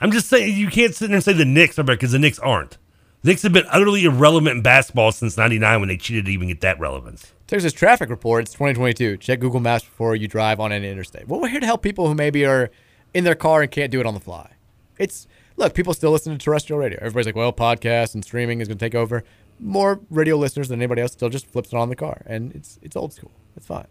I'm 0.00 0.12
just 0.12 0.28
saying 0.28 0.56
you 0.56 0.68
can't 0.68 0.94
sit 0.94 1.08
there 1.08 1.16
and 1.16 1.24
say 1.24 1.32
the 1.32 1.44
Knicks 1.44 1.78
are 1.78 1.82
better 1.82 1.96
because 1.96 2.12
the 2.12 2.18
Knicks 2.18 2.38
aren't. 2.38 2.78
The 3.22 3.30
Knicks 3.30 3.42
have 3.42 3.52
been 3.52 3.66
utterly 3.70 4.04
irrelevant 4.04 4.56
in 4.56 4.62
basketball 4.62 5.12
since 5.12 5.36
'99 5.36 5.80
when 5.80 5.88
they 5.88 5.96
cheated 5.96 6.26
to 6.26 6.32
even 6.32 6.48
get 6.48 6.60
that 6.60 6.78
relevance. 6.78 7.32
Texas 7.48 7.72
traffic 7.72 8.10
report. 8.10 8.42
It's 8.42 8.52
2022. 8.52 9.16
Check 9.16 9.40
Google 9.40 9.58
Maps 9.60 9.82
before 9.82 10.14
you 10.14 10.28
drive 10.28 10.60
on 10.60 10.70
any 10.70 10.86
interstate. 10.90 11.26
Well, 11.26 11.40
we're 11.40 11.48
here 11.48 11.60
to 11.60 11.66
help 11.66 11.82
people 11.82 12.06
who 12.06 12.14
maybe 12.14 12.44
are 12.44 12.70
in 13.14 13.24
their 13.24 13.34
car 13.34 13.62
and 13.62 13.70
can't 13.70 13.90
do 13.90 14.00
it 14.00 14.06
on 14.06 14.12
the 14.12 14.20
fly. 14.20 14.52
It's 14.98 15.26
look, 15.56 15.72
people 15.72 15.94
still 15.94 16.10
listen 16.10 16.30
to 16.30 16.38
terrestrial 16.38 16.78
radio. 16.78 16.98
Everybody's 17.00 17.24
like, 17.24 17.36
well, 17.36 17.50
podcast 17.54 18.12
and 18.12 18.22
streaming 18.22 18.60
is 18.60 18.68
going 18.68 18.76
to 18.76 18.84
take 18.84 18.94
over. 18.94 19.24
More 19.58 19.98
radio 20.10 20.36
listeners 20.36 20.68
than 20.68 20.78
anybody 20.78 21.00
else 21.00 21.12
still 21.12 21.30
just 21.30 21.46
flips 21.46 21.72
it 21.72 21.76
on 21.76 21.88
the 21.88 21.96
car, 21.96 22.20
and 22.26 22.54
it's 22.54 22.78
it's 22.82 22.94
old 22.94 23.14
school. 23.14 23.32
It's 23.56 23.66
fine. 23.66 23.88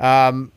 Um, 0.00 0.50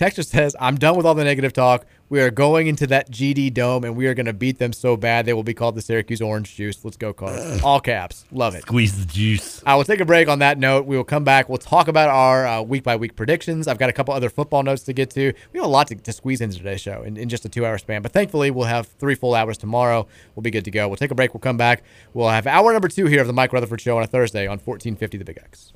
Texas 0.00 0.30
says, 0.30 0.56
I'm 0.58 0.76
done 0.76 0.96
with 0.96 1.04
all 1.04 1.14
the 1.14 1.24
negative 1.24 1.52
talk. 1.52 1.84
We 2.08 2.22
are 2.22 2.30
going 2.30 2.68
into 2.68 2.86
that 2.86 3.10
GD 3.10 3.52
Dome 3.52 3.84
and 3.84 3.94
we 3.94 4.06
are 4.06 4.14
going 4.14 4.24
to 4.24 4.32
beat 4.32 4.58
them 4.58 4.72
so 4.72 4.96
bad 4.96 5.26
they 5.26 5.34
will 5.34 5.42
be 5.42 5.52
called 5.52 5.74
the 5.74 5.82
Syracuse 5.82 6.22
Orange 6.22 6.56
Juice. 6.56 6.82
Let's 6.82 6.96
go, 6.96 7.12
Cards. 7.12 7.62
All 7.62 7.80
caps. 7.80 8.24
Love 8.32 8.54
it. 8.54 8.62
Squeeze 8.62 8.98
the 8.98 9.04
juice. 9.04 9.62
I 9.66 9.74
will 9.74 9.84
take 9.84 10.00
a 10.00 10.06
break 10.06 10.26
on 10.26 10.38
that 10.38 10.56
note. 10.56 10.86
We 10.86 10.96
will 10.96 11.04
come 11.04 11.22
back. 11.22 11.50
We'll 11.50 11.58
talk 11.58 11.86
about 11.86 12.08
our 12.08 12.62
week 12.62 12.82
by 12.82 12.96
week 12.96 13.14
predictions. 13.14 13.68
I've 13.68 13.76
got 13.76 13.90
a 13.90 13.92
couple 13.92 14.14
other 14.14 14.30
football 14.30 14.62
notes 14.62 14.84
to 14.84 14.94
get 14.94 15.10
to. 15.10 15.34
We 15.52 15.60
have 15.60 15.66
a 15.66 15.70
lot 15.70 15.88
to, 15.88 15.94
to 15.96 16.12
squeeze 16.14 16.40
into 16.40 16.56
today's 16.56 16.80
show 16.80 17.02
in, 17.02 17.18
in 17.18 17.28
just 17.28 17.44
a 17.44 17.50
two 17.50 17.66
hour 17.66 17.76
span. 17.76 18.00
But 18.00 18.12
thankfully, 18.12 18.50
we'll 18.50 18.64
have 18.64 18.86
three 18.86 19.14
full 19.14 19.34
hours 19.34 19.58
tomorrow. 19.58 20.06
We'll 20.34 20.42
be 20.42 20.50
good 20.50 20.64
to 20.64 20.70
go. 20.70 20.88
We'll 20.88 20.96
take 20.96 21.10
a 21.10 21.14
break. 21.14 21.34
We'll 21.34 21.42
come 21.42 21.58
back. 21.58 21.82
We'll 22.14 22.30
have 22.30 22.46
hour 22.46 22.72
number 22.72 22.88
two 22.88 23.04
here 23.04 23.20
of 23.20 23.26
the 23.26 23.34
Mike 23.34 23.52
Rutherford 23.52 23.82
Show 23.82 23.98
on 23.98 24.02
a 24.02 24.06
Thursday 24.06 24.46
on 24.46 24.52
1450 24.60 25.18
The 25.18 25.24
Big 25.26 25.36
X. 25.36 25.74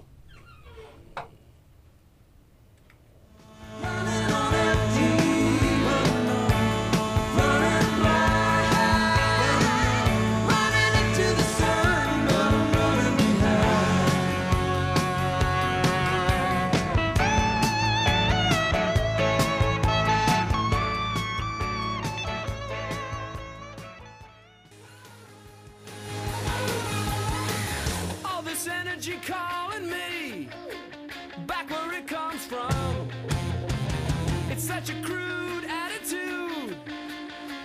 such 34.85 34.97
a 34.97 35.01
crude 35.03 35.65
attitude. 35.67 36.77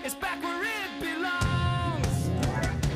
It's 0.06 0.16
back 0.16 0.42
where 0.42 0.64
it 0.64 1.00
belongs. 1.02 2.30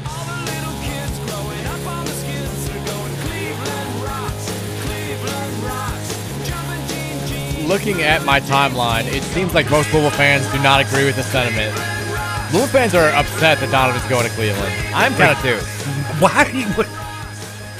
All 0.07 0.25
the 0.25 0.51
little 0.51 0.79
kids 0.81 1.19
growing 1.27 1.65
up 1.67 1.85
on 1.87 2.05
the 2.05 2.11
skids 2.11 2.69
are 2.69 2.85
going 2.85 3.15
Cleveland 3.27 4.03
rocks, 4.03 4.51
Cleveland 4.83 5.63
rocks, 5.63 6.47
jumping 6.47 6.87
Gene 6.87 7.27
Gene. 7.57 7.67
Looking 7.67 8.01
at 8.03 8.23
my 8.23 8.39
timeline, 8.39 9.11
it 9.11 9.23
seems 9.23 9.53
like 9.53 9.69
most 9.69 9.91
Louisville 9.91 10.11
fans 10.11 10.49
do 10.51 10.59
not 10.59 10.79
agree 10.79 11.03
with 11.05 11.17
the 11.17 11.23
sentiment. 11.23 11.75
Louisville 12.53 12.67
fans 12.67 12.95
are 12.95 13.09
upset 13.09 13.59
that 13.59 13.71
Donovan's 13.71 14.07
going 14.09 14.23
to 14.23 14.31
Cleveland. 14.35 14.73
I'm 14.93 15.13
kind 15.15 15.31
of 15.31 15.41
too. 15.41 15.57
Why? 16.23 16.45
What? 16.75 16.87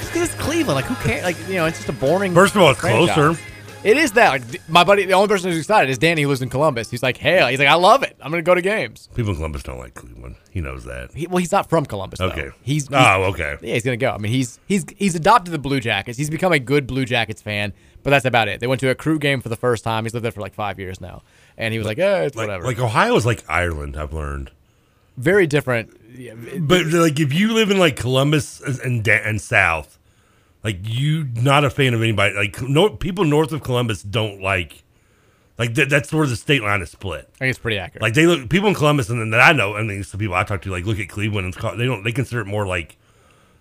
Because 0.04 0.28
it's 0.28 0.34
Cleveland. 0.34 0.76
Like, 0.76 0.84
who 0.84 0.94
cares? 0.96 1.22
Like, 1.22 1.38
you 1.48 1.54
know, 1.54 1.64
it's 1.64 1.78
just 1.78 1.88
a 1.88 1.92
boring. 1.92 2.34
First 2.34 2.54
of 2.54 2.60
all, 2.60 2.70
it's 2.70 2.80
franchise. 2.80 3.14
closer. 3.14 3.53
It 3.84 3.96
is 3.98 4.12
that. 4.12 4.30
Like, 4.30 4.68
my 4.68 4.82
buddy, 4.82 5.04
the 5.04 5.12
only 5.12 5.28
person 5.28 5.50
who's 5.50 5.58
excited 5.58 5.90
is 5.90 5.98
Danny, 5.98 6.22
who 6.22 6.28
lives 6.28 6.40
in 6.42 6.48
Columbus. 6.48 6.90
He's 6.90 7.02
like, 7.02 7.18
hell. 7.18 7.48
He's 7.48 7.58
like, 7.58 7.68
I 7.68 7.74
love 7.74 8.02
it. 8.02 8.16
I'm 8.20 8.30
going 8.30 8.42
to 8.42 8.46
go 8.46 8.54
to 8.54 8.62
games. 8.62 9.08
People 9.14 9.30
in 9.32 9.36
Columbus 9.36 9.62
don't 9.62 9.78
like 9.78 9.92
Cleveland. 9.94 10.36
He 10.50 10.60
knows 10.60 10.84
that. 10.84 11.12
He, 11.12 11.26
well, 11.26 11.38
he's 11.38 11.52
not 11.52 11.68
from 11.68 11.84
Columbus. 11.84 12.20
Though. 12.20 12.28
Okay. 12.28 12.50
He's, 12.62 12.88
he's 12.88 12.90
Oh, 12.92 13.24
okay. 13.24 13.56
Yeah, 13.60 13.74
he's 13.74 13.82
gonna 13.84 13.96
go. 13.96 14.12
I 14.12 14.18
mean, 14.18 14.30
he's 14.30 14.60
he's 14.66 14.84
he's 14.96 15.16
adopted 15.16 15.52
the 15.52 15.58
Blue 15.58 15.80
Jackets. 15.80 16.16
He's 16.16 16.30
become 16.30 16.52
a 16.52 16.60
good 16.60 16.86
Blue 16.86 17.04
Jackets 17.04 17.42
fan, 17.42 17.72
but 18.04 18.10
that's 18.10 18.24
about 18.24 18.46
it. 18.46 18.60
They 18.60 18.68
went 18.68 18.80
to 18.82 18.88
a 18.88 18.94
crew 18.94 19.18
game 19.18 19.40
for 19.40 19.48
the 19.48 19.56
first 19.56 19.82
time. 19.82 20.04
He's 20.04 20.14
lived 20.14 20.24
there 20.24 20.30
for 20.30 20.40
like 20.40 20.54
five 20.54 20.78
years 20.78 21.00
now, 21.00 21.22
and 21.58 21.72
he 21.72 21.78
was 21.78 21.88
like, 21.88 21.98
"Eh, 21.98 22.22
it's 22.22 22.36
Like, 22.36 22.46
whatever." 22.46 22.64
like 22.66 22.78
Ohio 22.78 23.16
is 23.16 23.26
like 23.26 23.44
Ireland. 23.48 23.96
I've 23.96 24.12
learned. 24.12 24.52
Very 25.16 25.48
different. 25.48 25.90
But 26.68 26.86
like, 26.86 27.18
if 27.18 27.32
you 27.32 27.52
live 27.52 27.72
in 27.72 27.78
like 27.78 27.96
Columbus 27.96 28.60
and 28.60 29.06
and 29.08 29.40
South, 29.40 29.98
like 30.64 30.78
you 30.82 31.28
not 31.34 31.64
a 31.64 31.70
fan 31.70 31.94
of 31.94 32.02
anybody. 32.02 32.34
Like 32.34 32.60
no 32.62 32.88
people 32.88 33.24
north 33.24 33.52
of 33.52 33.62
Columbus 33.62 34.02
don't 34.02 34.40
like. 34.40 34.82
Like 35.56 35.74
that, 35.74 35.88
that's 35.88 36.12
where 36.12 36.26
the 36.26 36.34
state 36.34 36.62
line 36.62 36.82
is 36.82 36.90
split. 36.90 37.28
I 37.34 37.38
think 37.38 37.50
it's 37.50 37.60
pretty 37.60 37.78
accurate. 37.78 38.02
Like 38.02 38.14
they 38.14 38.26
look 38.26 38.48
people 38.48 38.68
in 38.68 38.74
Columbus, 38.74 39.08
and 39.08 39.20
then 39.20 39.30
that 39.30 39.40
I 39.40 39.52
know, 39.52 39.76
I 39.76 39.84
mean, 39.84 40.02
some 40.02 40.18
people 40.18 40.34
I 40.34 40.42
talk 40.42 40.62
to 40.62 40.70
like 40.70 40.84
look 40.84 40.98
at 40.98 41.08
Cleveland 41.08 41.54
and 41.54 41.78
they 41.78 41.84
don't 41.84 42.02
they 42.02 42.10
consider 42.10 42.40
it 42.40 42.46
more 42.46 42.66
like 42.66 42.96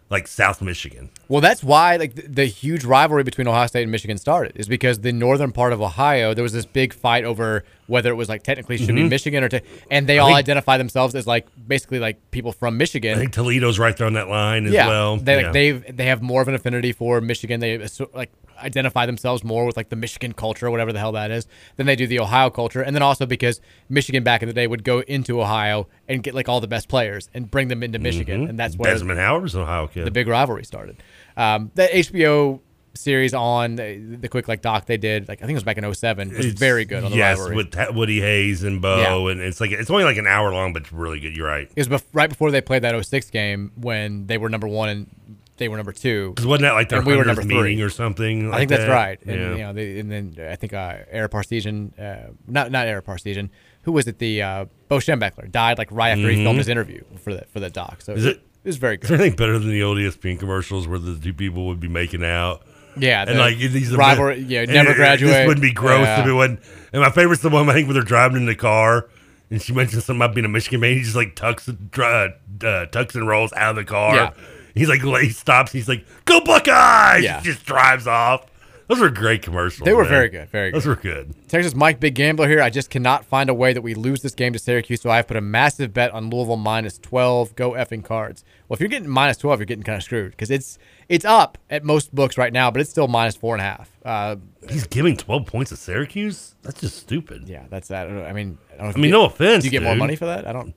like 0.09 0.27
South 0.27 0.61
Michigan. 0.61 1.09
Well, 1.27 1.41
that's 1.41 1.63
why 1.63 1.97
like 1.97 2.15
the, 2.15 2.21
the 2.23 2.45
huge 2.45 2.85
rivalry 2.85 3.23
between 3.23 3.47
Ohio 3.47 3.67
State 3.67 3.83
and 3.83 3.91
Michigan 3.91 4.17
started 4.17 4.53
is 4.55 4.67
because 4.67 4.99
the 4.99 5.11
northern 5.11 5.51
part 5.51 5.73
of 5.73 5.81
Ohio 5.81 6.33
there 6.33 6.43
was 6.43 6.53
this 6.53 6.65
big 6.65 6.93
fight 6.93 7.25
over 7.25 7.63
whether 7.87 8.09
it 8.09 8.15
was 8.15 8.29
like 8.29 8.43
technically 8.43 8.77
should 8.77 8.95
be 8.95 9.03
Mhm. 9.03 9.09
Michigan 9.09 9.43
or 9.43 9.49
te- 9.49 9.61
and 9.91 10.07
they 10.07 10.17
I 10.19 10.21
all 10.21 10.27
think- 10.29 10.39
identify 10.39 10.77
themselves 10.77 11.15
as 11.15 11.27
like 11.27 11.47
basically 11.67 11.99
like 11.99 12.17
people 12.31 12.51
from 12.51 12.77
Michigan. 12.77 13.15
I 13.17 13.19
think 13.19 13.33
Toledo's 13.33 13.79
right 13.79 13.95
there 13.95 14.07
on 14.07 14.13
that 14.13 14.29
line 14.29 14.65
as 14.65 14.71
yeah, 14.73 14.87
well. 14.87 15.17
They 15.17 15.41
Yeah. 15.41 15.51
they've 15.51 15.97
they 15.97 16.05
have 16.05 16.21
more 16.21 16.41
of 16.41 16.47
an 16.47 16.55
affinity 16.55 16.91
for 16.93 17.19
Michigan. 17.21 17.59
They 17.59 17.85
like 18.13 18.31
identify 18.63 19.05
themselves 19.05 19.43
more 19.43 19.65
with 19.65 19.75
like 19.75 19.89
the 19.89 19.95
Michigan 19.95 20.31
culture, 20.31 20.69
whatever 20.71 20.93
the 20.93 20.99
hell 20.99 21.11
that 21.13 21.31
is, 21.31 21.47
than 21.75 21.85
they 21.85 21.95
do 21.95 22.07
the 22.07 22.19
Ohio 22.19 22.49
culture. 22.49 22.81
And 22.81 22.95
then 22.95 23.01
also 23.03 23.25
because 23.25 23.59
Michigan 23.89 24.23
back 24.23 24.41
in 24.41 24.47
the 24.47 24.53
day 24.53 24.67
would 24.67 24.83
go 24.83 24.99
into 25.01 25.41
Ohio 25.41 25.87
and 26.07 26.23
get 26.23 26.33
like 26.33 26.47
all 26.47 26.61
the 26.61 26.67
best 26.67 26.87
players 26.87 27.29
and 27.33 27.49
bring 27.51 27.67
them 27.67 27.83
into 27.83 27.99
Michigan, 27.99 28.45
Mhm. 28.45 28.49
and 28.51 28.59
that's 28.59 28.77
where 28.77 28.93
Desmond 28.93 29.19
Howard 29.19 29.43
was 29.43 29.55
an 29.55 29.61
Ohio 29.61 29.87
kid. 29.87 30.05
the 30.05 30.11
big 30.11 30.27
rivalry 30.27 30.63
started. 30.63 30.97
Um, 31.35 31.71
that 31.75 31.89
HBO 31.93 32.61
series 32.95 33.33
on 33.33 33.75
the, 33.75 33.97
the 34.21 34.27
quick 34.29 34.47
like 34.47 34.61
doc 34.61 34.85
they 34.85 34.97
did, 34.97 35.27
like 35.27 35.39
I 35.41 35.45
think 35.45 35.51
it 35.51 35.55
was 35.55 35.63
back 35.63 35.77
in 35.77 35.93
07, 35.93 36.29
was 36.29 36.39
It's- 36.39 36.53
very 36.59 36.85
good 36.85 37.03
on 37.03 37.11
the 37.11 37.17
yes, 37.17 37.37
rivalry. 37.39 37.55
with 37.55 37.71
Ta- 37.71 37.91
Woody 37.91 38.21
Hayes 38.21 38.63
and 38.63 38.81
Bo, 38.81 39.25
Yeah. 39.27 39.31
and 39.31 39.41
it's 39.41 39.59
like 39.59 39.71
it's 39.71 39.89
only 39.89 40.03
like 40.03 40.17
an 40.17 40.27
hour 40.27 40.53
long, 40.53 40.73
but 40.73 40.83
it's 40.83 40.93
really 40.93 41.19
good. 41.19 41.35
You're 41.35 41.47
right. 41.47 41.69
it 41.75 41.87
was 41.89 42.01
bef- 42.01 42.05
right 42.13 42.29
before 42.29 42.51
they 42.51 42.61
played 42.61 42.83
that 42.83 42.93
06 43.05 43.29
game 43.31 43.71
when 43.75 44.27
they 44.27 44.37
were 44.37 44.49
number 44.49 44.67
one 44.67 44.89
and 44.89 45.15
they 45.57 45.69
were 45.69 45.77
number 45.77 45.91
two. 45.91 46.31
Because 46.31 46.45
wasn't 46.47 46.63
that 46.63 46.73
like 46.73 46.89
their 46.89 47.01
we 47.01 47.15
were 47.15 47.23
100th 47.23 47.27
number 47.27 47.41
three 47.43 47.61
meeting 47.61 47.81
or 47.81 47.89
something? 47.89 48.47
I 48.47 48.49
like 48.49 48.57
think 48.59 48.69
that's 48.71 48.89
right. 48.89 49.19
And 49.25 49.39
Yeah. 49.39 49.51
you 49.51 49.57
know, 49.59 49.73
they, 49.73 49.99
and 49.99 50.11
then 50.11 50.35
I 50.49 50.55
think 50.55 50.73
uh, 50.73 50.97
Eric 51.11 51.31
Parseghian, 51.31 51.97
uh, 51.99 52.31
not 52.47 52.71
not 52.71 52.87
Eric 52.87 53.05
Parseghian, 53.05 53.49
who 53.83 53.91
was 53.91 54.07
it? 54.07 54.17
The 54.19 54.41
uh, 54.41 54.65
Bo 54.87 54.97
Schembechler 54.97 55.51
died 55.51 55.77
like 55.77 55.89
right 55.91 56.09
after 56.09 56.29
he 56.29 56.37
Mhm. 56.37 56.43
filmed 56.43 56.57
his 56.59 56.67
interview 56.67 57.03
for 57.17 57.33
that 57.33 57.49
for 57.51 57.59
that 57.59 57.73
doc. 57.73 58.01
So 58.01 58.13
Is 58.13 58.25
it? 58.25 58.37
It 58.63 58.69
was 58.69 58.77
very 58.77 58.95
Is 58.95 59.01
there 59.09 59.17
good. 59.17 59.21
anything 59.23 59.35
better 59.37 59.59
than 59.59 59.69
the 59.71 59.83
old 59.83 59.97
ESPN 59.97 60.39
commercials 60.39 60.87
where 60.87 60.97
the 60.97 61.17
two 61.19 61.33
people 61.33 61.67
would 61.67 61.79
be 61.81 61.89
making 61.89 62.23
out? 62.23 62.65
Yeah, 62.97 63.21
and 63.21 63.31
the 63.37 63.41
like 63.41 63.57
these 63.57 63.95
rivalry- 63.95 64.39
yeah, 64.41 64.61
and 64.61 64.71
never 64.73 64.93
graduate. 64.93 65.31
This 65.33 65.47
wouldn't 65.47 65.61
be 65.63 65.71
gross 65.73 66.05
Yeah. 66.05 66.21
if 66.21 66.27
it 66.27 66.33
wasn't. 66.33 66.59
And 66.91 67.01
my 67.01 67.09
favorite's 67.11 67.41
the 67.41 67.49
one 67.49 67.69
I 67.69 67.73
think 67.73 67.87
when 67.87 67.95
they're 67.95 68.03
driving 68.03 68.37
in 68.37 68.45
the 68.45 68.55
car 68.55 69.07
and 69.49 69.61
she 69.61 69.73
mentions 69.73 70.05
something 70.05 70.21
about 70.21 70.33
being 70.35 70.45
a 70.45 70.49
Michigan 70.49 70.79
man. 70.79 70.93
He 70.95 71.01
just 71.01 71.15
like 71.15 71.35
tucks, 71.35 71.69
uh, 71.69 72.27
uh, 72.63 72.85
tucks 72.87 73.15
and 73.15 73.27
rolls 73.27 73.53
out 73.53 73.71
of 73.71 73.75
the 73.75 73.83
car. 73.85 74.15
Yeah. 74.15 74.31
He's 74.75 74.89
like, 74.89 75.01
he 75.21 75.29
stops. 75.29 75.71
He's 75.71 75.87
like, 75.87 76.03
"Go 76.25 76.41
Buckeyes!" 76.41 77.23
Yeah. 77.23 77.39
He 77.39 77.45
just 77.45 77.63
drives 77.65 78.07
off. 78.07 78.45
Those 78.87 78.99
were 78.99 79.09
great 79.09 79.41
commercials. 79.43 79.85
They 79.85 79.93
were 79.93 80.03
man. 80.03 80.11
very 80.11 80.29
good, 80.29 80.49
very 80.49 80.71
good. 80.71 80.75
Those 80.81 80.85
were 80.87 80.95
good. 80.95 81.33
Texas 81.47 81.73
Mike 81.73 81.99
Big 81.99 82.15
Gambler 82.15 82.49
here. 82.49 82.61
I 82.61 82.69
just 82.69 82.89
cannot 82.89 83.23
find 83.25 83.49
a 83.49 83.53
way 83.53 83.71
that 83.73 83.81
we 83.81 83.93
lose 83.93 84.21
this 84.21 84.33
game 84.33 84.51
to 84.53 84.59
Syracuse, 84.59 85.01
so 85.01 85.09
I 85.09 85.17
have 85.17 85.27
put 85.27 85.37
a 85.37 85.41
massive 85.41 85.93
bet 85.93 86.11
on 86.11 86.29
Louisville 86.29 86.57
minus 86.57 86.97
12. 86.97 87.55
Go 87.55 87.71
effing 87.71 88.03
cards. 88.03 88.43
Well, 88.67 88.75
if 88.75 88.79
you're 88.81 88.89
getting 88.89 89.07
minus 89.09 89.37
12, 89.37 89.59
you're 89.59 89.65
getting 89.65 89.83
kind 89.83 89.97
of 89.97 90.03
screwed 90.03 90.31
because 90.31 90.51
it's 90.51 90.77
it's 91.09 91.25
up 91.25 91.57
at 91.69 91.83
most 91.83 92.13
books 92.13 92.37
right 92.37 92.51
now, 92.53 92.71
but 92.71 92.81
it's 92.81 92.89
still 92.89 93.07
minus 93.07 93.35
four 93.35 93.55
and 93.55 93.61
a 93.61 93.65
half. 93.65 93.91
Uh, 94.05 94.35
He's 94.69 94.87
giving 94.87 95.17
twelve 95.17 95.45
points 95.45 95.69
to 95.69 95.77
Syracuse. 95.77 96.55
That's 96.63 96.79
just 96.81 96.97
stupid. 96.97 97.47
yeah, 97.47 97.65
that's 97.69 97.89
that. 97.89 98.07
I 98.07 98.33
mean, 98.33 98.57
I, 98.73 98.77
don't 98.77 98.85
know 98.85 98.89
I 98.89 98.93
mean, 98.95 99.01
get- 99.03 99.11
no 99.11 99.25
offense, 99.25 99.63
Do 99.63 99.67
you 99.67 99.71
get 99.71 99.83
more 99.83 99.95
money 99.95 100.15
for 100.15 100.25
that? 100.25 100.47
I 100.47 100.53
don't 100.53 100.73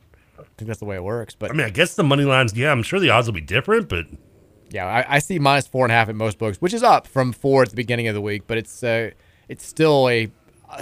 think 0.59 0.69
that's 0.69 0.79
the 0.81 0.85
way 0.87 0.97
it 0.97 1.05
works, 1.05 1.35
but 1.35 1.51
I 1.51 1.55
mean, 1.55 1.67
I 1.67 1.71
guess 1.71 1.95
the 1.95 2.05
money 2.05 2.25
lines. 2.25 2.55
Yeah, 2.57 2.73
I'm 2.73 2.83
sure 2.83 2.99
the 3.01 3.11
odds 3.11 3.27
will 3.27 3.35
be 3.35 3.41
different, 3.41 3.89
but 3.89 4.07
yeah, 4.71 4.87
I, 4.87 5.17
I 5.17 5.19
see 5.21 5.39
minus 5.39 5.67
four 5.67 5.85
and 5.85 5.93
a 5.93 5.95
half 5.95 6.09
at 6.09 6.15
most 6.15 6.39
books, 6.39 6.59
which 6.59 6.75
is 6.75 6.83
up 6.83 7.07
from 7.07 7.33
four 7.33 7.63
at 7.63 7.71
the 7.71 7.77
beginning 7.77 8.09
of 8.09 8.15
the 8.15 8.21
week, 8.21 8.43
but 8.47 8.59
it's 8.59 8.83
uh, 8.83 9.11
it's 9.49 9.65
still 9.67 10.09
a 10.09 10.31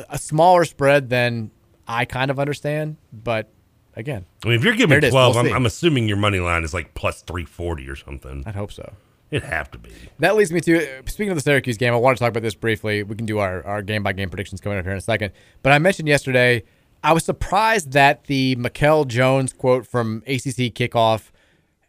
a 0.09 0.17
smaller 0.19 0.65
spread 0.65 1.11
than 1.11 1.51
I 1.87 2.05
kind 2.07 2.31
of 2.31 2.39
understand. 2.39 2.97
But 3.13 3.51
again, 3.95 4.25
I 4.45 4.49
mean, 4.49 4.59
if 4.59 4.65
you're 4.65 4.75
giving 4.75 5.01
twelve, 5.03 5.35
We'll 5.37 5.47
I'm. 5.47 5.53
I'm 5.53 5.67
assuming 5.67 6.09
your 6.09 6.17
money 6.17 6.41
line 6.41 6.65
is 6.65 6.73
like 6.73 6.95
plus 6.95 7.23
three 7.23 7.45
forty 7.45 7.89
or 7.89 7.97
something. 7.97 8.43
I'd 8.47 8.55
hope 8.55 8.73
so. 8.73 8.93
It'd 9.35 9.49
have 9.49 9.69
to 9.73 9.79
be. 9.79 9.91
That 10.21 10.37
leads 10.37 10.53
me 10.53 10.61
to 10.61 11.03
speaking 11.07 11.31
of 11.31 11.37
the 11.37 11.43
Syracuse 11.43 11.77
game. 11.77 11.93
I 11.93 11.97
want 11.97 12.17
to 12.17 12.23
talk 12.23 12.31
about 12.31 12.45
this 12.45 12.55
briefly. 12.55 13.03
We 13.03 13.17
can 13.17 13.27
do 13.27 13.41
our, 13.41 13.67
our 13.67 13.83
game 13.83 14.05
by 14.05 14.13
game 14.13 14.31
predictions 14.31 14.61
coming 14.61 14.79
up 14.79 14.85
here 14.85 14.93
in 14.93 14.99
a 14.99 15.01
second. 15.01 15.33
But 15.65 15.73
I 15.73 15.81
mentioned 15.81 16.07
yesterday, 16.07 16.63
I 17.03 17.13
was 17.13 17.25
surprised 17.25 17.95
that 17.95 18.27
the 18.27 18.55
Mikel 18.55 19.05
Jones 19.07 19.53
quote 19.53 19.89
from 19.89 20.19
ACC 20.29 20.71
kickoff 20.73 21.33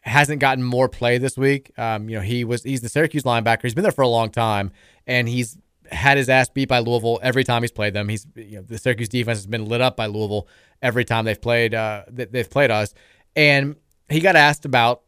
hasn't 0.00 0.40
gotten 0.40 0.64
more 0.64 0.88
play 0.88 1.18
this 1.18 1.36
week. 1.38 1.70
Um, 1.78 2.08
you 2.08 2.16
know, 2.16 2.22
he 2.22 2.42
was 2.42 2.64
he's 2.64 2.80
the 2.80 2.88
Syracuse 2.88 3.22
linebacker. 3.22 3.62
He's 3.62 3.74
been 3.74 3.84
there 3.84 3.92
for 3.92 4.02
a 4.02 4.08
long 4.08 4.30
time, 4.30 4.72
and 5.06 5.28
he's 5.28 5.56
had 5.92 6.18
his 6.18 6.28
ass 6.28 6.48
beat 6.48 6.68
by 6.68 6.80
Louisville 6.80 7.20
every 7.22 7.44
time 7.44 7.62
he's 7.62 7.70
played 7.70 7.94
them. 7.94 8.08
He's 8.08 8.26
you 8.34 8.56
know 8.56 8.62
the 8.62 8.76
Syracuse 8.76 9.08
defense 9.08 9.38
has 9.38 9.46
been 9.46 9.66
lit 9.66 9.80
up 9.80 9.96
by 9.96 10.06
Louisville 10.06 10.48
every 10.82 11.04
time 11.04 11.26
they've 11.26 11.40
played 11.40 11.74
uh, 11.74 12.02
they've 12.08 12.50
played 12.50 12.72
us. 12.72 12.92
And 13.36 13.76
he 14.08 14.18
got 14.18 14.34
asked 14.34 14.64
about 14.64 15.02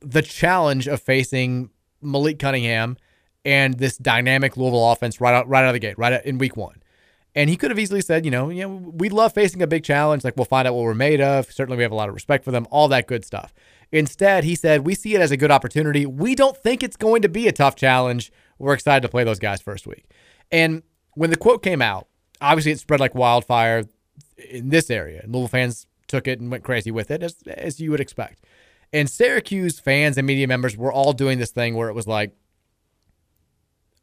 the 0.00 0.22
challenge 0.22 0.86
of 0.86 1.02
facing 1.02 1.70
Malik 2.04 2.38
Cunningham 2.38 2.96
and 3.44 3.74
this 3.74 3.96
dynamic 3.96 4.56
Louisville 4.56 4.90
offense 4.90 5.20
right 5.20 5.34
out 5.34 5.48
right 5.48 5.62
out 5.62 5.68
of 5.68 5.72
the 5.74 5.80
gate, 5.80 5.98
right 5.98 6.24
in 6.24 6.38
week 6.38 6.56
one. 6.56 6.82
And 7.36 7.50
he 7.50 7.56
could 7.56 7.72
have 7.72 7.80
easily 7.80 8.00
said, 8.00 8.24
you 8.24 8.30
know, 8.30 8.48
know, 8.48 8.68
we 8.68 9.08
love 9.08 9.32
facing 9.32 9.60
a 9.60 9.66
big 9.66 9.82
challenge. 9.82 10.22
Like 10.22 10.36
we'll 10.36 10.44
find 10.44 10.68
out 10.68 10.74
what 10.74 10.84
we're 10.84 10.94
made 10.94 11.20
of. 11.20 11.50
Certainly, 11.50 11.76
we 11.76 11.82
have 11.82 11.92
a 11.92 11.96
lot 11.96 12.08
of 12.08 12.14
respect 12.14 12.44
for 12.44 12.52
them. 12.52 12.66
All 12.70 12.86
that 12.88 13.08
good 13.08 13.24
stuff. 13.24 13.52
Instead, 13.90 14.44
he 14.44 14.54
said, 14.54 14.86
we 14.86 14.94
see 14.94 15.14
it 15.14 15.20
as 15.20 15.30
a 15.30 15.36
good 15.36 15.50
opportunity. 15.50 16.06
We 16.06 16.34
don't 16.34 16.56
think 16.56 16.82
it's 16.82 16.96
going 16.96 17.22
to 17.22 17.28
be 17.28 17.48
a 17.48 17.52
tough 17.52 17.76
challenge. 17.76 18.32
We're 18.58 18.74
excited 18.74 19.02
to 19.02 19.08
play 19.08 19.24
those 19.24 19.38
guys 19.38 19.60
first 19.60 19.86
week. 19.86 20.04
And 20.52 20.82
when 21.14 21.30
the 21.30 21.36
quote 21.36 21.62
came 21.62 21.82
out, 21.82 22.06
obviously 22.40 22.72
it 22.72 22.78
spread 22.78 23.00
like 23.00 23.14
wildfire 23.14 23.84
in 24.50 24.68
this 24.68 24.90
area. 24.90 25.20
And 25.22 25.32
Louisville 25.32 25.48
fans 25.48 25.86
took 26.06 26.28
it 26.28 26.40
and 26.40 26.50
went 26.50 26.64
crazy 26.64 26.90
with 26.90 27.10
it, 27.10 27.22
as 27.22 27.36
as 27.48 27.80
you 27.80 27.90
would 27.90 28.00
expect. 28.00 28.44
And 28.94 29.10
Syracuse 29.10 29.80
fans 29.80 30.16
and 30.16 30.24
media 30.24 30.46
members 30.46 30.76
were 30.76 30.92
all 30.92 31.12
doing 31.12 31.40
this 31.40 31.50
thing 31.50 31.74
where 31.74 31.88
it 31.88 31.94
was 31.94 32.06
like, 32.06 32.32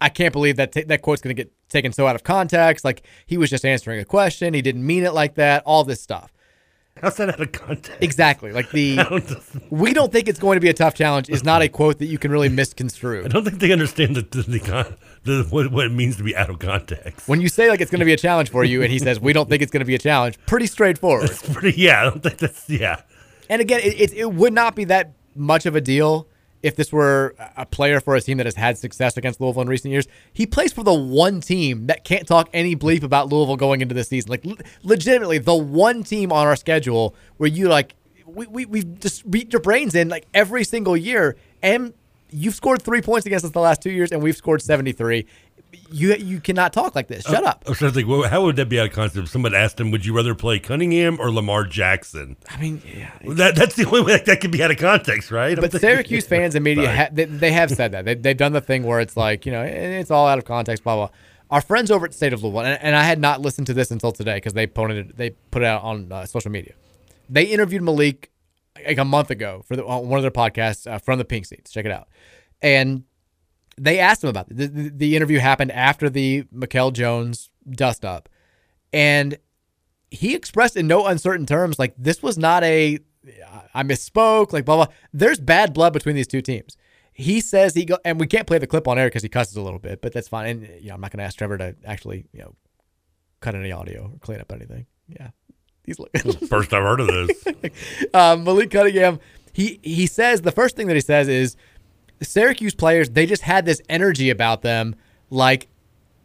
I 0.02 0.10
can't 0.10 0.34
believe 0.34 0.58
that 0.58 0.74
t- 0.74 0.84
that 0.84 1.02
quote's 1.02 1.22
going 1.22 1.34
to 1.34 1.42
get 1.42 1.54
taken 1.70 1.94
so 1.94 2.08
out 2.08 2.16
of 2.16 2.26
context. 2.26 2.84
Like 2.84 3.04
he 3.26 3.38
was 3.38 3.50
just 3.50 3.64
answering 3.64 4.02
a 4.02 4.06
question, 4.06 4.54
he 4.54 4.62
didn't 4.62 4.86
mean 4.86 5.06
it 5.06 5.14
like 5.14 5.36
that. 5.36 5.64
All 5.66 5.86
this 5.86 6.02
stuff. 6.02 6.34
How's 7.02 7.16
that 7.18 7.30
out 7.30 7.40
of 7.40 7.54
context? 7.54 8.04
Exactly. 8.04 8.52
Like 8.52 8.70
the 8.72 9.00
we 9.70 9.94
don't 9.94 10.12
think 10.12 10.28
it's 10.28 10.40
going 10.40 10.58
to 10.58 10.60
be 10.60 10.68
a 10.68 10.74
tough 10.74 10.94
challenge 10.94 11.30
is 11.30 11.42
not 11.42 11.62
a 11.62 11.70
quote 11.70 12.00
that 12.00 12.08
you 12.08 12.18
can 12.18 12.30
really 12.30 12.50
misconstrue. 12.50 13.24
I 13.24 13.30
don't 13.30 13.46
think 13.46 13.60
they 13.60 13.72
understand 13.72 14.18
the, 14.18 14.24
the, 14.24 14.44
the, 14.44 14.98
the 15.24 15.48
what, 15.50 15.72
what 15.72 15.86
it 15.86 15.94
means 15.94 16.18
to 16.18 16.24
be 16.24 16.36
out 16.36 16.50
of 16.50 16.60
context. 16.60 17.30
When 17.30 17.40
you 17.40 17.48
say 17.48 17.70
like 17.70 17.80
it's 17.80 17.92
going 17.92 18.00
to 18.00 18.06
be 18.06 18.14
a 18.14 18.18
challenge 18.18 18.50
for 18.50 18.66
you, 18.66 18.82
and 18.84 18.92
he 18.92 19.00
says 19.00 19.22
we 19.22 19.32
don't 19.32 19.48
think 19.48 19.62
it's 19.62 19.72
going 19.72 19.80
to 19.80 19.86
be 19.86 19.96
a 19.96 20.00
challenge, 20.00 20.38
pretty 20.48 20.68
straightforward. 20.68 21.32
Pretty, 21.54 21.80
yeah, 21.80 22.02
I 22.02 22.04
don't 22.04 22.22
think 22.22 22.40
that's 22.40 22.70
yeah. 22.70 23.02
And 23.52 23.62
again, 23.62 23.82
it, 23.84 24.00
it, 24.00 24.14
it 24.14 24.34
would 24.34 24.54
not 24.54 24.78
be 24.78 24.86
that 24.86 25.12
much 25.36 25.66
of 25.66 25.76
a 25.76 25.82
deal 25.82 26.26
if 26.64 26.78
this 26.78 26.90
were 26.92 27.36
a 27.58 27.66
player 27.66 28.00
for 28.00 28.16
a 28.16 28.22
team 28.22 28.38
that 28.38 28.46
has 28.46 28.56
had 28.56 28.78
success 28.78 29.18
against 29.18 29.42
Louisville 29.42 29.64
in 29.64 29.68
recent 29.68 29.92
years. 29.92 30.08
He 30.32 30.46
plays 30.46 30.72
for 30.72 30.84
the 30.84 30.94
one 30.94 31.42
team 31.42 31.88
that 31.88 32.06
can't 32.06 32.26
talk 32.26 32.50
any 32.54 32.78
bleep 32.78 33.04
about 33.04 33.28
Louisville 33.28 33.58
going 33.58 33.82
into 33.82 33.94
the 33.94 34.06
season. 34.06 34.30
Like, 34.30 34.46
le- 34.46 34.56
legitimately, 34.84 35.40
the 35.40 35.56
one 35.56 36.04
team 36.04 36.32
on 36.32 36.48
our 36.48 36.56
schedule 36.56 37.14
where 37.38 37.50
you, 37.50 37.68
like, 37.68 37.96
we, 38.26 38.48
we, 38.48 38.66
we've 38.66 39.00
just 39.00 39.30
beat 39.30 39.52
your 39.52 39.62
brains 39.62 39.96
in, 39.96 40.08
like, 40.08 40.28
every 40.34 40.64
single 40.64 40.96
year. 40.96 41.36
And 41.62 41.94
you've 42.30 42.56
scored 42.56 42.82
three 42.82 43.02
points 43.02 43.26
against 43.26 43.44
us 43.44 43.52
the 43.52 43.60
last 43.60 43.82
two 43.82 43.92
years, 43.92 44.14
and 44.14 44.22
we've 44.22 44.38
scored 44.38 44.62
73. 44.62 45.26
You 45.90 46.16
you 46.16 46.40
cannot 46.42 46.74
talk 46.74 46.96
like 46.96 47.08
this. 47.08 47.24
Shut 47.24 47.44
up. 47.44 47.64
I 47.66 47.70
was 47.70 47.78
trying 47.78 47.92
to 47.92 47.96
think, 47.96 48.08
well, 48.08 48.24
how 48.24 48.44
would 48.44 48.56
that 48.58 48.68
be 48.70 48.80
out 48.80 48.88
of 48.88 48.94
context? 48.94 49.18
If 49.18 49.30
someone 49.30 49.54
asked 49.56 49.80
him, 49.80 49.92
"Would 49.92 50.06
you 50.06 50.14
rather 50.16 50.36
play 50.36 50.60
Cunningham 50.60 51.18
or 51.20 51.32
Lamar 51.32 51.66
Jackson?" 51.66 52.36
I 52.50 52.58
mean, 52.60 52.82
yeah, 52.86 53.12
that 53.36 53.56
that's 53.56 53.76
the 53.76 53.86
only 53.86 54.02
way 54.02 54.22
that 54.26 54.42
could 54.42 54.52
be 54.52 54.62
out 54.64 54.72
of 54.72 54.78
context, 54.78 55.32
right? 55.32 55.52
I'm 55.58 55.62
But 55.62 55.72
thinking- 55.72 55.90
Syracuse 55.90 56.26
fans 56.28 56.56
and 56.56 56.64
media, 56.64 56.94
ha- 56.96 57.10
they, 57.12 57.26
they 57.26 57.52
have 57.52 57.72
said 57.72 57.92
that. 57.94 58.06
They, 58.06 58.16
they've 58.16 58.36
done 58.38 58.52
the 58.54 58.62
thing 58.62 58.84
where 58.84 59.00
it's 59.00 59.16
like, 59.16 59.46
you 59.46 59.52
know, 59.52 59.62
it's 59.64 60.12
all 60.12 60.28
out 60.28 60.38
of 60.38 60.46
context, 60.46 60.84
blah, 60.84 60.96
blah. 60.96 61.10
Our 61.50 61.62
friends 61.62 61.92
over 61.92 62.06
at 62.06 62.14
State 62.14 62.34
of 62.34 62.44
Louisville, 62.44 62.62
and, 62.62 62.82
and 62.82 62.96
I 62.96 63.04
had 63.04 63.20
not 63.20 63.42
listened 63.42 63.68
to 63.68 63.74
this 63.74 63.92
until 63.92 64.12
today 64.12 64.36
because 64.36 64.54
they, 64.54 64.68
put 64.68 64.92
it- 64.92 65.16
they 65.18 65.32
put 65.52 65.62
it 65.62 65.66
out 65.66 65.84
on 65.84 66.12
uh, 66.12 66.26
social 66.26 66.52
media. 66.52 66.74
They 67.30 67.44
interviewed 67.44 67.82
Malik 67.84 68.30
like 68.86 68.98
a 68.98 69.06
month 69.06 69.30
ago 69.30 69.62
for 69.68 69.76
the, 69.76 69.86
on 69.86 70.08
one 70.10 70.18
of 70.18 70.22
their 70.24 70.32
podcasts 70.32 70.90
uh, 70.90 70.98
from 70.98 71.18
the 71.20 71.26
Pink 71.26 71.46
Seats. 71.46 71.72
Check 71.72 71.86
it 71.86 71.92
out. 71.92 72.08
And 72.62 73.04
they 73.82 73.98
asked 73.98 74.24
him 74.24 74.30
about 74.30 74.52
it. 74.52 74.58
The, 74.58 74.68
the, 74.68 74.90
the 74.90 75.16
interview 75.16 75.40
happened 75.40 75.72
after 75.72 76.10
the 76.10 76.46
Mikel 76.52 76.92
Jones 76.92 77.50
dust 77.70 78.06
up. 78.06 78.30
And 78.94 79.38
he 80.12 80.36
expressed 80.36 80.78
in 80.78 80.86
no 80.86 81.08
uncertain 81.08 81.46
terms 81.46 81.80
like 81.80 81.96
this 81.98 82.22
was 82.22 82.38
not 82.38 82.64
a 82.64 83.00
I 83.74 83.84
misspoke, 83.84 84.54
like 84.54 84.66
blah 84.66 84.76
blah. 84.78 84.88
There's 85.14 85.40
bad 85.40 85.74
blood 85.74 85.94
between 85.94 86.16
these 86.16 86.28
two 86.28 86.42
teams. 86.42 86.78
He 87.14 87.42
says 87.42 87.74
he 87.74 87.86
go, 87.86 87.98
and 88.06 88.20
we 88.20 88.28
can't 88.28 88.48
play 88.48 88.58
the 88.58 88.68
clip 88.68 88.88
on 88.88 88.98
air 88.98 89.08
because 89.08 89.24
he 89.24 89.30
cusses 89.30 89.56
a 89.56 89.62
little 89.62 89.80
bit, 89.80 90.02
but 90.02 90.14
that's 90.14 90.28
fine. 90.28 90.48
And 90.48 90.84
you 90.84 90.90
know, 90.90 90.96
I'm 90.96 91.02
not 91.02 91.12
going 91.12 91.20
to 91.20 91.24
ask 91.26 91.38
Trevor 91.38 91.58
to 91.58 91.76
actually, 91.86 92.26
you 92.34 92.42
know, 92.42 92.56
cut 93.40 93.56
any 93.56 93.72
audio 93.72 94.12
or 94.14 94.20
clean 94.20 94.42
up 94.42 94.52
anything. 94.52 94.86
Yeah, 95.08 95.30
he's 95.86 96.00
like 96.00 96.12
First 96.48 96.74
I've 96.74 96.84
heard 96.84 97.00
of 97.00 97.08
this. 97.08 97.46
um, 98.14 98.44
Malik 98.44 98.72
Cunningham. 98.72 99.20
He 99.54 99.80
he 99.84 100.08
says 100.08 100.42
the 100.42 100.52
first 100.52 100.76
thing 100.76 100.88
that 100.88 100.96
he 100.96 101.02
says 101.02 101.28
is 101.28 101.56
Syracuse 102.22 102.76
players 102.76 103.10
they 103.10 103.26
just 103.26 103.42
had 103.42 103.66
this 103.66 103.82
energy 103.90 104.30
about 104.30 104.62
them, 104.62 104.96
like 105.30 105.68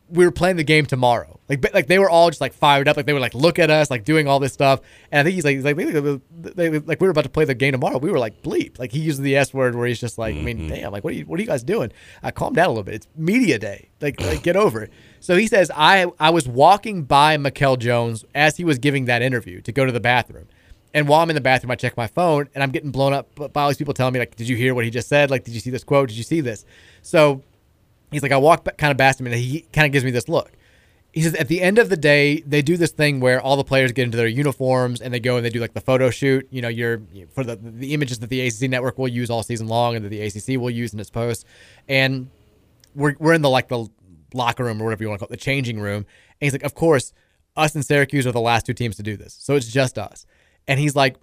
we 0.09 0.25
were 0.25 0.33
playing 0.33 0.57
the 0.57 0.65
game 0.65 0.87
tomorrow. 0.87 1.41
Like 1.49 1.73
like 1.75 1.87
they 1.87 1.99
were 1.99 2.11
all 2.11 2.29
just 2.29 2.41
like 2.41 2.53
fired 2.53 2.89
up. 2.89 2.97
Like 2.97 3.07
they 3.07 3.13
were 3.13 3.21
like 3.21 3.35
look 3.35 3.59
at 3.59 3.71
us, 3.71 3.91
like 3.91 4.05
doing 4.05 4.29
all 4.29 4.39
this 4.39 4.53
stuff. 4.53 4.81
And 5.11 5.21
I 5.21 5.23
think 5.25 5.35
he's 5.35 5.45
like 5.45 5.57
he's 5.57 5.65
like 5.65 5.77
they, 5.77 6.69
they, 6.69 6.79
like 6.81 7.01
we 7.01 7.07
were 7.07 7.11
about 7.11 7.25
to 7.25 7.31
play 7.31 7.45
the 7.45 7.55
game 7.55 7.73
tomorrow. 7.73 7.99
We 7.99 8.11
were 8.11 8.19
like 8.19 8.43
bleep. 8.43 8.79
Like 8.79 8.93
he 8.93 9.01
uses 9.01 9.21
the 9.21 9.37
S 9.37 9.55
word 9.55 9.75
where 9.75 9.87
he's 9.87 10.01
just 10.01 10.19
like 10.19 10.37
I 10.37 10.41
mean 10.41 10.69
damn 10.69 10.93
like 10.93 11.05
what 11.05 11.13
are 11.13 11.17
you 11.17 11.25
what 11.27 11.39
are 11.39 11.43
you 11.43 11.49
guys 11.49 11.63
doing? 11.63 11.93
Uh, 12.23 12.31
calm 12.31 12.53
down 12.53 12.67
a 12.67 12.71
little 12.71 12.85
bit. 12.85 12.95
It's 12.95 13.09
media 13.17 13.59
day. 13.59 13.91
Like 14.01 14.21
like 14.21 14.43
get 14.43 14.57
over 14.57 14.83
it. 14.83 14.93
So 15.21 15.37
he 15.37 15.47
says 15.47 15.71
I 15.75 16.07
I 16.21 16.31
was 16.31 16.47
walking 16.49 17.05
by 17.05 17.37
Mikel 17.37 17.77
Jones 17.77 18.25
as 18.35 18.57
he 18.57 18.65
was 18.65 18.79
giving 18.79 19.07
that 19.07 19.23
interview 19.23 19.61
to 19.63 19.73
go 19.73 19.85
to 19.85 19.93
the 19.93 20.01
bathroom. 20.01 20.47
And 20.97 21.07
while 21.07 21.21
I'm 21.21 21.29
in 21.29 21.35
the 21.35 21.43
bathroom, 21.43 21.71
I 21.71 21.75
check 21.75 21.95
my 21.95 22.07
phone 22.07 22.49
and 22.55 22.65
I'm 22.65 22.71
getting 22.71 22.91
blown 22.91 23.13
up 23.13 23.29
by 23.53 23.61
all 23.61 23.69
these 23.69 23.77
people 23.77 23.93
telling 23.93 24.15
me, 24.15 24.19
like, 24.19 24.35
did 24.35 24.49
you 24.49 24.57
hear 24.57 24.75
what 24.75 24.87
he 24.87 24.91
just 24.91 25.11
said? 25.11 25.31
Like, 25.31 25.45
did 25.45 25.53
you 25.53 25.61
see 25.61 25.69
this 25.69 25.85
quote? 25.85 26.09
Did 26.09 26.17
you 26.17 26.25
see 26.25 26.41
this? 26.41 26.65
So 27.03 27.43
he's 28.11 28.23
like, 28.23 28.33
I 28.33 28.39
walk 28.39 28.65
back, 28.65 28.79
kind 28.79 28.91
of 28.91 28.97
past 28.97 29.21
him 29.21 29.27
and 29.27 29.37
he 29.37 29.67
kind 29.75 29.85
of 29.85 29.93
gives 29.93 30.07
me 30.07 30.11
this 30.11 30.27
look. 30.27 30.53
He 31.13 31.21
says, 31.21 31.35
at 31.35 31.49
the 31.49 31.61
end 31.61 31.77
of 31.77 31.91
the 31.91 31.99
day, 31.99 32.41
they 32.47 32.63
do 32.63 32.79
this 32.79 32.93
thing 32.93 33.21
where 33.21 33.43
all 33.43 33.59
the 33.59 33.65
players 33.65 33.93
get 33.93 34.05
into 34.05 34.17
their 34.17 34.27
uniforms 34.27 35.03
and 35.03 35.13
they 35.13 35.21
go 35.21 35.37
and 35.37 35.45
they 35.45 35.51
do 35.51 35.61
like 35.61 35.75
the 35.75 35.83
photo 35.83 36.09
shoot. 36.09 36.49
You 36.51 36.63
know, 36.63 36.69
you're 36.69 37.03
for 37.35 37.45
the 37.45 37.57
the 37.57 37.93
images 37.93 38.21
that 38.21 38.31
the 38.31 38.47
ACC 38.47 38.71
network 38.71 38.97
will 38.97 39.09
use 39.09 39.29
all 39.29 39.43
season 39.43 39.69
long 39.69 39.97
and 39.97 40.05
that 40.07 40.09
the 40.09 40.23
ACC 40.23 40.59
will 40.59 40.71
use 40.71 40.95
in 40.95 41.01
its 41.01 41.11
posts. 41.11 41.45
And 41.91 42.31
we're 42.95 43.17
we're 43.19 43.35
in 43.35 43.43
the 43.43 43.51
like 43.51 43.69
the 43.69 43.87
locker 44.33 44.65
room 44.65 44.81
or 44.81 44.87
whatever 44.87 45.03
you 45.03 45.11
want 45.11 45.21
to 45.21 45.27
call 45.27 45.31
it, 45.31 45.39
the 45.39 45.45
changing 45.45 45.79
room. 45.79 46.07
And 46.41 46.47
he's 46.47 46.53
like, 46.53 46.65
of 46.65 46.75
course, 46.75 47.13
us 47.55 47.75
and 47.75 47.85
Syracuse 47.85 48.27
are 48.27 48.33
the 48.33 48.41
last 48.41 48.65
two 48.65 48.75
teams 48.75 48.97
to 48.97 49.03
do 49.03 49.19
this, 49.19 49.37
so 49.39 49.57
it's 49.57 49.69
just 49.69 49.99
us. 49.99 50.25
And 50.69 50.81
he's 50.81 50.97
like, 50.97 51.17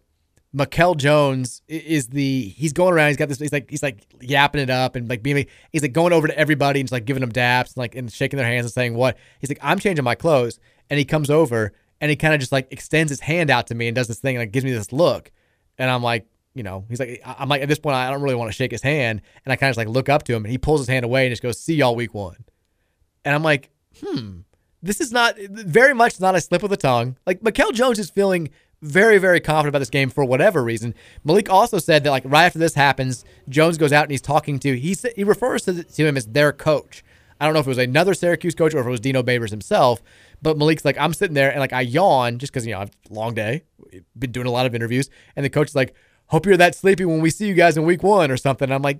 Mikel 0.53 0.93
Jones 0.95 1.63
is 1.67 2.07
the 2.09 2.49
he's 2.49 2.73
going 2.73 2.93
around. 2.93 3.09
He's 3.09 3.17
got 3.17 3.27
this. 3.27 3.39
He's 3.39 3.51
like 3.51 3.69
he's 3.69 3.81
like 3.81 4.05
yapping 4.21 4.61
it 4.61 4.69
up 4.69 4.95
and 4.95 5.09
like 5.09 5.23
being. 5.23 5.47
He's 5.71 5.81
like 5.81 5.93
going 5.93 6.13
over 6.13 6.27
to 6.27 6.37
everybody 6.37 6.79
and 6.79 6.87
just 6.87 6.93
like 6.93 7.05
giving 7.05 7.21
them 7.21 7.31
daps 7.31 7.69
and 7.69 7.77
like 7.77 7.95
and 7.95 8.11
shaking 8.11 8.37
their 8.37 8.45
hands 8.45 8.65
and 8.65 8.71
saying 8.71 8.93
what. 8.93 9.17
He's 9.39 9.49
like 9.49 9.59
I'm 9.61 9.79
changing 9.79 10.05
my 10.05 10.15
clothes 10.15 10.59
and 10.89 10.99
he 10.99 11.05
comes 11.05 11.31
over 11.31 11.73
and 11.99 12.09
he 12.09 12.15
kind 12.15 12.33
of 12.35 12.39
just 12.39 12.51
like 12.51 12.67
extends 12.71 13.09
his 13.09 13.21
hand 13.21 13.49
out 13.49 13.67
to 13.67 13.75
me 13.75 13.87
and 13.87 13.95
does 13.95 14.07
this 14.07 14.19
thing 14.19 14.35
and 14.35 14.41
like 14.43 14.51
gives 14.51 14.65
me 14.65 14.71
this 14.71 14.91
look 14.91 15.31
and 15.77 15.89
I'm 15.89 16.03
like 16.03 16.27
you 16.53 16.61
know 16.61 16.85
he's 16.87 16.99
like 16.99 17.21
I'm 17.25 17.49
like 17.49 17.61
at 17.61 17.69
this 17.69 17.79
point 17.79 17.95
I 17.95 18.11
don't 18.11 18.21
really 18.21 18.35
want 18.35 18.49
to 18.49 18.55
shake 18.55 18.71
his 18.71 18.83
hand 18.83 19.21
and 19.45 19.51
I 19.51 19.55
kind 19.55 19.69
of 19.69 19.75
just 19.75 19.77
like 19.77 19.93
look 19.93 20.09
up 20.09 20.23
to 20.23 20.33
him 20.33 20.43
and 20.43 20.51
he 20.51 20.57
pulls 20.57 20.81
his 20.81 20.87
hand 20.87 21.05
away 21.05 21.25
and 21.25 21.31
just 21.31 21.41
goes 21.41 21.59
see 21.59 21.75
y'all 21.75 21.95
week 21.95 22.13
one 22.13 22.43
and 23.25 23.33
I'm 23.33 23.41
like 23.41 23.71
hmm 24.01 24.41
this 24.83 24.99
is 24.99 25.13
not 25.13 25.37
very 25.39 25.93
much 25.93 26.19
not 26.19 26.35
a 26.35 26.41
slip 26.41 26.61
of 26.61 26.69
the 26.69 26.77
tongue. 26.77 27.15
Like 27.25 27.41
Mikel 27.41 27.71
Jones 27.71 27.97
is 27.99 28.09
feeling 28.09 28.49
very, 28.83 29.17
very 29.17 29.39
confident 29.39 29.69
about 29.69 29.79
this 29.79 29.89
game 29.89 30.09
for 30.09 30.25
whatever 30.25 30.63
reason. 30.63 30.93
Malik 31.23 31.49
also 31.49 31.79
said 31.79 32.03
that 32.03 32.11
like 32.11 32.23
right 32.25 32.45
after 32.45 32.59
this 32.59 32.75
happens, 32.75 33.23
Jones 33.49 33.77
goes 33.77 33.91
out 33.91 34.03
and 34.03 34.11
he's 34.11 34.21
talking 34.21 34.59
to 34.59 34.77
he 34.77 34.95
he 35.15 35.23
refers 35.23 35.63
to, 35.63 35.83
to 35.83 36.05
him 36.05 36.17
as 36.17 36.27
their 36.27 36.51
coach. 36.51 37.03
I 37.39 37.45
don't 37.45 37.53
know 37.53 37.59
if 37.59 37.65
it 37.65 37.69
was 37.69 37.77
another 37.77 38.13
Syracuse 38.13 38.55
coach 38.55 38.73
or 38.73 38.79
if 38.79 38.85
it 38.85 38.89
was 38.89 38.99
Dino 38.99 39.23
Babers 39.23 39.49
himself. 39.49 40.01
But 40.41 40.57
Malik's 40.57 40.85
like, 40.85 40.97
I'm 40.97 41.13
sitting 41.13 41.33
there 41.33 41.49
and 41.49 41.59
like 41.59 41.73
I 41.73 41.81
yawn 41.81 42.37
just 42.37 42.53
because 42.53 42.65
you 42.65 42.73
know 42.73 42.81
I've 42.81 42.91
long 43.09 43.33
day, 43.33 43.63
been 44.17 44.31
doing 44.31 44.47
a 44.47 44.51
lot 44.51 44.65
of 44.65 44.75
interviews, 44.75 45.09
and 45.35 45.45
the 45.45 45.49
coach 45.49 45.69
is 45.69 45.75
like, 45.75 45.95
"Hope 46.27 46.45
you're 46.45 46.57
that 46.57 46.75
sleepy 46.75 47.05
when 47.05 47.21
we 47.21 47.29
see 47.29 47.47
you 47.47 47.53
guys 47.53 47.77
in 47.77 47.83
week 47.83 48.03
one 48.03 48.31
or 48.31 48.37
something." 48.37 48.65
And 48.65 48.73
I'm 48.73 48.81
like, 48.81 48.99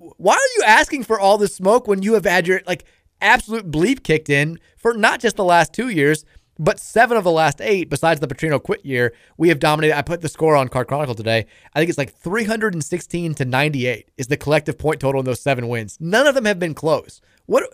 why 0.00 0.34
are 0.34 0.56
you 0.56 0.62
asking 0.66 1.04
for 1.04 1.20
all 1.20 1.36
this 1.36 1.54
smoke 1.54 1.86
when 1.86 2.02
you 2.02 2.14
have 2.14 2.24
had 2.24 2.46
your 2.46 2.62
like 2.66 2.84
absolute 3.20 3.70
bleep 3.70 4.02
kicked 4.02 4.30
in 4.30 4.58
for 4.76 4.94
not 4.94 5.20
just 5.20 5.36
the 5.36 5.44
last 5.44 5.72
two 5.72 5.88
years, 5.88 6.24
but 6.60 6.78
seven 6.78 7.16
of 7.16 7.24
the 7.24 7.30
last 7.30 7.60
eight, 7.62 7.88
besides 7.88 8.20
the 8.20 8.28
Petrino 8.28 8.62
quit 8.62 8.84
year, 8.84 9.14
we 9.38 9.48
have 9.48 9.58
dominated. 9.58 9.96
I 9.96 10.02
put 10.02 10.20
the 10.20 10.28
score 10.28 10.54
on 10.54 10.68
Card 10.68 10.88
Chronicle 10.88 11.14
today. 11.14 11.46
I 11.74 11.78
think 11.80 11.88
it's 11.88 11.96
like 11.98 12.12
316 12.12 13.34
to 13.34 13.44
98 13.46 14.10
is 14.18 14.26
the 14.26 14.36
collective 14.36 14.76
point 14.78 15.00
total 15.00 15.20
in 15.20 15.24
those 15.24 15.40
seven 15.40 15.68
wins. 15.68 15.96
None 16.00 16.26
of 16.26 16.34
them 16.34 16.44
have 16.44 16.58
been 16.58 16.74
close. 16.74 17.20
What 17.46 17.64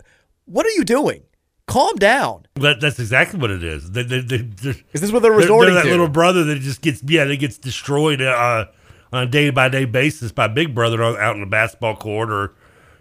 what 0.47 0.65
are 0.65 0.71
you 0.71 0.85
doing? 0.85 1.25
Calm 1.67 1.97
down. 1.97 2.47
That, 2.55 2.81
that's 2.81 3.01
exactly 3.01 3.41
what 3.41 3.51
it 3.51 3.65
is. 3.65 3.91
They, 3.91 4.05
they, 4.05 4.21
they, 4.21 4.37
Is 4.93 5.01
this 5.01 5.11
what 5.11 5.21
they're 5.23 5.33
they're- 5.33 5.41
resorting 5.41 5.75
they're 5.75 5.83
that 5.83 5.89
to? 5.89 5.91
little 5.91 6.09
brother 6.09 6.45
that 6.45 6.61
just 6.61 6.81
gets 6.81 7.03
yeah, 7.03 7.25
that 7.25 7.37
gets 7.41 7.59
destroyed 7.59 8.23
uh, 8.23 8.67
on 9.13 9.25
a 9.25 9.27
day 9.27 9.51
by 9.51 9.69
day 9.69 9.85
basis 9.85 10.31
by 10.31 10.47
Big 10.47 10.77
Brother 10.77 11.03
out 11.03 11.35
in 11.35 11.41
the 11.41 11.47
basketball 11.47 11.97
court 11.97 12.31
or 12.31 12.55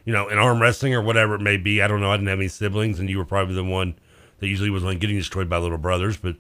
you 0.04 0.14
know 0.14 0.30
in 0.30 0.40
arm 0.40 0.60
wrestling 0.60 0.96
or 0.96 1.02
whatever 1.04 1.36
it 1.36 1.42
may 1.42 1.58
be. 1.58 1.80
I 1.80 1.88
don't 1.88 2.02
know. 2.02 2.10
I 2.10 2.18
didn't 2.18 2.30
have 2.30 2.40
any 2.40 2.48
siblings, 2.48 3.00
and 3.00 3.08
you 3.08 3.20
were 3.20 3.26
probably 3.26 3.54
the 3.54 3.64
one 3.64 4.00
that 4.40 4.48
usually 4.48 4.70
was 4.70 4.84
like 4.84 5.00
getting 5.00 5.18
destroyed 5.18 5.50
by 5.50 5.58
little 5.58 5.78
brothers, 5.78 6.18
but. 6.18 6.36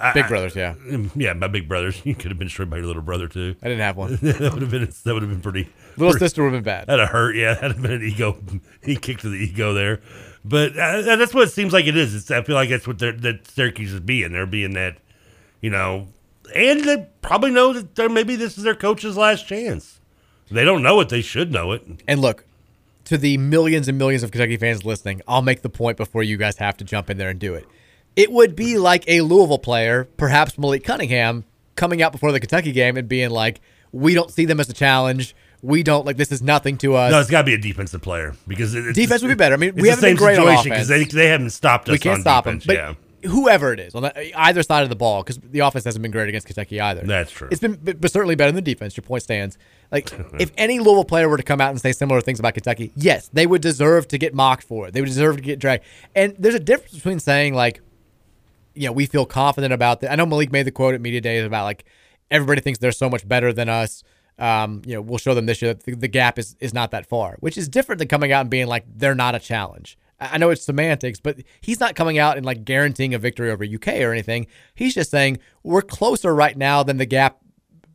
I- 0.00 0.14
Big 0.14 0.24
I- 0.24 0.28
brothers, 0.28 0.56
yeah. 0.56 0.74
yeah, 1.14 1.34
by 1.34 1.48
big 1.48 1.68
brothers. 1.68 2.00
You 2.06 2.14
could 2.14 2.30
have 2.30 2.38
been 2.38 2.48
destroyed 2.48 2.70
by 2.70 2.78
your 2.78 2.86
little 2.86 3.02
brother 3.02 3.28
too. 3.28 3.54
I 3.62 3.68
didn't 3.68 3.82
have 3.82 3.98
one. 3.98 4.16
that 4.22 4.40
would 4.54 4.62
have 4.62 4.70
been 4.70 4.90
that 5.04 5.12
would 5.12 5.22
have 5.22 5.30
been 5.30 5.42
pretty. 5.42 5.68
Little 5.98 6.12
pretty- 6.12 6.24
sister 6.24 6.42
would 6.42 6.54
have 6.54 6.64
been 6.64 6.72
bad. 6.72 6.86
That'd 6.86 7.00
have 7.00 7.10
hurt. 7.10 7.36
Yeah, 7.36 7.52
that'd 7.60 7.72
have 7.72 7.82
been 7.82 7.92
an 7.92 8.02
ego. 8.02 8.38
He 8.82 8.96
kicked 8.96 9.20
to 9.20 9.28
the 9.28 9.36
ego 9.36 9.74
there, 9.74 10.00
but 10.46 10.72
uh, 10.78 11.02
that's 11.16 11.34
what 11.34 11.46
it 11.46 11.50
seems 11.52 11.74
like 11.74 11.84
it 11.86 11.94
is. 11.94 12.14
It's, 12.14 12.30
I 12.30 12.42
feel 12.42 12.54
like 12.54 12.70
that's 12.70 12.86
what 12.86 13.00
that 13.00 13.40
Syracuse 13.46 13.92
is 13.92 14.00
being. 14.00 14.32
They're 14.32 14.46
being 14.46 14.72
that, 14.72 14.96
you 15.60 15.68
know, 15.68 16.08
and 16.56 16.82
they 16.84 17.06
probably 17.20 17.50
know 17.50 17.74
that 17.74 18.10
maybe 18.10 18.34
this 18.34 18.56
is 18.56 18.64
their 18.64 18.74
coach's 18.74 19.18
last 19.18 19.46
chance. 19.46 20.00
They 20.50 20.64
don't 20.64 20.82
know 20.82 21.00
it. 21.00 21.10
They 21.10 21.20
should 21.20 21.52
know 21.52 21.72
it. 21.72 21.82
And 22.08 22.18
look, 22.18 22.46
to 23.12 23.18
the 23.18 23.36
millions 23.36 23.88
and 23.88 23.98
millions 23.98 24.22
of 24.22 24.30
Kentucky 24.30 24.56
fans 24.56 24.86
listening, 24.86 25.20
I'll 25.28 25.42
make 25.42 25.60
the 25.60 25.68
point 25.68 25.98
before 25.98 26.22
you 26.22 26.38
guys 26.38 26.56
have 26.56 26.78
to 26.78 26.84
jump 26.84 27.10
in 27.10 27.18
there 27.18 27.28
and 27.28 27.38
do 27.38 27.54
it. 27.54 27.66
It 28.16 28.32
would 28.32 28.56
be 28.56 28.78
like 28.78 29.04
a 29.06 29.20
Louisville 29.20 29.58
player, 29.58 30.04
perhaps 30.16 30.56
Malik 30.56 30.82
Cunningham, 30.82 31.44
coming 31.76 32.00
out 32.00 32.12
before 32.12 32.32
the 32.32 32.40
Kentucky 32.40 32.72
game 32.72 32.96
and 32.96 33.06
being 33.08 33.28
like, 33.28 33.60
"We 33.92 34.14
don't 34.14 34.30
see 34.30 34.46
them 34.46 34.60
as 34.60 34.68
a 34.70 34.72
challenge. 34.72 35.36
We 35.60 35.82
don't 35.82 36.06
like 36.06 36.16
this 36.16 36.32
is 36.32 36.40
nothing 36.40 36.78
to 36.78 36.94
us." 36.94 37.12
No, 37.12 37.20
it's 37.20 37.28
got 37.30 37.42
to 37.42 37.46
be 37.46 37.54
a 37.54 37.58
defensive 37.58 38.00
player 38.00 38.34
because 38.48 38.74
it's 38.74 38.96
Defense 38.96 39.20
would 39.20 39.28
be 39.28 39.34
better. 39.34 39.54
I 39.54 39.58
mean, 39.58 39.74
we 39.74 39.88
haven't 39.88 40.02
been 40.02 40.16
great 40.16 40.38
on 40.38 40.46
situation 40.46 40.70
because 40.70 40.88
they 40.88 41.04
they 41.04 41.28
haven't 41.28 41.50
stopped 41.50 41.90
us. 41.90 41.92
we 41.92 41.98
can't 41.98 42.16
on 42.16 42.20
stop 42.22 42.44
defense. 42.44 42.64
them. 42.64 42.76
But 42.76 43.28
yeah, 43.28 43.30
whoever 43.30 43.72
it 43.72 43.80
is 43.80 43.94
on 43.94 44.02
the, 44.02 44.40
either 44.40 44.62
side 44.62 44.82
of 44.84 44.88
the 44.88 44.96
ball 44.96 45.22
because 45.22 45.38
the 45.38 45.60
offense 45.60 45.84
hasn't 45.84 46.02
been 46.02 46.10
great 46.10 46.28
against 46.28 46.46
Kentucky 46.46 46.80
either. 46.80 47.02
That's 47.02 47.30
true. 47.30 47.48
It's 47.50 47.60
been, 47.60 47.78
but, 47.82 48.00
but 48.00 48.10
certainly 48.10 48.34
better 48.34 48.52
than 48.52 48.64
the 48.64 48.70
defense. 48.70 48.96
Your 48.96 49.02
point 49.02 49.22
stands. 49.22 49.58
Like 49.92 50.10
if 50.40 50.50
any 50.56 50.80
Louisville 50.80 51.04
player 51.04 51.28
were 51.28 51.36
to 51.36 51.42
come 51.42 51.60
out 51.60 51.70
and 51.70 51.80
say 51.80 51.92
similar 51.92 52.20
things 52.20 52.40
about 52.40 52.54
Kentucky, 52.54 52.90
yes, 52.96 53.28
they 53.32 53.46
would 53.46 53.62
deserve 53.62 54.08
to 54.08 54.18
get 54.18 54.34
mocked 54.34 54.64
for 54.64 54.88
it. 54.88 54.94
They 54.94 55.00
would 55.00 55.08
deserve 55.08 55.36
to 55.36 55.42
get 55.42 55.58
dragged. 55.58 55.84
And 56.16 56.34
there's 56.38 56.54
a 56.54 56.60
difference 56.60 56.94
between 56.94 57.20
saying 57.20 57.54
like, 57.54 57.80
you 58.74 58.86
know, 58.86 58.92
we 58.92 59.06
feel 59.06 59.26
confident 59.26 59.72
about 59.72 60.00
that. 60.00 60.10
I 60.10 60.16
know 60.16 60.26
Malik 60.26 60.50
made 60.50 60.62
the 60.62 60.70
quote 60.72 60.94
at 60.94 61.00
media 61.00 61.20
days 61.20 61.44
about 61.44 61.64
like 61.64 61.84
everybody 62.30 62.62
thinks 62.62 62.78
they're 62.78 62.90
so 62.90 63.10
much 63.10 63.28
better 63.28 63.52
than 63.52 63.68
us. 63.68 64.02
Um, 64.38 64.80
you 64.86 64.94
know, 64.94 65.02
we'll 65.02 65.18
show 65.18 65.34
them 65.34 65.44
this 65.44 65.60
year 65.60 65.74
that 65.74 65.84
the, 65.84 65.94
the 65.94 66.08
gap 66.08 66.38
is 66.38 66.56
is 66.58 66.72
not 66.72 66.90
that 66.92 67.06
far, 67.06 67.36
which 67.40 67.58
is 67.58 67.68
different 67.68 67.98
than 67.98 68.08
coming 68.08 68.32
out 68.32 68.40
and 68.40 68.50
being 68.50 68.66
like 68.66 68.84
they're 68.96 69.14
not 69.14 69.34
a 69.34 69.38
challenge. 69.38 69.98
I 70.18 70.38
know 70.38 70.50
it's 70.50 70.62
semantics, 70.62 71.20
but 71.20 71.38
he's 71.60 71.80
not 71.80 71.96
coming 71.96 72.16
out 72.16 72.36
and 72.36 72.46
like 72.46 72.64
guaranteeing 72.64 73.12
a 73.12 73.18
victory 73.18 73.50
over 73.50 73.64
UK 73.64 73.88
or 74.00 74.12
anything. 74.12 74.46
He's 74.74 74.94
just 74.94 75.10
saying 75.10 75.38
we're 75.62 75.82
closer 75.82 76.34
right 76.34 76.56
now 76.56 76.82
than 76.82 76.98
the 76.98 77.06
gap 77.06 77.38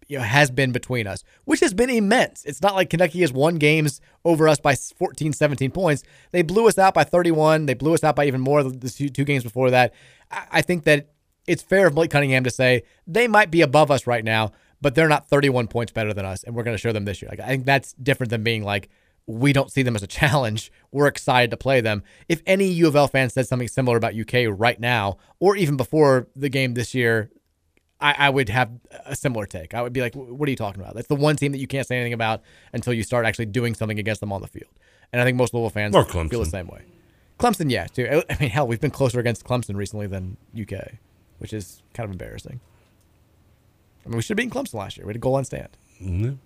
you 0.08 0.18
know, 0.18 0.24
has 0.24 0.50
been 0.52 0.72
between 0.72 1.08
us, 1.08 1.24
which 1.46 1.60
has 1.60 1.74
been 1.74 1.90
immense. 1.90 2.44
It's 2.46 2.62
not 2.62 2.76
like 2.76 2.90
Kentucky 2.90 3.22
has 3.22 3.32
won 3.32 3.56
games 3.56 4.02
over 4.24 4.48
us 4.48 4.60
by 4.60 4.76
14, 4.76 5.34
17 5.34 5.72
points. 5.72 6.04
They 6.32 6.42
blew 6.42 6.68
us 6.68 6.78
out 6.78 6.94
by 6.94 7.04
31. 7.04 7.66
They 7.66 7.74
blew 7.74 7.94
us 7.94 8.04
out 8.04 8.16
by 8.16 8.26
even 8.26 8.42
more 8.42 8.64
the 8.64 8.90
two 8.90 9.24
games 9.26 9.44
before 9.44 9.72
that. 9.72 9.94
I 10.32 10.46
I 10.52 10.62
think 10.62 10.86
that 10.86 11.10
it's 11.48 11.64
fair 11.64 11.88
of 11.88 11.94
Malik 11.94 12.12
Cunningham 12.12 12.44
to 12.44 12.50
say 12.50 12.84
they 13.06 13.28
might 13.28 13.52
be 13.52 13.62
above 13.62 13.90
us 13.90 14.06
right 14.06 14.24
now, 14.24 14.52
but 14.82 14.96
they're 14.96 15.08
not 15.08 15.30
31 15.30 15.68
points 15.68 15.92
better 15.92 16.14
than 16.14 16.26
us, 16.26 16.44
and 16.44 16.56
we're 16.56 16.64
going 16.64 16.76
to 16.76 16.82
show 16.82 16.92
them 16.92 17.06
this 17.06 17.22
year. 17.22 17.30
Like 17.30 17.40
I 17.40 17.48
think 17.48 17.66
that's 17.66 17.94
different 17.94 18.30
than 18.32 18.44
being 18.44 18.64
like 18.64 18.90
we 19.28 19.52
don't 19.52 19.72
see 19.72 19.84
them 19.84 19.96
as 19.96 20.04
a 20.04 20.08
challenge. 20.22 20.72
We're 20.92 21.08
excited 21.08 21.52
to 21.52 21.58
play 21.58 21.82
them. 21.82 22.04
If 22.28 22.42
any 22.46 22.68
U 22.68 22.88
of 22.88 22.96
L 22.96 23.08
fan 23.08 23.30
said 23.30 23.48
something 23.48 23.68
similar 23.68 23.98
about 23.98 24.16
UK 24.16 24.48
right 24.50 24.80
now, 24.80 25.18
or 25.40 25.56
even 25.56 25.78
before 25.78 26.28
the 26.36 26.50
game 26.50 26.74
this 26.74 26.96
year, 26.96 27.30
I, 28.00 28.14
I 28.18 28.30
would 28.30 28.50
have 28.50 28.70
a 29.06 29.16
similar 29.16 29.46
take. 29.46 29.74
I 29.74 29.82
would 29.82 29.94
be 29.94 30.02
like, 30.02 30.14
"What 30.16 30.48
are 30.48 30.50
you 30.50 30.56
talking 30.56 30.82
about? 30.82 30.94
That's 30.96 31.08
the 31.08 31.16
one 31.16 31.36
team 31.36 31.52
that 31.54 31.58
you 31.58 31.68
can't 31.68 31.88
say 31.88 31.96
anything 31.96 32.14
about 32.14 32.42
until 32.74 32.94
you 32.94 33.04
start 33.04 33.26
actually 33.26 33.48
doing 33.48 33.74
something 33.74 33.98
against 34.00 34.22
them 34.22 34.32
on 34.32 34.42
the 34.42 34.48
field." 34.48 34.70
And 35.12 35.22
I 35.22 35.26
think 35.26 35.38
most 35.38 35.54
Louisville 35.54 35.70
fans 35.70 35.96
feel 36.30 36.40
the 36.40 36.46
same 36.46 36.68
way. 36.68 36.82
Clemson, 37.40 37.72
yeah, 37.72 37.86
too. 37.88 38.24
I 38.30 38.38
mean, 38.40 38.50
hell, 38.50 38.68
we've 38.68 38.82
been 38.82 38.92
closer 38.92 39.20
against 39.20 39.44
Clemson 39.46 39.76
recently 39.76 40.08
than 40.08 40.38
UK, 40.60 40.94
which 41.40 41.54
is 41.54 41.82
kind 41.94 42.06
of 42.06 42.12
embarrassing. 42.12 42.60
I 44.06 44.10
mean, 44.10 44.18
we 44.18 44.22
should 44.22 44.38
have 44.38 44.38
beaten 44.38 44.52
Clemson 44.52 44.76
last 44.76 44.98
year. 44.98 45.06
We 45.06 45.12
had 45.12 45.18
a 45.18 45.20
goal 45.20 45.36
on 45.36 45.46
stand. 45.46 45.70
Mhm. 46.02 46.38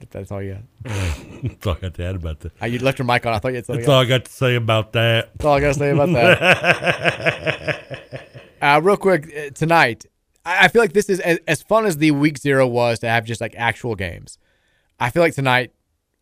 If 0.00 0.10
that's 0.10 0.30
all 0.32 0.42
you 0.42 0.58
got. 0.84 0.92
That's 1.44 1.66
all 1.66 1.74
I 1.74 1.80
got 1.80 1.94
to 1.94 2.04
add 2.04 2.16
about 2.16 2.40
that. 2.40 2.52
Uh, 2.60 2.66
you 2.66 2.78
left 2.78 2.98
your 2.98 3.06
mic 3.06 3.24
on. 3.26 3.32
I 3.32 3.38
thought 3.38 3.48
you 3.48 3.54
had 3.56 3.66
something 3.66 3.80
That's 3.82 3.88
all 3.88 4.00
I 4.00 4.04
got 4.04 4.24
to 4.24 4.32
say 4.32 4.54
about 4.56 4.92
that. 4.92 5.30
That's 5.34 5.44
all 5.44 5.54
I 5.54 5.60
got 5.60 5.68
to 5.68 5.74
say 5.74 5.90
about 5.90 6.12
that. 6.12 8.00
uh, 8.60 8.80
real 8.82 8.96
quick, 8.96 9.32
uh, 9.36 9.50
tonight, 9.50 10.06
I, 10.44 10.64
I 10.64 10.68
feel 10.68 10.82
like 10.82 10.92
this 10.92 11.08
is 11.08 11.20
as, 11.20 11.38
as 11.46 11.62
fun 11.62 11.86
as 11.86 11.98
the 11.98 12.10
week 12.12 12.38
zero 12.38 12.66
was 12.66 12.98
to 13.00 13.08
have 13.08 13.24
just 13.24 13.40
like 13.40 13.54
actual 13.56 13.94
games. 13.94 14.38
I 14.98 15.10
feel 15.10 15.22
like 15.22 15.34
tonight 15.34 15.72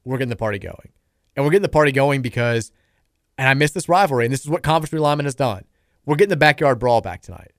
we're 0.05 0.19
getting 0.19 0.31
the 0.31 0.37
party 0.37 0.59
going. 0.59 0.91
And 1.37 1.45
we're 1.45 1.51
getting 1.51 1.63
the 1.63 1.69
party 1.69 1.93
going 1.93 2.23
because, 2.23 2.73
and 3.39 3.49
I 3.49 3.55
miss 3.55 3.71
this 3.71 3.89
rivalry, 3.89 4.25
and 4.25 4.33
this 4.33 4.41
is 4.41 4.51
what 4.51 4.63
conference 4.63 4.93
realignment 4.93 5.25
has 5.25 5.35
done. 5.35 5.65
We're 6.05 6.17
getting 6.17 6.31
the 6.31 6.37
backyard 6.37 6.79
brawl 6.79 7.01
back 7.01 7.23
tonight. 7.23 7.53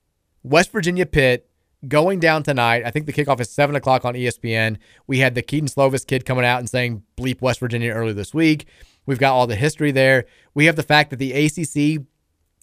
West 0.43 0.71
Virginia 0.71 1.05
Pitt 1.05 1.49
going 1.87 2.19
down 2.19 2.43
tonight. 2.43 2.83
I 2.85 2.91
think 2.91 3.05
the 3.05 3.13
kickoff 3.13 3.39
is 3.39 3.49
7 3.49 3.75
o'clock 3.75 4.05
on 4.05 4.13
ESPN. 4.13 4.77
We 5.07 5.19
had 5.19 5.35
the 5.35 5.41
Kedon 5.41 5.67
Slovis 5.67 6.05
kid 6.05 6.25
coming 6.25 6.45
out 6.45 6.59
and 6.59 6.69
saying 6.69 7.03
bleep 7.17 7.41
West 7.41 7.59
Virginia 7.59 7.91
earlier 7.91 8.13
this 8.13 8.33
week. 8.33 8.67
We've 9.05 9.19
got 9.19 9.33
all 9.33 9.47
the 9.47 9.55
history 9.55 9.91
there. 9.91 10.25
We 10.53 10.65
have 10.65 10.75
the 10.75 10.83
fact 10.83 11.09
that 11.09 11.17
the 11.17 11.33
ACC 11.33 12.05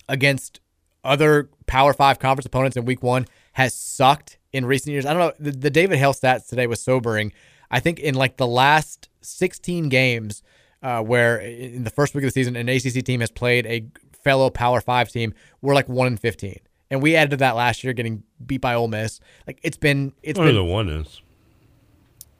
against 0.09 0.61
other 1.05 1.48
Power 1.66 1.92
Five 1.92 2.18
conference 2.18 2.46
opponents 2.46 2.76
in 2.76 2.84
Week 2.84 3.03
One 3.03 3.26
has 3.53 3.74
sucked 3.74 4.38
in 4.53 4.64
recent 4.66 4.92
years. 4.92 5.07
I 5.07 5.12
don't 5.14 5.20
know. 5.20 5.51
The, 5.51 5.57
the 5.57 5.70
David 5.70 5.98
Hale 5.98 6.12
stats 6.12 6.48
today 6.48 6.66
was 6.66 6.80
sobering. 6.80 7.32
I 7.70 7.80
think 7.80 8.01
in 8.01 8.14
like 8.14 8.36
the 8.36 8.46
last 8.46 9.09
16 9.22 9.88
games, 9.88 10.42
uh, 10.82 11.03
where 11.03 11.38
in 11.38 11.84
the 11.84 11.90
first 11.90 12.14
week 12.14 12.24
of 12.24 12.28
the 12.28 12.32
season 12.32 12.57
an 12.57 12.68
ACC 12.68 13.05
team 13.05 13.20
has 13.20 13.30
played 13.30 13.66
a 13.66 13.86
fellow 14.24 14.51
Power 14.51 14.80
Five 14.80 15.11
team, 15.11 15.34
we're 15.62 15.74
like 15.74 15.88
one 15.88 16.07
in 16.09 16.16
15, 16.16 16.59
and 16.90 17.03
we 17.03 17.16
added 17.16 17.30
to 17.30 17.36
that 17.38 17.57
last 17.57 17.84
year, 17.84 17.92
getting 17.92 18.22
beat 18.44 18.61
by 18.61 18.74
Ole 18.74 18.88
Miss. 18.88 19.20
Like 19.46 19.61
it's 19.62 19.76
been, 19.76 20.12
it's 20.22 20.38
Only 20.38 20.53
been. 20.53 20.57
the 20.57 20.64
one 20.64 20.88
is. 20.88 21.22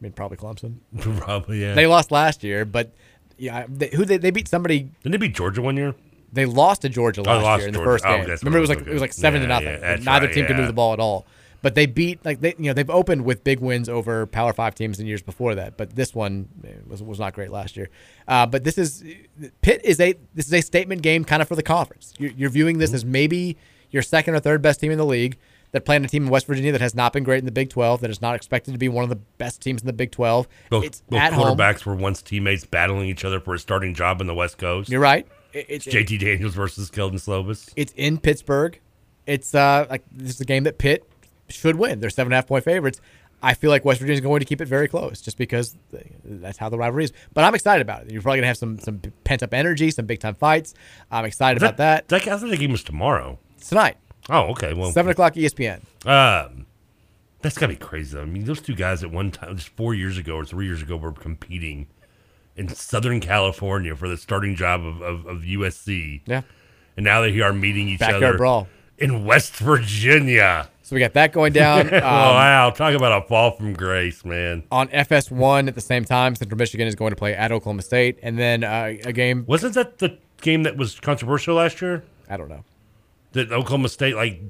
I 0.01 0.05
mean, 0.05 0.13
probably 0.13 0.39
Clemson. 0.39 0.77
Probably, 1.19 1.61
yeah. 1.61 1.75
They 1.75 1.87
lost 1.87 2.11
last 2.11 2.43
year, 2.43 2.65
but 2.65 2.95
yeah, 3.37 3.67
they, 3.69 3.91
who 3.93 4.07
they, 4.07 4.17
they 4.17 4.31
beat 4.31 4.49
somebody. 4.49 4.91
Didn't 5.03 5.13
they 5.13 5.19
beat 5.19 5.35
Georgia 5.35 5.61
one 5.61 5.77
year? 5.77 5.95
They 6.33 6.47
lost 6.47 6.83
to 6.83 6.89
Georgia 6.89 7.21
Oh, 7.23 7.39
last 7.39 7.59
year 7.61 7.69
in 7.69 7.73
the 7.75 7.79
Georgia. 7.79 7.91
first 7.91 8.05
Oh, 8.07 8.17
game. 8.19 8.29
that's 8.29 8.43
Remember, 8.43 8.59
it 8.59 8.61
was 8.61 8.71
like 8.71 8.81
it 8.87 8.93
was 8.93 9.01
like 9.01 9.13
seven 9.13 9.41
to 9.43 9.47
nothing. 9.47 9.67
yeah, 9.69 9.97
Neither 10.01 10.27
right, 10.27 10.35
team 10.35 10.47
could 10.47 10.57
move 10.57 10.67
the 10.67 10.73
ball 10.73 10.93
at 10.93 11.01
all. 11.01 11.27
But 11.63 11.75
they 11.75 11.85
beat 11.85 12.25
like 12.25 12.41
they 12.41 12.55
you 12.59 12.67
know 12.67 12.73
they've 12.73 12.89
opened 12.89 13.25
with 13.25 13.45
big 13.45 13.61
wins 13.61 13.89
over 13.89 14.27
Power 14.27 14.53
Five 14.55 14.75
teams 14.75 14.99
in 14.99 15.07
years 15.07 15.21
before 15.21 15.55
that. 15.57 15.77
But 15.77 15.95
this 15.95 16.15
one 16.15 16.49
eh, 16.65 16.69
was 16.89 17.03
was 17.03 17.19
not 17.19 17.35
great 17.35 17.51
last 17.51 17.77
year. 17.77 17.91
Uh, 18.27 18.47
but 18.47 18.65
this 18.65 18.79
is 18.79 19.05
Pitt 19.61 19.83
is 19.85 20.01
a 20.01 20.15
this 20.35 20.47
is 20.47 20.55
a 20.55 20.61
statement 20.63 21.03
game 21.03 21.23
kind 21.25 21.43
of 21.43 21.49
for 21.49 21.57
the 21.57 21.63
conference. 21.63 22.15
You're, 22.19 22.31
you're 22.31 22.51
viewing 22.51 22.79
this 22.79 22.95
as 22.95 23.05
maybe 23.05 23.59
your 23.91 24.03
second 24.03 24.35
or 24.35 24.41
third 24.41 24.63
best 24.63 24.81
team 24.81 24.91
in 24.91 24.99
the 24.99 25.05
league. 25.05 25.37
That 25.73 25.85
playing 25.85 26.05
a 26.05 26.09
team 26.09 26.25
in 26.25 26.31
West 26.31 26.49
Virginia 26.49 26.73
that 26.73 26.81
has 26.81 26.97
not 26.97 27.13
been 27.13 27.23
great 27.23 27.39
in 27.39 27.45
the 27.45 27.53
Big 27.53 27.71
12, 27.71 28.01
that 28.01 28.11
is 28.11 28.21
not 28.21 28.35
expected 28.35 28.73
to 28.73 28.79
be 28.79 28.89
one 28.89 29.05
of 29.05 29.09
the 29.09 29.15
best 29.15 29.63
teams 29.63 29.83
in 29.83 29.87
the 29.87 29.93
Big 29.93 30.11
12. 30.11 30.49
Both, 30.69 30.85
it's 30.85 31.01
both 31.03 31.21
at 31.21 31.33
home. 31.33 31.57
quarterbacks 31.57 31.87
were 31.87 31.95
once 31.95 32.23
teammates 32.23 32.65
battling 32.65 33.07
each 33.09 33.25
other 33.25 33.39
for 33.39 33.55
a 33.55 33.59
starting 33.61 33.95
job 33.95 34.21
in 34.21 34.27
the 34.27 34.35
West 34.35 34.59
Coast. 34.59 34.89
You're 34.91 34.99
right. 35.01 35.29
It- 35.53 35.67
It's 35.69 35.87
it's 35.87 35.95
JT 35.97 36.19
Daniels 36.21 36.55
versus 36.55 36.91
Kedon 36.91 37.15
Slovis. 37.19 37.73
It's 37.77 37.93
in 37.97 38.19
Pittsburgh. 38.19 38.79
It's 39.27 39.55
uh 39.55 39.87
like 39.91 40.03
this 40.11 40.31
is 40.37 40.41
a 40.41 40.45
game 40.45 40.65
that 40.65 40.79
Pitt 40.79 41.09
should 41.49 41.77
win. 41.77 42.01
They're 42.01 42.11
seven 42.11 42.29
and 42.29 42.35
a 42.35 42.37
half 42.39 42.47
point 42.47 42.65
favorites. 42.65 43.01
I 43.43 43.55
feel 43.55 43.71
like 43.71 43.87
West 43.87 44.01
Virginia 44.01 44.17
is 44.17 44.21
going 44.21 44.41
to 44.41 44.45
keep 44.45 44.61
it 44.61 44.69
very 44.69 44.87
close, 44.87 45.23
just 45.23 45.39
because 45.39 45.75
that's 46.25 46.59
how 46.59 46.69
the 46.69 46.77
rivalry 46.77 47.05
is. 47.05 47.13
But 47.33 47.45
I'm 47.45 47.55
excited 47.55 47.81
about 47.81 48.03
it. 48.03 48.13
You're 48.13 48.21
probably 48.21 48.39
gonna 48.41 48.49
have 48.49 48.59
some 48.59 48.79
some 48.81 49.01
pent 49.25 49.43
up 49.43 49.55
energy, 49.55 49.91
some 49.91 50.05
big 50.07 50.21
time 50.21 50.35
fights. 50.35 50.75
I'm 51.11 51.25
excited 51.25 51.63
about 51.63 51.79
that. 51.79 52.09
That, 52.09 52.27
I 52.29 52.37
thought 52.37 52.51
the 52.51 52.57
game 52.59 52.73
was 52.73 52.83
tomorrow. 52.85 53.39
It's 53.57 53.69
tonight, 53.71 53.97
Oh, 54.29 54.51
okay. 54.51 54.75
Well, 54.75 54.91
seven 54.93 55.11
o'clock 55.13 55.35
ESPN. 55.35 55.81
Um, 56.07 56.67
that's 57.41 57.57
gotta 57.57 57.73
be 57.73 57.77
crazy. 57.77 58.15
Though. 58.17 58.23
I 58.23 58.27
mean, 58.27 58.45
those 58.45 58.61
two 58.61 58.75
guys 58.75 59.03
at 59.03 59.11
one 59.11 59.31
time, 59.31 59.57
just 59.57 59.71
four 59.71 59.95
years 59.95 60.19
ago 60.19 60.35
or 60.37 60.45
three 60.45 60.67
years 60.67 60.83
ago, 60.83 60.97
were 60.97 61.13
competing 61.13 61.87
in 62.61 62.69
Southern 62.69 63.21
California 63.21 63.97
for 63.97 64.07
the 64.07 64.19
starting 64.19 64.55
job 64.55 64.85
of, 64.85 65.01
of, 65.01 65.27
of 65.27 65.39
USC. 65.39 66.21
Yeah. 66.27 66.43
and 66.97 67.05
now 67.05 67.23
they 67.23 67.41
are 67.41 67.55
meeting 67.55 67.89
each 67.89 68.01
Backyard 68.01 68.23
other 68.23 68.37
brawl. 68.37 68.69
in 68.99 69.25
West 69.25 69.57
Virginia. 69.57 70.69
So 70.83 70.95
we 70.95 71.01
got 71.01 71.15
that 71.15 71.33
going 71.33 71.53
down. 71.55 71.89
Um, 71.95 72.03
wow, 72.03 72.71
talk 72.71 72.95
about 72.95 73.23
a 73.23 73.27
fall 73.27 73.53
from 73.53 73.73
grace, 73.73 74.25
man. 74.25 74.65
On 74.71 74.89
FS1 74.89 75.69
at 75.69 75.75
the 75.75 75.81
same 75.81 76.05
time, 76.05 76.35
Central 76.35 76.59
Michigan 76.59 76.87
is 76.87 76.95
going 76.95 77.11
to 77.11 77.17
play 77.17 77.35
at 77.35 77.51
Oklahoma 77.51 77.83
State, 77.83 78.19
and 78.23 78.39
then 78.39 78.63
uh, 78.63 78.95
a 79.05 79.13
game. 79.13 79.45
Wasn't 79.47 79.75
that 79.75 79.99
the 79.99 80.19
game 80.43 80.65
that 80.65 80.77
was 80.77 81.01
controversial 81.01 81.55
last 81.57 81.81
year? 81.81 82.03
I 82.29 82.37
don't 82.37 82.49
know. 82.49 82.65
That 83.33 83.53
Oklahoma 83.53 83.89
State 83.89 84.17
like 84.17 84.41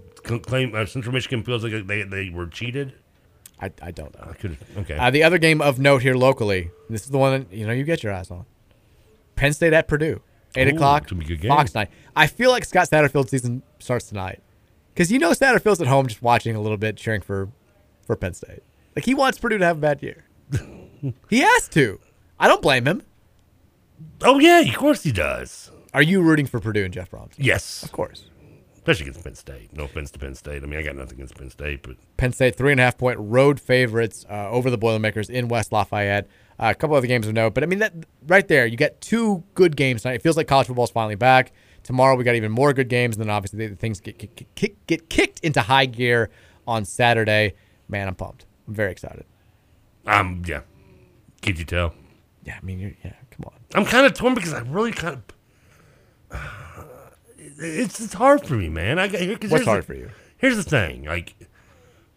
claim 0.43 0.75
uh, 0.75 0.87
Central 0.87 1.13
Michigan 1.13 1.45
feels 1.45 1.63
like 1.63 1.87
they 1.87 2.03
they 2.03 2.31
were 2.31 2.47
cheated. 2.47 2.95
I, 3.61 3.71
I 3.83 3.91
don't 3.91 4.15
know. 4.19 4.29
I 4.31 4.33
could 4.35 4.57
okay. 4.79 4.97
Uh, 4.97 5.11
the 5.11 5.23
other 5.23 5.39
game 5.39 5.61
of 5.61 5.79
note 5.79 6.03
here 6.03 6.15
locally, 6.15 6.71
this 6.89 7.03
is 7.03 7.11
the 7.11 7.19
one 7.19 7.47
that, 7.49 7.57
you 7.57 7.67
know 7.67 7.73
you 7.73 7.85
get 7.85 8.03
your 8.03 8.13
eyes 8.13 8.31
on. 8.31 8.47
Penn 9.37 9.53
State 9.53 9.73
at 9.73 9.87
Purdue, 9.87 10.21
eight 10.55 10.69
Ooh, 10.69 10.75
o'clock, 10.77 11.03
it's 11.03 11.13
gonna 11.13 11.21
be 11.21 11.27
a 11.27 11.29
good 11.37 11.43
game. 11.43 11.51
Fox 11.51 11.75
night. 11.75 11.91
I 12.17 12.27
feel 12.27 12.51
like 12.51 12.65
Scott 12.65 12.89
Satterfield's 12.89 13.31
season 13.31 13.63
starts 13.79 14.09
tonight, 14.09 14.43
because 14.95 15.13
you 15.13 15.19
know 15.19 15.31
Satterfield's 15.33 15.81
at 15.81 15.87
home 15.87 16.07
just 16.07 16.23
watching 16.23 16.57
a 16.57 16.61
little 16.61 16.79
bit, 16.79 16.97
cheering 16.97 17.21
for 17.21 17.51
for 18.07 18.17
Penn 18.17 18.35
State. 18.35 18.63
Like 18.97 19.05
he 19.05 19.15
wants 19.15 19.39
Purdue 19.39 19.59
to 19.59 19.65
have 19.65 19.77
a 19.77 19.81
bad 19.81 20.03
year. 20.03 20.25
he 21.29 21.41
has 21.41 21.69
to. 21.71 22.01
I 22.39 22.49
don't 22.49 22.63
blame 22.63 22.87
him. 22.87 23.03
Oh 24.23 24.39
yeah, 24.39 24.61
of 24.61 24.75
course 24.75 25.03
he 25.03 25.13
does. 25.13 25.71
Are 25.93 26.03
you 26.03 26.23
rooting 26.23 26.47
for 26.47 26.61
Purdue 26.61 26.85
and 26.85 26.95
Jeff 26.95 27.11
Brohm? 27.11 27.31
Yes, 27.37 27.83
of 27.83 27.93
course. 27.93 28.30
Especially 28.81 29.09
against 29.09 29.25
Penn 29.25 29.35
State. 29.35 29.77
No 29.77 29.85
offense 29.85 30.11
to 30.13 30.19
Penn 30.19 30.35
State. 30.35 30.63
I 30.63 30.67
mean, 30.67 30.79
I 30.79 30.83
got 30.83 30.97
nothing 30.97 31.15
against 31.15 31.37
Penn 31.37 31.51
State, 31.51 31.83
but 31.83 31.97
Penn 32.17 32.33
State 32.33 32.57
three 32.57 32.73
and 32.73 32.81
a 32.81 32.85
half 32.85 32.97
point 32.97 33.19
road 33.21 33.61
favorites 33.61 34.25
uh, 34.31 34.49
over 34.49 34.71
the 34.71 34.79
Boilermakers 34.79 35.29
in 35.29 35.49
West 35.49 35.71
Lafayette. 35.71 36.27
Uh, 36.59 36.71
a 36.71 36.75
couple 36.75 36.97
other 36.97 37.07
games 37.07 37.27
of 37.27 37.33
note, 37.35 37.55
but 37.55 37.63
I 37.63 37.67
mean 37.67 37.79
that 37.79 37.93
right 38.27 38.47
there, 38.49 38.67
you 38.67 38.77
get 38.77 39.01
two 39.01 39.45
good 39.55 39.77
games 39.77 40.03
tonight. 40.03 40.15
It 40.15 40.23
feels 40.23 40.37
like 40.37 40.47
college 40.47 40.67
football 40.67 40.85
is 40.85 40.91
finally 40.91 41.15
back. 41.15 41.53
Tomorrow 41.83 42.17
we 42.17 42.25
got 42.25 42.35
even 42.35 42.53
more 42.53 42.73
good 42.73 42.89
games, 42.89 43.17
and 43.17 43.23
then 43.25 43.31
obviously 43.31 43.67
the 43.67 43.77
things 43.77 44.01
get 44.01 44.19
kick, 44.19 44.37
kick, 44.37 44.55
kick, 44.55 44.87
get 44.87 45.09
kicked 45.09 45.41
into 45.41 45.63
high 45.63 45.87
gear 45.87 46.31
on 46.67 46.85
Saturday. 46.85 47.55
Man, 47.89 48.09
I'm 48.09 48.15
pumped. 48.15 48.47
I'm 48.69 48.75
very 48.75 48.93
excited. 48.93 49.25
um, 50.07 50.43
yeah. 50.47 50.61
Can't 51.41 51.59
you 51.59 51.65
tell? 51.65 51.95
Yeah, 52.45 52.59
I 52.61 52.65
mean, 52.65 52.79
you're, 52.79 52.93
yeah, 53.05 53.15
come 53.31 53.45
on. 53.47 53.55
I'm 53.75 53.85
kind 53.87 54.05
of 54.07 54.13
torn 54.15 54.35
because 54.35 54.53
I 54.53 54.61
really 54.61 54.93
kind 54.93 55.23
of. 56.31 56.41
It's 57.61 58.01
it's 58.01 58.15
hard 58.15 58.47
for 58.47 58.55
me, 58.55 58.69
man. 58.69 58.99
I 58.99 59.09
got 59.09 59.21
here. 59.21 59.39
What's 59.49 59.65
hard 59.65 59.85
for 59.85 59.95
you? 59.95 60.11
Here's 60.39 60.57
the 60.57 60.63
thing. 60.63 61.05
Like, 61.05 61.35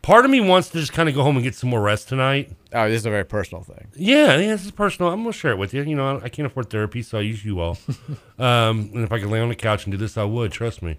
part 0.02 0.24
of 0.24 0.32
me 0.32 0.40
wants 0.40 0.70
to 0.70 0.80
just 0.80 0.94
kind 0.94 1.10
of 1.10 1.16
go 1.16 1.24
home 1.24 1.36
and 1.36 1.44
get 1.44 1.56
some 1.56 1.70
more 1.70 1.82
rest 1.82 2.08
tonight. 2.08 2.52
Oh, 2.72 2.88
this 2.88 3.02
is 3.02 3.06
a 3.06 3.10
very 3.10 3.26
personal 3.26 3.64
thing. 3.64 3.90
Yeah, 3.96 4.38
yeah, 4.38 4.52
this 4.52 4.66
is 4.66 4.72
personal. 4.72 5.12
I'm 5.12 5.22
gonna 5.22 5.34
share 5.34 5.52
it 5.52 5.58
with 5.58 5.74
you. 5.74 5.84
You 5.84 5.96
know, 5.96 6.18
I, 6.18 6.26
I 6.26 6.30
can't 6.30 6.46
afford 6.46 6.70
therapy, 6.70 7.02
so 7.02 7.18
I 7.18 7.22
use 7.22 7.44
you 7.44 7.60
all. 7.60 7.78
um, 8.40 8.92
and 8.94 9.04
if 9.04 9.12
I 9.12 9.20
could 9.20 9.30
lay 9.30 9.42
on 9.42 9.50
the 9.50 9.56
couch 9.56 9.86
and 9.86 9.92
do 9.92 9.98
this, 9.98 10.18
I 10.18 10.24
would. 10.24 10.52
Trust 10.52 10.82
me. 10.82 10.98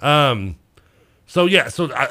Um, 0.00 0.56
so 1.26 1.46
yeah, 1.46 1.68
so 1.68 1.92
I, 1.92 2.08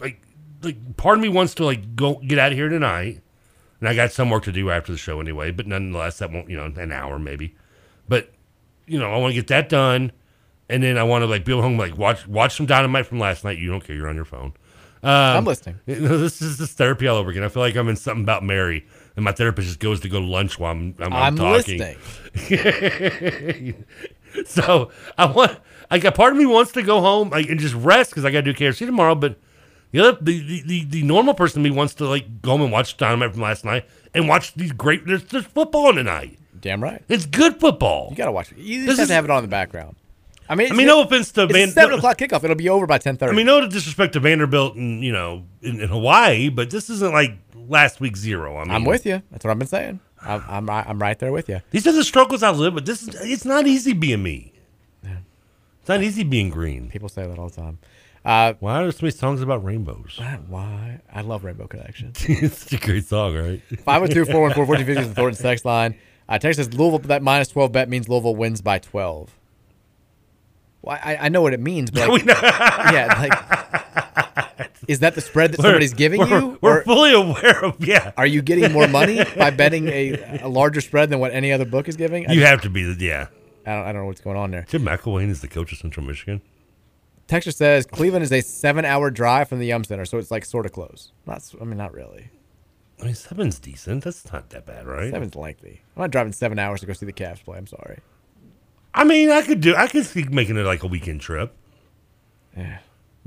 like, 0.00 0.22
like 0.62 0.96
part 0.96 1.18
of 1.18 1.22
me 1.22 1.28
wants 1.28 1.54
to 1.56 1.64
like 1.64 1.94
go 1.94 2.16
get 2.16 2.38
out 2.38 2.52
of 2.52 2.58
here 2.58 2.68
tonight, 2.68 3.20
and 3.80 3.88
I 3.88 3.94
got 3.94 4.12
some 4.12 4.30
work 4.30 4.44
to 4.44 4.52
do 4.52 4.70
after 4.70 4.92
the 4.92 4.98
show 4.98 5.20
anyway. 5.20 5.50
But 5.50 5.66
nonetheless, 5.66 6.18
that 6.18 6.32
won't 6.32 6.48
you 6.48 6.56
know 6.56 6.64
an 6.64 6.92
hour 6.92 7.18
maybe, 7.18 7.54
but 8.08 8.32
you 8.86 8.98
know 8.98 9.12
I 9.12 9.18
want 9.18 9.32
to 9.32 9.40
get 9.40 9.48
that 9.48 9.68
done, 9.68 10.12
and 10.68 10.82
then 10.82 10.98
I 10.98 11.02
want 11.04 11.22
to 11.22 11.26
like 11.26 11.44
be 11.44 11.52
home 11.52 11.78
like 11.78 11.96
watch 11.96 12.26
watch 12.26 12.56
some 12.56 12.66
Dynamite 12.66 13.06
from 13.06 13.18
last 13.18 13.44
night. 13.44 13.58
You 13.58 13.70
don't 13.70 13.84
care, 13.84 13.94
you're 13.96 14.08
on 14.08 14.16
your 14.16 14.24
phone. 14.24 14.52
Um, 15.02 15.10
I'm 15.12 15.44
listening. 15.44 15.78
This 15.86 16.42
is 16.42 16.58
this 16.58 16.72
therapy 16.72 17.06
all 17.06 17.16
over 17.18 17.30
again. 17.30 17.44
I 17.44 17.48
feel 17.48 17.62
like 17.62 17.76
I'm 17.76 17.88
in 17.88 17.96
something 17.96 18.24
about 18.24 18.42
Mary, 18.42 18.84
and 19.16 19.24
my 19.24 19.32
therapist 19.32 19.68
just 19.68 19.80
goes 19.80 20.00
to 20.00 20.08
go 20.08 20.18
to 20.18 20.26
lunch 20.26 20.58
while 20.58 20.72
I'm 20.72 20.94
I'm, 20.98 21.12
I'm 21.12 21.36
talking. 21.36 21.78
listening. 21.78 21.96
so 24.46 24.90
I 25.16 25.26
want, 25.26 25.58
like, 25.90 26.04
a 26.04 26.12
part 26.12 26.32
of 26.32 26.38
me 26.38 26.46
wants 26.46 26.72
to 26.72 26.82
go 26.82 27.00
home 27.00 27.30
like, 27.30 27.48
and 27.48 27.58
just 27.60 27.74
rest 27.74 28.10
because 28.10 28.24
I 28.24 28.30
got 28.30 28.44
to 28.44 28.52
do 28.52 28.58
KFC 28.58 28.86
tomorrow. 28.86 29.14
But 29.14 29.38
the 29.92 30.00
other, 30.00 30.18
the, 30.20 30.40
the, 30.40 30.62
the, 30.62 30.84
the 30.84 31.02
normal 31.02 31.34
person 31.34 31.60
in 31.60 31.64
me 31.64 31.70
wants 31.76 31.94
to 31.94 32.06
like 32.08 32.42
go 32.42 32.52
home 32.52 32.62
and 32.62 32.72
watch 32.72 32.96
Dynamite 32.96 33.32
from 33.32 33.42
last 33.42 33.64
night 33.64 33.86
and 34.14 34.28
watch 34.28 34.54
these 34.54 34.72
great. 34.72 35.06
There's, 35.06 35.24
there's 35.24 35.46
football 35.46 35.92
tonight. 35.94 36.38
Damn 36.60 36.82
right. 36.82 37.02
It's 37.08 37.24
good 37.24 37.60
football. 37.60 38.08
You 38.10 38.16
gotta 38.16 38.32
watch 38.32 38.50
it. 38.50 38.58
You 38.58 38.80
This 38.84 38.96
just 38.96 38.98
have 38.98 39.02
is- 39.04 39.08
to 39.10 39.14
have 39.14 39.24
it 39.24 39.30
on 39.30 39.38
in 39.38 39.44
the 39.44 39.48
background. 39.48 39.94
I 40.48 40.54
mean, 40.54 40.72
I 40.72 40.74
mean, 40.74 40.86
no 40.86 41.02
offense 41.02 41.30
to 41.32 41.44
it's 41.44 41.52
Van- 41.52 41.70
seven 41.70 41.90
no- 41.92 41.96
o'clock 41.98 42.16
kickoff. 42.18 42.42
It'll 42.42 42.56
be 42.56 42.68
over 42.68 42.86
by 42.86 42.98
ten 42.98 43.16
thirty. 43.16 43.32
I 43.32 43.36
mean, 43.36 43.46
no 43.46 43.66
disrespect 43.68 44.14
to 44.14 44.20
Vanderbilt 44.20 44.76
and 44.76 45.02
you 45.04 45.12
know 45.12 45.44
in, 45.62 45.80
in 45.80 45.88
Hawaii, 45.88 46.48
but 46.48 46.70
this 46.70 46.88
isn't 46.88 47.12
like 47.12 47.32
last 47.54 48.00
week's 48.00 48.20
zero. 48.20 48.56
I 48.56 48.64
mean, 48.64 48.72
I'm 48.72 48.84
with 48.84 49.04
you. 49.04 49.22
That's 49.30 49.44
what 49.44 49.50
I've 49.50 49.58
been 49.58 49.68
saying. 49.68 50.00
I'm, 50.20 50.42
I'm, 50.48 50.66
right- 50.66 50.84
I'm 50.88 50.98
right 50.98 51.18
there 51.18 51.30
with 51.32 51.48
you. 51.48 51.60
These 51.70 51.86
are 51.86 51.92
the 51.92 52.02
struggles 52.02 52.42
I 52.42 52.50
live 52.50 52.74
with. 52.74 52.86
This 52.86 53.02
is 53.02 53.08
it's 53.20 53.44
not 53.44 53.66
easy 53.66 53.92
being 53.92 54.22
me. 54.22 54.52
It's 55.02 55.88
not 55.88 56.02
easy 56.02 56.22
being 56.22 56.50
green. 56.50 56.90
People 56.90 57.08
say 57.08 57.26
that 57.26 57.38
all 57.38 57.48
the 57.48 57.56
time. 57.56 57.78
Uh, 58.22 58.52
Why 58.60 58.80
are 58.80 58.82
there 58.82 58.92
so 58.92 58.98
many 59.06 59.12
songs 59.12 59.40
about 59.40 59.64
rainbows? 59.64 60.20
Why? 60.48 61.00
I 61.10 61.22
love 61.22 61.44
Rainbow 61.44 61.66
Connection. 61.66 62.12
it's 62.20 62.58
such 62.58 62.82
a 62.82 62.84
great 62.84 63.06
song, 63.06 63.34
right? 63.34 63.62
502 63.84 64.26
414 64.26 64.66
1450 64.66 65.00
is 65.00 65.08
the 65.08 65.14
Thornton 65.18 65.42
text 65.42 65.64
line. 65.64 65.94
Uh, 66.28 66.38
text 66.38 66.58
says 66.58 66.74
Louisville, 66.74 66.98
that 66.98 67.22
minus 67.22 67.48
12 67.48 67.72
bet 67.72 67.88
means 67.88 68.06
Louisville 68.06 68.36
wins 68.36 68.60
by 68.60 68.78
12. 68.78 69.30
Well, 70.82 70.98
I, 71.02 71.16
I 71.22 71.28
know 71.28 71.42
what 71.42 71.52
it 71.54 71.60
means, 71.60 71.90
but 71.90 72.08
like, 72.08 72.24
yeah, 72.26 73.14
like, 73.18 74.70
is 74.88 75.00
that 75.00 75.14
the 75.14 75.20
spread 75.20 75.52
that 75.52 75.58
We're- 75.58 75.68
somebody's 75.70 75.94
giving 75.94 76.20
we're- 76.20 76.30
you? 76.40 76.58
we're 76.60 76.78
Or 76.78 76.84
fully 76.84 77.12
aware 77.12 77.64
of 77.64 77.84
yeah. 77.84 78.12
Are 78.16 78.26
you 78.26 78.42
getting 78.42 78.72
more 78.72 78.86
money 78.88 79.22
by 79.36 79.50
betting 79.62 79.88
a, 79.88 80.40
a 80.42 80.48
larger 80.48 80.80
spread 80.80 81.10
than 81.10 81.18
what 81.18 81.32
any 81.32 81.52
other 81.52 81.64
book 81.64 81.88
is 81.88 81.96
giving? 81.96 82.28
I 82.28 82.32
You 82.32 82.40
just- 82.40 82.50
have 82.50 82.60
to 82.62 82.70
be 82.70 82.82
the 82.84 83.04
yeah. 83.04 83.26
I 83.66 83.74
don't, 83.74 83.82
I 83.86 83.92
don't 83.92 84.02
know 84.02 84.06
what's 84.06 84.20
going 84.20 84.36
on 84.36 84.50
there. 84.50 84.64
Jim 84.68 84.82
McElwain 84.82 85.28
is 85.28 85.40
the 85.42 85.48
coach 85.48 85.72
of 85.72 85.78
Central 85.78 86.06
Michigan. 86.06 86.40
Texture 87.26 87.50
says 87.52 87.84
Cleveland 87.84 88.22
is 88.22 88.32
a 88.32 88.40
seven-hour 88.40 89.10
drive 89.10 89.48
from 89.50 89.58
the 89.58 89.66
Yum 89.66 89.84
Center, 89.84 90.06
so 90.06 90.16
it's 90.16 90.30
like 90.30 90.46
sort 90.46 90.64
of 90.64 90.72
close. 90.72 91.12
Not, 91.26 91.42
I 91.60 91.64
mean, 91.64 91.76
not 91.76 91.92
really. 91.92 92.30
I 93.02 93.04
mean, 93.04 93.14
seven's 93.14 93.58
decent. 93.58 94.04
That's 94.04 94.32
not 94.32 94.48
that 94.50 94.64
bad, 94.64 94.86
right? 94.86 95.12
Seven's 95.12 95.36
lengthy. 95.36 95.82
I'm 95.96 96.02
not 96.02 96.10
driving 96.10 96.32
seven 96.32 96.58
hours 96.58 96.80
to 96.80 96.86
go 96.86 96.94
see 96.94 97.04
the 97.04 97.12
Cavs 97.12 97.44
play. 97.44 97.58
I'm 97.58 97.66
sorry. 97.66 97.98
I 98.98 99.04
mean, 99.04 99.30
I 99.30 99.42
could 99.42 99.60
do. 99.60 99.76
I 99.76 99.86
could 99.86 100.04
see 100.04 100.24
making 100.24 100.56
it 100.56 100.64
like 100.64 100.82
a 100.82 100.88
weekend 100.88 101.20
trip. 101.20 101.54
Yeah. 102.56 102.78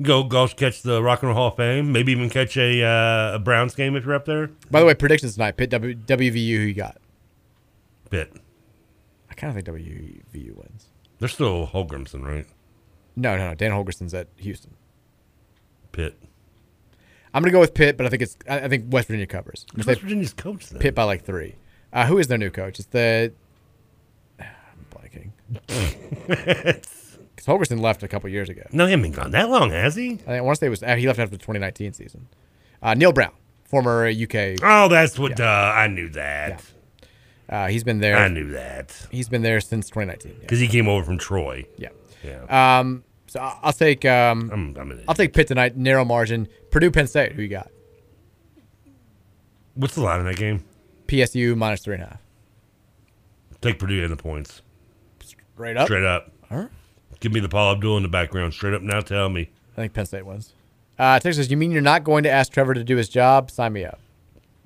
Go 0.02 0.24
go 0.24 0.46
catch 0.50 0.82
the 0.82 1.02
Rock 1.02 1.22
and 1.22 1.30
Roll 1.30 1.38
Hall 1.38 1.48
of 1.48 1.56
Fame. 1.56 1.94
Maybe 1.94 2.12
even 2.12 2.30
catch 2.30 2.58
a 2.58 2.84
uh, 2.84 3.36
a 3.36 3.40
Browns 3.40 3.74
game 3.74 3.96
if 3.96 4.04
you're 4.04 4.14
up 4.14 4.26
there. 4.26 4.50
By 4.70 4.82
the 4.82 4.86
way, 4.86 4.94
predictions 4.96 5.36
tonight. 5.36 5.56
Pitt 5.56 5.70
w, 5.70 5.96
WVU. 5.96 6.34
Who 6.34 6.64
you 6.64 6.74
got? 6.74 6.98
Bit. 8.10 8.34
I 9.30 9.34
kind 9.34 9.50
of 9.50 9.64
think 9.64 9.78
WVU 9.78 10.56
wins. 10.58 10.88
They're 11.20 11.30
still 11.30 11.68
Holgorsen, 11.68 12.26
right? 12.26 12.46
No, 13.16 13.38
no, 13.38 13.50
no. 13.50 13.56
Dan 13.56 13.72
Holgorsen's 13.72 14.14
at 14.14 14.28
Houston. 14.38 14.74
Pitt. 15.94 16.18
I'm 17.34 17.44
gonna 17.44 17.54
go 17.54 17.62
with 17.62 17.74
Pitt, 17.74 17.96
but 17.96 18.06
I 18.06 18.10
think 18.10 18.24
it's. 18.24 18.36
I 18.50 18.62
I 18.62 18.68
think 18.68 18.92
West 18.92 19.08
Virginia 19.08 19.28
covers. 19.28 19.66
West 19.88 20.02
Virginia's 20.02 20.34
coach 20.34 20.68
then? 20.68 20.82
Pitt 20.82 20.96
by 20.96 21.06
like 21.06 21.24
three. 21.24 21.56
Uh, 21.94 22.08
who 22.08 22.18
is 22.18 22.28
their 22.28 22.38
new 22.38 22.50
coach? 22.50 22.78
It's 22.78 22.90
the. 22.90 23.32
Because 25.52 27.46
Holgorsen 27.46 27.80
left 27.82 28.04
a 28.04 28.08
couple 28.08 28.30
years 28.30 28.50
ago. 28.50 28.64
No, 28.72 28.86
he 28.86 28.92
hasn't 28.92 29.04
been 29.04 29.12
gone 29.12 29.32
that 29.32 29.50
long, 29.50 29.72
has 29.72 29.96
he? 29.96 30.14
I, 30.14 30.16
think, 30.16 30.28
I 30.30 30.42
want 30.42 30.56
to 30.58 30.60
say 30.60 30.68
it 30.68 30.70
was 30.70 30.84
uh, 30.84 30.96
he 30.96 31.08
left 31.08 31.20
after 31.20 31.32
the 31.32 31.38
2019 31.38 31.94
season. 31.94 32.28
Uh, 32.82 32.94
Neal 32.94 33.12
Brown, 33.12 33.32
former 33.66 34.08
UK. 34.08 34.58
Oh, 34.64 34.88
that's 34.88 35.18
what. 35.20 35.40
Uh, 35.40 35.44
I 35.76 35.88
knew 35.88 36.10
that 36.10 36.64
Uh, 37.50 37.68
he's 37.68 37.84
been 37.84 38.00
there. 38.00 38.18
I 38.18 38.28
knew 38.28 38.52
that. 38.52 39.08
He's 39.12 39.30
been 39.30 39.42
there 39.42 39.60
since 39.60 39.88
2019. 39.90 40.32
Yeah. 40.34 40.38
because 40.42 40.60
he 40.60 40.68
came 40.68 40.88
over 40.88 41.04
from 41.06 41.18
Troy. 41.18 41.66
Yeah. 41.78 41.90
Yeah. 42.24 42.80
Um, 42.80 43.04
so 43.28 43.40
I'll 43.40 43.74
take. 43.74 44.06
Um, 44.06 44.50
I'm, 44.54 44.78
I'm 44.78 45.02
I'll 45.08 45.16
take 45.16 45.34
Pitt 45.34 45.48
tonight. 45.48 45.76
Narrow 45.78 46.06
margin. 46.06 46.48
Purdue, 46.70 46.92
Penn 46.92 47.08
State. 47.08 47.32
Who 47.34 47.42
you 47.42 47.48
got? 47.48 47.70
What's 49.74 49.96
the 49.96 50.02
line 50.02 50.20
in 50.20 50.26
that 50.26 50.36
game? 50.36 50.64
PSU 51.08 51.56
minus 51.56 51.82
three 51.82 51.96
and 51.96 52.04
a 52.04 52.08
half. 52.08 52.22
Take 53.62 53.80
Purdue 53.80 54.04
in 54.04 54.10
the 54.10 54.18
points. 54.18 54.62
Straight 55.62 55.78
up. 55.78 55.88
Straight 55.88 56.04
up. 56.04 56.32
All 56.50 56.58
right. 56.60 56.70
Give 57.20 57.32
me 57.32 57.40
the 57.40 57.50
Paula 57.50 57.74
Abdul 57.76 57.98
in 57.98 58.04
the 58.04 58.10
background. 58.10 58.54
Straight 58.54 58.74
up 58.74 58.82
now. 58.82 59.00
Tell 59.02 59.30
me. 59.30 59.50
I 59.74 59.82
think 59.82 59.94
Penn 59.94 60.06
State 60.06 60.26
wins. 60.26 60.54
Uh, 60.98 61.20
Texas, 61.20 61.50
you 61.50 61.58
mean 61.58 61.72
you're 61.72 61.82
not 61.82 62.04
going 62.04 62.24
to 62.24 62.30
ask 62.32 62.52
Trevor 62.52 62.74
to 62.74 62.84
do 62.84 62.98
his 62.98 63.10
job? 63.10 63.50
Sign 63.52 63.74
me 63.74 63.86
up. 63.86 64.00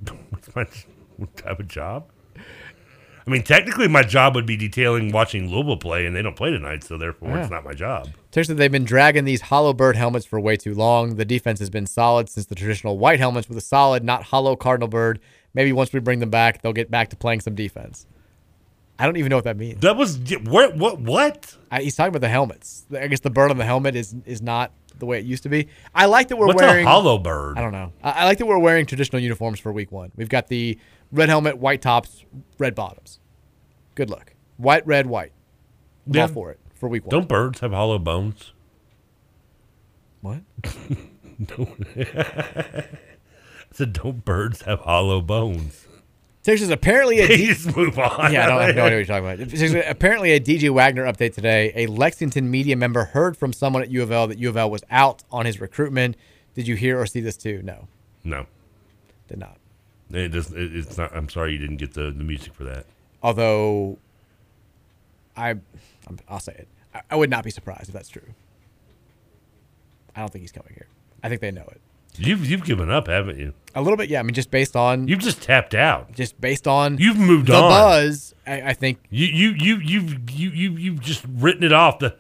What 0.54 1.36
type 1.38 1.60
of 1.62 1.68
job? 1.70 2.10
I 2.38 3.30
mean, 3.32 3.42
technically, 3.44 3.88
my 3.88 4.04
job 4.04 4.36
would 4.36 4.46
be 4.46 4.58
detailing 4.58 5.12
watching 5.14 5.50
Louisville 5.50 5.78
play, 5.78 6.06
and 6.06 6.14
they 6.16 6.22
don't 6.22 6.36
play 6.36 6.52
tonight, 6.52 6.84
so 6.84 6.98
therefore, 6.98 7.30
Yeah. 7.30 7.42
it's 7.42 7.50
not 7.50 7.64
my 7.64 7.74
job. 7.74 8.10
Texas, 8.32 8.56
they've 8.58 8.72
been 8.72 8.84
dragging 8.84 9.24
these 9.26 9.42
hollow 9.42 9.74
bird 9.74 9.96
helmets 9.96 10.26
for 10.26 10.40
way 10.40 10.58
too 10.58 10.74
long. 10.76 11.16
The 11.16 11.24
defense 11.26 11.60
has 11.60 11.70
been 11.70 11.88
solid 11.88 12.28
since 12.30 12.46
the 12.48 12.56
traditional 12.56 12.98
white 13.00 13.20
helmets 13.20 13.48
with 13.50 13.58
a 13.58 13.62
solid, 13.62 14.04
not 14.04 14.24
hollow 14.24 14.56
cardinal 14.58 14.90
bird. 14.90 15.20
Maybe 15.54 15.72
once 15.72 15.92
we 15.94 16.00
bring 16.02 16.20
them 16.20 16.30
back, 16.30 16.62
they'll 16.62 16.74
get 16.74 16.92
back 16.92 17.10
to 17.12 17.16
playing 17.16 17.40
some 17.40 17.56
defense. 17.56 18.06
I 18.98 19.06
don't 19.06 19.18
even 19.18 19.30
know 19.30 19.36
what 19.38 19.44
that 19.46 19.58
means. 19.58 19.82
That 19.82 19.98
was 19.98 20.18
what? 20.44 20.76
What? 20.78 21.00
What? 21.00 21.58
I, 21.70 21.82
he's 21.82 21.96
talking 21.96 22.10
about 22.10 22.22
the 22.22 22.30
helmets. 22.30 22.86
I 22.98 23.08
guess 23.08 23.20
the 23.20 23.30
bird 23.30 23.52
on 23.52 23.58
the 23.58 23.66
helmet 23.66 23.96
is 23.96 24.16
is 24.26 24.42
not 24.42 24.72
the 24.98 25.06
way 25.06 25.20
it 25.20 25.26
used 25.26 25.44
to 25.44 25.50
be. 25.50 25.68
I 25.94 26.06
like 26.06 26.30
that 26.30 26.38
we're 26.38 26.48
What's 26.48 26.62
wearing 26.62 26.86
a 26.86 26.90
hollow 26.90 27.18
bird? 27.18 27.58
I 27.58 27.62
don't 27.62 27.74
know. 27.74 27.92
I, 28.02 28.12
I 28.12 28.26
like 28.26 28.38
that 28.38 28.46
we're 28.46 28.58
wearing 28.60 28.86
traditional 28.86 29.22
uniforms 29.22 29.60
for 29.60 29.72
week 29.74 29.92
one. 29.92 30.12
We've 30.16 30.30
got 30.30 30.48
the 30.48 30.80
red 31.12 31.28
helmet, 31.28 31.58
white 31.58 31.82
tops, 31.82 32.24
red 32.58 32.74
bottoms. 32.76 33.20
Good 33.96 34.10
look. 34.10 34.34
White, 34.58 34.88
red, 34.88 35.08
white. 35.08 35.34
I'm 36.08 36.14
Yeah. 36.14 36.22
all 36.24 36.28
for 36.30 36.52
it 36.52 36.60
for 36.76 36.88
week 36.88 37.04
one. 37.06 37.10
Don't 37.12 37.28
birds 37.28 37.60
have 37.60 37.72
hollow 37.72 38.00
bones? 38.00 38.54
What? 40.22 40.42
no. 41.58 41.68
I 41.98 42.88
said, 43.72 43.92
don't 43.94 44.24
birds 44.24 44.62
have 44.62 44.80
hollow 44.82 45.20
bones? 45.20 45.85
Texas 46.46 46.70
apparently 46.70 47.20
a 47.20 47.28
D- 47.28 47.36
Please 47.48 47.76
move 47.76 47.98
on. 48.00 48.32
Yeah, 48.32 48.46
I 48.46 48.50
don't 48.50 48.62
have 48.62 48.76
no 48.76 48.84
idea 48.86 48.98
what 49.00 49.08
you're 49.08 49.38
talking 49.40 49.74
about. 49.74 49.86
Apparently, 49.92 50.32
a 50.34 50.40
DJ 50.40 50.70
Wagner 50.70 51.04
update 51.06 51.34
today. 51.34 51.72
A 51.76 51.88
Lexington 51.88 52.50
media 52.52 52.76
member 52.76 53.06
heard 53.06 53.36
from 53.36 53.52
someone 53.52 53.82
at 53.82 53.90
U 53.90 54.04
of 54.04 54.12
L 54.12 54.28
that 54.28 54.38
U 54.38 54.48
of 54.50 54.56
L 54.56 54.70
was 54.70 54.84
out 54.92 55.24
on 55.32 55.46
his 55.46 55.60
recruitment. 55.60 56.16
Did 56.54 56.68
you 56.68 56.76
hear 56.76 57.00
or 57.02 57.06
see 57.08 57.20
this 57.20 57.36
too? 57.36 57.62
No, 57.64 57.88
No. 58.24 58.46
did 59.28 59.40
not. 59.40 59.58
It 60.12 60.30
does, 60.30 60.52
it, 60.54 60.76
it's 60.76 60.98
not. 60.98 61.16
I'm 61.16 61.28
sorry 61.30 61.52
you 61.54 61.58
didn't 61.58 61.78
get 61.78 61.94
the, 61.96 62.12
the 62.12 62.24
music 62.24 62.54
for 62.54 62.64
that. 62.66 62.86
Although, 63.24 63.98
I, 65.36 65.50
I'm, 65.50 66.20
I'll 66.30 66.40
say 66.40 66.54
it. 66.54 66.68
I, 66.94 67.02
I 67.10 67.16
would 67.16 67.32
not 67.32 67.44
be 67.44 67.50
surprised 67.50 67.88
if 67.90 67.94
that's 67.94 68.08
true. 68.10 68.22
I 70.16 70.20
don't 70.20 70.32
think 70.32 70.44
he's 70.44 70.52
coming 70.52 70.72
here. 70.76 70.86
I 71.24 71.30
think 71.30 71.42
they 71.42 71.50
know 71.52 71.66
it. 71.72 71.82
You've 72.20 72.50
you've 72.50 72.64
given 72.64 72.90
up, 72.92 73.08
haven't 73.08 73.38
you? 73.40 73.54
A 73.74 73.82
little 73.82 73.98
bit, 73.98 74.10
yeah. 74.10 74.20
I 74.20 74.24
mean, 74.24 74.34
just 74.34 74.52
based 74.52 74.76
on 74.76 75.08
You've 75.08 75.20
just 75.20 75.42
tapped 75.42 75.76
out. 75.76 76.14
just 76.14 76.40
based 76.40 76.68
on 76.68 76.98
You've 76.98 77.18
moved 77.18 77.48
the 77.48 77.56
on. 77.56 77.70
buzz. 77.70 78.34
I, 78.48 78.70
I 78.70 78.74
think 78.74 79.00
You 79.10 79.26
you 79.28 79.50
you 79.58 79.78
you've 79.78 80.30
you 80.30 80.50
you 80.52 80.72
you've 80.72 81.02
just 81.02 81.26
written 81.30 81.64
it 81.64 81.74
off. 81.74 82.00
The 82.00 82.16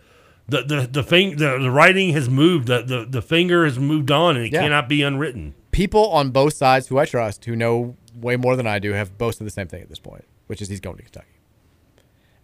the 0.49 0.61
the 0.63 0.87
the 0.91 1.03
thing 1.03 1.37
the, 1.37 1.57
the 1.59 1.71
writing 1.71 2.13
has 2.13 2.29
moved. 2.29 2.67
The, 2.67 2.81
the 2.83 3.05
the 3.09 3.21
finger 3.21 3.63
has 3.65 3.79
moved 3.79 4.11
on, 4.11 4.35
and 4.35 4.45
it 4.45 4.53
Yeah. 4.53 4.61
cannot 4.63 4.89
be 4.89 5.01
unwritten. 5.01 5.53
people 5.71 6.09
on 6.11 6.29
both 6.31 6.53
sides 6.53 6.87
who 6.87 6.97
I 6.97 7.05
trust, 7.05 7.45
who 7.45 7.55
know 7.55 7.95
way 8.15 8.35
more 8.37 8.55
than 8.55 8.65
I 8.67 8.79
do, 8.79 8.91
have 8.93 9.17
boasted 9.17 9.45
the 9.47 9.51
same 9.51 9.67
thing 9.67 9.81
at 9.81 9.89
this 9.89 9.99
point, 9.99 10.23
which 10.47 10.61
is 10.61 10.67
he's 10.69 10.79
going 10.79 10.95
to 10.97 11.03
Kentucky. 11.03 11.27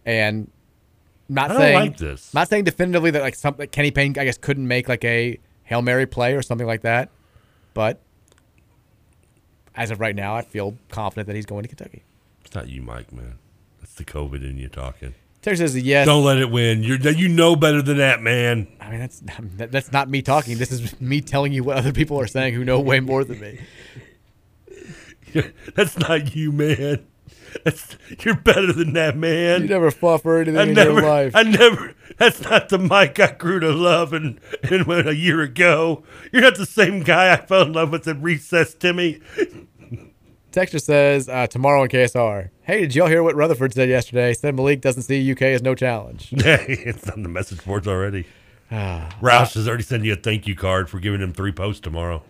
And 0.04 0.50
not 1.28 1.46
I 1.50 1.54
don't 1.54 1.60
saying 1.62 1.74
like 1.78 1.96
this. 1.98 2.34
not 2.34 2.48
saying 2.48 2.64
definitively 2.64 3.10
that 3.12 3.22
like 3.22 3.34
something 3.34 3.68
Kenny 3.68 3.90
Payne 3.90 4.16
I 4.18 4.24
guess 4.24 4.36
couldn't 4.38 4.66
make 4.66 4.88
like 4.88 5.04
a 5.04 5.38
hail 5.64 5.80
mary 5.82 6.06
play 6.06 6.34
or 6.34 6.42
something 6.42 6.66
like 6.66 6.82
that, 6.82 7.08
but 7.74 8.00
as 9.74 9.90
of 9.90 10.00
right 10.00 10.14
now, 10.14 10.34
I 10.34 10.42
feel 10.42 10.76
confident 10.90 11.26
that 11.26 11.36
he's 11.36 11.46
going 11.46 11.62
to 11.62 11.68
Kentucky. 11.68 12.04
It's 12.44 12.54
not 12.54 12.68
you, 12.68 12.82
Mike, 12.82 13.12
man. 13.12 13.38
It's 13.82 13.94
the 13.94 14.04
COVID 14.04 14.48
in 14.48 14.58
you 14.58 14.68
talking. 14.68 15.14
Texas 15.42 15.72
says 15.72 15.82
yes. 15.82 16.06
Don't 16.06 16.24
let 16.24 16.38
it 16.38 16.50
win. 16.50 16.84
You're 16.84 16.98
you 17.10 17.28
know 17.28 17.56
better 17.56 17.82
than 17.82 17.96
that, 17.96 18.22
man. 18.22 18.68
I 18.80 18.90
mean 18.90 19.00
that's 19.00 19.22
that's 19.56 19.92
not 19.92 20.08
me 20.08 20.22
talking. 20.22 20.56
This 20.58 20.70
is 20.70 21.00
me 21.00 21.20
telling 21.20 21.52
you 21.52 21.64
what 21.64 21.76
other 21.76 21.92
people 21.92 22.20
are 22.20 22.28
saying 22.28 22.54
who 22.54 22.64
know 22.64 22.78
way 22.78 23.00
more 23.00 23.24
than 23.24 23.40
me. 23.40 23.58
That's 25.74 25.96
not 25.98 26.34
you, 26.36 26.52
man. 26.52 27.06
That's, 27.64 27.96
you're 28.20 28.36
better 28.36 28.72
than 28.72 28.92
that, 28.94 29.16
man. 29.16 29.62
You 29.62 29.68
never 29.68 29.90
fought 29.90 30.22
for 30.22 30.38
anything 30.38 30.58
I 30.58 30.62
in 30.64 30.74
never, 30.74 30.92
your 30.92 31.02
life. 31.02 31.32
I 31.34 31.42
never. 31.42 31.94
That's 32.18 32.40
not 32.42 32.68
the 32.68 32.78
Mike 32.78 33.18
I 33.20 33.32
grew 33.32 33.60
to 33.60 33.72
love 33.72 34.12
and 34.12 34.40
and 34.62 34.86
when 34.86 35.06
a 35.06 35.12
year 35.12 35.42
ago. 35.42 36.02
You're 36.32 36.42
not 36.42 36.56
the 36.56 36.66
same 36.66 37.02
guy 37.02 37.32
I 37.32 37.36
fell 37.36 37.62
in 37.62 37.72
love 37.72 37.90
with 37.90 38.06
at 38.08 38.20
recess, 38.22 38.74
Timmy. 38.74 39.20
Texture 40.50 40.78
says 40.78 41.28
uh, 41.28 41.46
tomorrow 41.46 41.82
in 41.82 41.88
KSR. 41.88 42.50
Hey, 42.62 42.82
did 42.82 42.94
y'all 42.94 43.08
hear 43.08 43.22
what 43.22 43.34
Rutherford 43.34 43.72
said 43.72 43.88
yesterday? 43.88 44.34
Said 44.34 44.54
Malik 44.54 44.82
doesn't 44.82 45.02
see 45.02 45.32
UK 45.32 45.42
as 45.42 45.62
no 45.62 45.74
challenge. 45.74 46.28
it's 46.32 47.08
on 47.08 47.22
the 47.22 47.28
message 47.28 47.64
boards 47.64 47.88
already. 47.88 48.26
Roush 48.70 49.54
has 49.54 49.68
already 49.68 49.82
sent 49.82 50.04
you 50.04 50.12
a 50.12 50.16
thank 50.16 50.46
you 50.46 50.54
card 50.54 50.88
for 50.88 50.98
giving 50.98 51.20
him 51.20 51.32
three 51.32 51.52
posts 51.52 51.80
tomorrow. 51.80 52.22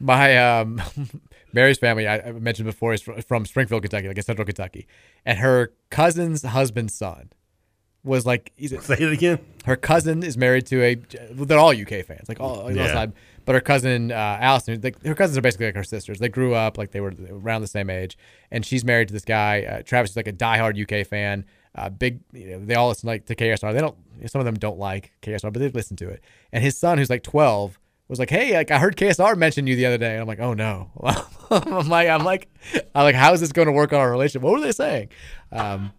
My 0.00 0.36
um, 0.36 0.80
Mary's 1.54 1.78
family, 1.78 2.06
I, 2.06 2.18
I 2.18 2.32
mentioned 2.32 2.66
before, 2.66 2.92
is 2.92 3.00
fr- 3.02 3.20
from 3.26 3.46
Springfield, 3.46 3.82
Kentucky, 3.82 4.08
like 4.08 4.16
in 4.16 4.22
central 4.22 4.44
Kentucky, 4.44 4.86
and 5.24 5.38
her 5.38 5.72
cousin's 5.90 6.42
husband's 6.42 6.94
son 6.94 7.30
was 8.02 8.26
like, 8.26 8.52
he's 8.56 8.72
a, 8.72 8.82
Say 8.82 8.96
it 8.98 9.12
again. 9.12 9.38
her 9.64 9.76
cousin 9.76 10.22
is 10.22 10.36
married 10.36 10.66
to 10.66 10.82
a. 10.82 10.94
They're 11.32 11.58
all 11.58 11.70
UK 11.70 12.04
fans, 12.04 12.28
like 12.28 12.38
all, 12.40 12.60
all 12.60 12.70
Yeah. 12.72 12.92
side. 12.92 13.12
But 13.46 13.54
her 13.54 13.60
cousin 13.60 14.10
uh, 14.12 14.14
Allison, 14.40 14.80
like, 14.82 15.02
her 15.04 15.14
cousins 15.14 15.36
are 15.38 15.42
basically 15.42 15.66
like 15.66 15.74
her 15.76 15.84
sisters. 15.84 16.18
They 16.18 16.28
grew 16.28 16.54
up 16.54 16.76
like 16.78 16.90
they 16.92 17.00
were 17.00 17.14
around 17.30 17.60
the 17.62 17.66
same 17.66 17.88
age, 17.90 18.18
and 18.50 18.64
she's 18.64 18.84
married 18.84 19.08
to 19.08 19.14
this 19.14 19.24
guy. 19.24 19.62
Uh, 19.62 19.82
Travis 19.82 20.10
is 20.12 20.16
like 20.16 20.28
a 20.28 20.32
diehard 20.32 20.78
UK 20.80 21.06
fan. 21.06 21.44
Uh, 21.76 21.88
big, 21.90 22.20
you 22.32 22.50
know, 22.50 22.58
they 22.64 22.74
all 22.74 22.88
listen 22.88 23.06
like 23.06 23.26
to 23.26 23.34
KSR. 23.34 23.72
They 23.72 23.80
don't. 23.80 23.96
Some 24.26 24.38
of 24.40 24.44
them 24.44 24.54
don't 24.54 24.78
like 24.78 25.12
KSR, 25.22 25.52
but 25.52 25.60
they 25.60 25.68
listen 25.70 25.96
to 25.98 26.08
it. 26.08 26.22
And 26.52 26.62
his 26.62 26.76
son, 26.78 26.98
who's 26.98 27.10
like 27.10 27.22
twelve, 27.22 27.78
was 28.08 28.18
like, 28.18 28.30
"Hey, 28.30 28.54
like 28.54 28.70
I 28.70 28.78
heard 28.78 28.96
KSR 28.96 29.36
mention 29.36 29.66
you 29.66 29.76
the 29.76 29.86
other 29.86 29.98
day." 29.98 30.12
And 30.12 30.20
I'm 30.20 30.26
like, 30.26 30.40
"Oh 30.40 30.54
no!" 30.54 30.90
I'm 31.50 31.88
like, 31.88 32.08
I'm 32.08 32.24
like, 32.24 32.48
I'm 32.94 33.04
like, 33.04 33.14
how 33.14 33.32
is 33.32 33.40
this 33.40 33.52
going 33.52 33.66
to 33.66 33.72
work 33.72 33.92
on 33.92 34.00
our 34.00 34.10
relationship? 34.10 34.42
What 34.42 34.54
were 34.54 34.60
they 34.60 34.72
saying? 34.72 35.10
Um, 35.52 35.92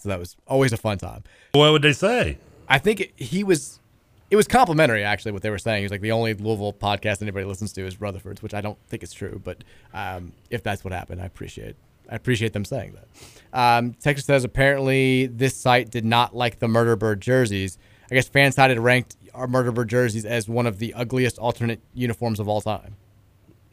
so 0.00 0.08
that 0.08 0.18
was 0.18 0.36
always 0.46 0.72
a 0.72 0.76
fun 0.76 0.98
time. 0.98 1.24
What 1.52 1.72
would 1.72 1.82
they 1.82 1.92
say? 1.92 2.38
I 2.68 2.78
think 2.78 3.12
he 3.16 3.44
was. 3.44 3.80
It 4.28 4.34
was 4.34 4.48
complimentary, 4.48 5.04
actually, 5.04 5.30
what 5.32 5.42
they 5.42 5.50
were 5.50 5.58
saying. 5.58 5.78
He 5.78 5.82
was 5.84 5.92
like 5.92 6.00
the 6.00 6.10
only 6.10 6.34
Louisville 6.34 6.72
podcast 6.72 7.22
anybody 7.22 7.44
listens 7.44 7.72
to 7.74 7.86
is 7.86 8.00
Rutherford's, 8.00 8.42
which 8.42 8.54
I 8.54 8.60
don't 8.60 8.76
think 8.88 9.04
is 9.04 9.12
true. 9.12 9.40
But 9.42 9.62
um, 9.94 10.32
if 10.50 10.64
that's 10.64 10.82
what 10.82 10.92
happened, 10.92 11.22
I 11.22 11.26
appreciate. 11.26 11.76
I 12.10 12.16
appreciate 12.16 12.52
them 12.52 12.64
saying 12.64 12.94
that. 12.94 13.06
Um, 13.52 13.94
Texas 13.94 14.26
says 14.26 14.42
apparently 14.42 15.26
this 15.26 15.56
site 15.56 15.90
did 15.90 16.04
not 16.04 16.34
like 16.34 16.58
the 16.58 16.66
Murder 16.66 16.96
Bird 16.96 17.20
jerseys. 17.20 17.78
I 18.10 18.14
guess 18.14 18.28
Fanside 18.28 18.68
had 18.68 18.78
ranked 18.80 19.16
our 19.36 19.46
Murder 19.46 19.72
Bird 19.72 19.88
jerseys 19.88 20.24
as 20.24 20.48
one 20.48 20.66
of 20.66 20.78
the 20.78 20.94
ugliest 20.94 21.38
alternate 21.38 21.80
uniforms 21.94 22.40
of 22.40 22.48
all 22.48 22.60
time. 22.60 22.96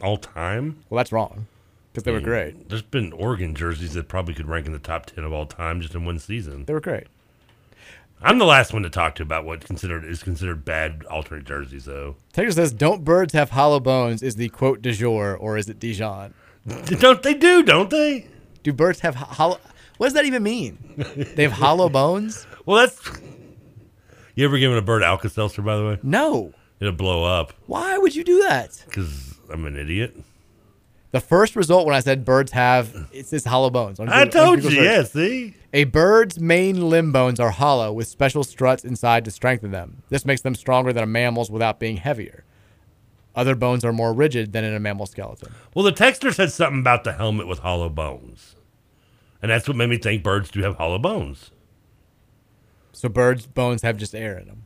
All 0.01 0.17
time? 0.17 0.83
Well, 0.89 0.97
that's 0.97 1.11
wrong 1.11 1.47
because 1.91 2.03
they 2.03 2.11
were 2.11 2.19
great. 2.19 2.69
There's 2.69 2.81
been 2.81 3.13
Oregon 3.13 3.55
jerseys 3.55 3.93
that 3.93 4.07
probably 4.07 4.33
could 4.33 4.47
rank 4.47 4.65
in 4.65 4.73
the 4.73 4.79
top 4.79 5.05
ten 5.05 5.23
of 5.23 5.31
all 5.31 5.45
time 5.45 5.79
just 5.81 5.95
in 5.95 6.05
one 6.05 6.19
season. 6.19 6.65
They 6.65 6.73
were 6.73 6.81
great. 6.81 7.07
I'm 8.21 8.37
the 8.37 8.45
last 8.45 8.73
one 8.73 8.83
to 8.83 8.89
talk 8.89 9.15
to 9.15 9.23
about 9.23 9.43
what 9.45 9.65
considered 9.65 10.05
is 10.05 10.23
considered 10.23 10.63
bad 10.63 11.03
alternate 11.09 11.45
jerseys, 11.45 11.85
though. 11.85 12.15
Texas 12.31 12.55
says, 12.55 12.71
"Don't 12.73 13.03
birds 13.03 13.33
have 13.33 13.49
hollow 13.51 13.79
bones?" 13.79 14.23
Is 14.23 14.35
the 14.35 14.49
quote 14.49 14.81
du 14.81 14.93
jour, 14.93 15.35
or 15.35 15.57
is 15.57 15.67
it 15.69 15.79
Dijon? 15.79 16.33
Don't 16.85 17.21
they 17.21 17.33
do? 17.33 17.63
Don't 17.63 17.89
they? 17.89 18.27
Do 18.63 18.71
birds 18.71 19.01
have 19.01 19.15
hollow? 19.15 19.59
What 19.97 20.07
does 20.07 20.13
that 20.13 20.25
even 20.25 20.41
mean? 20.43 20.77
They 21.35 21.43
have 21.43 21.51
hollow 21.53 21.89
bones? 21.89 22.47
Well, 22.65 22.77
that's. 22.77 23.19
You 24.35 24.45
ever 24.45 24.57
given 24.57 24.77
a 24.77 24.81
bird 24.81 25.03
Alka 25.03 25.29
Seltzer, 25.29 25.61
by 25.61 25.77
the 25.77 25.85
way? 25.85 25.99
No. 26.03 26.53
It'll 26.79 26.93
blow 26.93 27.23
up 27.23 27.53
Why 27.67 27.97
would 27.97 28.15
you 28.15 28.23
do 28.23 28.41
that? 28.43 28.83
because 28.85 29.35
I'm 29.51 29.65
an 29.65 29.77
idiot. 29.77 30.15
The 31.11 31.19
first 31.21 31.55
result 31.55 31.85
when 31.85 31.95
I 31.95 31.99
said 31.99 32.25
birds 32.25 32.51
have 32.53 33.07
it 33.13 33.27
says 33.27 33.45
hollow 33.45 33.69
bones. 33.69 33.99
on 33.99 34.09
I 34.09 34.25
Google- 34.25 34.41
on 34.41 34.45
told 34.47 34.55
Google 34.61 34.71
you, 34.71 34.77
search. 34.77 34.85
yeah, 34.85 35.03
see? 35.03 35.55
A 35.71 35.83
bird's 35.85 36.39
main 36.39 36.89
limb 36.89 37.11
bones 37.11 37.39
are 37.39 37.51
hollow 37.51 37.93
with 37.93 38.07
special 38.07 38.43
struts 38.43 38.83
inside 38.83 39.23
to 39.25 39.31
strengthen 39.31 39.71
them. 39.71 40.01
This 40.09 40.25
makes 40.25 40.41
them 40.41 40.55
stronger 40.55 40.91
than 40.91 41.03
a 41.03 41.07
mammal's 41.07 41.51
without 41.51 41.79
being 41.79 41.97
heavier. 41.97 42.43
Other 43.35 43.55
bones 43.55 43.85
are 43.85 43.93
more 43.93 44.13
rigid 44.13 44.53
than 44.53 44.63
in 44.63 44.73
a 44.73 44.79
mammal 44.79 45.05
skeleton. 45.05 45.51
Well, 45.75 45.85
the 45.85 45.91
texter 45.91 46.33
said 46.33 46.51
something 46.51 46.79
about 46.81 47.03
the 47.03 47.13
helmet 47.13 47.47
with 47.47 47.59
hollow 47.59 47.89
bones. 47.89 48.55
And 49.41 49.51
that's 49.51 49.67
what 49.67 49.77
made 49.77 49.89
me 49.89 49.97
think 49.97 50.23
birds 50.23 50.49
do 50.51 50.61
have 50.63 50.75
hollow 50.77 50.99
bones. 50.99 51.51
So 52.93 53.09
birds' 53.09 53.45
bones 53.45 53.81
have 53.81 53.97
just 53.97 54.15
air 54.15 54.37
in 54.37 54.47
them. 54.47 54.63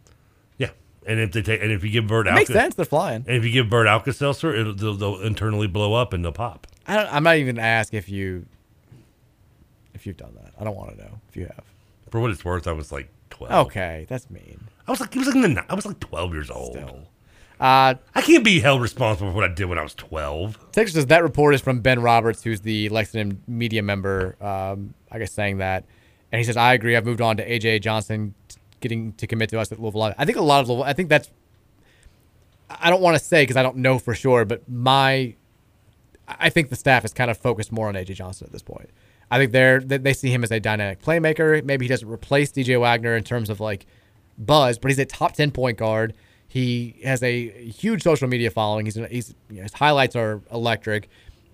Yeah. 0.57 0.69
And 1.05 1.19
if 1.19 1.31
they 1.31 1.41
take, 1.41 1.61
and 1.61 1.71
if 1.71 1.83
you 1.83 1.89
give 1.89 2.05
bird 2.07 2.27
It 2.27 2.33
makes 2.33 2.51
sense. 2.51 2.75
They're 2.75 2.85
flying. 2.85 3.23
And 3.27 3.37
if 3.37 3.45
you 3.45 3.51
give 3.51 3.69
bird 3.69 3.87
Alka 3.87 4.13
Seltzer, 4.13 4.53
it'll 4.53 4.75
they'll, 4.75 4.93
they'll 4.95 5.21
internally 5.21 5.67
blow 5.67 5.93
up 5.93 6.13
and 6.13 6.23
they'll 6.23 6.31
pop. 6.31 6.67
I 6.85 6.95
don't, 6.95 7.13
I'm 7.13 7.23
not 7.23 7.37
even 7.37 7.57
ask 7.57 7.93
if 7.93 8.09
you 8.09 8.45
if 9.93 10.05
you've 10.05 10.17
done 10.17 10.35
that. 10.35 10.53
I 10.59 10.63
don't 10.63 10.75
want 10.75 10.91
to 10.91 10.97
know 10.97 11.19
if 11.29 11.35
you 11.35 11.45
have. 11.45 11.63
For 12.11 12.19
what 12.19 12.31
it's 12.31 12.45
worth, 12.45 12.67
I 12.67 12.73
was 12.73 12.91
like 12.91 13.09
twelve. 13.29 13.67
Okay, 13.67 14.05
that's 14.07 14.29
mean. 14.29 14.67
I 14.87 14.91
was 14.91 15.01
like, 15.01 15.15
it 15.15 15.19
was 15.19 15.27
like 15.27 15.35
in 15.35 15.53
the, 15.55 15.65
I 15.69 15.73
was 15.73 15.85
like 15.85 15.99
twelve 15.99 16.33
years 16.33 16.49
old. 16.49 16.77
Uh, 17.59 17.95
I 18.13 18.21
can't 18.21 18.43
be 18.43 18.59
held 18.59 18.81
responsible 18.81 19.31
for 19.31 19.35
what 19.35 19.43
I 19.43 19.53
did 19.53 19.65
when 19.65 19.79
I 19.79 19.83
was 19.83 19.95
twelve. 19.95 20.59
Texas 20.71 20.93
says 20.93 21.07
that 21.07 21.23
report 21.23 21.55
is 21.55 21.61
from 21.61 21.79
Ben 21.79 22.01
Roberts, 22.01 22.43
who's 22.43 22.61
the 22.61 22.87
Lexington 22.89 23.41
media 23.47 23.81
member. 23.81 24.35
Um, 24.39 24.93
I 25.11 25.19
guess 25.19 25.31
saying 25.31 25.57
that, 25.57 25.83
and 26.31 26.39
he 26.39 26.43
says 26.43 26.57
I 26.57 26.73
agree. 26.73 26.95
I've 26.95 27.05
moved 27.05 27.21
on 27.21 27.37
to 27.37 27.47
AJ 27.47 27.81
Johnson 27.81 28.33
getting 28.79 29.13
to 29.13 29.27
commit 29.27 29.49
to 29.49 29.59
us 29.59 29.71
at 29.71 29.79
Louisville. 29.79 30.13
I 30.17 30.25
think 30.25 30.37
a 30.37 30.41
lot 30.41 30.61
of 30.61 30.69
Louisville. 30.69 30.83
I 30.83 30.93
think 30.93 31.09
that's. 31.09 31.29
I 32.69 32.89
don't 32.89 33.01
want 33.01 33.17
to 33.17 33.23
say 33.23 33.43
because 33.43 33.55
I 33.55 33.63
don't 33.63 33.77
know 33.77 33.97
for 33.97 34.13
sure, 34.13 34.43
but 34.43 34.67
my, 34.67 35.35
I 36.27 36.49
think 36.49 36.69
the 36.69 36.75
staff 36.75 37.05
is 37.05 37.13
kind 37.13 37.31
of 37.31 37.37
focused 37.37 37.71
more 37.71 37.87
on 37.87 37.93
AJ 37.95 38.15
Johnson 38.15 38.45
at 38.45 38.51
this 38.51 38.61
point. 38.61 38.89
I 39.29 39.37
think 39.37 39.51
they're 39.51 39.79
they 39.79 40.13
see 40.13 40.29
him 40.29 40.43
as 40.43 40.51
a 40.51 40.59
dynamic 40.59 41.01
playmaker. 41.01 41.63
Maybe 41.63 41.85
he 41.85 41.89
doesn't 41.89 42.07
replace 42.07 42.51
DJ 42.51 42.79
Wagner 42.79 43.15
in 43.15 43.23
terms 43.23 43.49
of 43.49 43.59
like 43.59 43.85
buzz, 44.37 44.77
but 44.77 44.89
he's 44.89 44.99
a 44.99 45.05
top 45.05 45.33
ten 45.33 45.51
point 45.51 45.77
guard. 45.77 46.13
He 46.47 46.95
has 47.03 47.21
a 47.23 47.49
huge 47.69 48.03
social 48.03 48.27
media 48.27 48.49
following. 48.51 48.85
He's 48.85 48.95
he's 48.95 49.35
you 49.49 49.57
know, 49.57 49.63
his 49.63 49.73
highlights 49.73 50.15
are 50.15 50.41
electric. 50.51 51.09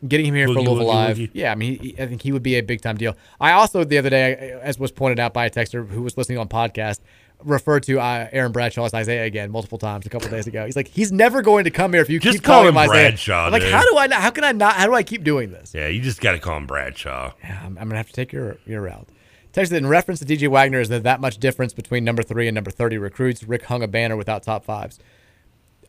Getting 0.08 0.26
him 0.26 0.36
here 0.36 0.48
for 0.48 0.56
Woogie, 0.56 0.66
Louisville 0.66 0.88
Live, 0.88 1.20
yeah, 1.34 1.52
I 1.52 1.56
mean, 1.56 1.80
he, 1.80 1.96
I 1.98 2.08
think 2.08 2.22
he 2.22 2.34
would 2.34 2.44
be 2.44 2.56
a 2.56 2.62
big 2.62 2.82
time 2.82 2.98
deal. 2.98 3.16
I 3.40 3.54
also 3.54 3.84
the 3.84 3.98
other 3.98 4.10
day, 4.10 4.58
as 4.62 4.78
was 4.78 4.92
pointed 4.92 5.20
out 5.20 5.34
by 5.34 5.46
a 5.46 5.50
texter 5.50 5.88
who 5.88 6.02
was 6.02 6.18
listening 6.18 6.40
on 6.40 6.50
podcast, 6.50 7.00
referred 7.46 7.84
to 7.84 8.00
uh, 8.00 8.28
Aaron 8.32 8.52
Bradshaw 8.52 8.86
as 8.86 8.94
Isaiah 8.94 9.26
again 9.26 9.52
multiple 9.52 9.78
times 9.78 10.06
a 10.06 10.10
couple 10.10 10.30
days 10.30 10.48
ago. 10.48 10.66
He's 10.66 10.76
like, 10.76 10.88
he's 10.88 11.12
never 11.12 11.42
going 11.42 11.64
to 11.66 11.72
come 11.72 11.94
here 11.94 12.02
if 12.02 12.10
you 12.10 12.20
Just 12.20 12.40
keep 12.40 12.44
call 12.44 12.62
calling 12.62 12.70
him 12.70 12.78
Isaiah. 12.78 13.10
Bradshaw, 13.10 13.46
I'm 13.46 13.52
like, 13.52 13.62
dude. 13.62 13.72
how 13.72 13.84
do 13.90 13.98
I? 13.98 14.08
Not, 14.08 14.22
how 14.22 14.30
can 14.30 14.44
I 14.44 14.52
not? 14.52 14.76
How 14.76 14.86
do 14.88 14.94
I 14.94 15.04
keep 15.04 15.24
doing 15.24 15.52
this? 15.52 15.74
Yeah, 15.74 15.88
you 15.88 16.02
just 16.02 16.22
got 16.22 16.34
to 16.34 16.40
call 16.40 16.58
him 16.58 16.68
Bradshaw. 16.68 17.34
Yeah, 17.44 17.62
I'm, 17.64 17.78
I'm 17.78 17.88
gonna 17.88 17.98
have 17.98 18.08
to 18.08 18.14
take 18.14 18.34
your 18.34 18.58
your 18.66 18.82
route. 18.82 19.08
Text 19.52 19.72
that 19.72 19.78
in 19.78 19.88
reference 19.88 20.20
to 20.20 20.26
DJ 20.26 20.50
Wagner 20.50 20.80
is 20.80 20.90
there 20.90 21.00
that 21.00 21.22
much 21.22 21.38
difference 21.38 21.74
between 21.74 22.04
number 22.04 22.24
three 22.24 22.48
and 22.48 22.56
number 22.56 22.72
thirty 22.72 22.98
recruits? 22.98 23.44
Rick 23.44 23.64
hung 23.64 23.84
a 23.84 23.88
banner 23.88 24.18
without 24.18 24.44
top 24.44 24.66
fives. 24.66 25.00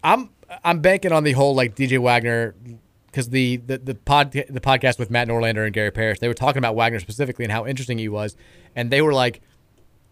I'm 0.02 0.30
I'm 0.62 0.80
banking 0.80 1.12
on 1.12 1.24
the 1.24 1.32
whole 1.32 1.54
like 1.54 1.74
DJ 1.74 1.98
Wagner 1.98 2.54
because 3.14 3.28
the 3.28 3.58
the 3.58 3.78
the 3.78 3.94
pod 3.94 4.32
the 4.32 4.60
podcast 4.60 4.98
with 4.98 5.08
Matt 5.08 5.28
Norlander 5.28 5.64
and 5.64 5.72
Gary 5.72 5.92
Parrish 5.92 6.18
they 6.18 6.26
were 6.26 6.34
talking 6.34 6.58
about 6.58 6.74
Wagner 6.74 6.98
specifically 6.98 7.44
and 7.44 7.52
how 7.52 7.64
interesting 7.64 7.96
he 7.96 8.08
was, 8.08 8.36
and 8.74 8.90
they 8.90 9.00
were 9.00 9.14
like, 9.14 9.40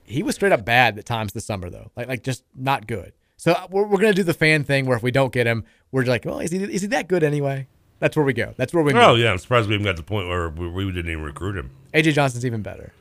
he 0.04 0.22
was 0.22 0.36
straight 0.36 0.52
up 0.52 0.64
bad 0.64 0.96
at 0.96 1.04
times 1.04 1.32
this 1.32 1.44
summer 1.44 1.68
though, 1.68 1.90
like 1.96 2.06
like 2.06 2.22
just 2.22 2.44
not 2.54 2.86
good. 2.86 3.12
So 3.36 3.52
uh, 3.52 3.66
we're, 3.68 3.88
we're 3.88 3.98
gonna 3.98 4.12
do 4.12 4.22
the 4.22 4.32
fan 4.34 4.62
thing 4.62 4.86
where 4.86 4.96
if 4.96 5.02
we 5.02 5.10
don't 5.10 5.32
get 5.32 5.48
him, 5.48 5.64
we're 5.90 6.04
like, 6.04 6.24
well, 6.24 6.38
is 6.38 6.52
he 6.52 6.62
is 6.62 6.82
he 6.82 6.88
that 6.88 7.08
good 7.08 7.24
anyway? 7.24 7.66
That's 7.98 8.16
where 8.16 8.24
we 8.24 8.34
go. 8.34 8.54
That's 8.56 8.72
where 8.72 8.84
we. 8.84 8.92
Oh 8.92 8.94
go. 8.94 9.14
yeah, 9.16 9.32
I'm 9.32 9.38
surprised 9.38 9.68
we 9.68 9.74
even 9.74 9.84
got 9.84 9.96
to 9.96 10.02
the 10.02 10.06
point 10.06 10.28
where 10.28 10.48
we, 10.48 10.68
we 10.68 10.84
didn't 10.92 11.10
even 11.10 11.24
recruit 11.24 11.56
him. 11.56 11.70
AJ 11.92 12.12
Johnson's 12.12 12.46
even 12.46 12.62
better. 12.62 12.92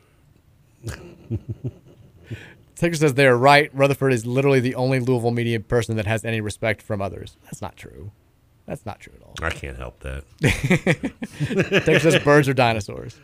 Ticker 2.74 2.96
says 2.96 3.14
they're 3.14 3.36
right. 3.36 3.70
Rutherford 3.72 4.12
is 4.12 4.26
literally 4.26 4.58
the 4.58 4.74
only 4.74 4.98
Louisville 4.98 5.30
media 5.30 5.60
person 5.60 5.94
that 5.94 6.06
has 6.06 6.24
any 6.24 6.40
respect 6.40 6.82
from 6.82 7.00
others. 7.00 7.36
That's 7.44 7.62
not 7.62 7.76
true. 7.76 8.10
That's 8.66 8.86
not 8.86 9.00
true 9.00 9.12
at 9.16 9.22
all. 9.22 9.34
I 9.42 9.50
can't 9.50 9.76
help 9.76 10.00
that. 10.00 10.24
Says 12.00 12.18
birds 12.22 12.48
are 12.48 12.54
dinosaurs. 12.54 13.18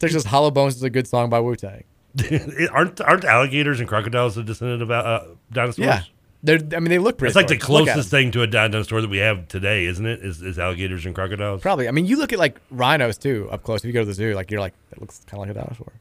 Says 0.00 0.24
Hollow 0.24 0.50
Bones 0.50 0.76
is 0.76 0.82
a 0.82 0.90
good 0.90 1.06
song 1.06 1.30
by 1.30 1.40
Wu 1.40 1.56
Tang. 1.56 1.84
aren't 2.72 3.00
aren't 3.00 3.24
alligators 3.24 3.80
and 3.80 3.88
crocodiles 3.88 4.36
a 4.36 4.42
descendant 4.42 4.82
of 4.82 4.90
uh, 4.90 5.24
dinosaurs? 5.52 5.78
Yeah. 5.86 6.02
They're, 6.40 6.60
I 6.72 6.78
mean, 6.78 6.90
they 6.90 6.98
look 6.98 7.18
pretty. 7.18 7.30
It's 7.30 7.36
like 7.36 7.48
the 7.48 7.58
closest 7.58 8.10
thing 8.10 8.30
to 8.30 8.42
a 8.42 8.46
dinosaur 8.46 9.00
that 9.00 9.10
we 9.10 9.18
have 9.18 9.48
today, 9.48 9.86
isn't 9.86 10.06
it? 10.06 10.20
Is, 10.24 10.40
is 10.40 10.56
alligators 10.56 11.04
and 11.04 11.12
crocodiles? 11.12 11.60
Probably. 11.62 11.88
I 11.88 11.90
mean, 11.90 12.06
you 12.06 12.16
look 12.16 12.32
at 12.32 12.38
like 12.38 12.60
rhinos 12.70 13.18
too 13.18 13.48
up 13.50 13.64
close. 13.64 13.80
If 13.80 13.86
you 13.86 13.92
go 13.92 14.00
to 14.00 14.06
the 14.06 14.14
zoo, 14.14 14.34
like 14.34 14.50
you're 14.50 14.60
like, 14.60 14.74
it 14.92 15.00
looks 15.00 15.24
kind 15.26 15.42
of 15.42 15.48
like 15.48 15.56
a 15.56 15.60
dinosaur. 15.60 15.92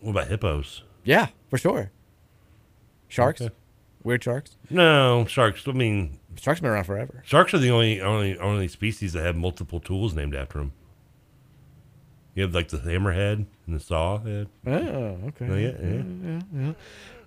What 0.00 0.10
about 0.10 0.28
hippos? 0.28 0.82
Yeah, 1.04 1.28
for 1.48 1.56
sure. 1.56 1.90
Sharks, 3.08 3.40
Okay. 3.40 3.54
weird 4.02 4.22
sharks. 4.22 4.56
No, 4.68 5.24
sharks. 5.26 5.66
I 5.66 5.72
mean, 5.72 6.17
Sharks 6.40 6.60
been 6.60 6.70
around 6.70 6.84
forever. 6.84 7.22
sharks 7.26 7.52
are 7.54 7.58
the 7.58 7.70
only 7.70 8.00
only 8.00 8.38
only 8.38 8.68
species 8.68 9.12
that 9.14 9.24
have 9.24 9.36
multiple 9.36 9.80
tools 9.80 10.14
named 10.14 10.34
after 10.34 10.58
them. 10.58 10.72
You 12.34 12.42
have 12.44 12.54
like 12.54 12.68
the 12.68 12.76
hammerhead 12.78 13.46
and 13.66 13.76
the 13.76 13.80
saw 13.80 14.18
head. 14.18 14.48
Oh, 14.66 14.70
okay. 14.72 15.48
Oh, 15.48 15.56
yeah, 15.56 15.72
yeah. 15.82 16.02
yeah, 16.24 16.40
yeah. 16.54 16.72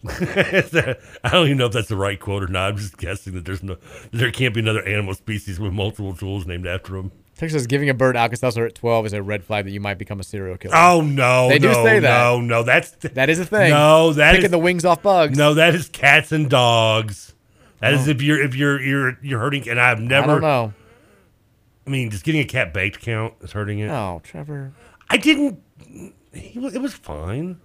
I 1.23 1.29
don't 1.29 1.45
even 1.47 1.57
know 1.57 1.65
if 1.65 1.73
that's 1.73 1.89
the 1.89 1.97
right 1.97 2.19
quote 2.19 2.43
or 2.43 2.47
not. 2.47 2.69
I'm 2.71 2.77
just 2.77 2.97
guessing 2.97 3.33
that 3.33 3.43
there's 3.45 3.61
no, 3.61 3.77
there 4.11 4.31
can't 4.31 4.53
be 4.53 4.61
another 4.61 4.81
animal 4.83 5.13
species 5.13 5.59
with 5.59 5.73
multiple 5.73 6.15
tools 6.15 6.47
named 6.47 6.65
after 6.65 6.93
them. 6.93 7.11
Texas 7.37 7.61
says 7.61 7.67
giving 7.67 7.89
a 7.89 7.93
bird 7.93 8.15
Alka-Seltzer 8.15 8.65
at 8.65 8.75
12 8.75 9.07
is 9.07 9.13
a 9.13 9.21
red 9.21 9.43
flag 9.43 9.65
that 9.65 9.71
you 9.71 9.79
might 9.81 9.97
become 9.97 10.19
a 10.19 10.23
serial 10.23 10.57
killer. 10.57 10.75
Oh 10.75 11.01
no, 11.01 11.49
They 11.49 11.59
do 11.59 11.67
no, 11.67 11.83
say 11.83 11.99
that. 11.99 12.19
No, 12.23 12.39
no, 12.39 12.63
that's 12.63 12.91
That 12.91 13.29
is 13.29 13.39
a 13.39 13.45
thing. 13.45 13.71
No, 13.71 14.13
that 14.13 14.31
Picking 14.31 14.45
is- 14.45 14.51
the 14.51 14.59
wings 14.59 14.85
off 14.85 15.01
bugs. 15.03 15.37
No, 15.37 15.55
that 15.55 15.75
is 15.75 15.89
cats 15.89 16.31
and 16.31 16.49
dogs. 16.49 17.33
That 17.81 17.93
is 17.93 18.07
if 18.07 18.21
you're 18.21 18.41
if 18.41 18.55
you're 18.55 18.79
you're 18.81 19.17
you're 19.21 19.39
hurting, 19.39 19.67
and 19.67 19.79
I've 19.79 19.99
never. 19.99 20.23
I 20.23 20.27
don't 20.33 20.41
know. 20.41 20.73
I 21.85 21.89
mean, 21.89 22.11
just 22.11 22.23
getting 22.23 22.41
a 22.41 22.45
cat 22.45 22.73
baked 22.73 23.01
count 23.01 23.33
is 23.41 23.51
hurting 23.51 23.79
it. 23.79 23.89
Oh, 23.89 24.21
Trevor. 24.23 24.71
I 25.09 25.17
didn't. 25.17 25.59
He 26.31 26.59
it 26.59 26.81
was 26.81 26.93
fine. 26.93 27.59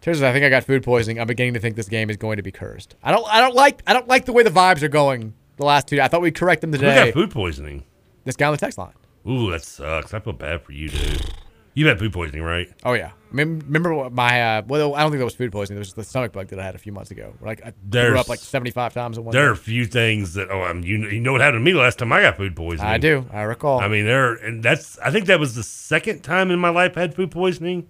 Texas, 0.00 0.20
says, 0.20 0.22
I 0.22 0.32
think 0.32 0.46
I 0.46 0.48
got 0.48 0.64
food 0.64 0.82
poisoning. 0.82 1.20
I'm 1.20 1.26
beginning 1.26 1.52
to 1.54 1.60
think 1.60 1.76
this 1.76 1.88
game 1.90 2.08
is 2.08 2.16
going 2.16 2.38
to 2.38 2.42
be 2.42 2.50
cursed. 2.50 2.96
I 3.02 3.12
don't. 3.12 3.26
I 3.28 3.40
don't 3.40 3.54
like. 3.54 3.82
I 3.86 3.92
don't 3.92 4.08
like 4.08 4.24
the 4.24 4.32
way 4.32 4.42
the 4.42 4.50
vibes 4.50 4.82
are 4.82 4.88
going. 4.88 5.34
The 5.58 5.66
last 5.66 5.88
two. 5.88 6.00
I 6.00 6.08
thought 6.08 6.22
we'd 6.22 6.34
correct 6.34 6.62
them 6.62 6.72
Who 6.72 6.78
today. 6.78 7.06
got 7.06 7.14
food 7.14 7.30
poisoning? 7.30 7.84
This 8.24 8.36
guy 8.36 8.46
on 8.46 8.52
the 8.52 8.58
text 8.58 8.78
line. 8.78 8.94
Ooh, 9.28 9.50
that 9.50 9.62
sucks. 9.62 10.14
I 10.14 10.20
feel 10.20 10.32
bad 10.32 10.62
for 10.62 10.72
you, 10.72 10.88
dude. 10.88 11.34
You 11.74 11.86
had 11.86 11.98
food 11.98 12.14
poisoning, 12.14 12.42
right? 12.42 12.72
Oh 12.82 12.94
yeah. 12.94 13.10
Remember 13.32 13.94
what 13.94 14.12
my 14.12 14.58
uh, 14.58 14.62
well, 14.66 14.94
I 14.94 15.02
don't 15.02 15.10
think 15.10 15.20
that 15.20 15.24
was 15.24 15.34
food 15.34 15.52
poisoning. 15.52 15.76
It 15.76 15.80
was 15.80 15.94
the 15.94 16.04
stomach 16.04 16.32
bug 16.32 16.48
that 16.48 16.58
I 16.58 16.64
had 16.64 16.74
a 16.74 16.78
few 16.78 16.92
months 16.92 17.10
ago. 17.10 17.32
Like 17.40 17.64
I 17.64 17.72
threw 17.90 18.18
up 18.18 18.28
like 18.28 18.40
75 18.40 18.92
times 18.92 19.18
in 19.18 19.24
one. 19.24 19.32
There 19.32 19.48
are 19.48 19.52
a 19.52 19.56
few 19.56 19.86
things 19.86 20.34
that 20.34 20.50
oh, 20.50 20.64
um, 20.64 20.82
you 20.82 21.08
you 21.08 21.20
know 21.20 21.32
what 21.32 21.40
happened 21.40 21.64
to 21.64 21.72
me 21.72 21.78
last 21.78 21.98
time 21.98 22.12
I 22.12 22.22
got 22.22 22.36
food 22.36 22.56
poisoning. 22.56 22.90
I 22.90 22.98
do. 22.98 23.26
I 23.32 23.42
recall. 23.42 23.80
I 23.80 23.88
mean, 23.88 24.04
there 24.04 24.34
and 24.34 24.62
that's 24.62 24.98
I 24.98 25.10
think 25.10 25.26
that 25.26 25.38
was 25.38 25.54
the 25.54 25.62
second 25.62 26.22
time 26.22 26.50
in 26.50 26.58
my 26.58 26.70
life 26.70 26.96
I 26.96 27.00
had 27.00 27.14
food 27.14 27.30
poisoning. 27.30 27.88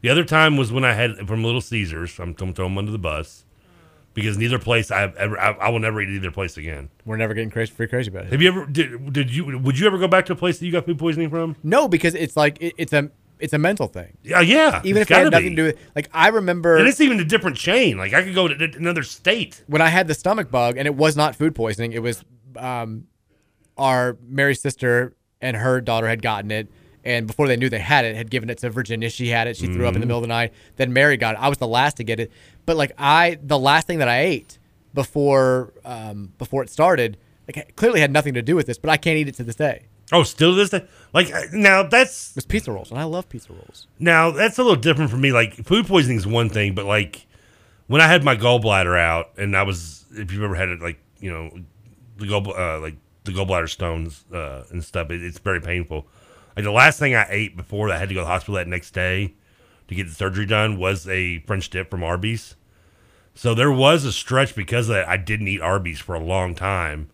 The 0.00 0.08
other 0.08 0.24
time 0.24 0.56
was 0.56 0.72
when 0.72 0.84
I 0.84 0.94
had 0.94 1.28
from 1.28 1.44
Little 1.44 1.60
Caesars. 1.60 2.18
I'm, 2.18 2.34
I'm 2.40 2.54
throwing 2.54 2.72
them 2.72 2.78
under 2.78 2.92
the 2.92 2.98
bus 2.98 3.44
because 4.14 4.38
neither 4.38 4.58
place 4.58 4.90
I've 4.90 5.14
ever 5.16 5.38
I, 5.38 5.52
I 5.52 5.68
will 5.68 5.78
never 5.78 6.00
eat 6.00 6.08
either 6.08 6.30
place 6.30 6.56
again. 6.56 6.90
We're 7.04 7.16
never 7.16 7.34
getting 7.34 7.50
crazy, 7.50 7.72
free 7.72 7.86
crazy 7.86 8.10
about 8.10 8.24
it. 8.24 8.32
Have 8.32 8.42
you 8.42 8.48
ever 8.48 8.66
did 8.66 9.12
did 9.12 9.34
you 9.34 9.58
would 9.58 9.78
you 9.78 9.86
ever 9.86 9.98
go 9.98 10.08
back 10.08 10.26
to 10.26 10.32
a 10.32 10.36
place 10.36 10.58
that 10.58 10.66
you 10.66 10.72
got 10.72 10.86
food 10.86 10.98
poisoning 10.98 11.30
from? 11.30 11.56
No, 11.62 11.88
because 11.88 12.14
it's 12.14 12.36
like 12.36 12.60
it, 12.60 12.74
it's 12.76 12.92
a 12.92 13.10
it's 13.40 13.52
a 13.52 13.58
mental 13.58 13.86
thing. 13.86 14.16
Yeah, 14.22 14.40
yeah. 14.40 14.80
Even 14.84 15.02
if 15.02 15.10
it 15.10 15.14
had 15.14 15.30
nothing 15.30 15.50
be. 15.50 15.50
to 15.50 15.56
do 15.56 15.64
with 15.66 15.76
it. 15.76 15.80
like 15.96 16.08
I 16.12 16.28
remember 16.28 16.76
and 16.76 16.86
it's 16.88 17.00
even 17.00 17.20
a 17.20 17.24
different 17.24 17.56
chain. 17.56 17.96
Like 17.98 18.12
I 18.14 18.22
could 18.22 18.34
go 18.34 18.48
to 18.48 18.72
another 18.76 19.02
state. 19.02 19.62
when 19.66 19.80
I 19.82 19.88
had 19.88 20.06
the 20.08 20.14
stomach 20.14 20.50
bug, 20.50 20.76
and 20.76 20.86
it 20.86 20.94
was 20.94 21.16
not 21.16 21.34
food 21.36 21.54
poisoning. 21.54 21.92
It 21.92 22.02
was 22.02 22.24
um, 22.56 23.06
our 23.76 24.16
Mary's 24.26 24.60
sister 24.60 25.14
and 25.40 25.56
her 25.56 25.80
daughter 25.80 26.06
had 26.08 26.20
gotten 26.22 26.50
it, 26.50 26.68
and 27.04 27.26
before 27.26 27.48
they 27.48 27.56
knew 27.56 27.68
they 27.70 27.78
had 27.78 28.04
it, 28.04 28.14
had 28.14 28.30
given 28.30 28.50
it 28.50 28.58
to 28.58 28.70
Virginia. 28.70 29.08
She 29.08 29.28
had 29.28 29.46
it. 29.46 29.56
She 29.56 29.66
threw 29.66 29.86
up 29.86 29.94
in 29.94 30.00
the 30.00 30.04
Mhm. 30.04 30.08
middle 30.08 30.18
of 30.18 30.22
the 30.24 30.28
night. 30.28 30.52
Then 30.76 30.92
Mary 30.92 31.16
got 31.16 31.34
it. 31.36 31.38
I 31.40 31.48
was 31.48 31.58
the 31.58 31.66
last 31.68 31.96
to 31.96 32.04
get 32.04 32.20
it, 32.20 32.30
but 32.66 32.76
like 32.76 32.92
I, 32.98 33.38
the 33.42 33.58
last 33.58 33.86
thing 33.86 33.98
that 34.00 34.08
I 34.08 34.20
ate 34.20 34.58
before 34.94 35.72
um, 35.84 36.32
before 36.38 36.62
it 36.62 36.68
started, 36.70 37.16
like 37.48 37.74
clearly 37.76 38.00
had 38.00 38.12
nothing 38.12 38.34
to 38.34 38.42
do 38.42 38.54
with 38.56 38.66
this, 38.66 38.78
but 38.78 38.90
I 38.90 38.96
can't 38.96 39.16
eat 39.16 39.28
it 39.28 39.34
to 39.36 39.44
this 39.44 39.54
day. 39.56 39.86
Oh, 40.12 40.22
still 40.22 40.54
this 40.54 40.70
day. 40.70 40.84
Like 41.12 41.32
uh, 41.32 41.42
now 41.52 41.82
that's 41.82 42.30
It 42.30 42.36
was 42.36 42.46
pizza 42.46 42.72
rolls, 42.72 42.90
and 42.90 42.98
I 42.98 43.04
love 43.04 43.28
pizza 43.28 43.52
rolls. 43.52 43.86
Now 43.98 44.30
that's 44.30 44.58
a 44.58 44.62
little 44.62 44.80
different 44.80 45.10
for 45.10 45.16
me. 45.16 45.32
Like 45.32 45.54
food 45.54 45.86
poisoning 45.86 46.18
is 46.18 46.26
one 46.26 46.48
thing, 46.48 46.74
but 46.74 46.84
like 46.84 47.26
when 47.86 48.00
I 48.00 48.06
had 48.06 48.24
my 48.24 48.36
gallbladder 48.36 48.98
out, 48.98 49.30
and 49.36 49.56
I 49.56 49.62
was, 49.62 50.04
if 50.12 50.32
you've 50.32 50.42
ever 50.42 50.54
had 50.54 50.68
it, 50.68 50.80
like 50.80 50.98
you 51.18 51.30
know, 51.30 51.50
the 52.18 52.26
gall, 52.26 52.56
uh, 52.56 52.80
like 52.80 52.96
the 53.24 53.32
gallbladder 53.32 53.68
stones 53.68 54.24
uh, 54.32 54.64
and 54.70 54.82
stuff, 54.82 55.10
it, 55.10 55.22
it's 55.22 55.38
very 55.38 55.60
painful. 55.60 56.06
Like 56.56 56.64
the 56.64 56.72
last 56.72 56.98
thing 56.98 57.14
I 57.14 57.26
ate 57.28 57.56
before 57.56 57.90
I 57.90 57.98
had 57.98 58.08
to 58.08 58.14
go 58.14 58.20
to 58.20 58.24
the 58.24 58.30
hospital 58.30 58.56
that 58.56 58.68
next 58.68 58.92
day 58.92 59.34
to 59.88 59.94
get 59.94 60.08
the 60.08 60.14
surgery 60.14 60.46
done 60.46 60.78
was 60.78 61.08
a 61.08 61.38
French 61.40 61.70
dip 61.70 61.90
from 61.90 62.02
Arby's. 62.02 62.56
So 63.34 63.54
there 63.54 63.72
was 63.72 64.04
a 64.04 64.12
stretch 64.12 64.54
because 64.54 64.88
of 64.88 64.96
that 64.96 65.08
I 65.08 65.16
didn't 65.16 65.48
eat 65.48 65.60
Arby's 65.60 66.00
for 66.00 66.14
a 66.14 66.20
long 66.20 66.54
time 66.54 67.10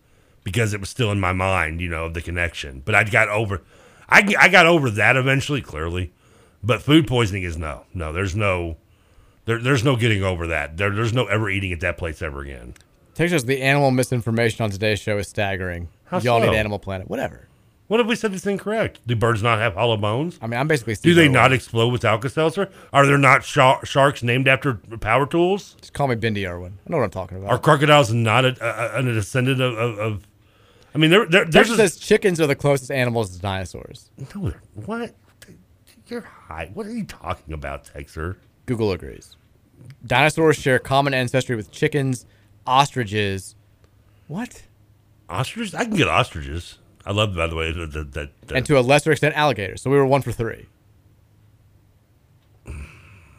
because 0.47 0.73
it 0.73 0.79
was 0.79 0.87
still 0.87 1.11
in 1.11 1.19
my 1.19 1.33
mind, 1.33 1.81
you 1.81 1.89
know, 1.89 2.05
of 2.05 2.13
the 2.13 2.21
connection. 2.21 2.81
But 2.85 2.95
I 2.95 3.03
got 3.03 3.27
over, 3.27 3.63
I, 4.07 4.33
I 4.39 4.47
got 4.47 4.65
over 4.65 4.89
that 4.91 5.17
eventually, 5.17 5.61
clearly. 5.61 6.13
But 6.63 6.81
food 6.81 7.05
poisoning 7.05 7.43
is 7.43 7.57
no, 7.57 7.83
no. 7.93 8.13
There's 8.13 8.33
no, 8.33 8.77
there, 9.43 9.59
there's 9.61 9.83
no 9.83 9.97
getting 9.97 10.23
over 10.23 10.47
that. 10.47 10.77
There, 10.77 10.89
there's 10.89 11.11
no 11.11 11.25
ever 11.25 11.49
eating 11.49 11.73
at 11.73 11.81
that 11.81 11.97
place 11.97 12.21
ever 12.21 12.39
again. 12.39 12.75
Texas, 13.13 13.43
the 13.43 13.61
animal 13.61 13.91
misinformation 13.91 14.63
on 14.63 14.69
today's 14.69 15.01
show 15.01 15.17
is 15.17 15.27
staggering. 15.27 15.89
How 16.05 16.19
Y'all 16.19 16.39
so? 16.39 16.49
need 16.49 16.55
Animal 16.55 16.79
Planet. 16.79 17.09
Whatever. 17.09 17.49
What 17.87 17.99
if 17.99 18.07
we 18.07 18.15
said 18.15 18.33
it's 18.33 18.45
incorrect? 18.45 18.99
Do 19.05 19.15
birds 19.17 19.43
not 19.43 19.59
have 19.59 19.73
hollow 19.73 19.97
bones? 19.97 20.39
I 20.41 20.47
mean, 20.47 20.59
I'm 20.59 20.67
basically. 20.67 20.95
Do 20.95 21.13
they 21.13 21.27
not 21.27 21.51
explode 21.51 21.89
with 21.89 22.05
Alka-Seltzer? 22.05 22.69
Are 22.93 23.05
there 23.05 23.17
not 23.17 23.43
sha- 23.43 23.83
sharks 23.83 24.23
named 24.23 24.47
after 24.47 24.75
power 24.75 25.25
tools? 25.25 25.75
Just 25.81 25.93
call 25.93 26.07
me 26.07 26.15
Bindi 26.15 26.49
Irwin. 26.49 26.79
I 26.85 26.89
know 26.89 26.97
what 26.97 27.03
I'm 27.03 27.09
talking 27.09 27.37
about. 27.37 27.49
Are 27.49 27.57
crocodiles 27.57 28.13
not 28.13 28.45
a, 28.45 28.97
a, 28.97 28.99
a 28.99 29.03
descendant 29.03 29.61
of, 29.61 29.77
of, 29.77 29.99
of? 29.99 30.27
I 30.97 30.99
mean, 30.99 31.11
there, 31.11 31.27
there, 31.27 31.45
there's 31.45 31.67
Texas 31.67 31.77
says 31.77 31.97
chickens 31.97 32.41
are 32.41 32.47
the 32.47 32.55
closest 32.55 32.89
animals 32.89 33.29
to 33.35 33.39
dinosaurs. 33.39 34.09
No, 34.33 34.51
what? 34.73 35.13
You're 36.07 36.21
high. 36.21 36.71
What 36.73 36.87
are 36.87 36.91
you 36.91 37.03
talking 37.03 37.53
about, 37.53 37.85
Texer? 37.85 38.37
Google 38.65 38.91
agrees. 38.91 39.35
Dinosaurs 40.07 40.57
share 40.57 40.79
common 40.79 41.13
ancestry 41.13 41.55
with 41.55 41.69
chickens, 41.69 42.25
ostriches. 42.65 43.53
What? 44.27 44.63
Ostriches? 45.29 45.75
I 45.75 45.85
can 45.85 45.93
get 45.97 46.07
ostriches. 46.07 46.79
I 47.05 47.11
love, 47.11 47.35
by 47.35 47.45
the 47.45 47.55
way, 47.55 47.71
that 47.71 47.91
that, 47.93 48.13
that, 48.13 48.57
And 48.57 48.65
to 48.65 48.79
a 48.79 48.81
lesser 48.81 49.11
extent, 49.11 49.35
alligators. 49.37 49.83
So 49.83 49.91
we 49.91 49.97
were 49.97 50.05
one 50.07 50.23
for 50.23 50.31
three. 50.31 50.65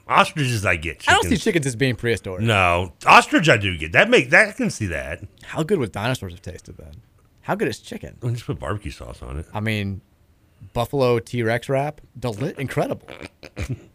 ostriches. 0.06 0.64
I 0.64 0.76
get. 0.76 1.05
I 1.09 1.14
don't 1.14 1.24
see 1.24 1.30
Chickens. 1.30 1.43
chickens 1.43 1.66
as 1.66 1.74
being 1.74 1.97
prehistoric. 1.97 2.43
No, 2.43 2.93
ostrich. 3.05 3.48
I 3.48 3.56
do 3.56 3.76
get 3.76 3.90
that. 3.93 4.09
Make 4.09 4.30
that 4.30 4.51
I 4.51 4.52
can 4.52 4.70
see 4.70 4.86
that. 4.86 5.24
How 5.43 5.64
good 5.64 5.80
would 5.80 5.90
dinosaurs 5.90 6.35
have 6.35 6.43
tasted 6.43 6.76
then? 6.76 7.02
How 7.48 7.54
good 7.54 7.68
is 7.68 7.78
chicken? 7.80 8.18
Well, 8.20 8.30
just 8.32 8.44
put 8.44 8.58
barbecue 8.58 8.90
sauce 8.90 9.22
on 9.22 9.38
it. 9.38 9.46
I 9.54 9.60
mean, 9.60 10.02
buffalo 10.74 11.18
T 11.18 11.42
Rex 11.42 11.70
wrap, 11.70 12.02
deli- 12.18 12.52
incredible. 12.58 13.08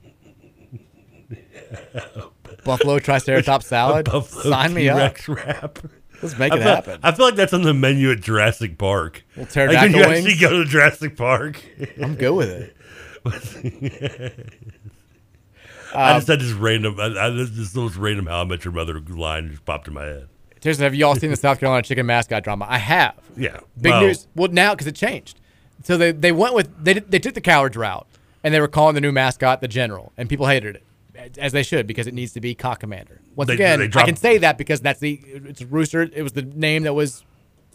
buffalo 2.65 2.97
Triceratops 2.97 3.67
salad. 3.67 4.05
Buffalo 4.05 4.41
Sign 4.51 4.73
me 4.73 4.89
up. 4.89 4.97
T-Rex 4.97 5.30
wrap. 5.30 5.77
Let's 6.23 6.35
make 6.39 6.51
I 6.51 6.55
it 6.55 6.59
feel, 6.63 6.67
happen. 6.67 6.99
I 7.03 7.11
feel 7.11 7.27
like 7.27 7.35
that's 7.35 7.53
on 7.53 7.61
the 7.61 7.75
menu 7.75 8.09
at 8.09 8.21
Jurassic 8.21 8.80
Park. 8.80 9.23
Well, 9.35 9.45
like 9.45 9.53
pterodactyl 9.53 9.99
you 9.99 10.03
actually 10.03 10.38
go 10.38 10.49
to 10.63 10.65
Jurassic 10.65 11.15
Park. 11.15 11.63
I'm 12.01 12.15
good 12.15 12.31
with 12.34 12.49
it. 12.49 12.75
I 15.95 16.13
Um, 16.13 16.17
just 16.17 16.27
had 16.27 16.39
this 16.39 16.53
random, 16.53 16.99
I, 16.99 17.05
I, 17.05 17.30
this, 17.30 17.51
this 17.51 17.75
little 17.75 17.91
random 18.01 18.25
How 18.25 18.41
I 18.41 18.45
Met 18.45 18.65
Your 18.65 18.73
Mother 18.73 18.99
line 18.99 19.51
just 19.51 19.63
popped 19.63 19.88
in 19.88 19.93
my 19.93 20.05
head. 20.05 20.27
Have 20.64 20.95
you 20.95 21.06
all 21.06 21.15
seen 21.15 21.30
the 21.30 21.35
South 21.35 21.60
Carolina 21.60 21.84
chicken 21.84 22.06
mascot 22.06 22.44
drama? 22.44 22.65
I 22.69 22.77
have. 22.77 23.15
Yeah. 23.35 23.60
Big 23.80 23.91
well, 23.91 24.02
news. 24.02 24.27
Well, 24.35 24.49
now 24.52 24.73
because 24.73 24.88
it 24.88 24.95
changed. 24.95 25.40
So 25.84 25.98
they 25.98 26.11
they 26.11 26.31
went 26.31 26.53
with 26.56 26.84
they 26.84 26.94
they 26.94 27.19
took 27.19 27.34
the 27.34 27.41
cowards 27.41 27.76
route 27.76 28.07
and 28.44 28.53
they 28.53 28.60
were 28.60 28.68
calling 28.68 28.95
the 28.95 29.02
new 29.02 29.11
mascot 29.11 29.61
the 29.61 29.68
General, 29.68 30.14
and 30.18 30.30
people 30.30 30.48
hated 30.48 30.76
it 31.15 31.38
as 31.38 31.52
they 31.52 31.64
should 31.64 31.88
because 31.88 32.07
it 32.07 32.14
needs 32.14 32.34
to 32.34 32.41
be 32.41 32.56
Cock 32.56 32.80
Commander. 32.80 33.22
Once 33.35 33.48
They- 33.48 33.56
again, 33.56 33.80
they 33.80 33.99
I 33.99 34.06
can 34.06 34.15
say 34.15 34.38
that 34.40 34.57
because 34.57 34.81
that's 34.81 34.99
the 34.99 35.19
it's 35.26 35.61
rooster. 35.61 36.02
It 36.02 36.23
was 36.23 36.34
the 36.34 36.41
name 36.41 36.84
that 36.84 36.94
was 36.94 37.23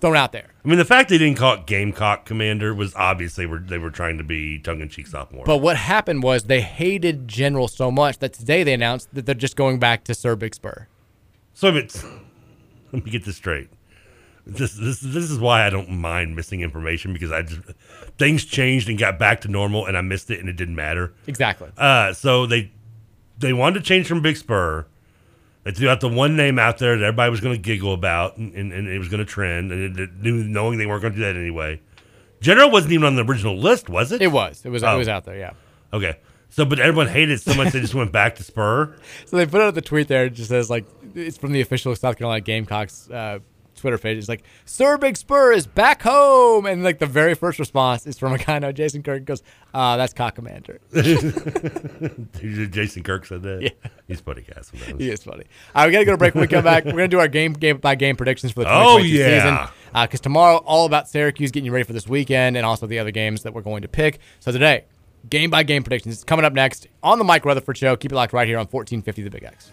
thrown 0.00 0.16
out 0.16 0.32
there. 0.32 0.48
I 0.64 0.68
mean, 0.68 0.78
the 0.78 0.84
fact 0.84 1.08
they 1.08 1.18
didn't 1.18 1.38
call 1.38 1.54
it 1.54 1.66
Gamecock 1.66 2.24
Commander 2.24 2.74
was 2.74 2.94
obvious 2.94 3.34
they 3.34 3.46
were 3.46 3.58
they 3.58 3.78
were 3.78 3.90
trying 3.90 4.18
to 4.18 4.24
be 4.24 4.58
tongue 4.58 4.80
in 4.80 4.88
cheek 4.88 5.06
sophomore. 5.06 5.44
But 5.44 5.58
what 5.58 5.76
happened 5.76 6.22
was 6.22 6.44
they 6.44 6.60
hated 6.60 7.28
General 7.28 7.68
so 7.68 7.90
much 7.90 8.18
that 8.18 8.32
today 8.32 8.62
they 8.62 8.74
announced 8.74 9.14
that 9.14 9.26
they're 9.26 9.34
just 9.34 9.56
going 9.56 9.78
back 9.78 10.04
to 10.04 10.14
Sir 10.14 10.36
Big 10.36 10.54
Spur. 10.54 10.86
So 11.54 11.68
if 11.68 11.74
it's 11.74 12.04
let 12.92 13.04
me 13.04 13.10
get 13.10 13.24
this 13.24 13.36
straight. 13.36 13.68
This 14.46 14.72
this 14.72 15.00
this 15.00 15.30
is 15.30 15.38
why 15.38 15.66
I 15.66 15.70
don't 15.70 15.90
mind 15.90 16.34
missing 16.34 16.62
information 16.62 17.12
because 17.12 17.30
I 17.30 17.42
just 17.42 17.60
things 18.16 18.46
changed 18.46 18.88
and 18.88 18.98
got 18.98 19.18
back 19.18 19.42
to 19.42 19.48
normal 19.48 19.84
and 19.84 19.96
I 19.96 20.00
missed 20.00 20.30
it 20.30 20.40
and 20.40 20.48
it 20.48 20.56
didn't 20.56 20.74
matter. 20.74 21.12
Exactly. 21.26 21.68
Uh, 21.76 22.14
so 22.14 22.46
they 22.46 22.72
they 23.38 23.52
wanted 23.52 23.80
to 23.80 23.84
change 23.84 24.06
from 24.06 24.22
Big 24.22 24.38
Spur. 24.38 24.86
They 25.64 25.72
threw 25.72 25.90
out 25.90 26.00
the 26.00 26.08
one 26.08 26.34
name 26.34 26.58
out 26.58 26.78
there 26.78 26.96
that 26.96 27.04
everybody 27.04 27.30
was 27.30 27.40
going 27.40 27.54
to 27.54 27.60
giggle 27.60 27.92
about 27.92 28.38
and, 28.38 28.54
and, 28.54 28.72
and 28.72 28.88
it 28.88 28.98
was 28.98 29.08
going 29.08 29.18
to 29.18 29.30
trend 29.30 29.70
and 29.70 29.98
it, 29.98 30.02
it 30.02 30.14
knew, 30.16 30.42
knowing 30.42 30.78
they 30.78 30.86
weren't 30.86 31.02
going 31.02 31.12
to 31.12 31.18
do 31.18 31.24
that 31.24 31.36
anyway. 31.36 31.78
General 32.40 32.70
wasn't 32.70 32.92
even 32.92 33.04
on 33.04 33.16
the 33.16 33.24
original 33.24 33.58
list, 33.58 33.90
was 33.90 34.12
it? 34.12 34.22
It 34.22 34.28
was. 34.32 34.64
It 34.64 34.70
was. 34.70 34.82
Oh. 34.82 34.94
It 34.94 34.98
was 34.98 35.08
out 35.08 35.24
there. 35.24 35.36
Yeah. 35.36 35.52
Okay. 35.92 36.16
So, 36.50 36.64
but 36.64 36.78
everyone 36.78 37.08
hated 37.08 37.32
it 37.32 37.40
so 37.42 37.54
much 37.54 37.72
they 37.72 37.80
just 37.80 37.94
went 37.94 38.12
back 38.12 38.36
to 38.36 38.44
Spur. 38.44 38.94
So 39.26 39.36
they 39.36 39.44
put 39.44 39.60
out 39.60 39.74
the 39.74 39.82
tweet 39.82 40.08
there. 40.08 40.26
It 40.26 40.30
just 40.30 40.48
says 40.48 40.70
like 40.70 40.86
it's 41.18 41.36
from 41.38 41.52
the 41.52 41.60
official 41.60 41.94
South 41.96 42.16
Carolina 42.16 42.40
Gamecocks 42.40 43.10
uh, 43.10 43.38
Twitter 43.76 43.98
page. 43.98 44.18
It's 44.18 44.28
like 44.28 44.42
Sir 44.64 44.98
Big 44.98 45.16
Spur 45.16 45.52
is 45.52 45.66
back 45.66 46.02
home, 46.02 46.66
and 46.66 46.82
like 46.82 46.98
the 46.98 47.06
very 47.06 47.34
first 47.34 47.58
response 47.60 48.06
is 48.06 48.18
from 48.18 48.32
a 48.32 48.38
guy 48.38 48.58
named 48.58 48.74
Jason 48.76 49.02
Kirk. 49.02 49.24
Goes, 49.24 49.42
uh, 49.72 49.96
"That's 49.96 50.12
Cock 50.12 50.34
Commander." 50.34 50.80
Jason 52.70 53.02
Kirk 53.02 53.26
said 53.26 53.42
that. 53.42 53.62
Yeah. 53.62 53.90
he's 54.06 54.20
funny 54.20 54.42
guy 54.42 54.60
sometimes. 54.62 54.98
he 55.00 55.10
is 55.10 55.22
funny. 55.22 55.44
All 55.74 55.82
right, 55.82 55.86
we 55.86 55.92
got 55.92 56.00
to 56.00 56.04
go 56.04 56.12
to 56.12 56.18
break. 56.18 56.34
When 56.34 56.42
we 56.42 56.48
come 56.48 56.64
back, 56.64 56.84
we're 56.84 56.92
gonna 56.92 57.08
do 57.08 57.18
our 57.20 57.28
game 57.28 57.52
game 57.52 57.78
by 57.78 57.94
game 57.94 58.16
predictions 58.16 58.52
for 58.52 58.64
the 58.64 58.70
Oh, 58.72 58.98
yeah. 58.98 59.40
season. 59.42 60.02
Because 60.02 60.20
tomorrow, 60.20 60.56
all 60.58 60.86
about 60.86 61.08
Syracuse 61.08 61.50
getting 61.50 61.66
you 61.66 61.72
ready 61.72 61.84
for 61.84 61.92
this 61.92 62.06
weekend, 62.08 62.56
and 62.56 62.66
also 62.66 62.86
the 62.86 62.98
other 62.98 63.10
games 63.10 63.42
that 63.44 63.54
we're 63.54 63.62
going 63.62 63.82
to 63.82 63.88
pick. 63.88 64.18
So 64.40 64.52
today, 64.52 64.84
game 65.30 65.50
by 65.50 65.62
game 65.62 65.82
predictions 65.82 66.14
It's 66.16 66.24
coming 66.24 66.44
up 66.44 66.52
next 66.52 66.86
on 67.02 67.18
the 67.18 67.24
Mike 67.24 67.44
Rutherford 67.44 67.76
Show. 67.78 67.96
Keep 67.96 68.12
it 68.12 68.14
locked 68.14 68.32
right 68.32 68.46
here 68.46 68.58
on 68.58 68.66
1450 68.66 69.22
The 69.22 69.30
Big 69.30 69.44
X. 69.44 69.70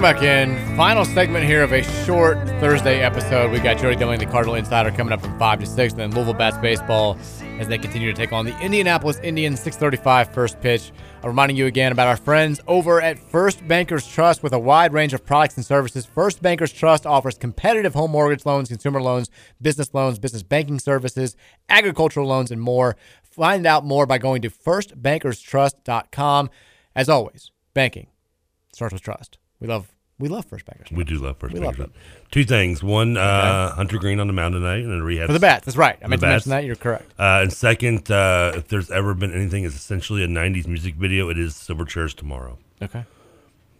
Welcome 0.00 0.18
back 0.18 0.48
in. 0.48 0.76
Final 0.78 1.04
segment 1.04 1.44
here 1.44 1.62
of 1.62 1.74
a 1.74 1.82
short 2.06 2.38
Thursday 2.58 3.02
episode. 3.02 3.50
We 3.50 3.60
got 3.60 3.76
Jody 3.76 3.96
Demling, 3.96 4.18
the 4.18 4.24
Cardinal 4.24 4.54
Insider, 4.54 4.90
coming 4.92 5.12
up 5.12 5.20
from 5.20 5.38
5 5.38 5.60
to 5.60 5.66
6, 5.66 5.92
and 5.92 6.00
then 6.00 6.10
Louisville 6.12 6.32
Bats 6.32 6.56
Baseball 6.56 7.18
as 7.58 7.68
they 7.68 7.76
continue 7.76 8.10
to 8.10 8.16
take 8.16 8.32
on 8.32 8.46
the 8.46 8.58
Indianapolis 8.60 9.20
Indians 9.22 9.60
635 9.60 10.32
first 10.32 10.58
pitch. 10.62 10.90
I'm 11.22 11.28
reminding 11.28 11.58
you 11.58 11.66
again 11.66 11.92
about 11.92 12.08
our 12.08 12.16
friends 12.16 12.62
over 12.66 13.02
at 13.02 13.18
First 13.18 13.68
Bankers 13.68 14.08
Trust 14.08 14.42
with 14.42 14.54
a 14.54 14.58
wide 14.58 14.94
range 14.94 15.12
of 15.12 15.26
products 15.26 15.56
and 15.56 15.66
services. 15.66 16.06
First 16.06 16.40
Bankers 16.40 16.72
Trust 16.72 17.04
offers 17.04 17.36
competitive 17.36 17.92
home 17.92 18.12
mortgage 18.12 18.46
loans, 18.46 18.70
consumer 18.70 19.02
loans, 19.02 19.28
business 19.60 19.92
loans, 19.92 20.18
business 20.18 20.42
banking 20.42 20.78
services, 20.78 21.36
agricultural 21.68 22.26
loans, 22.26 22.50
and 22.50 22.62
more. 22.62 22.96
Find 23.22 23.66
out 23.66 23.84
more 23.84 24.06
by 24.06 24.16
going 24.16 24.40
to 24.40 24.48
firstbankerstrust.com. 24.48 26.48
As 26.96 27.10
always, 27.10 27.50
banking 27.74 28.06
starts 28.72 28.94
with 28.94 29.02
trust. 29.02 29.36
We 29.60 29.66
love 29.68 29.86
we 30.18 30.28
love 30.28 30.44
First 30.44 30.66
Bankers. 30.66 30.90
We 30.90 31.04
do 31.04 31.16
love 31.18 31.38
First 31.38 31.54
We 31.54 31.60
Bankers. 31.60 31.78
love 31.78 31.92
Two 32.30 32.44
things. 32.44 32.82
One, 32.82 33.16
uh, 33.16 33.74
Hunter 33.74 33.98
Greene 33.98 34.20
on 34.20 34.26
the 34.26 34.34
mound 34.34 34.52
tonight 34.52 34.80
and 34.84 35.00
a 35.00 35.02
rehab. 35.02 35.28
For 35.28 35.32
the 35.32 35.40
bats, 35.40 35.64
that's 35.64 35.78
right. 35.78 35.96
I 36.02 36.08
meant 36.08 36.20
to 36.20 36.26
bats. 36.26 36.46
mention 36.46 36.50
that. 36.50 36.64
You're 36.66 36.76
correct. 36.76 37.10
Uh, 37.18 37.40
and 37.42 37.52
second, 37.52 38.10
uh, 38.10 38.52
if 38.54 38.68
there's 38.68 38.90
ever 38.90 39.14
been 39.14 39.32
anything 39.32 39.62
that's 39.62 39.74
essentially 39.76 40.22
a 40.22 40.28
90s 40.28 40.66
music 40.66 40.96
video, 40.96 41.30
it 41.30 41.38
is 41.38 41.54
Silverchair's 41.54 42.12
Tomorrow. 42.12 42.58
Okay. 42.82 43.04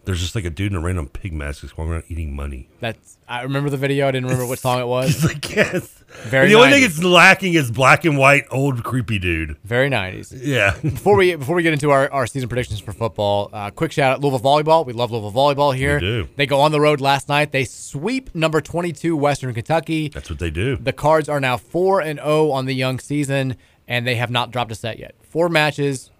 There's 0.03 0.19
just 0.19 0.33
like 0.33 0.45
a 0.45 0.49
dude 0.49 0.71
in 0.71 0.77
a 0.77 0.81
random 0.81 1.07
pig 1.07 1.31
mask 1.31 1.61
just 1.61 1.77
walking 1.77 1.93
around 1.93 2.03
eating 2.07 2.35
money. 2.35 2.67
That's 2.79 3.17
I 3.27 3.43
remember 3.43 3.69
the 3.69 3.77
video. 3.77 4.07
I 4.07 4.11
didn't 4.11 4.25
remember 4.25 4.47
what 4.47 4.59
song 4.59 4.79
it 4.79 4.87
was. 4.87 5.23
like, 5.23 5.55
yes. 5.55 5.87
Very 6.23 6.49
the 6.49 6.55
only 6.55 6.69
90s. 6.69 6.71
thing 6.73 6.83
it's 6.83 7.03
lacking 7.03 7.53
is 7.53 7.71
black 7.71 8.03
and 8.03 8.17
white 8.17 8.43
old 8.51 8.83
creepy 8.83 9.17
dude. 9.19 9.57
Very 9.63 9.89
90s. 9.89 10.33
Yeah. 10.43 10.75
before 10.81 11.15
we 11.15 11.35
before 11.35 11.55
we 11.55 11.63
get 11.63 11.71
into 11.73 11.91
our, 11.91 12.11
our 12.11 12.27
season 12.27 12.49
predictions 12.49 12.79
for 12.81 12.91
football, 12.91 13.49
uh, 13.53 13.69
quick 13.71 13.91
shout 13.93 14.11
out 14.13 14.21
Louisville 14.21 14.39
volleyball. 14.41 14.85
We 14.85 14.93
love 14.93 15.11
Louisville 15.11 15.31
volleyball 15.31 15.75
here. 15.75 15.95
We 15.95 15.99
do. 16.01 16.27
They 16.35 16.45
go 16.45 16.59
on 16.59 16.71
the 16.71 16.81
road 16.81 16.99
last 16.99 17.29
night. 17.29 17.51
They 17.51 17.63
sweep 17.63 18.33
number 18.35 18.59
22 18.59 19.15
Western 19.15 19.53
Kentucky. 19.53 20.09
That's 20.09 20.29
what 20.29 20.39
they 20.39 20.49
do. 20.51 20.75
The 20.75 20.93
Cards 20.93 21.29
are 21.29 21.39
now 21.39 21.57
4 21.57 22.01
and 22.01 22.19
0 22.19 22.51
on 22.51 22.65
the 22.65 22.75
young 22.75 22.99
season 22.99 23.55
and 23.87 24.05
they 24.05 24.15
have 24.15 24.29
not 24.31 24.51
dropped 24.51 24.71
a 24.71 24.75
set 24.75 24.99
yet. 24.99 25.15
4 25.23 25.47
matches, 25.49 26.10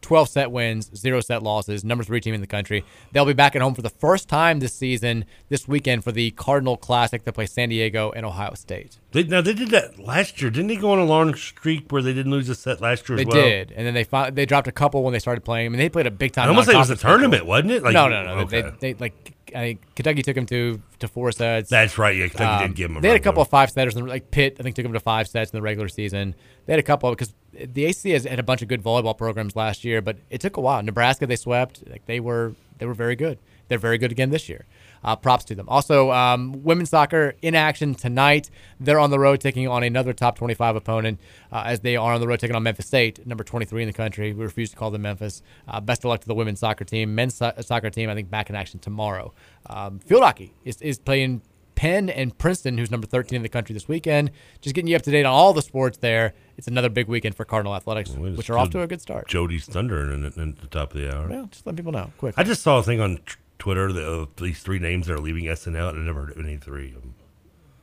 12 0.00 0.28
set 0.28 0.50
wins, 0.50 0.90
0 0.96 1.20
set 1.20 1.42
losses, 1.42 1.84
number 1.84 2.04
3 2.04 2.20
team 2.20 2.34
in 2.34 2.40
the 2.40 2.46
country. 2.46 2.84
They'll 3.12 3.24
be 3.24 3.32
back 3.32 3.56
at 3.56 3.62
home 3.62 3.74
for 3.74 3.82
the 3.82 3.90
first 3.90 4.28
time 4.28 4.60
this 4.60 4.74
season 4.74 5.24
this 5.48 5.66
weekend 5.66 6.04
for 6.04 6.12
the 6.12 6.30
Cardinal 6.32 6.76
Classic. 6.76 7.24
They 7.24 7.32
play 7.32 7.46
San 7.46 7.68
Diego 7.68 8.10
and 8.12 8.24
Ohio 8.24 8.54
State. 8.54 8.98
They, 9.12 9.22
now 9.24 9.40
they 9.40 9.54
did 9.54 9.70
that 9.70 9.98
last 9.98 10.40
year. 10.40 10.50
Didn't 10.50 10.68
they 10.68 10.76
go 10.76 10.92
on 10.92 10.98
a 10.98 11.04
long 11.04 11.34
streak 11.34 11.90
where 11.90 12.02
they 12.02 12.12
didn't 12.12 12.32
lose 12.32 12.48
a 12.48 12.54
set 12.54 12.80
last 12.80 13.08
year 13.08 13.16
They 13.16 13.22
as 13.22 13.28
well? 13.28 13.42
did, 13.42 13.72
and 13.72 13.86
then 13.86 13.94
they 13.94 14.30
they 14.30 14.46
dropped 14.46 14.68
a 14.68 14.72
couple 14.72 15.02
when 15.02 15.12
they 15.12 15.18
started 15.18 15.42
playing. 15.42 15.66
I 15.66 15.68
mean, 15.70 15.78
they 15.78 15.88
played 15.88 16.06
a 16.06 16.10
big 16.10 16.32
time. 16.32 16.46
I 16.46 16.48
almost 16.48 16.68
like 16.68 16.76
it 16.76 16.78
was 16.78 16.90
a 16.90 16.96
tournament, 16.96 17.46
wasn't 17.46 17.72
it? 17.72 17.82
Like- 17.82 17.94
no, 17.94 18.08
no, 18.08 18.22
no. 18.24 18.30
okay. 18.42 18.62
They, 18.80 18.92
they 18.92 18.94
like 18.98 19.34
I 19.54 19.60
think 19.60 19.94
Kentucky 19.94 20.22
took 20.22 20.34
them 20.34 20.46
to 20.46 20.80
to 21.00 21.08
four 21.08 21.32
sets. 21.32 21.70
That's 21.70 21.98
right. 21.98 22.16
Yeah, 22.16 22.28
Kentucky 22.28 22.64
did 22.64 22.70
um, 22.70 22.74
give 22.74 22.96
a 22.96 23.00
They 23.00 23.08
had 23.08 23.16
a 23.16 23.20
couple 23.20 23.42
of 23.42 23.48
five 23.48 23.70
setters, 23.70 23.96
and 23.96 24.08
like 24.08 24.30
Pitt, 24.30 24.56
I 24.58 24.62
think 24.62 24.76
took 24.76 24.84
them 24.84 24.92
to 24.92 25.00
five 25.00 25.28
sets 25.28 25.50
in 25.50 25.56
the 25.56 25.62
regular 25.62 25.88
season. 25.88 26.34
They 26.66 26.72
had 26.72 26.80
a 26.80 26.82
couple 26.82 27.10
because 27.10 27.34
the 27.52 27.86
ACC 27.86 28.12
has 28.12 28.24
had 28.24 28.38
a 28.38 28.42
bunch 28.42 28.62
of 28.62 28.68
good 28.68 28.82
volleyball 28.82 29.16
programs 29.16 29.56
last 29.56 29.84
year, 29.84 30.00
but 30.02 30.18
it 30.30 30.40
took 30.40 30.56
a 30.56 30.60
while. 30.60 30.82
Nebraska 30.82 31.26
they 31.26 31.36
swept. 31.36 31.82
Like 31.88 32.06
they 32.06 32.20
were 32.20 32.54
they 32.78 32.86
were 32.86 32.94
very 32.94 33.16
good. 33.16 33.38
They're 33.68 33.78
very 33.78 33.98
good 33.98 34.12
again 34.12 34.30
this 34.30 34.48
year. 34.48 34.66
Uh, 35.04 35.14
props 35.16 35.44
to 35.44 35.54
them. 35.54 35.68
Also, 35.68 36.10
um, 36.10 36.62
women's 36.64 36.90
soccer 36.90 37.34
in 37.42 37.54
action 37.54 37.94
tonight. 37.94 38.50
They're 38.80 38.98
on 38.98 39.10
the 39.10 39.18
road 39.18 39.40
taking 39.40 39.68
on 39.68 39.82
another 39.82 40.12
top 40.12 40.36
25 40.36 40.76
opponent 40.76 41.20
uh, 41.52 41.62
as 41.66 41.80
they 41.80 41.96
are 41.96 42.12
on 42.14 42.20
the 42.20 42.26
road 42.26 42.40
taking 42.40 42.56
on 42.56 42.62
Memphis 42.62 42.86
State, 42.86 43.26
number 43.26 43.44
23 43.44 43.82
in 43.82 43.86
the 43.86 43.92
country. 43.92 44.32
We 44.32 44.44
refuse 44.44 44.70
to 44.70 44.76
call 44.76 44.90
them 44.90 45.02
Memphis. 45.02 45.42
Uh, 45.66 45.80
best 45.80 46.04
of 46.04 46.08
luck 46.08 46.20
to 46.22 46.26
the 46.28 46.34
women's 46.34 46.60
soccer 46.60 46.84
team. 46.84 47.14
Men's 47.14 47.34
so- 47.34 47.52
soccer 47.60 47.90
team, 47.90 48.10
I 48.10 48.14
think, 48.14 48.30
back 48.30 48.50
in 48.50 48.56
action 48.56 48.80
tomorrow. 48.80 49.32
Um, 49.66 49.98
field 50.00 50.22
hockey 50.22 50.54
is, 50.64 50.80
is 50.82 50.98
playing 50.98 51.42
Penn 51.78 52.10
and 52.10 52.36
Princeton, 52.36 52.76
who's 52.76 52.90
number 52.90 53.06
13 53.06 53.36
in 53.36 53.42
the 53.44 53.48
country 53.48 53.72
this 53.72 53.86
weekend. 53.86 54.32
Just 54.60 54.74
getting 54.74 54.88
you 54.88 54.96
up 54.96 55.02
to 55.02 55.12
date 55.12 55.24
on 55.24 55.32
all 55.32 55.52
the 55.52 55.62
sports 55.62 55.98
there. 55.98 56.34
It's 56.56 56.66
another 56.66 56.88
big 56.88 57.06
weekend 57.06 57.36
for 57.36 57.44
Cardinal 57.44 57.76
Athletics, 57.76 58.10
which 58.10 58.50
are 58.50 58.58
off 58.58 58.70
to 58.70 58.82
a 58.82 58.88
good 58.88 59.00
start. 59.00 59.28
Jody's 59.28 59.64
Thunder 59.64 60.02
in, 60.12 60.24
in, 60.24 60.24
at 60.24 60.58
the 60.58 60.66
top 60.66 60.92
of 60.92 61.00
the 61.00 61.14
hour. 61.14 61.28
Well, 61.28 61.46
just 61.46 61.64
let 61.66 61.76
people 61.76 61.92
know 61.92 62.10
quick. 62.18 62.34
I 62.36 62.42
just 62.42 62.62
saw 62.62 62.78
a 62.78 62.82
thing 62.82 63.00
on 63.00 63.18
t- 63.18 63.36
Twitter 63.58 63.92
that 63.92 64.02
of 64.04 64.28
these 64.36 64.60
three 64.60 64.78
names 64.78 65.06
that 65.06 65.14
are 65.14 65.20
leaving 65.20 65.44
SNL. 65.44 65.90
and 65.90 65.98
I 66.00 66.02
never 66.02 66.20
heard 66.26 66.30
of 66.36 66.44
any 66.44 66.56
three 66.56 66.88
of 66.88 67.00
them. 67.02 67.14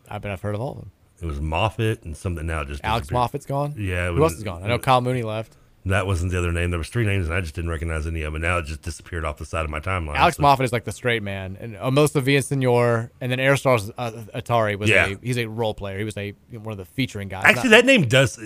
I 0.10 0.18
bet 0.20 0.32
I've 0.32 0.42
heard 0.42 0.56
of 0.56 0.62
all 0.62 0.72
of 0.74 0.78
them. 0.78 0.92
It 1.22 1.26
was 1.26 1.40
Moffat 1.42 2.04
and 2.04 2.16
something 2.16 2.46
now 2.46 2.64
just 2.64 2.84
Alex 2.84 3.06
disappeared. 3.08 3.20
Moffat's 3.20 3.46
gone? 3.46 3.74
Yeah. 3.78 4.12
Who 4.12 4.24
else 4.24 4.34
is 4.34 4.44
gone? 4.44 4.64
I 4.64 4.68
know 4.68 4.78
Kyle 4.80 5.02
Mooney 5.02 5.24
left. 5.24 5.58
That 5.88 6.08
wasn't 6.08 6.32
the 6.32 6.40
other 6.40 6.52
name. 6.52 6.72
There 6.72 6.80
was 6.80 6.90
three 6.90 7.06
names, 7.06 7.28
and 7.28 7.36
I 7.36 7.42
just 7.42 7.54
didn't 7.54 7.70
recognize 7.70 8.08
any 8.08 8.24
of 8.24 8.34
them. 8.34 8.36
And 8.36 8.42
now 8.52 8.58
it 8.58 8.66
just 8.66 8.82
disappeared 8.82 9.24
off 9.24 9.38
the 9.38 9.46
side 9.46 9.66
of 9.66 9.70
my 9.70 9.80
timeline. 9.80 10.16
Alex 10.16 10.38
So- 10.38 10.42
Moffat 10.42 10.66
is 10.66 10.74
like 10.74 10.84
the 10.84 10.92
straight 10.92 11.22
man, 11.22 11.58
and 11.60 11.76
Villasenor, 11.76 12.36
and 12.38 12.44
Senor, 12.44 13.12
and 13.22 13.32
then 13.32 13.40
Aristotle 13.40 13.94
uh, 13.98 14.12
Athari 14.34 14.80
was 14.80 14.90
Yeah. 14.90 15.06
a 15.10 15.18
he's 15.22 15.38
a 15.38 15.46
role 15.46 15.76
player. 15.76 16.00
He 16.00 16.04
was 16.04 16.18
a 16.18 16.32
one 16.52 16.72
of 16.72 16.80
the 16.80 16.86
featuring 16.86 17.28
guys. 17.28 17.44
Actually, 17.46 17.70
Not- 17.70 17.78
that 17.78 17.86
name 17.86 18.08
does. 18.08 18.40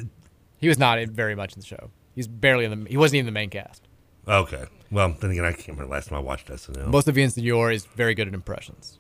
he 0.57 0.67
was 0.67 0.77
not 0.77 0.99
in- 0.99 1.11
very 1.11 1.33
much 1.33 1.53
in 1.53 1.61
the 1.61 1.65
show. 1.65 1.91
He's 2.13 2.27
barely 2.27 2.65
in 2.65 2.83
the. 2.83 2.89
He 2.89 2.97
wasn't 2.97 3.15
even 3.19 3.25
the 3.27 3.31
main 3.31 3.49
cast. 3.49 3.87
Okay. 4.27 4.65
Well, 4.91 5.15
then 5.19 5.31
again, 5.31 5.45
I 5.45 5.51
can't 5.53 5.69
remember 5.69 5.85
the 5.85 5.91
last 5.91 6.09
time 6.09 6.17
I 6.17 6.21
watched 6.21 6.47
SNL. 6.49 6.87
Most 6.87 7.07
of 7.07 7.15
Villasenor 7.15 7.73
is 7.73 7.85
very 7.85 8.13
good 8.15 8.27
at 8.27 8.33
impressions. 8.33 8.99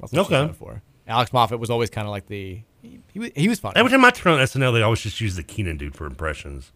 That's 0.00 0.12
what 0.12 0.30
Okay. 0.30 0.52
For. 0.52 0.82
Alex 1.08 1.32
Moffat 1.32 1.58
was 1.58 1.70
always 1.70 1.90
kind 1.90 2.06
of 2.06 2.10
like 2.10 2.26
the 2.26 2.62
he, 2.82 3.00
he, 3.12 3.18
was- 3.18 3.30
he 3.34 3.48
was 3.48 3.58
funny. 3.60 3.74
Every 3.76 3.90
time 3.90 4.04
I 4.04 4.10
turn 4.10 4.34
on 4.34 4.40
SNL, 4.40 4.72
they 4.72 4.82
always 4.82 5.00
just 5.00 5.20
use 5.20 5.36
the 5.36 5.42
Kenan 5.42 5.76
dude 5.76 5.94
for 5.94 6.06
impressions, 6.06 6.72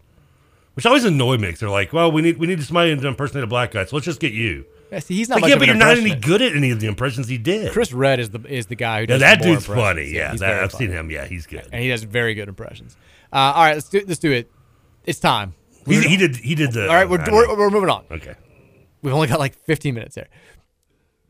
which 0.73 0.85
always 0.85 1.03
annoy 1.05 1.37
me. 1.37 1.49
'cause 1.51 1.59
they're 1.59 1.69
like, 1.69 1.91
"Well, 1.93 2.11
we 2.11 2.21
need 2.21 2.37
we 2.37 2.47
need 2.47 2.61
somebody 2.63 2.95
to 2.95 3.07
impersonate 3.07 3.43
a 3.43 3.47
black 3.47 3.71
guy, 3.71 3.85
so 3.85 3.95
let's 3.95 4.05
just 4.05 4.19
get 4.19 4.33
you." 4.33 4.65
Yeah, 4.91 4.99
see, 4.99 5.15
he's 5.15 5.29
not 5.29 5.41
Like, 5.41 5.49
yeah, 5.51 5.57
but 5.57 5.67
you're 5.67 5.75
not 5.77 5.97
any 5.97 6.13
good 6.15 6.41
at 6.41 6.53
any 6.53 6.71
of 6.71 6.81
the 6.81 6.87
impressions 6.87 7.29
he 7.29 7.37
did. 7.37 7.71
Chris 7.71 7.93
Redd 7.93 8.19
is 8.19 8.29
the 8.31 8.41
is 8.45 8.65
the 8.67 8.75
guy 8.75 9.05
who 9.05 9.11
Yeah, 9.13 9.17
that 9.19 9.41
dude's 9.41 9.65
funny. 9.65 10.09
Yeah, 10.11 10.31
he's 10.31 10.41
that- 10.41 10.63
I've 10.63 10.71
funny. 10.71 10.87
seen 10.87 10.93
him. 10.93 11.09
Yeah, 11.11 11.25
he's 11.27 11.45
good. 11.45 11.67
and 11.71 11.81
he 11.81 11.87
does 11.89 12.03
very 12.03 12.33
good 12.33 12.49
impressions. 12.49 12.97
Uh, 13.31 13.53
all 13.55 13.63
right, 13.63 13.75
let's 13.75 13.87
do 13.89 14.01
let's 14.07 14.19
do 14.19 14.31
it. 14.31 14.49
It's 15.05 15.19
time. 15.19 15.53
He, 15.85 16.01
he 16.01 16.17
did. 16.17 16.35
He 16.35 16.55
did 16.55 16.71
the. 16.73 16.87
All 16.87 16.95
right, 16.95 17.09
we're, 17.09 17.23
we're, 17.31 17.57
we're 17.57 17.69
moving 17.69 17.89
on. 17.89 18.05
Okay. 18.11 18.35
We've 19.01 19.13
only 19.13 19.27
got 19.27 19.39
like 19.39 19.55
15 19.65 19.95
minutes 19.95 20.15
here. 20.15 20.27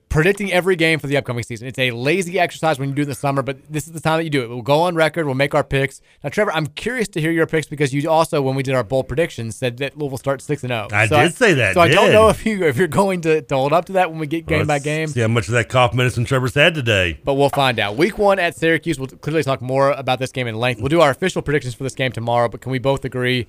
Predicting 0.10 0.52
every 0.52 0.76
game 0.76 1.00
for 1.00 1.08
the 1.08 1.16
upcoming 1.16 1.42
season. 1.42 1.70
It's 1.70 1.80
a 1.80 1.92
lazy 1.92 2.38
exercise 2.38 2.78
when 2.78 2.90
you 2.90 2.96
do 2.96 3.02
it 3.02 3.04
in 3.04 3.10
the 3.10 3.16
summer, 3.16 3.42
but 3.42 3.60
this 3.70 3.88
is 3.88 3.94
the 3.94 4.02
time 4.02 4.18
that 4.18 4.26
you 4.26 4.30
do 4.30 4.44
it. 4.44 4.50
We'll 4.50 4.62
go 4.62 4.82
on 4.82 4.94
record. 4.94 5.26
We'll 5.26 5.36
make 5.36 5.56
our 5.56 5.64
picks. 5.64 6.02
Now, 6.22 6.30
Trevor, 6.30 6.52
I'm 6.52 6.68
curious 6.68 7.08
to 7.10 7.22
hear 7.22 7.32
your 7.32 7.48
picks 7.48 7.66
because 7.66 7.94
you 7.94 8.10
also, 8.10 8.42
when 8.42 8.54
we 8.54 8.62
did 8.62 8.76
our 8.76 8.84
bold 8.84 9.08
predictions, 9.08 9.56
said 9.56 9.78
that 9.78 9.98
Louisville 9.98 10.18
starts 10.18 10.44
six 10.44 10.64
and 10.64 10.72
zero. 10.72 10.90
I 10.92 11.08
So 11.08 11.16
did 11.22 11.34
say 11.36 11.54
that, 11.54 11.76
So 11.76 11.80
I 11.80 11.88
don't 11.88 12.12
know 12.12 12.28
if 12.28 12.46
you 12.46 12.66
if 12.66 12.76
you're 12.76 12.90
going 12.90 13.22
to, 13.22 13.42
to 13.42 13.56
hold 13.56 13.72
up 13.72 13.86
to 13.86 13.94
that 13.94 14.10
when 14.12 14.20
we 14.20 14.28
get 14.28 14.46
game 14.48 14.58
Well, 14.58 14.68
by 14.68 14.80
game. 14.80 15.08
See 15.08 15.22
how 15.22 15.30
much 15.30 15.48
of 15.48 15.54
that 15.54 15.70
cough 15.70 15.94
medicine 15.94 16.26
Trevor's 16.26 16.56
had 16.56 16.76
today. 16.76 17.18
But 17.24 17.36
we'll 17.36 17.48
find 17.48 17.80
out. 17.80 17.96
Week 17.96 18.18
one 18.18 18.38
at 18.38 18.58
Syracuse. 18.58 19.00
We'll 19.00 19.08
clearly 19.08 19.44
talk 19.44 19.62
more 19.62 19.92
about 19.92 20.20
this 20.20 20.34
game 20.34 20.46
in 20.48 20.56
length. 20.56 20.82
We'll 20.82 20.90
do 20.90 21.00
our 21.00 21.12
official 21.12 21.42
predictions 21.42 21.74
for 21.74 21.84
this 21.86 21.96
game 21.96 22.12
tomorrow. 22.12 22.50
But 22.50 22.60
can 22.60 22.74
we 22.74 22.80
both 22.80 23.06
agree, 23.06 23.48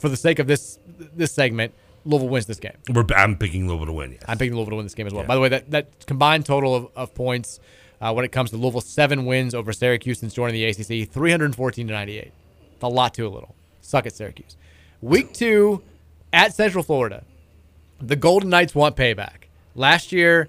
for 0.00 0.08
the 0.08 0.16
sake 0.16 0.38
of 0.38 0.46
this 0.46 0.78
this 1.14 1.32
segment, 1.32 1.72
Louisville 2.04 2.28
wins 2.28 2.46
this 2.46 2.58
game? 2.58 2.76
We're, 2.92 3.04
I'm 3.14 3.36
picking 3.36 3.68
Louisville 3.68 3.86
to 3.86 3.92
win. 3.92 4.12
Yes. 4.12 4.22
I'm 4.26 4.38
picking 4.38 4.54
Louisville 4.54 4.70
to 4.70 4.76
win 4.76 4.86
this 4.86 4.94
game 4.94 5.06
as 5.06 5.12
well. 5.12 5.24
By 5.24 5.34
the 5.34 5.40
way, 5.40 5.48
that, 5.50 5.70
that 5.70 6.06
combined 6.06 6.46
total 6.46 6.74
of, 6.74 6.88
of 6.96 7.14
points 7.14 7.60
uh, 8.00 8.12
when 8.12 8.24
it 8.24 8.32
comes 8.32 8.50
to 8.50 8.56
Louisville, 8.56 8.80
seven 8.80 9.26
wins 9.26 9.54
over 9.54 9.72
Syracuse 9.72 10.18
since 10.20 10.32
joining 10.32 10.54
the 10.54 10.64
ACC, 10.64 11.10
314 11.10 11.86
to 11.86 11.92
98. 11.92 12.32
It's 12.74 12.82
A 12.82 12.88
lot 12.88 13.14
to 13.14 13.26
a 13.26 13.28
little. 13.28 13.54
Suck 13.82 14.06
at 14.06 14.14
Syracuse. 14.14 14.56
Week 15.02 15.32
two 15.32 15.82
at 16.32 16.54
Central 16.54 16.82
Florida. 16.82 17.24
The 18.00 18.16
Golden 18.16 18.48
Knights 18.48 18.74
want 18.74 18.96
payback. 18.96 19.44
Last 19.74 20.12
year, 20.12 20.48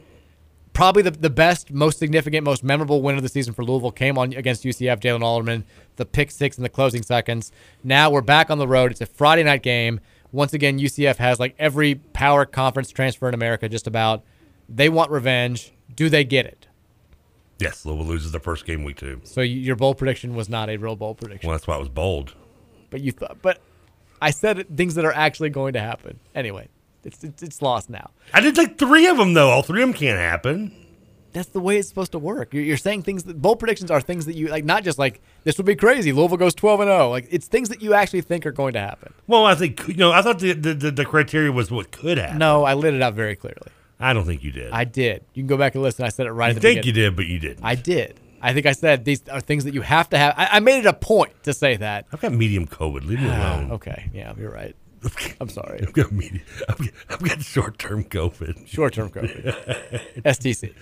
probably 0.73 1.03
the, 1.03 1.11
the 1.11 1.29
best, 1.29 1.71
most 1.71 1.99
significant, 1.99 2.43
most 2.43 2.63
memorable 2.63 3.01
win 3.01 3.15
of 3.15 3.23
the 3.23 3.29
season 3.29 3.53
for 3.53 3.63
Louisville 3.63 3.91
came 3.91 4.17
on 4.17 4.33
against 4.33 4.63
UCF, 4.63 4.99
Jalen 4.99 5.23
Alderman, 5.23 5.65
the 5.97 6.05
pick 6.05 6.31
six 6.31 6.57
in 6.57 6.63
the 6.63 6.69
closing 6.69 7.03
seconds. 7.03 7.51
Now 7.83 8.09
we're 8.09 8.21
back 8.21 8.49
on 8.49 8.57
the 8.57 8.67
road. 8.67 8.91
It's 8.91 9.01
a 9.01 9.05
Friday 9.05 9.43
night 9.43 9.63
game. 9.63 9.99
Once 10.31 10.53
again, 10.53 10.79
UCF 10.79 11.17
has 11.17 11.39
like 11.39 11.55
every 11.59 11.95
power 11.95 12.45
conference 12.45 12.89
transfer 12.89 13.27
in 13.27 13.33
America 13.33 13.67
just 13.67 13.87
about. 13.87 14.23
They 14.69 14.87
want 14.87 15.11
revenge. 15.11 15.73
Do 15.93 16.09
they 16.09 16.23
get 16.23 16.45
it? 16.45 16.67
Yes, 17.59 17.85
Louisville 17.85 18.05
loses 18.05 18.31
their 18.31 18.41
first 18.41 18.65
game 18.65 18.83
week 18.83 18.97
two. 18.97 19.21
So 19.23 19.41
your 19.41 19.75
bold 19.75 19.97
prediction 19.97 20.35
was 20.35 20.49
not 20.49 20.69
a 20.69 20.77
real 20.77 20.95
bold 20.95 21.17
prediction. 21.17 21.47
Well, 21.47 21.57
that's 21.57 21.67
why 21.67 21.75
it 21.75 21.79
was 21.79 21.89
bold. 21.89 22.33
But 22.89 23.01
you 23.01 23.11
thought, 23.11 23.37
but 23.41 23.59
I 24.21 24.31
said 24.31 24.75
things 24.75 24.95
that 24.95 25.05
are 25.05 25.13
actually 25.13 25.49
going 25.49 25.73
to 25.73 25.79
happen. 25.79 26.19
Anyway, 26.33 26.69
it's, 27.03 27.23
it's 27.23 27.41
it's 27.43 27.61
lost 27.61 27.89
now. 27.89 28.11
I 28.33 28.41
did 28.41 28.57
like 28.57 28.77
three 28.77 29.07
of 29.07 29.17
them 29.17 29.33
though. 29.33 29.49
All 29.49 29.63
three 29.63 29.81
of 29.81 29.89
them 29.89 29.97
can't 29.97 30.19
happen. 30.19 30.75
That's 31.33 31.47
the 31.49 31.61
way 31.61 31.77
it's 31.77 31.87
supposed 31.87 32.11
to 32.11 32.19
work. 32.19 32.53
You're, 32.53 32.63
you're 32.63 32.77
saying 32.77 33.03
things 33.03 33.23
that 33.23 33.41
bold 33.41 33.59
predictions 33.59 33.89
are 33.89 34.01
things 34.01 34.25
that 34.25 34.35
you 34.35 34.47
like, 34.49 34.65
not 34.65 34.83
just 34.83 34.99
like 34.99 35.21
this 35.45 35.57
would 35.57 35.65
be 35.65 35.75
crazy. 35.75 36.11
Louisville 36.11 36.37
goes 36.37 36.53
twelve 36.53 36.81
and 36.81 36.89
zero. 36.89 37.09
Like 37.09 37.27
it's 37.31 37.47
things 37.47 37.69
that 37.69 37.81
you 37.81 37.93
actually 37.93 38.21
think 38.21 38.45
are 38.45 38.51
going 38.51 38.73
to 38.73 38.79
happen. 38.79 39.13
Well, 39.27 39.45
I 39.45 39.55
think 39.55 39.87
you 39.87 39.95
know. 39.95 40.11
I 40.11 40.21
thought 40.21 40.39
the 40.39 40.53
the, 40.53 40.73
the, 40.73 40.91
the 40.91 41.05
criteria 41.05 41.51
was 41.51 41.71
what 41.71 41.91
could 41.91 42.17
happen. 42.17 42.37
No, 42.37 42.63
I 42.65 42.73
lit 42.73 42.93
it 42.93 43.01
out 43.01 43.13
very 43.13 43.35
clearly. 43.35 43.71
I 43.99 44.13
don't 44.13 44.25
think 44.25 44.43
you 44.43 44.51
did. 44.51 44.71
I 44.71 44.83
did. 44.83 45.23
You 45.33 45.43
can 45.43 45.47
go 45.47 45.57
back 45.57 45.75
and 45.75 45.83
listen. 45.83 46.03
I 46.05 46.09
said 46.09 46.25
it 46.25 46.31
right 46.31 46.47
I 46.47 46.49
at 46.49 46.55
the 46.55 46.61
think 46.61 46.85
you 46.85 46.91
did, 46.91 47.15
but 47.15 47.27
you 47.27 47.39
didn't. 47.39 47.63
I 47.63 47.75
did. 47.75 48.19
I 48.41 48.53
think 48.53 48.65
I 48.65 48.71
said 48.71 49.05
these 49.05 49.21
are 49.29 49.39
things 49.39 49.63
that 49.65 49.73
you 49.75 49.81
have 49.81 50.09
to 50.09 50.17
have. 50.17 50.33
I, 50.35 50.47
I 50.53 50.59
made 50.59 50.79
it 50.79 50.85
a 50.87 50.93
point 50.93 51.31
to 51.43 51.53
say 51.53 51.77
that. 51.77 52.07
I've 52.11 52.19
got 52.19 52.33
medium 52.33 52.65
COVID. 52.65 53.05
Leave 53.05 53.21
me 53.21 53.27
alone. 53.27 53.71
okay, 53.73 54.09
yeah, 54.13 54.33
you're 54.37 54.51
right. 54.51 54.75
I'm 55.39 55.49
sorry. 55.49 55.79
I've 55.81 55.93
got, 55.93 56.07
I've 56.11 56.77
got, 56.77 56.89
I've 57.09 57.23
got 57.23 57.41
short-term 57.41 58.03
COVID. 58.05 58.67
Short-term 58.67 59.09
COVID. 59.09 60.21
STC. 60.23 60.73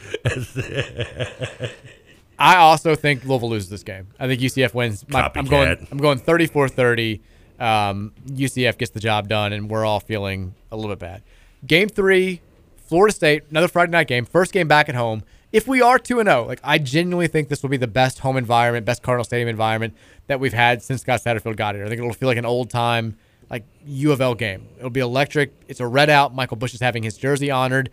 I 2.40 2.58
also 2.58 2.96
think 2.96 3.26
Louisville 3.26 3.50
loses 3.50 3.70
this 3.70 3.84
game. 3.84 4.08
I 4.20 4.28
think 4.28 4.42
UCF 4.42 4.74
wins. 4.74 5.08
My- 5.10 5.32
I'm 5.36 5.46
going. 5.46 5.88
I'm 5.92 5.98
going 5.98 6.20
34-30. 6.20 7.22
Um, 7.60 8.14
UCF 8.28 8.78
gets 8.78 8.92
the 8.92 9.00
job 9.02 9.28
done, 9.28 9.52
and 9.52 9.70
we're 9.70 9.86
all 9.86 10.00
feeling 10.00 10.56
a 10.72 10.76
little 10.78 10.92
bit 10.92 11.00
bad. 11.00 11.22
Game 11.68 11.90
three, 11.90 12.42
Florida 12.78 13.14
State, 13.14 13.44
another 13.50 13.68
Friday 13.68 13.92
night 13.92 14.08
game. 14.08 14.26
First 14.26 14.54
game 14.54 14.68
back 14.68 14.88
at 14.88 14.96
home. 14.96 15.24
If 15.52 15.68
we 15.68 15.82
are 15.82 15.98
two 16.00 16.20
and 16.20 16.30
zero, 16.30 16.46
like 16.46 16.60
I 16.64 16.78
genuinely 16.78 17.28
think 17.28 17.50
this 17.50 17.62
will 17.64 17.70
be 17.70 17.78
the 17.78 17.88
best 17.88 18.20
home 18.20 18.38
environment, 18.38 18.86
best 18.86 19.02
Cardinal 19.02 19.24
Stadium 19.24 19.50
environment 19.50 19.96
that 20.28 20.40
we've 20.40 20.54
had 20.54 20.82
since 20.84 21.02
Scott 21.02 21.22
Satterfield 21.22 21.56
got 21.58 21.76
here. 21.76 21.84
I 21.86 21.90
think 21.90 22.00
it'll 22.00 22.14
feel 22.14 22.28
like 22.30 22.38
an 22.38 22.46
old 22.46 22.70
time 22.70 23.18
like 23.50 23.64
U 23.86 24.12
of 24.12 24.22
L 24.22 24.36
game. 24.36 24.68
It'll 24.78 24.90
be 24.90 25.00
electric. 25.00 25.54
It's 25.68 25.80
a 25.80 25.88
red 25.88 26.10
out. 26.10 26.34
Michael 26.34 26.58
Bush 26.58 26.74
is 26.74 26.80
having 26.80 27.04
his 27.04 27.18
jersey 27.18 27.50
honored. 27.52 27.90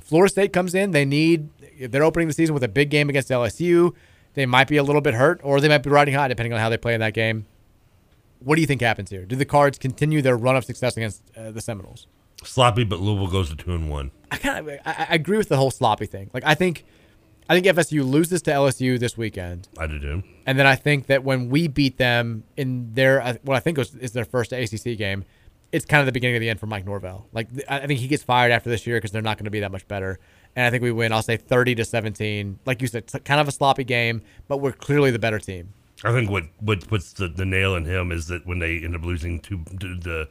Florida 0.00 0.30
State 0.30 0.52
comes 0.52 0.74
in. 0.74 0.90
They 0.90 1.04
need. 1.04 1.48
They're 1.80 2.04
opening 2.04 2.28
the 2.28 2.34
season 2.34 2.54
with 2.54 2.62
a 2.62 2.68
big 2.68 2.90
game 2.90 3.08
against 3.08 3.30
LSU. 3.30 3.94
They 4.34 4.46
might 4.46 4.68
be 4.68 4.76
a 4.76 4.82
little 4.82 5.00
bit 5.00 5.14
hurt, 5.14 5.40
or 5.42 5.60
they 5.60 5.68
might 5.68 5.82
be 5.82 5.90
riding 5.90 6.14
high, 6.14 6.28
depending 6.28 6.52
on 6.52 6.60
how 6.60 6.68
they 6.68 6.76
play 6.76 6.94
in 6.94 7.00
that 7.00 7.14
game. 7.14 7.46
What 8.40 8.56
do 8.56 8.60
you 8.60 8.66
think 8.66 8.80
happens 8.80 9.10
here? 9.10 9.24
Do 9.24 9.36
the 9.36 9.44
Cards 9.44 9.78
continue 9.78 10.20
their 10.20 10.36
run 10.36 10.56
of 10.56 10.64
success 10.64 10.96
against 10.96 11.22
uh, 11.36 11.50
the 11.50 11.60
Seminoles? 11.60 12.06
Sloppy, 12.42 12.84
but 12.84 13.00
Louisville 13.00 13.28
goes 13.28 13.48
to 13.50 13.56
two 13.56 13.74
and 13.74 13.88
one. 13.88 14.10
I 14.30 14.36
kind 14.36 14.68
of 14.68 14.80
I, 14.84 15.06
I 15.10 15.14
agree 15.14 15.38
with 15.38 15.48
the 15.48 15.56
whole 15.56 15.70
sloppy 15.70 16.06
thing. 16.06 16.30
Like 16.34 16.44
I 16.44 16.54
think 16.54 16.84
I 17.48 17.58
think 17.60 17.66
FSU 17.66 18.08
loses 18.08 18.40
to 18.42 18.50
LSU 18.50 18.98
this 18.98 19.18
weekend, 19.18 19.68
I 19.78 19.86
do 19.86 19.98
too. 19.98 20.22
and 20.46 20.58
then 20.58 20.66
I 20.66 20.76
think 20.76 21.06
that 21.06 21.24
when 21.24 21.50
we 21.50 21.68
beat 21.68 21.98
them 21.98 22.44
in 22.56 22.94
their 22.94 23.20
uh, 23.20 23.34
what 23.42 23.56
I 23.56 23.60
think 23.60 23.78
was, 23.78 23.94
is 23.96 24.12
their 24.12 24.24
first 24.24 24.52
ACC 24.52 24.96
game, 24.96 25.24
it's 25.70 25.84
kind 25.84 26.00
of 26.00 26.06
the 26.06 26.12
beginning 26.12 26.36
of 26.36 26.40
the 26.40 26.48
end 26.48 26.58
for 26.60 26.66
Mike 26.66 26.86
Norvell. 26.86 27.26
Like 27.32 27.48
I 27.68 27.86
think 27.86 28.00
he 28.00 28.08
gets 28.08 28.22
fired 28.22 28.50
after 28.52 28.70
this 28.70 28.86
year 28.86 28.96
because 28.96 29.10
they're 29.10 29.22
not 29.22 29.36
going 29.36 29.44
to 29.44 29.50
be 29.50 29.60
that 29.60 29.72
much 29.72 29.86
better. 29.88 30.18
And 30.56 30.64
I 30.64 30.70
think 30.70 30.82
we 30.82 30.92
win. 30.92 31.12
I'll 31.12 31.22
say 31.22 31.36
thirty 31.36 31.74
to 31.74 31.84
seventeen. 31.84 32.58
Like 32.64 32.80
you 32.80 32.88
said, 32.88 33.10
kind 33.24 33.40
of 33.40 33.48
a 33.48 33.52
sloppy 33.52 33.84
game, 33.84 34.22
but 34.48 34.58
we're 34.58 34.72
clearly 34.72 35.10
the 35.10 35.18
better 35.18 35.38
team. 35.38 35.74
I 36.02 36.12
think 36.12 36.30
what 36.30 36.44
what 36.60 36.86
puts 36.88 37.12
the, 37.12 37.28
the 37.28 37.44
nail 37.44 37.74
in 37.74 37.84
him 37.84 38.10
is 38.12 38.28
that 38.28 38.46
when 38.46 38.58
they 38.58 38.78
end 38.78 38.94
up 38.96 39.04
losing 39.04 39.40
to, 39.40 39.64
to 39.80 39.96
the 39.96 40.28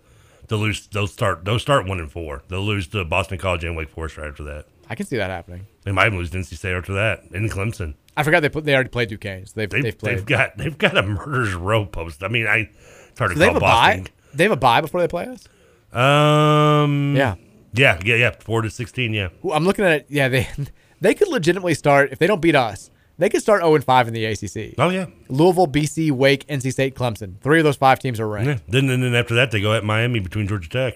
the 0.48 0.58
lose 0.58 0.88
they'll 0.88 1.08
start 1.08 1.46
they'll 1.46 1.60
start 1.60 1.86
one 1.88 2.00
and 2.00 2.12
four. 2.12 2.42
They'll 2.48 2.66
lose 2.66 2.88
to 2.88 3.06
Boston 3.06 3.38
College 3.38 3.64
and 3.64 3.76
Wake 3.78 3.90
Forest 3.90 4.18
right 4.18 4.30
after 4.30 4.44
that. 4.46 4.66
I 4.90 4.96
can 4.96 5.06
see 5.06 5.18
that 5.18 5.30
happening. 5.30 5.68
They 5.84 5.92
might 5.92 6.12
lose 6.14 6.30
to 6.32 6.38
NC 6.38 6.56
State 6.58 6.74
after 6.74 6.94
that 6.94 7.24
in 7.34 7.50
Clemson. 7.50 7.96
I 8.16 8.24
forgot 8.24 8.42
they 8.42 8.50
put 8.50 8.64
they 8.66 8.74
already 8.74 8.90
played 8.90 9.10
Duquesne. 9.10 9.46
So 9.48 9.54
they've, 9.56 9.70
They've, 9.70 9.84
they've 9.84 9.98
played. 9.98 10.18
they've 10.20 10.26
got 10.26 10.58
they've 10.58 10.78
got 10.78 10.98
a 10.98 11.04
murder's 11.04 11.54
row 11.54 11.86
post. 11.86 12.24
I 12.24 12.28
mean, 12.28 12.48
I 12.48 12.70
it's 13.10 13.20
hard 13.20 13.32
to 13.32 13.36
So 13.36 13.40
they 13.40 13.46
call 13.46 13.54
have 13.56 13.58
a 13.58 13.60
Boston. 13.60 14.04
bye. 14.04 14.10
They 14.34 14.44
have 14.44 14.52
a 14.52 14.56
bye 14.58 14.82
before 14.82 15.02
they 15.02 15.08
play 15.08 15.26
us. 15.26 15.48
Um. 15.92 17.16
Yeah. 17.16 17.36
Yeah. 17.74 18.00
Yeah. 18.04 18.16
Yeah. 18.16 18.32
Four 18.40 18.62
to 18.62 18.70
sixteen. 18.70 19.14
Yeah. 19.14 19.30
I'm 19.52 19.66
looking 19.66 19.86
at 19.86 19.92
it. 20.02 20.06
Yeah, 20.10 20.28
they 20.30 20.48
they 21.02 21.14
could 21.14 21.28
legitimately 21.28 21.74
start 21.74 22.12
if 22.12 22.20
they 22.20 22.28
don't 22.28 22.42
beat 22.42 22.56
us. 22.56 22.90
They 23.20 23.30
could 23.30 23.42
start 23.44 23.62
0 23.62 23.76
and 23.76 23.84
5 23.84 24.08
in 24.08 24.14
the 24.16 24.26
ACC. 24.26 24.74
Oh 24.80 24.90
yeah. 24.90 25.06
Louisville, 25.30 25.68
BC, 25.68 26.10
Wake, 26.12 26.48
NC 26.48 26.72
State, 26.72 26.96
Clemson. 26.96 27.40
Three 27.42 27.60
of 27.60 27.64
those 27.64 27.76
five 27.76 28.00
teams 28.00 28.20
are 28.20 28.28
ranked. 28.28 28.48
Yeah. 28.48 28.58
Then 28.68 28.90
and 28.90 29.04
then 29.04 29.14
after 29.14 29.36
that 29.36 29.52
they 29.52 29.62
go 29.62 29.74
at 29.74 29.84
Miami 29.84 30.20
between 30.20 30.48
Georgia 30.48 30.68
Tech. 30.70 30.96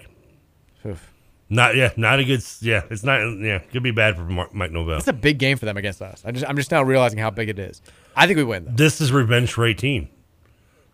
Oof. 0.84 1.12
Not 1.50 1.76
yeah. 1.76 1.92
Not 1.96 2.18
a 2.18 2.24
good. 2.24 2.42
Yeah. 2.60 2.82
It's 2.90 3.02
not. 3.02 3.20
Yeah. 3.38 3.58
Could 3.58 3.82
be 3.82 3.90
bad 3.90 4.16
for 4.16 4.22
Mar- 4.22 4.50
Mike 4.52 4.70
Norvell. 4.70 4.98
It's 4.98 5.08
a 5.08 5.12
big 5.12 5.38
game 5.38 5.56
for 5.56 5.64
them 5.64 5.76
against 5.76 6.02
us. 6.02 6.22
I 6.24 6.30
just, 6.32 6.44
I'm 6.48 6.56
just 6.56 6.70
now 6.70 6.82
realizing 6.82 7.18
how 7.18 7.30
big 7.30 7.48
it 7.48 7.58
is. 7.58 7.80
I 8.14 8.26
think 8.26 8.36
we 8.36 8.44
win 8.44 8.64
though. 8.66 8.72
This 8.72 9.00
is 9.00 9.12
revenge 9.12 9.52
for 9.52 9.64
18. 9.66 10.08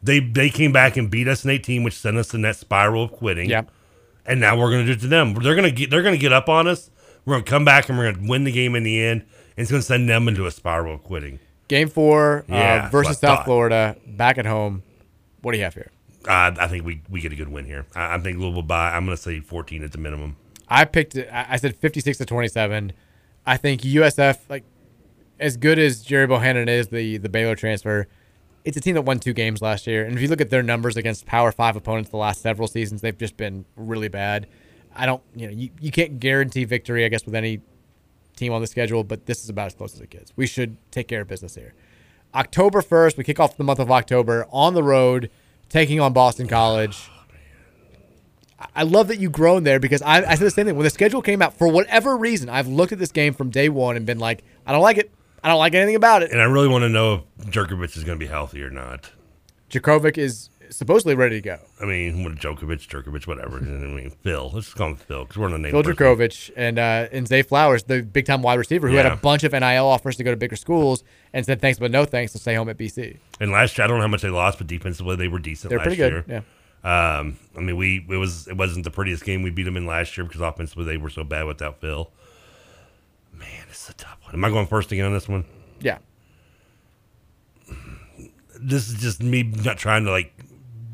They 0.02 0.20
they 0.20 0.50
came 0.50 0.70
back 0.72 0.96
and 0.96 1.10
beat 1.10 1.26
us 1.28 1.44
in 1.44 1.50
18, 1.50 1.82
which 1.82 1.94
sent 1.94 2.16
us 2.16 2.34
in 2.34 2.42
that 2.42 2.56
spiral 2.56 3.04
of 3.04 3.12
quitting. 3.12 3.48
Yep. 3.50 3.70
And 4.26 4.40
now 4.40 4.58
we're 4.58 4.70
gonna 4.70 4.86
do 4.86 4.92
it 4.92 5.00
to 5.00 5.06
them. 5.08 5.34
They're 5.34 5.54
gonna 5.56 5.70
get 5.70 5.90
they're 5.90 6.02
gonna 6.02 6.16
get 6.16 6.32
up 6.32 6.48
on 6.48 6.68
us. 6.68 6.90
We're 7.24 7.34
gonna 7.34 7.44
come 7.44 7.64
back 7.64 7.88
and 7.88 7.98
we're 7.98 8.12
gonna 8.12 8.28
win 8.28 8.44
the 8.44 8.52
game 8.52 8.74
in 8.74 8.82
the 8.84 9.02
end. 9.02 9.22
And 9.56 9.62
it's 9.62 9.70
gonna 9.70 9.82
send 9.82 10.08
them 10.08 10.28
into 10.28 10.46
a 10.46 10.50
spiral 10.50 10.94
of 10.94 11.02
quitting. 11.02 11.40
Game 11.68 11.88
four 11.88 12.44
Yeah, 12.48 12.86
uh, 12.86 12.90
versus 12.90 13.18
that's 13.18 13.22
what 13.22 13.30
I 13.30 13.36
South. 13.36 13.44
Florida, 13.46 13.96
back 14.06 14.36
at 14.38 14.44
home. 14.46 14.82
What 15.40 15.52
do 15.52 15.58
you 15.58 15.64
have 15.64 15.74
here? 15.74 15.90
Uh, 16.28 16.52
I 16.58 16.68
think 16.68 16.84
we, 16.86 17.02
we 17.10 17.20
get 17.20 17.32
a 17.32 17.36
good 17.36 17.48
win 17.48 17.66
here. 17.66 17.84
I, 17.94 18.14
I 18.14 18.18
think 18.18 18.38
Louisville 18.38 18.62
by 18.62 18.90
I'm 18.94 19.04
gonna 19.04 19.16
say 19.16 19.40
14 19.40 19.82
at 19.84 19.92
the 19.92 19.98
minimum. 19.98 20.36
I 20.74 20.84
picked 20.84 21.16
I 21.16 21.56
said 21.56 21.76
56 21.76 22.18
to 22.18 22.26
27. 22.26 22.92
I 23.46 23.56
think 23.56 23.82
USF, 23.82 24.38
like 24.48 24.64
as 25.38 25.56
good 25.56 25.78
as 25.78 26.02
Gerry 26.02 26.26
Bohanon 26.26 26.68
is, 26.68 26.88
the 26.88 27.18
the 27.18 27.28
Baylor 27.28 27.54
transfer, 27.54 28.08
it's 28.64 28.76
a 28.76 28.80
team 28.80 28.94
that 28.96 29.02
won 29.02 29.20
two 29.20 29.32
games 29.32 29.62
last 29.62 29.86
year. 29.86 30.04
And 30.04 30.16
if 30.16 30.22
you 30.22 30.26
look 30.26 30.40
at 30.40 30.50
their 30.50 30.64
numbers 30.64 30.96
against 30.96 31.26
Power 31.26 31.52
Five 31.52 31.76
opponents 31.76 32.10
the 32.10 32.16
last 32.16 32.42
several 32.42 32.66
seasons, 32.66 33.02
they've 33.02 33.16
just 33.16 33.36
been 33.36 33.64
really 33.76 34.08
bad. 34.08 34.48
I 34.96 35.06
don't, 35.06 35.22
you 35.36 35.46
know, 35.46 35.52
you, 35.52 35.70
you 35.80 35.92
can't 35.92 36.18
guarantee 36.18 36.64
victory, 36.64 37.04
I 37.04 37.08
guess, 37.08 37.24
with 37.24 37.36
any 37.36 37.60
team 38.36 38.52
on 38.52 38.60
the 38.60 38.66
schedule, 38.66 39.04
but 39.04 39.26
this 39.26 39.44
is 39.44 39.48
about 39.48 39.66
as 39.66 39.74
close 39.74 39.94
as 39.94 40.00
it 40.00 40.10
gets. 40.10 40.32
We 40.36 40.46
should 40.46 40.76
take 40.90 41.06
care 41.06 41.20
of 41.20 41.28
business 41.28 41.54
here. 41.54 41.74
October 42.34 42.80
1st, 42.80 43.16
we 43.16 43.22
kick 43.22 43.38
off 43.38 43.56
the 43.56 43.64
month 43.64 43.78
of 43.78 43.92
October 43.92 44.46
on 44.50 44.74
the 44.74 44.82
road, 44.82 45.30
taking 45.68 46.00
on 46.00 46.12
Boston 46.12 46.48
College. 46.48 47.10
I- 48.74 48.82
love 48.82 49.08
that 49.08 49.18
you've 49.18 49.32
grown 49.32 49.64
there 49.64 49.80
because 49.80 50.02
I, 50.02 50.18
I 50.18 50.34
said 50.34 50.46
the 50.46 50.50
same 50.50 50.66
thing. 50.66 50.76
When 50.76 50.84
the 50.84 50.90
schedule 50.90 51.22
came 51.22 51.42
out, 51.42 51.56
for 51.56 51.68
whatever 51.68 52.16
reason, 52.16 52.48
I've 52.48 52.68
looked 52.68 52.92
at 52.92 52.98
this 52.98 53.12
game 53.12 53.34
from 53.34 53.50
day 53.50 53.68
one 53.68 53.96
and 53.96 54.06
been 54.06 54.18
like, 54.18 54.44
I 54.66 54.72
don't 54.72 54.82
like 54.82 54.98
it. 54.98 55.10
I 55.42 55.48
don't 55.48 55.58
like 55.58 55.74
anything 55.74 55.96
about 55.96 56.22
it. 56.22 56.30
And 56.32 56.40
I 56.40 56.44
really 56.44 56.68
want 56.68 56.82
to 56.82 56.88
know 56.88 57.24
if 57.38 57.46
Djokovic 57.46 57.96
is 57.96 58.04
gonna 58.04 58.18
be 58.18 58.26
healthy 58.26 58.62
or 58.62 58.70
not. 58.70 59.10
Djokovic 59.70 60.16
is 60.16 60.48
supposedly 60.70 61.14
ready 61.14 61.40
to 61.40 61.42
go. 61.42 61.58
I 61.80 61.84
mean, 61.84 62.24
what 62.24 62.34
Djokovic, 62.34 62.86
Djokovic, 62.88 63.26
whatever. 63.26 63.58
I 63.58 63.60
mean, 63.60 64.10
Phil. 64.22 64.50
Let's 64.52 64.66
just 64.66 64.76
call 64.76 64.88
him 64.88 64.96
Phil 64.96 65.24
because 65.24 65.36
we're 65.36 65.46
on 65.46 65.52
the 65.52 65.58
name. 65.58 65.72
Phil 65.72 65.82
person. 65.82 65.96
Djokovic 65.96 66.50
and 66.56 66.78
uh, 66.78 67.08
and 67.12 67.28
Zay 67.28 67.42
Flowers, 67.42 67.84
the 67.84 68.02
big 68.02 68.26
time 68.26 68.42
wide 68.42 68.58
receiver 68.58 68.88
who 68.88 68.96
had 68.96 69.06
a 69.06 69.16
bunch 69.16 69.44
of 69.44 69.52
NIL 69.52 69.86
offers 69.86 70.16
to 70.16 70.24
go 70.24 70.30
to 70.30 70.36
bigger 70.36 70.56
schools 70.56 71.04
and 71.32 71.44
said 71.44 71.60
thanks 71.60 71.78
but 71.78 71.90
no 71.90 72.04
thanks 72.04 72.32
to 72.32 72.38
stay 72.38 72.54
home 72.54 72.68
at 72.68 72.78
BC. 72.78 73.18
And 73.40 73.52
last 73.52 73.76
year, 73.78 73.84
I 73.84 73.88
don't 73.88 73.98
know 73.98 74.02
how 74.02 74.08
much 74.08 74.22
they 74.22 74.30
lost, 74.30 74.58
but 74.58 74.66
defensively 74.66 75.16
they 75.16 75.28
were 75.28 75.38
decent. 75.38 75.70
They're 75.70 75.78
last 75.78 75.86
pretty 75.86 75.96
good, 75.96 76.24
Year. 76.26 76.44
Um, 76.84 77.38
I 77.56 77.60
mean, 77.60 77.76
we 77.76 78.04
it 78.10 78.16
was 78.16 78.46
it 78.46 78.56
wasn't 78.56 78.84
the 78.84 78.90
prettiest 78.90 79.24
game 79.24 79.42
we 79.42 79.50
beat 79.50 79.62
them 79.62 79.76
in 79.76 79.86
last 79.86 80.16
year 80.18 80.24
because 80.26 80.40
offensively 80.42 80.84
they 80.84 80.98
were 80.98 81.08
so 81.10 81.24
bad 81.24 81.46
without 81.46 81.80
Phil. 81.80 82.10
Man, 83.32 83.48
it's 83.70 83.88
a 83.88 83.94
tough 83.94 84.18
one. 84.24 84.34
Am 84.34 84.44
I 84.44 84.50
going 84.50 84.66
first 84.66 84.92
again 84.92 85.06
on 85.06 85.12
this 85.14 85.28
one? 85.28 85.44
Yeah. 85.80 85.98
This 88.60 88.88
is 88.88 89.00
just 89.00 89.22
me 89.22 89.42
not 89.42 89.78
trying 89.78 90.04
to 90.04 90.10
like 90.10 90.32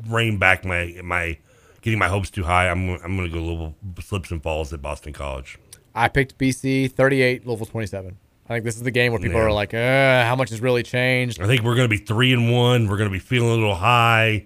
rein 0.07 0.37
back 0.37 0.65
my 0.65 0.99
my 1.03 1.37
getting 1.81 1.99
my 1.99 2.07
hopes 2.07 2.29
too 2.29 2.43
high. 2.43 2.69
I'm 2.69 2.89
I'm 3.03 3.15
going 3.17 3.29
to 3.29 3.33
go 3.33 3.41
Louisville 3.41 3.75
slips 4.01 4.31
and 4.31 4.41
falls 4.41 4.73
at 4.73 4.81
Boston 4.81 5.13
College. 5.13 5.59
I 5.93 6.07
picked 6.07 6.37
BC 6.37 6.91
38, 6.91 7.45
Louisville 7.45 7.65
27. 7.65 8.17
I 8.47 8.53
think 8.53 8.63
this 8.65 8.77
is 8.77 8.83
the 8.83 8.91
game 8.91 9.11
where 9.11 9.19
people 9.21 9.39
Yeah. 9.39 9.45
are 9.47 9.51
like, 9.51 9.73
uh, 9.73 10.25
how 10.25 10.35
much 10.37 10.49
has 10.51 10.61
really 10.61 10.83
changed? 10.83 11.41
I 11.41 11.47
think 11.47 11.63
we're 11.63 11.75
going 11.75 11.89
to 11.89 11.95
be 11.95 12.03
three 12.03 12.31
and 12.33 12.51
one. 12.51 12.87
We're 12.87 12.97
going 12.97 13.09
to 13.09 13.13
be 13.13 13.19
feeling 13.19 13.49
a 13.49 13.53
little 13.53 13.75
high, 13.75 14.45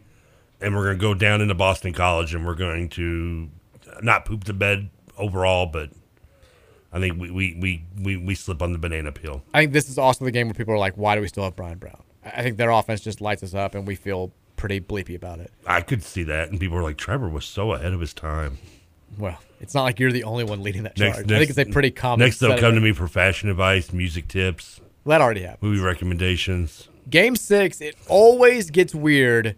and 0.62 0.76
we're 0.76 0.86
going 0.86 0.98
to 0.98 1.02
go 1.02 1.14
down 1.14 1.42
into 1.42 1.54
Boston 1.54 1.94
College, 1.94 2.34
and 2.34 2.46
we're 2.46 2.56
going 2.56 2.90
to 2.90 3.50
not 4.02 4.26
poop 4.26 4.44
the 4.44 4.54
bed 4.54 4.90
overall, 5.18 5.66
but 5.66 5.90
I 6.92 7.00
think 7.00 7.20
we 7.20 7.32
we, 7.32 7.58
we, 7.60 7.86
we, 8.02 8.18
we 8.18 8.36
slip 8.36 8.62
on 8.62 8.74
the 8.74 8.80
banana 8.80 9.12
peel. 9.12 9.44
I 9.54 9.62
think 9.62 9.74
this 9.74 9.90
is 9.90 9.98
also 9.98 10.26
the 10.26 10.32
game 10.32 10.48
where 10.48 10.54
people 10.54 10.74
are 10.74 10.80
like, 10.80 10.96
why 10.96 11.16
do 11.16 11.22
we 11.22 11.28
still 11.28 11.44
have 11.44 11.56
Bryan 11.56 11.78
Brown? 11.78 12.02
I 12.24 12.42
think 12.42 12.58
their 12.58 12.72
offense 12.72 13.02
just 13.02 13.22
lights 13.22 13.44
us 13.44 13.54
up 13.54 13.76
and 13.76 13.86
we 13.86 13.96
feel 13.96 14.32
pretty 14.56 14.80
bleepy 14.80 15.16
about 15.16 15.40
it. 15.40 15.52
I 15.68 15.82
could 15.82 16.02
see 16.04 16.24
that, 16.24 16.50
and 16.50 16.60
people 16.60 16.78
were 16.78 16.84
like, 16.84 16.98
Trevor 16.98 17.30
was 17.30 17.46
so 17.46 17.74
ahead 17.74 17.94
of 17.94 18.00
his 18.00 18.14
time. 18.14 18.58
Well, 19.18 19.38
it's 19.62 19.74
not 19.74 19.84
like 19.84 20.00
you're 20.00 20.12
the 20.12 20.24
only 20.24 20.44
one 20.44 20.64
leading 20.64 20.84
that 20.84 20.96
charge. 20.96 21.18
I 21.18 21.24
think 21.24 21.50
it's 21.50 21.60
a 21.60 21.66
pretty 21.66 21.92
common. 21.92 22.26
Next, 22.26 22.40
they'll 22.40 22.58
come 22.58 22.76
to 22.76 22.82
me 22.82 22.92
for 22.92 23.08
fashion 23.08 23.50
advice, 23.50 23.94
music 23.94 24.28
tips. 24.28 24.82
That 25.06 25.22
already 25.22 25.44
happened. 25.44 25.72
Movie 25.72 25.84
recommendations. 25.84 26.90
Game 27.10 27.36
six, 27.36 27.82
it 27.82 27.96
always 28.08 28.72
gets 28.72 28.96
weird 28.96 29.56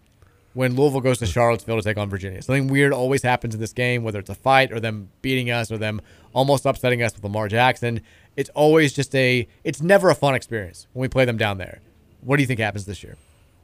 when 0.58 0.74
Louisville 0.74 1.00
goes 1.00 1.18
to 1.18 1.26
Charlottesville 1.26 1.76
to 1.76 1.82
take 1.82 1.96
on 1.98 2.10
Virginia. 2.10 2.42
Something 2.42 2.66
weird 2.66 2.92
always 2.92 3.22
happens 3.22 3.54
in 3.54 3.60
this 3.60 3.72
game, 3.72 4.02
whether 4.02 4.18
it's 4.18 4.28
a 4.28 4.34
fight 4.34 4.72
or 4.72 4.80
them 4.80 5.08
beating 5.22 5.52
us 5.52 5.70
or 5.70 5.78
them 5.78 6.00
almost 6.32 6.66
upsetting 6.66 7.00
us 7.00 7.14
with 7.14 7.22
Lamar 7.22 7.46
Jackson. 7.46 8.00
It's 8.34 8.50
always 8.56 8.92
just 8.92 9.14
a. 9.14 9.46
It's 9.62 9.80
never 9.80 10.10
a 10.10 10.16
fun 10.16 10.34
experience 10.34 10.88
when 10.94 11.02
we 11.02 11.06
play 11.06 11.24
them 11.24 11.36
down 11.36 11.58
there. 11.58 11.78
What 12.22 12.38
do 12.38 12.42
you 12.42 12.48
think 12.48 12.58
happens 12.58 12.86
this 12.86 13.04
year? 13.04 13.16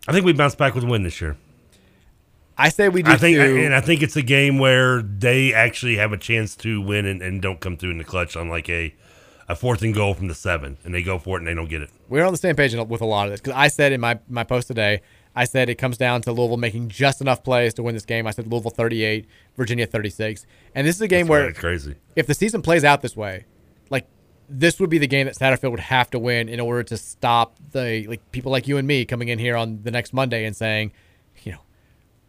I 0.06 0.12
think 0.12 0.24
we 0.24 0.32
bounce 0.34 0.54
back 0.54 0.76
with 0.76 0.84
a 0.84 0.86
win 0.86 1.02
this 1.02 1.20
year. 1.20 1.36
I 2.56 2.68
say 2.68 2.88
we 2.88 3.02
do 3.02 3.10
I 3.10 3.16
think, 3.16 3.38
too. 3.38 3.56
and 3.56 3.74
I 3.74 3.80
think 3.80 4.00
it's 4.00 4.14
a 4.14 4.22
game 4.22 4.60
where 4.60 5.02
they 5.02 5.52
actually 5.52 5.96
have 5.96 6.12
a 6.12 6.16
chance 6.16 6.54
to 6.58 6.80
win 6.80 7.06
and, 7.06 7.20
and 7.20 7.42
don't 7.42 7.58
come 7.58 7.76
through 7.76 7.90
in 7.90 7.98
the 7.98 8.04
clutch 8.04 8.36
on 8.36 8.48
like 8.48 8.68
a, 8.68 8.94
a 9.48 9.56
fourth 9.56 9.82
and 9.82 9.92
goal 9.92 10.14
from 10.14 10.28
the 10.28 10.34
seven, 10.34 10.78
and 10.84 10.94
they 10.94 11.02
go 11.02 11.18
for 11.18 11.38
it 11.38 11.40
and 11.40 11.48
they 11.48 11.54
don't 11.54 11.68
get 11.68 11.82
it. 11.82 11.90
We're 12.08 12.24
on 12.24 12.32
the 12.32 12.38
same 12.38 12.54
page 12.54 12.72
with 12.72 13.00
a 13.00 13.04
lot 13.04 13.26
of 13.26 13.32
this 13.32 13.40
because 13.40 13.54
I 13.56 13.66
said 13.66 13.90
in 13.90 14.00
my, 14.00 14.20
my 14.28 14.44
post 14.44 14.68
today, 14.68 15.00
I 15.36 15.44
said 15.44 15.68
it 15.68 15.76
comes 15.76 15.96
down 15.96 16.22
to 16.22 16.32
Louisville 16.32 16.56
making 16.56 16.88
just 16.88 17.20
enough 17.20 17.42
plays 17.42 17.74
to 17.74 17.82
win 17.82 17.94
this 17.94 18.04
game. 18.04 18.26
I 18.26 18.30
said 18.30 18.46
Louisville 18.46 18.70
38, 18.70 19.26
Virginia 19.56 19.86
36. 19.86 20.46
And 20.74 20.86
this 20.86 20.96
is 20.96 21.02
a 21.02 21.08
game 21.08 21.26
That's 21.26 21.30
where 21.30 21.52
crazy. 21.52 21.96
if 22.14 22.26
the 22.26 22.34
season 22.34 22.62
plays 22.62 22.84
out 22.84 23.02
this 23.02 23.16
way, 23.16 23.46
like 23.90 24.06
this 24.48 24.78
would 24.78 24.90
be 24.90 24.98
the 24.98 25.06
game 25.06 25.26
that 25.26 25.36
Satterfield 25.36 25.72
would 25.72 25.80
have 25.80 26.10
to 26.10 26.18
win 26.18 26.48
in 26.48 26.60
order 26.60 26.82
to 26.84 26.96
stop 26.96 27.56
the 27.72 28.06
like 28.08 28.30
people 28.30 28.52
like 28.52 28.68
you 28.68 28.76
and 28.76 28.86
me 28.86 29.04
coming 29.04 29.28
in 29.28 29.38
here 29.38 29.56
on 29.56 29.82
the 29.82 29.90
next 29.90 30.12
Monday 30.12 30.44
and 30.44 30.56
saying, 30.56 30.92
you 31.42 31.52
know, 31.52 31.60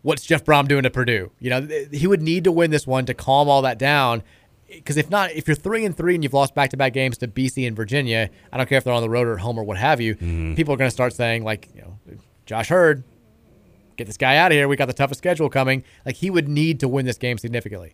what's 0.02 0.26
Jeff 0.26 0.44
Brohm 0.44 0.68
doing 0.68 0.84
to 0.84 0.90
Purdue? 0.90 1.32
You 1.40 1.49
know, 1.49 1.68
he 1.91 2.07
would 2.07 2.22
need 2.22 2.44
to 2.45 2.52
win 2.52 2.72
this 2.72 2.88
one 2.88 3.06
to 3.06 3.14
calm 3.14 3.48
all 3.49 3.61
that 3.64 3.77
down. 3.77 4.23
Because 4.68 4.98
if 4.98 5.11
not, 5.11 5.32
if 5.32 5.48
you're 5.48 5.56
three 5.56 5.86
and 5.86 5.95
three 5.95 6.15
and 6.15 6.23
you've 6.23 6.34
lost 6.34 6.56
back 6.56 6.72
to 6.72 6.77
back 6.77 6.94
games 6.94 7.19
to 7.19 7.27
BC 7.27 7.68
and 7.68 7.76
Virginia, 7.76 8.32
I 8.52 8.57
don't 8.57 8.68
care 8.68 8.80
if 8.80 8.84
they're 8.84 8.94
on 8.94 9.03
the 9.03 9.10
road 9.10 9.27
or 9.27 9.34
at 9.34 9.40
home 9.40 9.60
or 9.60 9.64
what 9.64 9.77
have 9.77 10.02
you, 10.02 10.15
mm-hmm. 10.15 10.56
people 10.56 10.73
are 10.73 10.77
going 10.77 10.88
to 10.88 10.94
start 10.94 11.14
saying 11.14 11.44
like, 11.44 11.69
you 11.76 11.82
know, 11.82 11.95
Josh 12.46 12.70
Heird, 12.70 13.04
get 13.98 14.08
this 14.08 14.18
guy 14.18 14.38
out 14.38 14.52
of 14.52 14.56
here. 14.56 14.68
We 14.68 14.76
got 14.76 14.88
the 14.88 14.94
toughest 14.94 15.20
schedule 15.20 15.50
coming. 15.50 15.84
Like 16.06 16.16
he 16.16 16.30
would 16.30 16.48
need 16.48 16.80
to 16.82 16.88
win 16.88 17.06
this 17.06 17.18
game 17.18 17.38
significantly. 17.38 17.94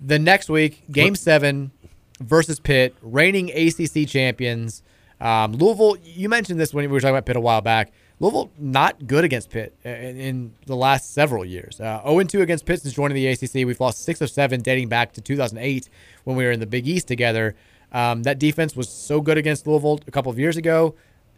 The 0.00 0.18
next 0.18 0.48
week, 0.48 0.84
Game 0.90 1.16
Seven 1.16 1.72
versus 2.20 2.60
Pitt, 2.60 2.94
reigning 3.02 3.50
ACC 3.50 4.08
champions. 4.08 4.82
Um, 5.20 5.52
Louisville. 5.52 5.96
You 6.04 6.28
mentioned 6.28 6.60
this 6.60 6.72
when 6.72 6.84
we 6.84 6.92
were 6.92 7.00
talking 7.00 7.14
about 7.14 7.26
Pitt 7.26 7.36
a 7.36 7.40
while 7.40 7.60
back. 7.60 7.92
Louisville 8.20 8.50
not 8.58 9.06
good 9.06 9.24
against 9.24 9.50
Pitt 9.50 9.76
in, 9.84 9.92
in 9.92 10.54
the 10.66 10.74
last 10.74 11.12
several 11.14 11.44
years. 11.44 11.80
Uh, 11.80 12.02
0 12.04 12.22
2 12.24 12.42
against 12.42 12.66
Pitt 12.66 12.82
since 12.82 12.94
joining 12.94 13.14
the 13.14 13.26
ACC. 13.28 13.66
We've 13.66 13.80
lost 13.80 14.04
six 14.04 14.20
of 14.20 14.30
seven 14.30 14.60
dating 14.60 14.88
back 14.88 15.12
to 15.12 15.20
2008 15.20 15.88
when 16.24 16.36
we 16.36 16.44
were 16.44 16.50
in 16.50 16.60
the 16.60 16.66
Big 16.66 16.86
East 16.88 17.06
together. 17.06 17.54
Um, 17.92 18.24
that 18.24 18.38
defense 18.38 18.76
was 18.76 18.88
so 18.88 19.20
good 19.20 19.38
against 19.38 19.66
Louisville 19.66 20.00
a 20.06 20.10
couple 20.10 20.30
of 20.30 20.38
years 20.38 20.56
ago. 20.56 20.94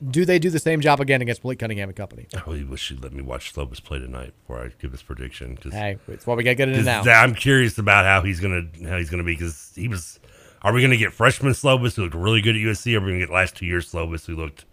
Do 0.08 0.24
they 0.24 0.38
do 0.38 0.48
the 0.48 0.58
same 0.58 0.80
job 0.80 1.00
again 1.00 1.20
against 1.20 1.44
Malik 1.44 1.58
Cunningham 1.58 1.88
and 1.90 1.96
company? 1.96 2.26
I 2.34 2.40
really 2.46 2.64
wish 2.64 2.90
you'd 2.90 3.02
let 3.02 3.12
me 3.12 3.22
watch 3.22 3.52
Slovis 3.52 3.82
play 3.82 3.98
tonight 3.98 4.32
before 4.40 4.64
I 4.64 4.70
give 4.80 4.92
this 4.92 5.02
prediction. 5.02 5.56
Cause, 5.56 5.72
Hey, 5.72 5.98
it's 6.08 6.26
why 6.26 6.34
we 6.34 6.42
got 6.42 6.52
to 6.52 6.54
get 6.54 6.68
into 6.70 6.82
now. 6.82 7.02
I'm 7.02 7.34
curious 7.34 7.76
about 7.76 8.06
how 8.06 8.22
he's 8.22 8.40
gonna 8.40 8.62
how 8.88 8.96
he's 8.96 9.10
gonna 9.10 9.24
be 9.24 9.34
because 9.34 9.72
he 9.74 9.88
was. 9.88 10.18
Are 10.62 10.72
we 10.72 10.80
gonna 10.82 10.96
get 10.96 11.12
freshman 11.12 11.52
Slovis 11.52 11.96
who 11.96 12.02
looked 12.04 12.14
really 12.14 12.40
good 12.40 12.54
at 12.54 12.60
USC? 12.62 12.94
Or 12.94 12.98
are 12.98 13.00
we 13.00 13.12
gonna 13.12 13.18
get 13.26 13.30
last 13.30 13.56
two 13.56 13.66
years 13.66 13.90
Slovis 13.92 14.24
who 14.26 14.36
looked 14.36 14.64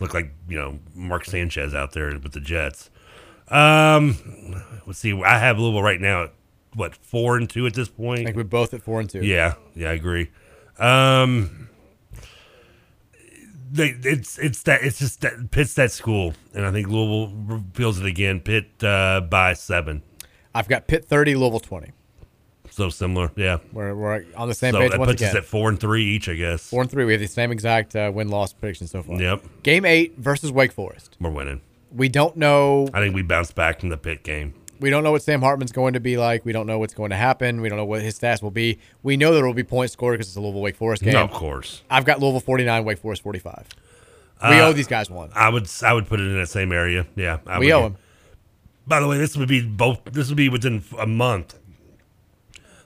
looked 0.00 0.14
like 0.14 0.32
you 0.48 0.56
know 0.58 0.78
Mark 0.94 1.26
Sanchez 1.26 1.74
out 1.74 1.92
there 1.92 2.18
with 2.18 2.32
the 2.32 2.40
Jets? 2.40 2.90
Um, 3.48 4.16
let's 4.86 4.98
see. 4.98 5.12
I 5.22 5.38
have 5.38 5.58
Louisville 5.58 5.82
right 5.82 6.00
now 6.00 6.24
at 6.24 6.34
what 6.74 6.96
four 6.96 7.36
and 7.36 7.48
two 7.48 7.66
at 7.66 7.74
this 7.74 7.88
point. 7.88 8.20
I 8.20 8.24
think 8.24 8.36
we're 8.36 8.44
both 8.44 8.74
at 8.74 8.82
four 8.82 9.00
and 9.00 9.08
two. 9.08 9.22
Yeah, 9.22 9.54
yeah, 9.74 9.90
I 9.90 9.92
agree. 9.92 10.30
Um, 10.78 11.65
they, 13.70 13.94
it's 14.02 14.38
it's 14.38 14.62
that 14.64 14.82
it's 14.82 14.98
just 14.98 15.20
that 15.22 15.50
Pitt's 15.50 15.74
that 15.74 15.90
school, 15.92 16.34
and 16.54 16.64
I 16.66 16.72
think 16.72 16.88
Louisville 16.88 17.64
feels 17.74 17.98
it 18.00 18.06
again. 18.06 18.40
Pitt 18.40 18.82
uh, 18.84 19.20
by 19.22 19.52
seven, 19.54 20.02
I've 20.54 20.68
got 20.68 20.86
Pitt 20.86 21.04
30, 21.04 21.34
Louisville 21.36 21.60
20. 21.60 21.92
so 22.70 22.88
similar. 22.90 23.30
Yeah, 23.36 23.58
We're, 23.72 23.94
we're 23.94 24.24
on 24.36 24.48
the 24.48 24.54
same 24.54 24.72
so 24.72 24.80
page 24.80 24.90
that 24.92 24.98
puts 24.98 25.12
again. 25.12 25.30
us 25.30 25.36
at 25.36 25.44
four 25.44 25.68
and 25.68 25.78
three 25.80 26.04
each, 26.04 26.28
I 26.28 26.34
guess. 26.34 26.68
Four 26.68 26.82
and 26.82 26.90
three. 26.90 27.04
We 27.04 27.12
have 27.12 27.20
the 27.20 27.26
same 27.26 27.50
exact 27.52 27.94
uh, 27.96 28.10
win 28.14 28.28
loss 28.28 28.52
prediction 28.52 28.86
so 28.86 29.02
far. 29.02 29.20
Yep, 29.20 29.62
Game 29.62 29.84
eight 29.84 30.16
versus 30.18 30.52
Wake 30.52 30.72
Forest. 30.72 31.16
we're 31.20 31.30
winning. 31.30 31.60
We 31.92 32.08
don't 32.08 32.36
know. 32.36 32.88
I 32.92 33.00
think 33.00 33.14
we 33.14 33.22
bounce 33.22 33.52
back 33.52 33.80
from 33.80 33.88
the 33.88 33.96
Pitt 33.96 34.22
game. 34.22 34.54
We 34.80 34.90
don't 34.90 35.02
know 35.04 35.12
what 35.12 35.22
Sam 35.22 35.40
Hartman's 35.42 35.72
going 35.72 35.94
to 35.94 36.00
be 36.00 36.16
like. 36.16 36.44
We 36.44 36.52
don't 36.52 36.66
know 36.66 36.78
what's 36.78 36.94
going 36.94 37.10
to 37.10 37.16
happen. 37.16 37.60
We 37.60 37.68
don't 37.68 37.78
know 37.78 37.84
what 37.84 38.02
his 38.02 38.18
stats 38.18 38.42
will 38.42 38.50
be. 38.50 38.78
We 39.02 39.16
know 39.16 39.32
there 39.34 39.46
will 39.46 39.54
be 39.54 39.64
points 39.64 39.92
scored 39.92 40.14
because 40.14 40.28
it's 40.28 40.36
a 40.36 40.40
Louisville 40.40 40.60
Wake 40.62 40.76
Forest 40.76 41.02
game. 41.02 41.12
No, 41.14 41.22
of 41.24 41.30
course. 41.32 41.82
I've 41.90 42.04
got 42.04 42.20
Louisville 42.20 42.40
49, 42.40 42.84
Wake 42.84 42.98
Forest 42.98 43.22
45. 43.22 43.66
We 44.42 44.48
Uh, 44.60 44.68
owe 44.68 44.72
these 44.72 44.86
guys 44.86 45.08
one. 45.10 45.30
I 45.34 45.48
would 45.48 45.66
I 45.82 45.92
would 45.94 46.06
put 46.06 46.20
it 46.20 46.24
in 46.24 46.36
that 46.36 46.48
same 46.48 46.70
area. 46.72 47.06
Yeah, 47.16 47.38
I 47.46 47.58
We 47.58 47.66
would. 47.66 47.72
owe 47.72 47.82
them. 47.84 47.96
By 48.86 49.00
the 49.00 49.08
way, 49.08 49.16
this 49.18 49.36
would 49.36 49.48
be 49.48 49.62
both. 49.62 50.04
This 50.04 50.28
would 50.28 50.36
be 50.36 50.48
within 50.48 50.84
a 50.98 51.06
month. 51.06 51.54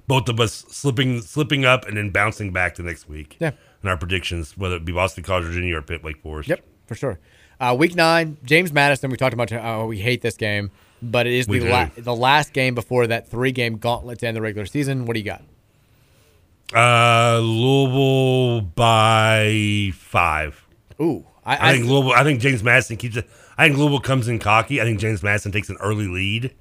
Both 0.06 0.28
of 0.28 0.40
us 0.40 0.64
slipping 0.68 1.20
slipping 1.20 1.64
up 1.64 1.86
and 1.86 1.96
then 1.96 2.10
bouncing 2.10 2.52
back 2.52 2.74
the 2.76 2.82
next 2.82 3.08
week. 3.08 3.36
Yeah. 3.40 3.52
In 3.82 3.88
our 3.88 3.96
predictions, 3.96 4.56
whether 4.56 4.76
it 4.76 4.84
be 4.84 4.92
Boston 4.92 5.24
College, 5.24 5.44
Virginia, 5.44 5.76
or 5.76 5.82
Pitt, 5.82 6.02
Wake 6.02 6.20
Forest. 6.22 6.48
Yep, 6.48 6.60
for 6.86 6.94
sure. 6.94 7.18
Uh, 7.60 7.74
week 7.78 7.94
nine, 7.94 8.36
James 8.44 8.72
Madison. 8.72 9.10
We 9.10 9.16
talked 9.16 9.34
about 9.34 9.50
how 9.50 9.86
we 9.86 9.98
hate 9.98 10.22
this 10.22 10.36
game, 10.36 10.70
but 11.02 11.27
it 11.27 11.32
is 11.32 11.48
We 11.48 11.59
the 11.60 11.70
la- 11.70 11.89
the 11.97 12.14
last 12.14 12.52
game 12.52 12.74
before 12.74 13.06
that 13.06 13.28
three 13.28 13.52
game 13.52 13.78
gauntlet 13.78 14.18
to 14.20 14.27
end 14.27 14.36
the 14.36 14.40
regular 14.40 14.66
season. 14.66 15.06
What 15.06 15.14
do 15.14 15.20
you 15.20 15.27
got? 15.27 15.43
Uh, 16.74 17.40
Louisville 17.40 18.60
by 18.60 19.93
five. 19.94 20.64
Ooh, 21.01 21.27
I, 21.44 21.72
think 21.72 21.86
Louisville. 21.86 22.12
I 22.12 22.22
think 22.22 22.40
James 22.40 22.62
Madison 22.62 22.97
keeps 22.97 23.16
it. 23.16 23.28
I 23.59 23.66
think 23.66 23.78
Louisville 23.78 24.01
comes 24.01 24.28
in 24.28 24.39
cocky. 24.39 24.81
I 24.81 24.85
think 24.85 25.01
James 25.01 25.22
Madison 25.22 25.51
takes 25.51 25.68
an 25.68 25.78
early 25.81 26.06
lead, 26.06 26.55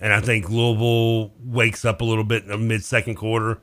and 0.00 0.12
I 0.12 0.20
think 0.20 0.48
Louisville 0.48 1.32
wakes 1.44 1.84
up 1.84 2.00
a 2.00 2.04
little 2.04 2.24
bit 2.24 2.44
in 2.44 2.48
the 2.48 2.58
mid 2.58 2.84
second 2.84 3.16
quarter, 3.16 3.60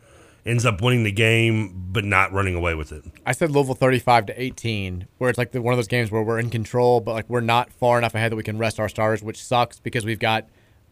ends 0.48 0.65
up 0.65 0.82
winning 0.82 1.03
the 1.03 1.11
game, 1.11 1.88
but 1.91 2.06
not 2.06 2.32
running 2.32 2.56
away 2.56 2.74
with 2.74 2.91
it. 2.91 3.03
I 3.26 3.34
said 3.34 3.52
Louisville 3.52 3.76
35 3.76 4.28
to 4.28 4.41
18, 4.41 5.07
where 5.18 5.30
it's 5.30 5.38
like 5.38 5.52
the, 5.52 5.61
one 5.61 5.74
of 5.74 5.78
those 5.78 5.88
games 5.88 6.10
where 6.10 6.24
we're 6.24 6.40
in 6.40 6.49
control, 6.49 7.02
but 7.02 7.14
like 7.14 7.30
we're 7.30 7.41
not 7.41 7.72
far 7.72 7.98
enough 7.98 8.15
ahead 8.15 8.32
that 8.32 8.36
we 8.36 8.44
can 8.44 8.57
rest 8.57 8.80
our 8.80 8.90
stars, 8.90 9.22
which 9.22 9.44
sucks 9.44 9.80
because 9.80 10.06
we've 10.06 10.19
got 10.19 10.48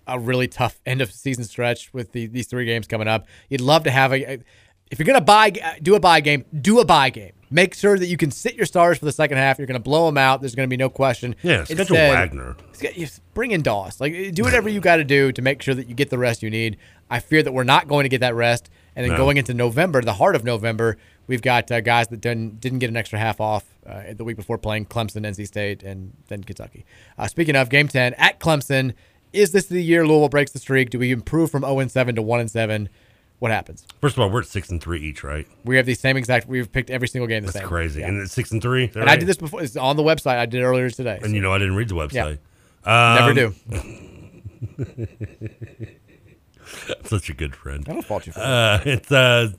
a 0.08 0.20
really 0.20 0.48
tough 0.48 0.80
end 0.86 1.02
of 1.02 1.12
season 1.12 1.44
stretch 1.44 1.94
with 1.94 2.12
the, 2.12 2.28
these 2.28 2.48
three 2.48 2.66
games 2.66 2.88
coming 2.88 3.08
up. 3.08 3.28
You'd 3.50 3.62
love 3.62 3.84
to 3.86 3.92
have 3.92 4.14
a. 4.14 4.40
If 4.92 5.00
you're 5.00 5.06
gonna 5.06 5.22
buy, 5.22 5.50
do 5.82 5.96
a 5.96 6.00
buy 6.00 6.20
game. 6.20 6.46
Do 6.62 6.80
a 6.80 6.86
buy 6.86 7.10
game. 7.10 7.32
Make 7.50 7.74
sure 7.74 7.98
that 7.98 8.06
you 8.06 8.18
can 8.18 8.30
sit 8.32 8.56
your 8.56 8.66
stars 8.68 9.00
for 9.00 9.06
the 9.06 9.12
second 9.12 9.38
half. 9.38 9.58
You're 9.58 9.66
gonna 9.68 9.80
blow 9.80 10.06
them 10.06 10.18
out. 10.18 10.42
There's 10.42 10.54
gonna 10.54 10.68
be 10.68 10.78
no 10.78 10.90
question. 10.90 11.36
Yeah, 11.42 11.64
schedule 11.64 11.82
Instead, 11.96 12.14
Wagner. 12.14 12.56
bring 13.34 13.52
in 13.52 13.64
Doss. 13.64 14.00
Like 14.00 14.34
do 14.34 14.44
whatever 14.44 14.70
you 14.70 14.80
got 14.80 14.98
to 14.98 15.04
do 15.04 15.32
to 15.32 15.42
make 15.42 15.62
sure 15.64 15.74
that 15.74 15.88
you 15.88 15.96
get 15.96 16.12
the 16.12 16.20
rest 16.20 16.44
you 16.44 16.52
need. 16.52 16.78
I 17.10 17.20
fear 17.20 17.42
that 17.42 17.52
we're 17.52 17.64
not 17.64 17.88
going 17.88 18.04
to 18.04 18.10
get 18.10 18.22
that 18.22 18.36
rest, 18.36 18.70
and 18.96 19.04
then 19.06 19.12
No. 19.12 19.18
going 19.18 19.38
into 19.38 19.54
November, 19.54 20.02
the 20.02 20.14
heart 20.14 20.36
of 20.36 20.44
November, 20.44 20.98
we've 21.28 21.42
got 21.42 21.70
uh, 21.72 21.82
guys 21.82 22.08
that 22.10 22.22
didn't 22.22 22.60
didn't 22.62 22.80
get 22.80 22.90
an 22.90 22.98
extra 22.98 23.20
half 23.20 23.40
off 23.42 23.64
uh, 23.86 24.14
the 24.16 24.24
week 24.24 24.38
before 24.38 24.58
playing 24.58 24.86
Clemson, 24.86 25.26
NC 25.26 25.46
State, 25.48 25.84
and 25.84 26.14
then 26.28 26.44
Kentucky. 26.44 26.86
Uh, 27.18 27.28
speaking 27.28 27.56
of 27.56 27.70
Game 27.70 27.88
Ten 27.88 28.14
at 28.16 28.40
Clemson, 28.40 28.94
is 29.34 29.52
this 29.52 29.66
the 29.66 29.82
year 29.82 30.08
Louisville 30.08 30.30
breaks 30.30 30.52
the 30.52 30.60
streak? 30.60 30.90
Do 30.90 31.00
we 31.00 31.12
improve 31.12 31.52
from 31.52 31.62
zero 31.64 31.80
and 31.80 31.92
seven 31.92 32.16
to 32.16 32.22
one 32.22 32.40
and 32.40 32.50
seven? 32.50 32.90
What 33.40 33.52
happens? 33.52 33.86
First 34.00 34.16
of 34.16 34.22
all, 34.22 34.30
we're 34.30 34.40
at 34.40 34.48
six 34.48 34.70
and 34.70 34.82
three 34.82 35.02
each, 35.02 35.22
right? 35.22 35.46
We 35.66 35.76
have 35.76 35.86
the 35.86 35.94
same 35.94 36.16
exact. 36.16 36.48
We've 36.48 36.72
picked 36.72 36.90
every 36.90 37.10
single 37.10 37.28
game 37.28 37.42
the 37.44 37.48
That's 37.48 37.60
same. 37.60 37.68
crazy. 37.68 38.00
Yeah. 38.00 38.08
And 38.08 38.22
it's 38.22 38.32
six 38.32 38.50
and 38.52 38.62
three. 38.62 38.90
And 38.96 39.10
I 39.10 39.18
did 39.18 39.28
this 39.28 39.36
before. 39.36 39.62
It's 39.62 39.76
on 39.76 39.98
the 39.98 40.04
website. 40.04 40.38
I 40.38 40.46
did 40.46 40.62
it 40.62 40.64
earlier 40.64 40.90
today. 40.90 41.20
And 41.22 41.36
you 41.36 41.42
know, 41.42 41.52
I 41.52 41.58
didn't 41.60 41.76
read 41.76 41.90
the 41.90 41.96
website. 41.96 42.38
Never 42.86 43.30
Um, 43.30 43.36
do. 43.36 43.54
Such 47.06 47.30
a 47.30 47.34
good 47.34 47.56
friend. 47.56 47.86
I 47.90 47.94
don't 47.94 48.06
fault 48.06 48.26
you 48.28 48.34
for 48.34 48.40
that. 48.40 48.82
uh, 48.82 48.84
It's 48.86 49.12
uh, 49.12 49.50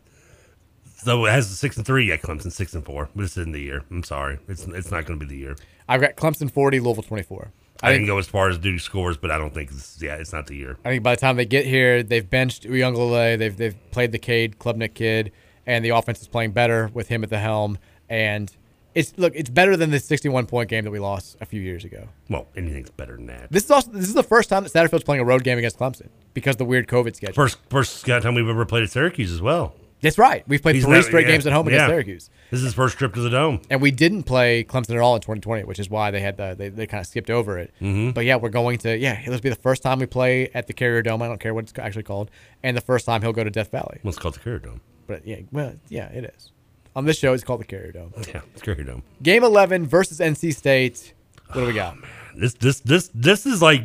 so 0.99 1.25
it 1.27 1.31
has 1.31 1.49
six 1.49 1.77
and 1.77 1.87
three. 1.87 2.09
Yeah, 2.09 2.17
Clemson 2.17 2.51
six 2.53 2.75
and 2.75 2.85
four. 2.85 3.09
But 3.15 3.23
this 3.23 3.37
isn't 3.37 3.53
the 3.53 3.61
year. 3.61 3.83
I'm 3.91 4.03
sorry. 4.03 4.39
It's 4.49 4.67
it's 4.67 4.91
not 4.91 5.05
going 5.07 5.19
to 5.21 5.27
be 5.27 5.29
the 5.31 5.39
year. 5.39 5.57
I've 5.89 6.01
got 6.01 6.17
Clemson 6.17 6.51
40, 6.51 6.81
Louisville 6.81 7.05
24. 7.05 7.53
I, 7.83 7.91
I 7.91 7.93
didn't 7.93 8.07
go 8.09 8.19
as 8.19 8.27
far 8.27 8.49
as 8.49 8.59
do 8.59 8.77
scores, 8.79 9.17
but 9.17 9.31
I 9.31 9.39
don't 9.39 9.55
think 9.55 9.71
this, 9.71 9.99
yeah, 10.01 10.17
it's 10.17 10.33
not 10.33 10.47
the 10.49 10.57
year. 10.57 10.79
I 10.85 10.89
think 10.89 11.03
by 11.05 11.15
the 11.15 11.21
time 11.21 11.37
they 11.37 11.45
get 11.45 11.65
here, 11.67 12.03
they've 12.03 12.29
benched 12.29 12.65
Uiagalelei, 12.65 13.39
they've 13.39 13.57
they've 13.57 13.77
played 13.93 14.11
the 14.13 14.19
Cade 14.19 14.59
Klubnik 14.59 14.95
kid, 14.95 15.31
and 15.67 15.85
the 15.85 15.91
offense 15.91 16.21
is 16.21 16.27
playing 16.29 16.53
better 16.53 16.91
with 16.93 17.07
him 17.09 17.23
at 17.23 17.31
the 17.31 17.39
helm. 17.39 17.79
And 18.09 18.51
it's 18.97 19.13
look, 19.17 19.33
it's 19.37 19.51
better 19.51 19.77
than 19.77 19.91
the 19.91 20.01
61 20.01 20.47
point 20.47 20.69
game 20.69 20.85
that 20.85 20.91
we 20.91 20.99
lost 20.99 21.37
a 21.41 21.47
few 21.47 21.61
years 21.61 21.85
ago. 21.85 22.09
Well, 22.29 22.47
anything's 22.57 22.91
better 22.91 23.15
than 23.17 23.27
that. 23.27 23.53
This 23.53 23.65
is 23.65 23.71
also 23.71 23.91
this 23.93 24.09
is 24.09 24.15
the 24.15 24.23
first 24.25 24.49
time 24.49 24.65
that 24.65 24.73
Satterfield's 24.73 25.05
playing 25.05 25.21
a 25.21 25.25
road 25.25 25.45
game 25.45 25.59
against 25.59 25.79
Clemson 25.79 26.09
because 26.35 26.55
of 26.55 26.59
the 26.59 26.65
weird 26.65 26.89
COVID 26.89 27.15
schedule. 27.15 27.35
First 27.35 27.59
first 27.71 28.05
time 28.07 28.35
we've 28.35 28.49
ever 28.49 28.65
played 28.67 28.83
at 28.83 28.91
Syracuse 28.91 29.31
as 29.31 29.41
well. 29.41 29.75
That's 30.03 30.19
right. 30.19 30.47
We've 30.47 30.61
played 30.61 30.75
He's 30.75 30.85
three 30.85 30.95
not- 30.97 31.05
straight 31.05 31.27
yeah, 31.27 31.33
games 31.33 31.47
at 31.47 31.55
home 31.55 31.67
against 31.69 31.85
yeah. 31.85 31.89
Syracuse. 31.89 32.29
This 32.51 32.59
is 32.59 32.65
his 32.67 32.75
first 32.75 32.99
trip 32.99 33.15
to 33.15 33.21
the 33.21 33.31
dome. 33.31 33.63
And 33.71 33.81
we 33.81 33.91
didn't 33.91 34.25
play 34.25 34.63
Clemson 34.63 34.91
at 34.91 34.99
all 34.99 35.15
in 35.15 35.23
2020, 35.23 35.65
which 35.65 35.79
is 35.79 35.89
why 35.89 36.11
they 36.11 36.21
had 36.21 36.37
the, 36.37 36.55
they, 36.57 36.69
they 36.69 36.87
kind 36.87 37.01
of 37.01 37.07
skipped 37.07 37.31
over 37.31 37.59
it. 37.59 37.73
Mhm. 37.81 38.13
But 38.13 38.27
yeah, 38.27 38.37
we're 38.37 38.51
going 38.51 38.77
to 38.81 38.97
yeah, 38.97 39.21
it'll 39.27 39.41
be 39.41 39.49
the 39.49 39.55
first 39.57 39.83
time 39.83 39.99
we 39.99 40.07
play 40.07 40.51
at 40.53 40.67
the 40.67 40.75
Carrier 40.75 41.01
Dome. 41.03 41.23
I 41.23 41.29
don't 41.29 41.41
care 41.41 41.55
what 41.55 41.65
it's 41.65 41.73
actually 41.79 42.03
called, 42.03 42.31
and 42.63 42.77
the 42.77 42.83
first 42.83 43.07
time 43.07 43.23
he'll 43.23 43.33
go 43.33 43.43
to 43.43 43.51
Death 43.51 43.71
Valley. 43.71 44.01
It's 44.05 44.19
called 44.19 44.35
the 44.35 44.41
Carrier 44.41 44.59
Dome? 44.59 44.81
But 45.07 45.27
yeah, 45.27 45.41
well, 45.51 45.75
yeah, 45.89 46.09
it 46.11 46.25
is. 46.37 46.53
On 46.97 47.05
this 47.05 47.19
show, 47.19 47.35
it's 47.35 47.45
called 47.45 47.61
the 47.61 47.67
Carrier 47.67 47.93
Dome. 47.93 48.13
Yeah, 48.27 48.41
it's 48.55 48.63
Carrier 48.63 48.83
Dome. 48.83 49.03
Game 49.23 49.45
11 49.45 49.87
versus 49.87 50.19
NC 50.19 50.55
State. 50.55 51.13
What 51.53 51.61
do 51.61 51.67
we 51.67 51.75
got? 51.75 51.97
Ah, 52.03 52.07
this 52.35 52.55
this 52.55 52.81
this 52.81 53.11
this 53.15 53.45
is 53.45 53.61
like 53.61 53.85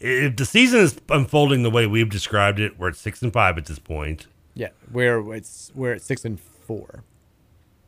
if 0.00 0.36
the 0.36 0.44
season 0.44 0.80
is 0.80 1.00
unfolding 1.08 1.62
the 1.62 1.70
way 1.70 1.86
we've 1.86 2.10
described 2.10 2.58
it, 2.58 2.78
we're 2.78 2.88
at 2.88 2.96
six 2.96 3.22
and 3.22 3.32
five 3.32 3.56
at 3.56 3.66
this 3.66 3.78
point. 3.78 4.26
Yeah, 4.54 4.70
we're 4.90 5.34
it's 5.34 5.70
we're 5.74 5.92
at 5.92 6.02
six 6.02 6.24
and 6.24 6.38
four 6.40 7.04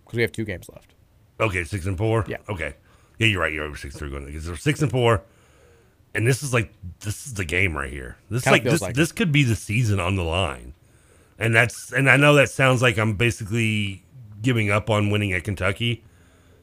because 0.04 0.16
we 0.16 0.22
have 0.22 0.32
two 0.32 0.44
games 0.44 0.70
left. 0.72 0.94
Okay, 1.40 1.64
six 1.64 1.84
and 1.84 1.98
four. 1.98 2.24
Yeah. 2.28 2.38
Okay. 2.48 2.74
Yeah, 3.18 3.26
you're 3.26 3.40
right. 3.40 3.52
You're 3.52 3.64
over 3.64 3.76
six 3.76 3.96
three 3.96 4.08
going 4.08 4.24
because 4.24 4.46
they're 4.46 4.56
six 4.56 4.82
and 4.82 4.90
four, 4.90 5.22
and 6.14 6.26
this 6.26 6.42
is 6.42 6.54
like 6.54 6.72
this 7.00 7.26
is 7.26 7.34
the 7.34 7.44
game 7.44 7.76
right 7.76 7.92
here. 7.92 8.16
This 8.30 8.44
Kinda 8.44 8.54
like 8.54 8.62
this 8.64 8.80
like 8.80 8.94
this 8.94 9.10
could 9.12 9.32
be 9.32 9.42
the 9.42 9.56
season 9.56 9.98
on 10.00 10.16
the 10.16 10.24
line, 10.24 10.74
and 11.38 11.54
that's 11.54 11.92
and 11.92 12.08
I 12.08 12.16
know 12.16 12.34
that 12.34 12.50
sounds 12.50 12.82
like 12.82 12.98
I'm 12.98 13.14
basically 13.14 14.04
giving 14.42 14.70
up 14.70 14.90
on 14.90 15.10
winning 15.10 15.32
at 15.32 15.44
Kentucky. 15.44 16.04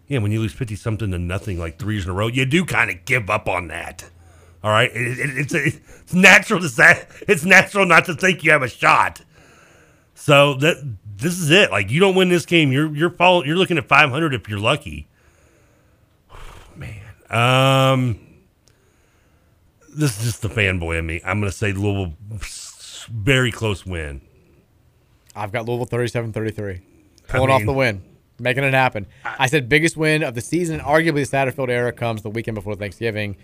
Yeah, 0.08 0.20
when 0.20 0.32
you 0.32 0.40
lose 0.40 0.54
fifty 0.54 0.76
something 0.76 1.12
to 1.12 1.20
nothing 1.20 1.60
like 1.60 1.80
three 1.80 1.95
years 1.95 2.06
in 2.06 2.12
a 2.12 2.14
row, 2.14 2.28
you 2.28 2.45
do 2.45 2.66
kind 2.66 2.90
of 2.90 3.06
give 3.06 3.30
up 3.30 3.48
on 3.48 3.68
that. 3.68 4.10
All 4.64 4.72
right, 4.72 4.90
it, 4.94 5.20
it, 5.20 5.38
it's 5.38 5.54
it's 5.54 6.14
natural 6.14 6.60
to 6.60 6.70
say 6.70 7.06
it's 7.28 7.45
natural 7.45 7.86
not 7.86 8.06
to 8.06 8.14
think 8.16 8.44
you 8.44 8.52
have 8.52 8.64
a 8.64 8.70
shot. 8.70 9.22
So 10.16 10.56
that 10.56 10.78
this 11.18 11.40
is 11.40 11.50
it. 11.50 11.72
Like 11.72 11.91
you 11.91 12.00
don't 12.00 12.16
win 12.16 12.30
this 12.30 12.45
game, 12.45 12.72
you're 12.72 12.94
you're 12.95 13.10
fall, 13.10 13.45
you're 13.45 13.58
looking 13.58 13.78
at 13.78 13.88
500 13.88 14.34
if 14.34 14.48
you're 14.50 14.60
lucky. 14.60 15.08
Man, 16.76 17.02
um, 17.30 18.20
this 19.90 20.18
is 20.18 20.26
just 20.26 20.41
the 20.41 20.50
fanboy 20.50 21.00
in 21.00 21.06
me. 21.06 21.22
I'm 21.26 21.41
to 21.41 21.52
say 21.52 21.74
Louisville, 21.74 22.14
very 23.12 23.52
close 23.52 23.86
win. 23.86 24.22
I've 25.35 25.51
got 25.51 25.68
Louisville 25.68 25.88
37-33. 25.88 26.81
Pulling 27.27 27.49
I 27.49 27.53
off 27.53 27.65
the 27.65 27.73
win. 27.73 28.03
Making 28.39 28.64
it 28.64 28.73
happen. 28.73 29.05
I 29.23 29.47
said 29.47 29.69
biggest 29.69 29.95
win 29.95 30.23
of 30.23 30.35
the 30.35 30.41
season. 30.41 30.80
Arguably, 30.80 31.30
the 31.30 31.38
Satterfield 31.38 31.69
era 31.69 31.91
comes 31.91 32.23
the 32.23 32.30
weekend 32.30 32.55
before 32.55 32.76
Thanksgiving. 32.76 33.38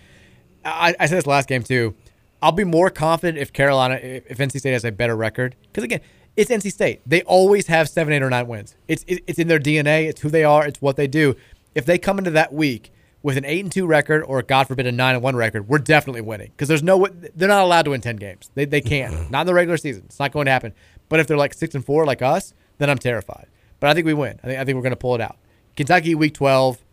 I, 0.65 0.95
I 0.99 1.05
said 1.05 1.17
this 1.19 1.27
last 1.27 1.47
game 1.47 1.63
too. 1.63 1.95
I'll 2.41 2.51
be 2.51 2.63
more 2.63 2.89
confident 2.89 3.37
if 3.37 3.51
Carolina, 3.53 3.95
if, 3.95 4.37
NC 4.37 4.59
State 4.59 4.71
has 4.71 4.85
a 4.85 4.91
better 4.91 5.15
record, 5.15 5.55
because 5.63 5.83
again, 5.83 6.01
it's 6.37 6.49
NC 6.49 6.71
State. 6.71 7.01
They 7.05 7.21
always 7.23 7.67
have 7.67 7.89
seven, 7.89 8.13
eight, 8.13 8.21
or 8.21 8.29
nine 8.29 8.47
wins. 8.47 8.75
It's 8.87 9.03
it, 9.07 9.23
it's 9.27 9.39
in 9.39 9.47
their 9.47 9.59
DNA. 9.59 10.07
It's 10.07 10.21
who 10.21 10.29
they 10.29 10.43
are. 10.43 10.65
It's 10.65 10.81
what 10.81 10.95
they 10.95 11.07
do. 11.07 11.35
If 11.75 11.85
they 11.85 11.97
come 11.97 12.17
into 12.17 12.31
that 12.31 12.53
week 12.53 12.91
with 13.21 13.35
an 13.37 13.45
eight 13.45 13.63
and 13.63 13.71
two 13.71 13.85
record, 13.85 14.23
or 14.23 14.41
God 14.41 14.67
forbid 14.67 14.87
a 14.87 14.91
nine 14.91 15.15
and 15.15 15.23
one 15.23 15.35
record, 15.35 15.67
we're 15.67 15.79
definitely 15.79 16.21
winning 16.21 16.51
because 16.51 16.67
there's 16.69 16.83
no 16.83 16.97
way- 16.97 17.11
they're 17.35 17.49
not 17.49 17.63
allowed 17.63 17.83
to 17.83 17.91
win 17.91 18.01
ten 18.01 18.15
games. 18.15 18.49
They 18.55 18.65
they 18.65 18.81
can't. 18.81 19.29
not 19.31 19.41
in 19.41 19.47
the 19.47 19.53
regular 19.53 19.77
season. 19.77 20.03
It's 20.05 20.19
not 20.19 20.31
going 20.31 20.45
to 20.45 20.51
happen. 20.51 20.73
But 21.09 21.19
if 21.19 21.27
they're 21.27 21.37
like 21.37 21.53
six 21.53 21.75
and 21.75 21.83
four 21.83 22.05
like 22.05 22.21
us, 22.21 22.53
then 22.77 22.89
I'm 22.89 22.97
terrified. 22.97 23.47
But 23.79 23.89
I 23.89 23.93
think 23.93 24.05
we 24.05 24.13
win. 24.13 24.39
I 24.43 24.47
think 24.47 24.59
I 24.59 24.65
think 24.65 24.75
we're 24.75 24.83
going 24.83 24.91
to 24.91 24.97
pull 24.97 25.15
it 25.15 25.21
out. 25.21 25.37
Kentucky 25.75 26.15
week 26.15 26.33
twelve. 26.33 26.83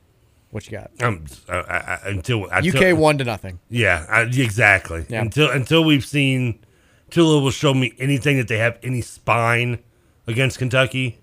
What 0.50 0.70
you 0.70 0.78
got? 0.78 0.90
Um, 1.02 1.24
I, 1.48 1.54
I, 1.54 1.98
until, 2.06 2.46
until 2.46 2.92
UK 2.92 2.96
one 2.96 3.18
to 3.18 3.24
nothing. 3.24 3.58
Yeah, 3.68 4.06
I, 4.08 4.22
exactly. 4.22 5.04
Yeah. 5.08 5.20
Until 5.20 5.50
until 5.50 5.84
we've 5.84 6.04
seen, 6.04 6.60
until 7.06 7.42
will 7.42 7.50
show 7.50 7.74
me 7.74 7.92
anything 7.98 8.38
that 8.38 8.48
they 8.48 8.58
have 8.58 8.78
any 8.82 9.00
spine 9.02 9.80
against 10.26 10.58
Kentucky, 10.58 11.18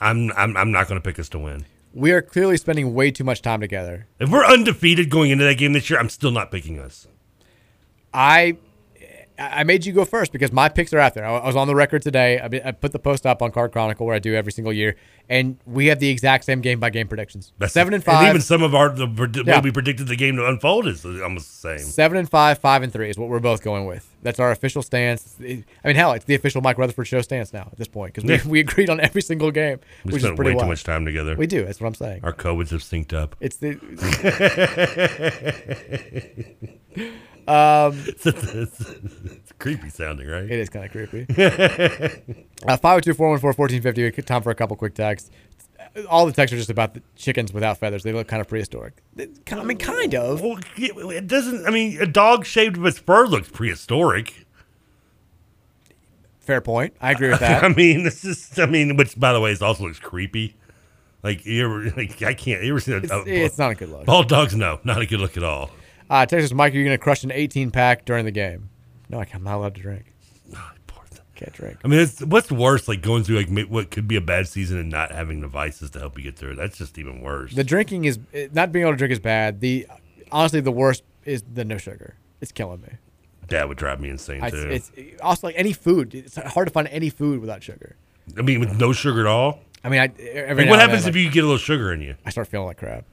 I'm 0.00 0.32
I'm, 0.32 0.56
I'm 0.56 0.72
not 0.72 0.88
going 0.88 1.00
to 1.00 1.04
pick 1.06 1.18
us 1.18 1.28
to 1.30 1.38
win. 1.38 1.66
We 1.92 2.12
are 2.12 2.22
clearly 2.22 2.56
spending 2.56 2.94
way 2.94 3.10
too 3.10 3.24
much 3.24 3.42
time 3.42 3.60
together. 3.60 4.06
If 4.18 4.30
we're 4.30 4.46
undefeated 4.46 5.10
going 5.10 5.30
into 5.30 5.44
that 5.44 5.58
game 5.58 5.72
this 5.72 5.90
year, 5.90 5.98
I'm 5.98 6.08
still 6.08 6.32
not 6.32 6.50
picking 6.50 6.78
us. 6.78 7.06
I 8.12 8.56
I 9.36 9.64
made 9.64 9.84
you 9.84 9.92
go 9.92 10.04
first 10.04 10.30
because 10.30 10.52
my 10.52 10.68
picks 10.68 10.92
are 10.92 11.00
out 11.00 11.14
there. 11.14 11.24
I 11.26 11.44
was 11.44 11.56
on 11.56 11.66
the 11.66 11.74
record 11.74 12.02
today. 12.02 12.38
I, 12.38 12.68
I 12.68 12.70
put 12.70 12.92
the 12.92 13.00
post 13.00 13.26
up 13.26 13.42
on 13.42 13.50
Card 13.50 13.72
Chronicle 13.72 14.06
where 14.06 14.14
I 14.14 14.20
do 14.20 14.32
every 14.34 14.52
single 14.52 14.72
year, 14.72 14.94
and 15.28 15.58
we 15.66 15.86
have 15.86 15.98
the 15.98 16.08
exact 16.08 16.44
same 16.44 16.60
game 16.60 16.78
by 16.78 16.90
game 16.90 17.08
predictions. 17.08 17.52
seven 17.66 17.94
and 17.94 18.04
five. 18.04 18.28
even 18.28 18.40
some 18.40 18.62
of 18.62 18.76
our 18.76 18.90
the, 18.90 19.42
Yeah. 19.44 19.60
we 19.60 19.72
predicted 19.72 20.06
the 20.06 20.14
game 20.14 20.36
to 20.36 20.46
unfold 20.46 20.86
is 20.86 21.04
almost 21.04 21.48
the 21.62 21.78
same. 21.78 21.84
Seven 21.84 22.16
and 22.16 22.30
five, 22.30 22.58
five 22.58 22.84
and 22.84 22.92
three 22.92 23.10
is 23.10 23.18
what 23.18 23.28
we're 23.28 23.40
both 23.40 23.60
going 23.62 23.86
with. 23.86 24.08
That's 24.22 24.38
our 24.38 24.52
official 24.52 24.82
stance. 24.82 25.36
I 25.40 25.64
mean, 25.84 25.96
hell, 25.96 26.12
it's 26.12 26.24
the 26.26 26.36
official 26.36 26.62
Mike 26.62 26.78
Rutherford 26.78 27.08
show 27.08 27.20
stance 27.20 27.52
now 27.52 27.68
at 27.72 27.76
this 27.76 27.88
point 27.88 28.14
because 28.14 28.24
we, 28.28 28.34
Yeah. 28.36 28.46
we 28.48 28.60
agreed 28.60 28.88
on 28.88 29.00
every 29.00 29.20
single 29.22 29.50
game, 29.50 29.80
We 30.04 30.12
which 30.12 30.16
is 30.18 30.22
spent 30.22 30.36
pretty 30.36 30.54
way 30.54 30.60
too 30.60 30.66
much 30.68 30.84
time 30.84 31.04
together. 31.04 31.34
We 31.34 31.48
do. 31.48 31.64
That's 31.64 31.80
what 31.80 31.88
I'm 31.88 31.94
saying. 31.94 32.20
Our 32.22 32.32
codes 32.32 32.70
have 32.70 32.82
synced 32.82 33.12
up. 33.12 33.34
It's 33.40 33.56
the. 33.56 33.80
um, 37.48 38.02
it's, 38.06 38.26
it's 38.26 39.52
creepy 39.58 39.88
sounding, 39.90 40.26
right? 40.28 40.44
It 40.44 40.52
is 40.52 40.68
kind 40.68 40.84
of 40.86 40.90
creepy. 40.92 41.22
uh, 42.66 42.76
502 42.76 43.14
414 43.14 43.42
1450. 43.42 44.22
Time 44.22 44.42
for 44.42 44.50
a 44.50 44.54
couple 44.54 44.76
quick 44.76 44.94
texts. 44.94 45.30
All 46.08 46.26
the 46.26 46.32
texts 46.32 46.52
are 46.54 46.56
just 46.56 46.70
about 46.70 46.94
the 46.94 47.02
chickens 47.14 47.52
without 47.52 47.78
feathers. 47.78 48.02
They 48.02 48.12
look 48.12 48.26
kind 48.26 48.40
of 48.40 48.48
prehistoric. 48.48 48.94
I 49.18 49.62
mean, 49.62 49.78
kind 49.78 50.14
of. 50.14 50.40
Well, 50.40 50.58
it 50.76 51.26
doesn't. 51.28 51.66
I 51.66 51.70
mean, 51.70 52.00
a 52.00 52.06
dog 52.06 52.44
shaved 52.46 52.76
with 52.76 52.96
its 52.96 52.98
fur 52.98 53.26
looks 53.26 53.48
prehistoric. 53.50 54.46
Fair 56.40 56.60
point. 56.60 56.94
I 57.00 57.12
agree 57.12 57.30
with 57.30 57.40
that. 57.40 57.62
I 57.64 57.68
mean, 57.68 58.04
this 58.04 58.24
is. 58.24 58.58
I 58.58 58.66
mean, 58.66 58.96
which 58.96 59.18
by 59.18 59.32
the 59.32 59.40
way, 59.40 59.52
it 59.52 59.62
also 59.62 59.84
looks 59.84 59.98
creepy. 59.98 60.56
Like 61.22 61.46
you 61.46 61.64
ever, 61.64 61.90
like 61.96 62.20
I 62.22 62.34
can't. 62.34 62.62
You 62.62 62.72
ever 62.72 62.80
seen 62.80 62.94
a, 62.94 62.98
It's- 62.98 63.10
a- 63.26 63.44
it's 63.44 63.58
not 63.58 63.70
a 63.70 63.74
good 63.74 63.88
look. 63.88 64.04
Bald 64.04 64.28
dogs, 64.28 64.54
no, 64.54 64.78
not 64.84 65.00
a 65.00 65.06
good 65.06 65.20
look 65.20 65.36
at 65.36 65.42
all. 65.44 65.70
Uh, 66.14 66.24
Texas 66.24 66.52
Mike, 66.52 66.72
are 66.72 66.76
you 66.76 66.84
going 66.84 66.96
to 66.96 67.02
crush 67.02 67.24
an 67.24 67.32
18 67.32 67.72
pack 67.72 68.04
during 68.04 68.24
the 68.24 68.30
game? 68.30 68.70
No, 69.08 69.18
I'm 69.18 69.42
not 69.42 69.56
allowed 69.56 69.74
to 69.74 69.80
drink. 69.80 70.12
Can't 71.34 71.52
drink. 71.52 71.78
I 71.84 71.88
mean, 71.88 71.98
it's, 71.98 72.20
what's 72.20 72.52
worse, 72.52 72.86
like 72.86 73.02
going 73.02 73.24
through 73.24 73.42
like 73.42 73.68
what 73.68 73.90
could 73.90 74.06
be 74.06 74.14
a 74.14 74.20
bad 74.20 74.46
season 74.46 74.78
and 74.78 74.88
not 74.88 75.10
having 75.10 75.40
devices 75.40 75.90
to 75.90 75.98
help 75.98 76.16
you 76.16 76.22
get 76.22 76.36
through 76.36 76.52
it. 76.52 76.54
That's 76.54 76.78
just 76.78 76.96
even 76.96 77.20
worse. 77.20 77.52
The 77.52 77.64
drinking 77.64 78.04
is 78.04 78.20
eh, 78.32 78.46
not 78.52 78.70
being 78.70 78.84
able 78.84 78.92
to 78.92 78.96
drink 78.96 79.10
is 79.10 79.18
bad. 79.18 79.58
The 79.58 79.88
honestly, 80.30 80.60
the 80.60 80.70
worst 80.70 81.02
is 81.24 81.42
the 81.52 81.64
no 81.64 81.76
sugar. 81.78 82.14
It's 82.40 82.52
killing 82.52 82.82
me. 82.82 82.90
That 83.48 83.68
would 83.68 83.76
drive 83.76 83.98
me 83.98 84.10
insane 84.10 84.44
I- 84.44 84.50
too. 84.50 84.68
it's 84.70 84.92
also 85.20 85.48
like 85.48 85.56
any 85.58 85.72
food. 85.72 86.14
It's 86.14 86.36
hard 86.36 86.68
to 86.68 86.72
find 86.72 86.86
any 86.86 87.10
food 87.10 87.40
without 87.40 87.64
sugar. 87.64 87.96
I 88.38 88.42
mean, 88.42 88.60
with 88.60 88.78
no 88.78 88.92
sugar 88.92 89.22
at 89.22 89.26
all. 89.26 89.58
I 89.82 89.88
mean, 89.88 89.98
I 89.98 90.12
every 90.22 90.62
Like, 90.62 90.70
what 90.70 90.78
happens 90.78 91.02
then, 91.02 91.10
if 91.10 91.16
like, 91.16 91.24
you 91.24 91.30
get 91.32 91.42
a 91.42 91.48
little 91.48 91.58
sugar 91.58 91.92
in 91.92 92.00
you? 92.00 92.14
I 92.24 92.30
start 92.30 92.46
feeling 92.46 92.68
like 92.68 92.78
crap. 92.78 93.04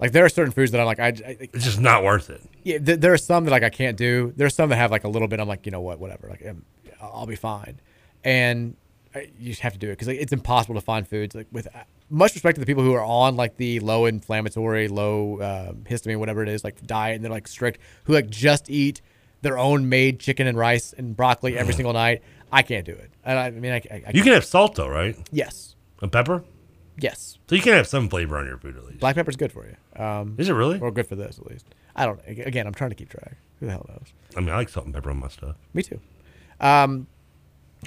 Like 0.00 0.12
there 0.12 0.24
are 0.24 0.28
certain 0.28 0.52
foods 0.52 0.72
that 0.72 0.80
I'm 0.80 0.86
like 0.86 0.98
I, 1.00 1.08
I 1.08 1.36
It's 1.52 1.64
just 1.64 1.80
not 1.80 2.02
worth 2.04 2.30
it. 2.30 2.42
yeah. 2.64 2.78
Th- 2.78 2.98
there 2.98 3.12
are 3.12 3.18
some 3.18 3.44
that 3.44 3.50
like 3.50 3.62
I 3.62 3.70
can't 3.70 3.96
do. 3.96 4.32
There's 4.36 4.54
some 4.54 4.68
that 4.70 4.76
have 4.76 4.90
like 4.90 5.04
a 5.04 5.08
little 5.08 5.28
bit. 5.28 5.40
I'm 5.40 5.48
like 5.48 5.66
you 5.66 5.72
know 5.72 5.80
what, 5.80 5.98
whatever. 5.98 6.28
Like 6.28 6.44
um, 6.46 6.64
I'll 7.00 7.26
be 7.26 7.36
fine. 7.36 7.80
And 8.24 8.76
I, 9.14 9.30
you 9.38 9.50
just 9.50 9.60
have 9.60 9.72
to 9.74 9.78
do 9.78 9.88
it 9.88 9.92
because 9.92 10.08
like, 10.08 10.18
it's 10.18 10.32
impossible 10.32 10.74
to 10.74 10.80
find 10.80 11.06
foods 11.06 11.34
like 11.34 11.46
with 11.52 11.68
uh, 11.74 11.80
much 12.10 12.34
respect 12.34 12.56
to 12.56 12.60
the 12.60 12.66
people 12.66 12.82
who 12.82 12.92
are 12.94 13.04
on 13.04 13.36
like 13.36 13.56
the 13.56 13.80
low 13.80 14.06
inflammatory, 14.06 14.88
low 14.88 15.40
um, 15.40 15.84
histamine, 15.88 16.18
whatever 16.18 16.42
it 16.42 16.48
is, 16.48 16.64
like 16.64 16.84
diet, 16.86 17.16
and 17.16 17.24
they're 17.24 17.30
like 17.30 17.46
strict, 17.46 17.80
who 18.04 18.14
like 18.14 18.28
just 18.28 18.70
eat 18.70 19.00
their 19.42 19.58
own 19.58 19.88
made 19.88 20.18
chicken 20.20 20.46
and 20.46 20.56
rice 20.58 20.92
and 20.96 21.16
broccoli 21.16 21.56
every 21.56 21.74
single 21.74 21.92
night. 21.92 22.22
I 22.50 22.62
can't 22.62 22.84
do 22.86 22.92
it. 22.92 23.10
And 23.24 23.38
I, 23.38 23.46
I 23.46 23.50
mean, 23.50 23.72
I, 23.72 23.76
I, 23.90 24.02
I 24.06 24.10
You 24.14 24.22
can 24.22 24.32
have 24.32 24.44
salt 24.44 24.74
though, 24.74 24.88
right? 24.88 25.16
Yes. 25.30 25.76
And 26.00 26.10
pepper. 26.10 26.42
Yes. 26.98 27.38
So 27.48 27.56
you 27.56 27.62
can 27.62 27.72
have 27.74 27.86
some 27.86 28.08
flavor 28.08 28.38
on 28.38 28.46
your 28.46 28.56
food 28.58 28.76
at 28.76 28.84
least. 28.86 29.00
Black 29.00 29.16
pepper's 29.16 29.36
good 29.36 29.52
for 29.52 29.66
you. 29.66 29.76
Um, 29.96 30.34
Is 30.38 30.48
it 30.48 30.52
really? 30.52 30.80
Or 30.80 30.90
good 30.90 31.06
for 31.06 31.16
this 31.16 31.38
at 31.38 31.46
least. 31.46 31.66
I 31.96 32.06
don't. 32.06 32.20
Again, 32.26 32.66
I'm 32.66 32.74
trying 32.74 32.90
to 32.90 32.96
keep 32.96 33.08
track. 33.08 33.36
Who 33.60 33.66
the 33.66 33.72
hell 33.72 33.86
knows? 33.88 34.12
I 34.36 34.40
mean, 34.40 34.50
I 34.50 34.56
like 34.56 34.68
salt 34.68 34.86
and 34.86 34.94
pepper 34.94 35.10
on 35.10 35.20
my 35.20 35.28
stuff. 35.28 35.56
Me 35.72 35.82
too. 35.82 36.00
Um, 36.60 37.06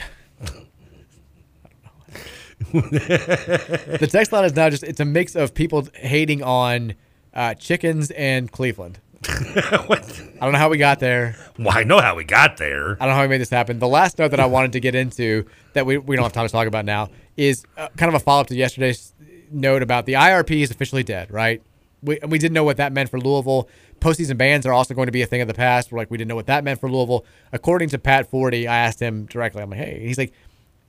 the 2.71 4.07
text 4.09 4.31
line 4.31 4.45
is 4.45 4.55
now 4.55 4.69
just 4.69 4.83
it's 4.83 4.99
a 4.99 5.05
mix 5.05 5.35
of 5.35 5.53
people 5.53 5.87
hating 5.93 6.43
on 6.43 6.95
uh, 7.33 7.53
chickens 7.55 8.11
and 8.11 8.51
Cleveland. 8.51 8.99
I 9.27 10.39
don't 10.41 10.53
know 10.53 10.57
how 10.57 10.69
we 10.69 10.77
got 10.77 10.99
there. 10.99 11.35
Well, 11.57 11.75
I 11.75 11.83
know 11.83 11.99
how 11.99 12.15
we 12.15 12.23
got 12.23 12.57
there. 12.57 12.93
I 12.93 13.05
don't 13.05 13.09
know 13.09 13.15
how 13.15 13.21
we 13.23 13.27
made 13.27 13.41
this 13.41 13.49
happen. 13.49 13.79
The 13.79 13.87
last 13.87 14.19
note 14.19 14.31
that 14.31 14.39
I 14.39 14.45
wanted 14.45 14.73
to 14.73 14.79
get 14.79 14.95
into 14.95 15.45
that 15.73 15.85
we, 15.85 15.97
we 15.97 16.15
don't 16.15 16.23
have 16.23 16.33
time 16.33 16.45
to 16.45 16.51
talk 16.51 16.67
about 16.67 16.85
now 16.85 17.09
is 17.35 17.65
uh, 17.77 17.87
kind 17.97 18.09
of 18.09 18.15
a 18.15 18.23
follow 18.23 18.41
up 18.41 18.47
to 18.47 18.55
yesterday's 18.55 19.13
note 19.51 19.81
about 19.81 20.05
the 20.05 20.13
IRP 20.13 20.61
is 20.61 20.71
officially 20.71 21.03
dead, 21.03 21.31
right? 21.31 21.61
We, 22.03 22.19
and 22.19 22.31
we 22.31 22.37
didn't 22.37 22.53
know 22.53 22.63
what 22.63 22.77
that 22.77 22.93
meant 22.93 23.09
for 23.09 23.19
Louisville. 23.19 23.67
Postseason 23.99 24.37
bans 24.37 24.65
are 24.65 24.73
also 24.73 24.93
going 24.93 25.07
to 25.07 25.11
be 25.11 25.21
a 25.21 25.25
thing 25.25 25.41
of 25.41 25.47
the 25.47 25.53
past. 25.53 25.91
We're 25.91 25.97
like, 25.97 26.11
we 26.11 26.17
didn't 26.17 26.29
know 26.29 26.35
what 26.35 26.45
that 26.45 26.63
meant 26.63 26.79
for 26.79 26.89
Louisville. 26.89 27.25
According 27.51 27.89
to 27.89 27.97
Pat 27.97 28.29
Forde, 28.29 28.67
I 28.67 28.77
asked 28.77 28.99
him 28.99 29.25
directly. 29.25 29.63
I'm 29.63 29.69
like, 29.69 29.79
hey, 29.79 29.99
he's 30.05 30.17
like, 30.17 30.33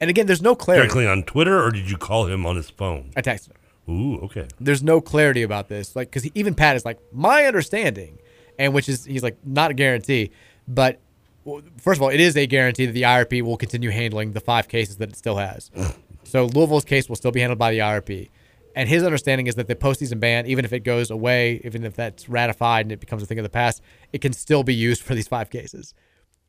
and 0.01 0.11
again, 0.11 0.27
there's 0.27 0.43
no 0.43 0.55
clarity. 0.55 0.87
Directly 0.87 1.07
on 1.07 1.23
Twitter, 1.25 1.63
or 1.63 1.71
did 1.71 1.91
you 1.91 1.97
call 1.97 2.27
him 2.27 2.47
on 2.47 2.57
his 2.57 2.71
phone? 2.71 3.11
I 3.17 3.23
texted 3.23 3.49
him. 3.49 3.57
Ooh, 3.95 4.19
okay. 4.25 4.47
There's 4.61 4.83
no 4.83 5.01
clarity 5.01 5.43
about 5.43 5.69
this, 5.69 5.97
like, 5.97 6.11
because 6.11 6.27
even 6.35 6.55
Pat 6.55 6.77
is 6.77 6.85
like, 6.85 6.99
my 7.11 7.47
understanding, 7.47 8.19
and 8.59 8.75
which 8.75 8.89
is 8.89 9.07
he's 9.07 9.23
like, 9.23 9.39
not 9.45 9.71
a 9.71 9.75
guarantee, 9.75 10.31
but 10.69 11.01
well, 11.45 11.63
first 11.79 11.99
of 11.99 12.03
all, 12.03 12.11
it 12.11 12.21
is 12.21 12.37
a 12.37 12.47
guarantee 12.47 12.87
that 12.87 12.93
the 12.93 13.03
IRP 13.03 13.41
will 13.43 13.57
continue 13.57 13.91
handling 13.91 14.33
the 14.33 14.41
five 14.41 14.69
cases 14.69 14.99
that 14.99 15.09
it 15.09 15.17
still 15.17 15.37
has. 15.37 15.71
so 16.25 16.45
Louisville's 16.45 16.85
case 16.85 17.09
will 17.09 17.17
still 17.17 17.33
be 17.33 17.41
handled 17.41 17.59
by 17.59 17.71
the 17.71 17.79
IRP. 17.79 18.29
And 18.79 18.89
his 18.89 19.03
understanding 19.03 19.49
is 19.49 19.57
that 19.57 19.67
the 19.67 19.75
postseason 19.75 20.21
ban, 20.21 20.47
even 20.47 20.65
if 20.65 20.73
it 20.73 20.85
goes 20.85 21.11
away, 21.11 21.61
even 21.65 21.83
if 21.83 21.97
that's 21.97 22.29
ratified 22.29 22.87
and 22.87 22.93
it 22.93 23.01
becomes 23.01 23.25
a 23.25 23.27
thing 23.27 23.41
of 23.41 23.43
the 23.43 23.49
past, 23.49 23.83
it 24.13 24.21
can 24.21 24.33
still 24.33 24.63
be 24.63 24.73
used 24.73 25.03
for 25.03 25.17
these 25.17 25.27
five 25.27 25.51
cases, 25.51 25.95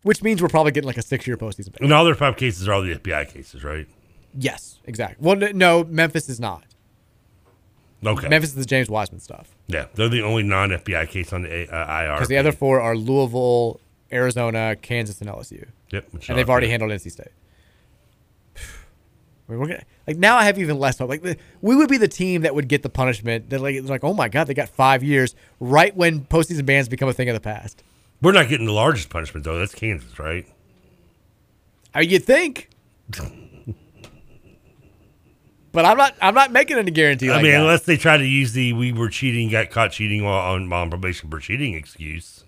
which 0.03 0.21
means 0.21 0.39
we're 0.39 0.47
probably 0.47 0.71
getting 0.71 0.85
like 0.85 0.99
a 0.99 1.01
six-year 1.01 1.37
postseason 1.37 1.71
ban. 1.71 1.85
And 1.85 1.91
all 1.91 2.05
their 2.05 2.13
five 2.13 2.37
cases 2.37 2.67
are 2.67 2.73
all 2.73 2.83
the 2.83 2.93
FBI 2.93 3.33
cases, 3.33 3.63
right? 3.63 3.87
Yes, 4.37 4.77
exactly. 4.85 5.17
Well, 5.19 5.37
no, 5.55 5.83
Memphis 5.85 6.29
is 6.29 6.39
not. 6.39 6.65
Okay. 8.05 8.27
Memphis 8.27 8.51
is 8.51 8.57
the 8.57 8.65
James 8.65 8.91
Wiseman 8.91 9.21
stuff. 9.21 9.55
Yeah, 9.65 9.87
they're 9.95 10.07
the 10.07 10.21
only 10.21 10.43
non-FBI 10.43 11.09
case 11.09 11.33
on 11.33 11.41
the 11.41 11.67
uh, 11.67 12.01
IR. 12.01 12.13
Because 12.13 12.27
the 12.27 12.37
other 12.37 12.51
four 12.51 12.79
are 12.79 12.95
Louisville, 12.95 13.79
Arizona, 14.13 14.75
Kansas, 14.75 15.19
and 15.19 15.31
LSU. 15.31 15.67
Yep, 15.89 16.09
and 16.27 16.37
they've 16.37 16.47
already 16.47 16.69
handled 16.69 16.91
NC 16.91 17.09
State. 17.09 17.31
I 19.49 19.53
mean, 19.53 19.59
we're 19.61 19.67
gonna 19.67 19.83
like 20.05 20.17
now. 20.17 20.37
I 20.37 20.43
have 20.45 20.59
even 20.59 20.77
less 20.77 20.99
hope. 20.99 21.09
Like 21.09 21.23
the, 21.23 21.35
we 21.61 21.75
would 21.75 21.89
be 21.89 21.97
the 21.97 22.07
team 22.07 22.43
that 22.43 22.53
would 22.53 22.67
get 22.67 22.83
the 22.83 22.89
punishment. 22.89 23.49
That 23.49 23.59
like 23.61 23.73
it's 23.75 23.89
like, 23.89 24.03
oh 24.03 24.13
my 24.13 24.29
god, 24.29 24.45
they 24.45 24.53
got 24.53 24.69
five 24.69 25.03
years 25.03 25.33
right 25.59 25.95
when 25.95 26.21
postseason 26.25 26.65
bans 26.65 26.87
become 26.87 27.09
a 27.09 27.13
thing 27.13 27.29
of 27.29 27.33
the 27.33 27.39
past. 27.41 27.83
We're 28.21 28.31
not 28.33 28.47
getting 28.49 28.67
the 28.67 28.73
largest 28.73 29.09
punishment 29.09 29.43
though. 29.45 29.57
That's 29.57 29.73
Kansas, 29.73 30.19
right? 30.19 30.45
I 31.95 32.01
mean, 32.01 32.09
you'd 32.11 32.23
think, 32.25 32.69
but 35.71 35.85
I'm 35.85 35.97
not. 35.97 36.15
I'm 36.21 36.33
not 36.35 36.51
making 36.51 36.77
any 36.77 36.91
guarantee. 36.91 37.29
I 37.29 37.35
Like 37.35 37.43
mean, 37.43 37.51
that. 37.53 37.61
unless 37.61 37.83
they 37.85 37.97
try 37.97 38.17
to 38.17 38.25
use 38.25 38.53
the 38.53 38.73
"we 38.73 38.91
were 38.91 39.09
cheating, 39.09 39.49
got 39.49 39.69
caught 39.69 39.91
cheating 39.91 40.23
while 40.23 40.53
on, 40.53 40.69
while 40.69 40.81
on 40.81 40.89
probation 40.89 41.29
for 41.29 41.39
cheating" 41.39 41.73
excuse. 41.75 42.43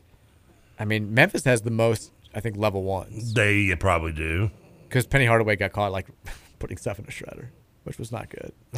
I 0.80 0.86
mean, 0.86 1.14
Memphis 1.14 1.44
has 1.46 1.62
the 1.62 1.72
most. 1.72 2.12
I 2.34 2.40
think 2.40 2.56
level 2.56 2.84
ones 2.84 3.34
They 3.34 3.76
probably 3.76 4.14
do. 4.14 4.52
because 4.88 5.06
Penny 5.06 5.26
Hardaway 5.26 5.58
got 5.58 5.74
caught 5.74 5.92
like 5.92 6.08
putting 6.62 6.78
stuff 6.78 7.00
in 7.00 7.06
a 7.06 7.10
shredder, 7.10 7.48
which 7.84 7.98
was 7.98 8.12
not 8.12 8.30
good. 8.30 8.54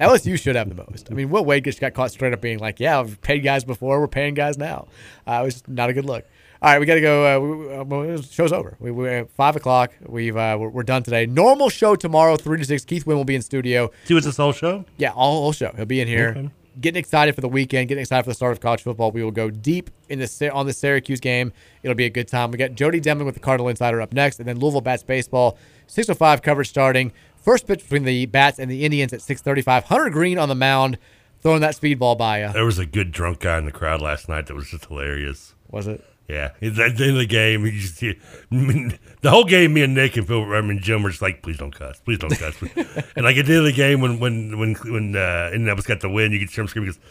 LSU 0.00 0.38
should 0.38 0.56
have 0.56 0.68
the 0.68 0.74
most. 0.74 1.08
I 1.10 1.14
mean, 1.14 1.30
Will 1.30 1.44
Wade 1.44 1.64
just 1.64 1.80
got 1.80 1.94
caught 1.94 2.10
straight 2.10 2.32
up 2.32 2.40
being 2.40 2.58
like, 2.58 2.80
"Yeah, 2.80 3.00
I've 3.00 3.20
paid 3.22 3.40
guys 3.40 3.64
before. 3.64 4.00
We're 4.00 4.08
paying 4.08 4.34
guys 4.34 4.58
now." 4.58 4.88
Uh, 5.26 5.40
it 5.42 5.44
was 5.44 5.62
not 5.68 5.88
a 5.88 5.92
good 5.92 6.04
look. 6.04 6.26
All 6.62 6.70
right, 6.70 6.78
we 6.78 6.84
got 6.84 6.96
to 6.96 7.00
go. 7.00 7.24
Uh, 7.24 7.40
we, 7.40 7.74
uh, 8.12 8.16
the 8.16 8.22
show's 8.22 8.52
over. 8.52 8.76
We, 8.80 8.90
we're 8.90 9.20
at 9.20 9.30
five 9.30 9.56
o'clock. 9.56 9.94
We've 10.04 10.36
uh, 10.36 10.58
we're, 10.60 10.68
we're 10.68 10.82
done 10.82 11.02
today. 11.02 11.24
Normal 11.24 11.70
show 11.70 11.96
tomorrow, 11.96 12.36
three 12.36 12.58
to 12.58 12.64
six. 12.64 12.84
Keith 12.84 13.06
Wynn 13.06 13.16
will 13.16 13.24
be 13.24 13.34
in 13.34 13.40
studio. 13.40 13.90
See 14.04 14.12
what's 14.12 14.26
this 14.26 14.36
whole 14.36 14.52
show? 14.52 14.84
Yeah, 14.98 15.12
all 15.12 15.40
whole 15.40 15.52
show. 15.52 15.72
He'll 15.74 15.86
be 15.86 16.02
in 16.02 16.08
here. 16.08 16.34
Okay. 16.36 16.50
Getting 16.78 17.00
excited 17.00 17.34
for 17.34 17.40
the 17.40 17.48
weekend. 17.48 17.88
Getting 17.88 18.02
excited 18.02 18.24
for 18.24 18.30
the 18.30 18.34
start 18.34 18.52
of 18.52 18.60
college 18.60 18.82
football. 18.82 19.10
We 19.10 19.24
will 19.24 19.30
go 19.30 19.48
deep 19.48 19.90
in 20.10 20.18
the 20.18 20.50
on 20.52 20.66
the 20.66 20.74
Syracuse 20.74 21.18
game. 21.18 21.50
It'll 21.82 21.94
be 21.96 22.04
a 22.04 22.10
good 22.10 22.28
time. 22.28 22.50
We 22.50 22.58
got 22.58 22.74
Jody 22.74 23.00
Demling 23.00 23.24
with 23.24 23.34
the 23.34 23.40
Cardinal 23.40 23.68
Insider 23.68 24.02
up 24.02 24.12
next, 24.12 24.38
and 24.38 24.46
then 24.46 24.58
Louisville 24.58 24.82
Bats 24.82 25.02
baseball. 25.02 25.56
Six 25.90 26.08
o 26.08 26.14
five 26.14 26.40
coverage 26.40 26.68
starting. 26.68 27.10
First 27.34 27.66
pitch 27.66 27.80
between 27.80 28.04
the 28.04 28.26
Bats 28.26 28.60
and 28.60 28.70
the 28.70 28.84
Indians 28.84 29.12
at 29.12 29.20
six 29.22 29.42
thirty 29.42 29.60
five. 29.60 29.84
Hunter 29.84 30.08
Greene 30.08 30.38
on 30.38 30.48
the 30.48 30.54
mound, 30.54 30.98
throwing 31.40 31.62
that 31.62 31.74
speedball 31.74 32.16
by 32.16 32.42
you. 32.42 32.52
There 32.52 32.64
was 32.64 32.78
a 32.78 32.86
good 32.86 33.10
drunk 33.10 33.40
guy 33.40 33.58
in 33.58 33.64
the 33.64 33.72
crowd 33.72 34.00
last 34.00 34.28
night 34.28 34.46
that 34.46 34.54
was 34.54 34.70
just 34.70 34.84
hilarious. 34.84 35.54
Was 35.68 35.88
it? 35.88 36.04
Yeah, 36.28 36.52
at 36.62 36.76
the 36.76 36.84
end 36.84 37.00
of 37.00 37.16
the 37.16 37.26
game, 37.26 37.64
he 37.64 37.72
just 37.72 37.98
he, 37.98 38.16
the 38.50 39.30
whole 39.30 39.44
game. 39.44 39.74
Me 39.74 39.82
and 39.82 39.94
Nick 39.94 40.16
and 40.16 40.28
Phil, 40.28 40.44
I 40.54 40.60
mean 40.60 40.78
Jim, 40.80 41.02
were 41.02 41.10
just 41.10 41.22
like, 41.22 41.42
"Please 41.42 41.58
don't 41.58 41.74
cuss, 41.74 41.98
please 41.98 42.18
don't 42.18 42.38
cuss." 42.38 42.62
and 43.16 43.24
like 43.24 43.36
at 43.36 43.46
the 43.46 43.52
end 43.52 43.58
of 43.58 43.64
the 43.64 43.72
game, 43.72 44.00
when 44.00 44.20
when 44.20 44.60
when 44.60 44.74
when 44.74 45.16
uh, 45.16 45.50
Indianapolis 45.52 45.88
got 45.88 45.98
the 45.98 46.08
win, 46.08 46.30
you 46.30 46.38
get 46.38 46.50
Jim 46.50 46.68
screaming, 46.68 46.92
he 46.92 46.98
goes, 46.98 47.04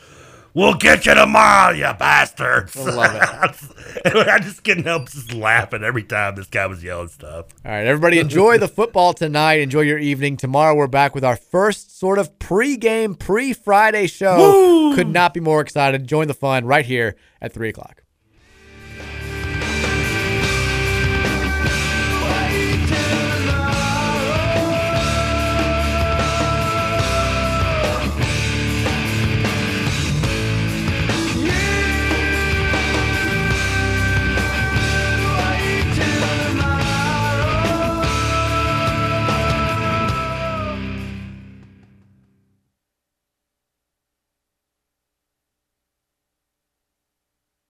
"We'll 0.54 0.74
get 0.76 1.06
you 1.06 1.14
tomorrow, 1.16 1.74
you 1.74 1.92
bastards!" 1.98 2.76
I 2.78 2.92
love 2.92 3.16
it. 3.16 4.16
I 4.30 4.40
just 4.40 4.64
couldn't 4.64 4.86
help 4.86 5.10
just 5.10 5.34
laughing 5.34 5.84
every 5.84 6.04
time 6.04 6.36
this 6.36 6.48
guy 6.48 6.66
was 6.68 6.84
yelling 6.84 7.08
stuff. 7.10 7.48
All 7.66 7.72
right, 7.72 7.86
everybody, 7.86 8.20
enjoy 8.20 8.58
the 8.58 8.68
football 8.68 9.14
tonight. 9.14 9.60
Enjoy 9.60 9.82
your 9.82 10.00
evening. 10.00 10.38
Tomorrow, 10.38 10.76
we're 10.76 10.88
back 10.88 11.16
with 11.16 11.24
our 11.24 11.36
first 11.36 11.98
sort 11.98 12.20
of 12.20 12.38
pre-game, 12.40 13.16
pre-Friday 13.16 14.08
show. 14.08 14.38
Woo! 14.38 14.96
Could 14.96 15.10
not 15.10 15.34
be 15.34 15.40
more 15.40 15.62
excited. 15.62 16.08
Join 16.08 16.28
the 16.28 16.34
fun 16.34 16.66
right 16.66 16.86
here 16.86 17.16
at 17.42 17.54
three 17.54 17.70
o'clock. 17.70 18.04